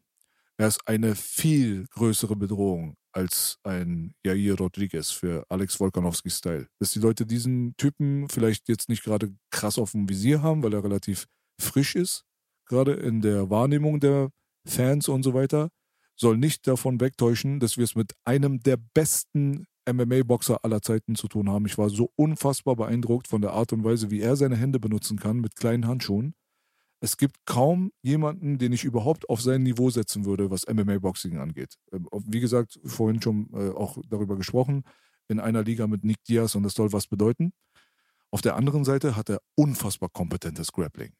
Er 0.57 0.67
ist 0.67 0.87
eine 0.87 1.15
viel 1.15 1.85
größere 1.91 2.35
Bedrohung 2.35 2.95
als 3.11 3.59
ein 3.63 4.15
Jair 4.23 4.57
Rodriguez 4.57 5.11
für 5.11 5.45
Alex 5.49 5.79
Volkanowskis 5.79 6.39
Style. 6.39 6.67
Dass 6.79 6.91
die 6.91 6.99
Leute 6.99 7.25
diesen 7.25 7.75
Typen 7.77 8.27
vielleicht 8.27 8.67
jetzt 8.67 8.89
nicht 8.89 9.03
gerade 9.03 9.33
krass 9.51 9.77
auf 9.77 9.91
dem 9.91 10.09
Visier 10.09 10.41
haben, 10.41 10.63
weil 10.63 10.73
er 10.73 10.83
relativ 10.83 11.27
frisch 11.59 11.95
ist, 11.95 12.23
gerade 12.65 12.93
in 12.93 13.21
der 13.21 13.49
Wahrnehmung 13.49 13.99
der 13.99 14.29
Fans 14.67 15.07
und 15.07 15.23
so 15.23 15.33
weiter, 15.33 15.69
soll 16.15 16.37
nicht 16.37 16.67
davon 16.67 16.99
wegtäuschen, 16.99 17.59
dass 17.59 17.77
wir 17.77 17.83
es 17.83 17.95
mit 17.95 18.13
einem 18.25 18.59
der 18.59 18.77
besten 18.77 19.67
MMA-Boxer 19.87 20.63
aller 20.63 20.81
Zeiten 20.81 21.15
zu 21.15 21.27
tun 21.27 21.49
haben. 21.49 21.65
Ich 21.65 21.77
war 21.77 21.89
so 21.89 22.11
unfassbar 22.15 22.75
beeindruckt 22.75 23.27
von 23.27 23.41
der 23.41 23.53
Art 23.53 23.73
und 23.73 23.83
Weise, 23.83 24.09
wie 24.09 24.21
er 24.21 24.35
seine 24.35 24.57
Hände 24.57 24.79
benutzen 24.79 25.17
kann 25.19 25.37
mit 25.37 25.55
kleinen 25.55 25.87
Handschuhen 25.87 26.33
es 26.99 27.17
gibt 27.17 27.45
kaum 27.45 27.91
jemanden, 28.01 28.57
den 28.57 28.73
ich 28.73 28.83
überhaupt 28.83 29.29
auf 29.29 29.41
sein 29.41 29.63
Niveau 29.63 29.89
setzen 29.89 30.25
würde, 30.25 30.49
was 30.49 30.67
MMA-Boxing 30.67 31.37
angeht. 31.37 31.75
Ähm, 31.91 32.07
wie 32.25 32.39
gesagt, 32.39 32.79
vorhin 32.83 33.21
schon 33.21 33.49
äh, 33.53 33.69
auch 33.69 33.97
darüber 34.09 34.35
gesprochen, 34.35 34.83
in 35.27 35.39
einer 35.39 35.63
Liga 35.63 35.87
mit 35.87 36.03
Nick 36.03 36.23
Diaz 36.23 36.55
und 36.55 36.63
das 36.63 36.73
soll 36.73 36.93
was 36.93 37.07
bedeuten. 37.07 37.53
Auf 38.31 38.41
der 38.41 38.55
anderen 38.55 38.83
Seite 38.83 39.15
hat 39.15 39.29
er 39.29 39.41
unfassbar 39.55 40.09
kompetentes 40.09 40.71
Grappling. 40.71 41.13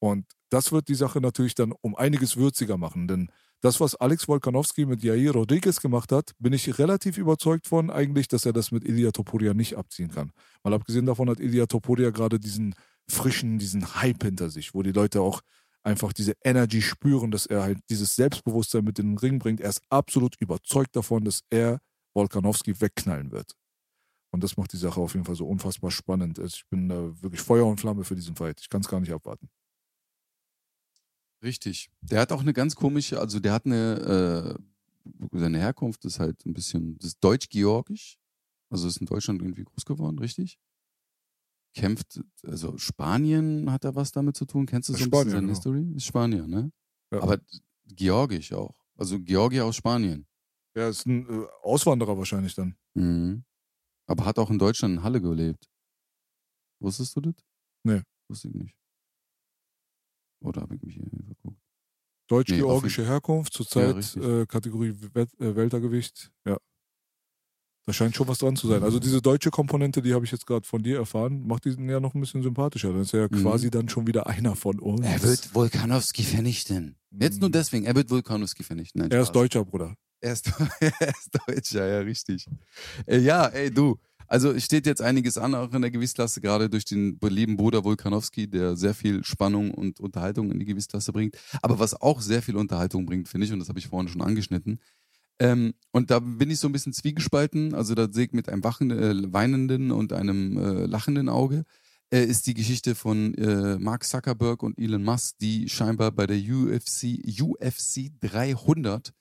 Und 0.00 0.26
das 0.50 0.72
wird 0.72 0.88
die 0.88 0.94
Sache 0.94 1.20
natürlich 1.20 1.54
dann 1.54 1.72
um 1.80 1.94
einiges 1.94 2.36
würziger 2.36 2.76
machen, 2.76 3.06
denn 3.06 3.30
das, 3.60 3.80
was 3.80 3.94
Alex 3.94 4.26
Volkanowski 4.26 4.84
mit 4.86 5.04
Jair 5.04 5.30
Rodriguez 5.30 5.80
gemacht 5.80 6.10
hat, 6.10 6.32
bin 6.40 6.52
ich 6.52 6.80
relativ 6.80 7.16
überzeugt 7.16 7.68
von 7.68 7.90
eigentlich, 7.90 8.26
dass 8.26 8.44
er 8.44 8.52
das 8.52 8.72
mit 8.72 8.84
Ilya 8.84 9.12
Topuria 9.12 9.54
nicht 9.54 9.76
abziehen 9.76 10.10
kann. 10.10 10.32
Mal 10.64 10.74
abgesehen 10.74 11.06
davon 11.06 11.30
hat 11.30 11.38
Ilya 11.38 11.66
Topuria 11.66 12.10
gerade 12.10 12.40
diesen 12.40 12.74
frischen, 13.12 13.58
diesen 13.58 13.94
Hype 13.96 14.22
hinter 14.22 14.50
sich, 14.50 14.74
wo 14.74 14.82
die 14.82 14.92
Leute 14.92 15.20
auch 15.20 15.42
einfach 15.82 16.12
diese 16.12 16.34
Energy 16.42 16.80
spüren, 16.82 17.30
dass 17.30 17.46
er 17.46 17.62
halt 17.62 17.78
dieses 17.90 18.14
Selbstbewusstsein 18.14 18.84
mit 18.84 18.98
in 18.98 19.10
den 19.10 19.18
Ring 19.18 19.38
bringt. 19.38 19.60
Er 19.60 19.70
ist 19.70 19.82
absolut 19.88 20.36
überzeugt 20.40 20.94
davon, 20.96 21.24
dass 21.24 21.42
er 21.50 21.80
Volkanowski 22.14 22.80
wegknallen 22.80 23.32
wird. 23.32 23.56
Und 24.30 24.42
das 24.42 24.56
macht 24.56 24.72
die 24.72 24.78
Sache 24.78 25.00
auf 25.00 25.14
jeden 25.14 25.26
Fall 25.26 25.34
so 25.34 25.46
unfassbar 25.46 25.90
spannend. 25.90 26.38
Also 26.38 26.54
ich 26.56 26.66
bin 26.68 26.88
da 26.88 27.20
wirklich 27.20 27.40
Feuer 27.40 27.66
und 27.66 27.80
Flamme 27.80 28.04
für 28.04 28.14
diesen 28.14 28.34
Fight. 28.34 28.60
Ich 28.60 28.68
kann 28.68 28.80
es 28.80 28.88
gar 28.88 29.00
nicht 29.00 29.12
abwarten. 29.12 29.48
Richtig. 31.42 31.90
Der 32.00 32.20
hat 32.20 32.32
auch 32.32 32.40
eine 32.40 32.52
ganz 32.52 32.74
komische, 32.76 33.20
also 33.20 33.40
der 33.40 33.52
hat 33.52 33.66
eine, 33.66 34.56
äh, 34.56 35.38
seine 35.38 35.58
Herkunft 35.58 36.04
ist 36.04 36.20
halt 36.20 36.46
ein 36.46 36.54
bisschen, 36.54 36.96
das 36.98 37.08
ist 37.08 37.18
deutsch-georgisch. 37.24 38.18
Also 38.70 38.88
ist 38.88 38.98
in 38.98 39.06
Deutschland 39.06 39.42
irgendwie 39.42 39.64
groß 39.64 39.84
geworden, 39.84 40.18
richtig? 40.18 40.58
Kämpft, 41.74 42.20
also 42.44 42.76
Spanien 42.76 43.70
hat 43.70 43.84
da 43.84 43.94
was 43.94 44.12
damit 44.12 44.36
zu 44.36 44.44
tun. 44.44 44.66
Kennst 44.66 44.88
du 44.88 44.92
so 44.92 44.98
ein 44.98 45.04
Spanien, 45.06 45.24
bisschen 45.24 45.30
seine 45.30 45.46
genau. 45.46 45.54
History? 45.54 45.96
Ist 45.96 46.06
Spanier, 46.06 46.46
ne? 46.46 46.72
Ja. 47.12 47.22
Aber 47.22 47.38
georgisch 47.86 48.52
auch. 48.52 48.74
Also 48.96 49.18
Georgier 49.18 49.64
aus 49.64 49.76
Spanien. 49.76 50.26
Er 50.74 50.88
ist 50.88 51.06
ein 51.06 51.28
äh, 51.28 51.46
Auswanderer 51.62 52.16
wahrscheinlich 52.16 52.54
dann. 52.54 52.76
Mhm. 52.94 53.44
Aber 54.06 54.24
hat 54.24 54.38
auch 54.38 54.50
in 54.50 54.58
Deutschland 54.58 54.96
in 54.96 55.02
Halle 55.02 55.20
gelebt. 55.20 55.70
Wusstest 56.80 57.16
du 57.16 57.20
das? 57.20 57.34
Nee. 57.84 58.02
Wusste 58.28 58.48
ich 58.48 58.54
nicht. 58.54 58.76
Oder 60.40 60.62
habe 60.62 60.74
ich 60.74 60.82
mich 60.82 60.94
hier 60.94 61.06
verguckt? 61.24 61.60
Deutsch-georgische 62.28 63.06
Herkunft, 63.06 63.52
zurzeit 63.52 63.94
richtig. 63.96 64.22
äh, 64.22 64.46
Kategorie 64.46 64.94
Welt, 65.12 65.32
äh, 65.38 65.54
Weltergewicht. 65.54 66.32
Ja. 66.46 66.56
Da 67.84 67.92
scheint 67.92 68.14
schon 68.14 68.28
was 68.28 68.38
dran 68.38 68.54
zu 68.54 68.68
sein. 68.68 68.82
Also 68.84 69.00
diese 69.00 69.20
deutsche 69.20 69.50
Komponente, 69.50 70.02
die 70.02 70.14
habe 70.14 70.24
ich 70.24 70.30
jetzt 70.30 70.46
gerade 70.46 70.64
von 70.64 70.82
dir 70.84 70.98
erfahren, 70.98 71.46
macht 71.46 71.64
diesen 71.64 71.88
ja 71.88 71.98
noch 71.98 72.14
ein 72.14 72.20
bisschen 72.20 72.42
sympathischer. 72.42 72.92
Dann 72.92 73.02
ist 73.02 73.12
er 73.12 73.22
ja 73.22 73.28
Mhm. 73.30 73.42
quasi 73.42 73.70
dann 73.70 73.88
schon 73.88 74.06
wieder 74.06 74.28
einer 74.28 74.54
von 74.54 74.78
uns. 74.78 75.04
Er 75.04 75.20
wird 75.22 75.52
Volkanowski 75.52 76.22
vernichten. 76.22 76.94
Jetzt 77.10 77.40
nur 77.40 77.48
Mhm. 77.48 77.52
deswegen, 77.54 77.84
er 77.84 77.96
wird 77.96 78.08
Volkanowski 78.10 78.62
vernichten. 78.62 79.00
Nein, 79.02 79.10
Er 79.10 79.22
ist. 79.22 79.32
Deutscher, 79.32 79.64
Bruder. 79.64 79.96
Er 80.20 80.32
ist, 80.34 80.46
er 80.80 81.08
ist 81.08 81.30
Deutscher, 81.48 81.86
ja, 81.88 81.98
richtig. 82.00 82.46
Äh, 83.06 83.18
ja, 83.18 83.46
ey, 83.46 83.70
du. 83.72 83.98
Also 84.28 84.52
es 84.52 84.64
steht 84.64 84.86
jetzt 84.86 85.02
einiges 85.02 85.36
an, 85.36 85.54
auch 85.54 85.72
in 85.74 85.82
der 85.82 85.90
Gewichtsklasse, 85.90 86.40
gerade 86.40 86.70
durch 86.70 86.84
den 86.86 87.18
lieben 87.22 87.56
Bruder 87.56 87.84
Volkanowski, 87.84 88.48
der 88.48 88.76
sehr 88.76 88.94
viel 88.94 89.24
Spannung 89.24 89.72
und 89.72 90.00
Unterhaltung 90.00 90.50
in 90.52 90.58
die 90.60 90.64
Gewichtsklasse 90.64 91.12
bringt. 91.12 91.36
Aber 91.60 91.78
was 91.80 92.00
auch 92.00 92.20
sehr 92.22 92.40
viel 92.40 92.56
Unterhaltung 92.56 93.04
bringt, 93.04 93.28
finde 93.28 93.46
ich, 93.46 93.52
und 93.52 93.58
das 93.58 93.68
habe 93.68 93.78
ich 93.80 93.88
vorhin 93.88 94.08
schon 94.08 94.22
angeschnitten. 94.22 94.78
Ähm, 95.42 95.74
und 95.90 96.12
da 96.12 96.20
bin 96.20 96.50
ich 96.50 96.60
so 96.60 96.68
ein 96.68 96.72
bisschen 96.72 96.92
zwiegespalten. 96.92 97.74
Also 97.74 97.96
da 97.96 98.06
sehe 98.10 98.26
ich 98.26 98.32
mit 98.32 98.48
einem 98.48 98.62
wachen, 98.62 98.92
äh, 98.92 99.32
weinenden 99.32 99.90
und 99.90 100.12
einem 100.12 100.56
äh, 100.56 100.86
lachenden 100.86 101.28
Auge 101.28 101.64
äh, 102.14 102.22
ist 102.22 102.46
die 102.46 102.54
Geschichte 102.54 102.94
von 102.94 103.34
äh, 103.34 103.76
Mark 103.76 104.04
Zuckerberg 104.04 104.62
und 104.62 104.78
Elon 104.78 105.02
Musk, 105.02 105.38
die 105.38 105.68
scheinbar 105.68 106.12
bei 106.12 106.28
der 106.28 106.36
UFC, 106.36 107.18
UFC 107.40 108.12
300 108.20 109.12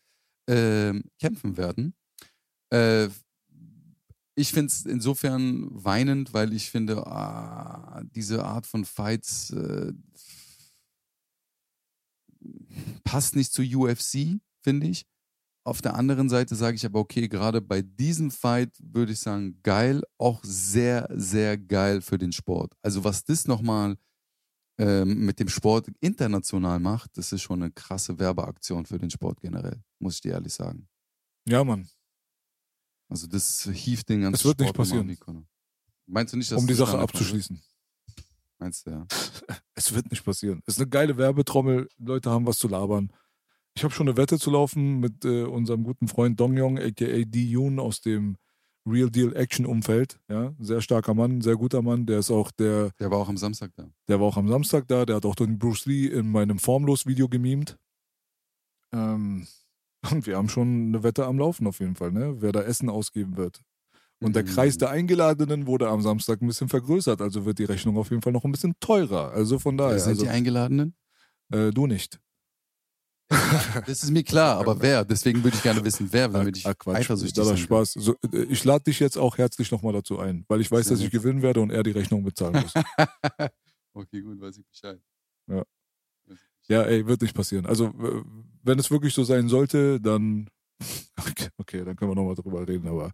ähm, 0.47 1.05
kämpfen 1.19 1.57
werden. 1.57 1.95
Äh, 2.71 3.07
ich 4.35 4.51
finde 4.51 4.67
es 4.67 4.85
insofern 4.85 5.69
weinend, 5.71 6.35
weil 6.35 6.53
ich 6.53 6.69
finde, 6.69 7.07
ah, 7.07 8.03
diese 8.15 8.45
Art 8.45 8.67
von 8.67 8.85
Fights 8.85 9.49
äh, 9.51 9.91
passt 13.03 13.35
nicht 13.35 13.51
zu 13.51 13.63
UFC, 13.63 14.39
finde 14.61 14.87
ich. 14.87 15.07
Auf 15.63 15.81
der 15.81 15.95
anderen 15.95 16.27
Seite 16.27 16.55
sage 16.55 16.75
ich 16.75 16.85
aber, 16.85 16.99
okay, 16.99 17.27
gerade 17.27 17.61
bei 17.61 17.81
diesem 17.83 18.31
Fight 18.31 18.75
würde 18.79 19.11
ich 19.11 19.19
sagen, 19.19 19.59
geil, 19.61 20.01
auch 20.17 20.43
sehr, 20.43 21.07
sehr 21.11 21.57
geil 21.57 22.01
für 22.01 22.17
den 22.17 22.31
Sport. 22.31 22.73
Also 22.81 23.03
was 23.03 23.23
das 23.23 23.47
nochmal 23.47 23.95
ähm, 24.79 25.25
mit 25.25 25.39
dem 25.39 25.49
Sport 25.49 25.89
international 25.99 26.79
macht, 26.79 27.15
das 27.15 27.31
ist 27.31 27.43
schon 27.43 27.61
eine 27.61 27.71
krasse 27.71 28.17
Werbeaktion 28.17 28.87
für 28.87 28.97
den 28.97 29.11
Sport 29.11 29.39
generell, 29.39 29.79
muss 29.99 30.15
ich 30.15 30.21
dir 30.21 30.31
ehrlich 30.33 30.53
sagen. 30.53 30.87
Ja, 31.47 31.63
Mann. 31.63 31.87
Also 33.07 33.27
das 33.27 33.69
hieft 33.71 34.09
den 34.09 34.21
ganzen 34.21 34.35
Es 34.35 34.45
wird 34.45 34.59
nicht 34.59 34.69
Sport 34.69 34.89
nochmal 34.89 35.15
passieren. 35.15 35.37
um. 35.37 35.47
Meinst 36.07 36.33
du 36.33 36.37
nicht, 36.37 36.51
dass 36.51 36.59
Um 36.59 36.65
die 36.65 36.73
das 36.73 36.89
Sache 36.89 36.97
abzuschließen. 36.97 37.61
Meinst 38.57 38.87
du, 38.87 38.91
ja. 38.91 39.07
Es 39.75 39.93
wird 39.93 40.09
nicht 40.11 40.23
passieren. 40.23 40.61
Es 40.65 40.75
ist 40.75 40.81
eine 40.81 40.89
geile 40.89 41.17
Werbetrommel. 41.17 41.87
Leute 41.97 42.29
haben 42.29 42.45
was 42.45 42.57
zu 42.57 42.67
labern. 42.67 43.11
Ich 43.75 43.83
habe 43.83 43.93
schon 43.93 44.07
eine 44.07 44.17
Wette 44.17 44.37
zu 44.37 44.51
laufen 44.51 44.99
mit 44.99 45.23
äh, 45.23 45.43
unserem 45.43 45.83
guten 45.83 46.07
Freund 46.07 46.39
Dong 46.39 46.57
Yong, 46.57 46.77
aka 46.77 47.23
D. 47.23 47.43
Yoon 47.43 47.79
aus 47.79 48.01
dem 48.01 48.35
Real 48.85 49.09
Deal 49.09 49.35
Action 49.35 49.65
Umfeld. 49.65 50.19
Ja, 50.29 50.53
sehr 50.59 50.81
starker 50.81 51.13
Mann, 51.13 51.41
sehr 51.41 51.55
guter 51.55 51.81
Mann. 51.81 52.05
Der 52.05 52.19
ist 52.19 52.31
auch 52.31 52.51
der, 52.51 52.91
Der 52.99 53.11
war 53.11 53.19
auch 53.19 53.29
am 53.29 53.37
Samstag 53.37 53.71
da. 53.75 53.87
der 54.07 54.19
war 54.19 54.27
auch 54.27 54.37
am 54.37 54.47
Samstag 54.49 54.87
da. 54.87 55.05
Der 55.05 55.17
hat 55.17 55.25
auch 55.25 55.35
den 55.35 55.57
Bruce 55.59 55.85
Lee 55.85 56.07
in 56.07 56.29
meinem 56.31 56.59
Formlos-Video 56.59 57.29
gemimt. 57.29 57.77
Ähm, 58.91 59.47
und 60.11 60.25
wir 60.25 60.35
haben 60.35 60.49
schon 60.49 60.87
eine 60.87 61.03
Wette 61.03 61.25
am 61.25 61.37
Laufen 61.37 61.67
auf 61.67 61.79
jeden 61.79 61.95
Fall, 61.95 62.11
ne? 62.11 62.41
Wer 62.41 62.51
da 62.51 62.61
Essen 62.63 62.89
ausgeben 62.89 63.37
wird. 63.37 63.61
Und 64.19 64.35
der. 64.35 64.43
Kreis 64.43 64.77
der 64.77 64.89
Eingeladenen 64.89 65.65
wurde 65.65 65.87
am 65.89 66.01
Samstag 66.01 66.41
ein 66.41 66.47
bisschen 66.47 66.69
vergrößert, 66.69 67.21
also 67.21 67.45
wird 67.45 67.57
die 67.59 67.63
Rechnung 67.65 67.97
auf 67.97 68.09
jeden 68.11 68.21
Fall 68.21 68.33
noch 68.33 68.43
ein 68.45 68.51
bisschen 68.51 68.73
teurer. 68.79 69.31
Also 69.31 69.57
von 69.59 69.77
daher, 69.77 69.93
Wer 69.93 69.99
sind 69.99 70.09
also, 70.11 70.23
die 70.23 70.29
Eingeladenen? 70.29 70.95
äh, 71.51 71.71
du 71.71 71.87
nicht. 71.87 72.19
Das 73.85 74.03
ist 74.03 74.11
mir 74.11 74.23
klar, 74.23 74.57
aber 74.57 74.81
wer? 74.81 75.05
Deswegen 75.05 75.43
würde 75.43 75.55
ich 75.55 75.63
gerne 75.63 75.83
wissen, 75.83 76.07
wer, 76.11 76.27
damit 76.27 76.57
ich 76.57 76.65
Ah, 76.65 76.73
Quatsch, 76.73 76.97
eifersüchtig 76.97 77.43
ist 77.43 77.59
Spaß. 77.59 77.93
So, 77.93 78.15
äh, 78.33 78.43
ich 78.43 78.63
lade 78.63 78.83
dich 78.83 78.99
jetzt 78.99 79.17
auch 79.17 79.37
herzlich 79.37 79.71
nochmal 79.71 79.93
dazu 79.93 80.19
ein, 80.19 80.45
weil 80.47 80.61
ich 80.61 80.71
weiß, 80.71 80.85
Sehr 80.87 80.97
dass 80.97 81.05
ich 81.05 81.11
gewinnen 81.11 81.41
werde 81.41 81.61
und 81.61 81.71
er 81.71 81.83
die 81.83 81.91
Rechnung 81.91 82.23
bezahlen 82.23 82.61
muss. 82.61 82.73
okay, 83.93 84.21
gut, 84.21 84.39
weiß 84.39 84.57
ich 84.57 84.67
Bescheid. 84.67 84.99
Ja. 85.47 85.63
Ja, 86.67 86.83
ey, 86.83 87.05
wird 87.07 87.21
nicht 87.21 87.35
passieren. 87.35 87.65
Also, 87.65 87.91
wenn 88.63 88.79
es 88.79 88.91
wirklich 88.91 89.13
so 89.13 89.23
sein 89.23 89.49
sollte, 89.49 89.99
dann, 89.99 90.49
okay, 91.17 91.49
okay 91.57 91.83
dann 91.83 91.95
können 91.95 92.11
wir 92.11 92.15
nochmal 92.15 92.35
drüber 92.35 92.67
reden, 92.67 92.87
aber 92.87 93.11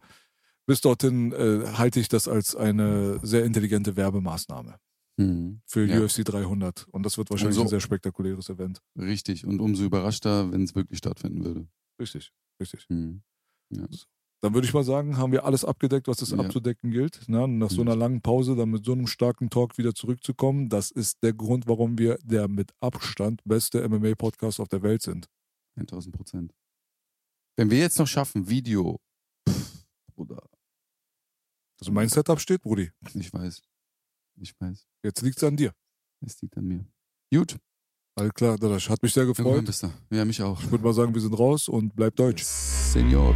bis 0.66 0.82
dorthin 0.82 1.32
äh, 1.32 1.66
halte 1.78 2.00
ich 2.00 2.10
das 2.10 2.28
als 2.28 2.56
eine 2.56 3.20
sehr 3.24 3.46
intelligente 3.46 3.96
Werbemaßnahme 3.96 4.78
Mhm. 5.18 5.62
für 5.66 5.86
Ja. 5.86 6.00
UFC 6.02 6.24
300 6.24 6.88
und 6.92 7.04
das 7.04 7.18
wird 7.18 7.30
wahrscheinlich 7.30 7.56
so- 7.56 7.64
ein 7.64 7.68
sehr 7.68 7.80
spektakuläres 7.80 8.50
Event. 8.50 8.82
Richtig. 8.98 9.46
Und 9.46 9.60
umso 9.60 9.84
überraschter, 9.84 10.52
wenn 10.52 10.64
es 10.64 10.76
wirklich 10.76 11.00
stattfinden 11.00 11.44
würde. 11.44 11.68
Richtig, 12.00 12.32
richtig. 12.62 12.86
Mhm. 12.90 13.24
Ja. 13.72 13.88
Dann 14.44 14.54
würde 14.54 14.68
ich 14.68 14.74
mal 14.76 14.84
sagen, 14.84 15.18
haben 15.18 15.32
wir 15.32 15.46
alles 15.46 15.66
abgedeckt, 15.66 16.08
was 16.08 16.22
es 16.22 16.30
Ja. 16.30 16.38
abzudecken 16.38 16.92
gilt. 16.92 17.22
Na, 17.28 17.48
nach 17.48 17.72
so 17.72 17.82
einer 17.82 17.96
langen 17.96 18.22
Pause 18.22 18.56
dann 18.56 18.70
mit 18.70 18.86
so 18.86 18.92
einem 18.92 19.08
starken 19.08 19.50
Talk 19.50 19.80
wieder 19.80 19.96
zurückzukommen, 19.96 20.70
das 20.70 20.92
ist 20.92 21.24
der 21.24 21.34
Grund, 21.34 21.66
warum 21.68 21.98
wir 21.98 22.20
der 22.24 22.48
mit 22.48 22.72
Abstand 22.80 23.42
beste 23.46 23.82
MMA-Podcast 23.84 24.60
auf 24.60 24.68
der 24.70 24.84
Welt 24.84 25.02
sind. 25.02 25.28
1000 25.76 26.16
Prozent. 26.16 26.54
Wenn 27.56 27.72
wir 27.72 27.80
jetzt 27.80 27.98
noch 27.98 28.06
schaffen, 28.08 28.48
Video, 28.48 29.00
pff, 29.50 29.84
Bruder, 30.16 30.44
Also 31.80 31.92
mein 31.92 32.08
Setup 32.10 32.40
steht, 32.40 32.62
Brudi. 32.62 32.92
ich 33.16 33.34
weiß. 33.34 33.64
Ich 34.40 34.54
weiß. 34.60 34.88
Jetzt 35.04 35.22
liegt 35.22 35.38
es 35.38 35.44
an 35.44 35.56
dir. 35.56 35.74
Es 36.26 36.42
liegt 36.42 36.58
an 36.58 36.66
mir. 36.66 36.86
Gut. 37.34 37.58
Alles 38.16 38.34
klar, 38.34 38.58
Dadasch. 38.58 38.90
Hat 38.90 39.02
mich 39.04 39.14
sehr 39.14 39.26
gefreut. 39.26 39.64
Ja, 40.12 40.26
mich 40.26 40.42
auch. 40.42 40.62
Ich 40.62 40.72
würde 40.72 40.84
mal 40.84 40.94
sagen, 40.94 41.14
wir 41.14 41.22
sind 41.22 41.38
raus 41.38 41.68
und 41.68 41.96
bleib 41.96 42.16
deutsch. 42.16 42.44
Senior. 42.44 43.36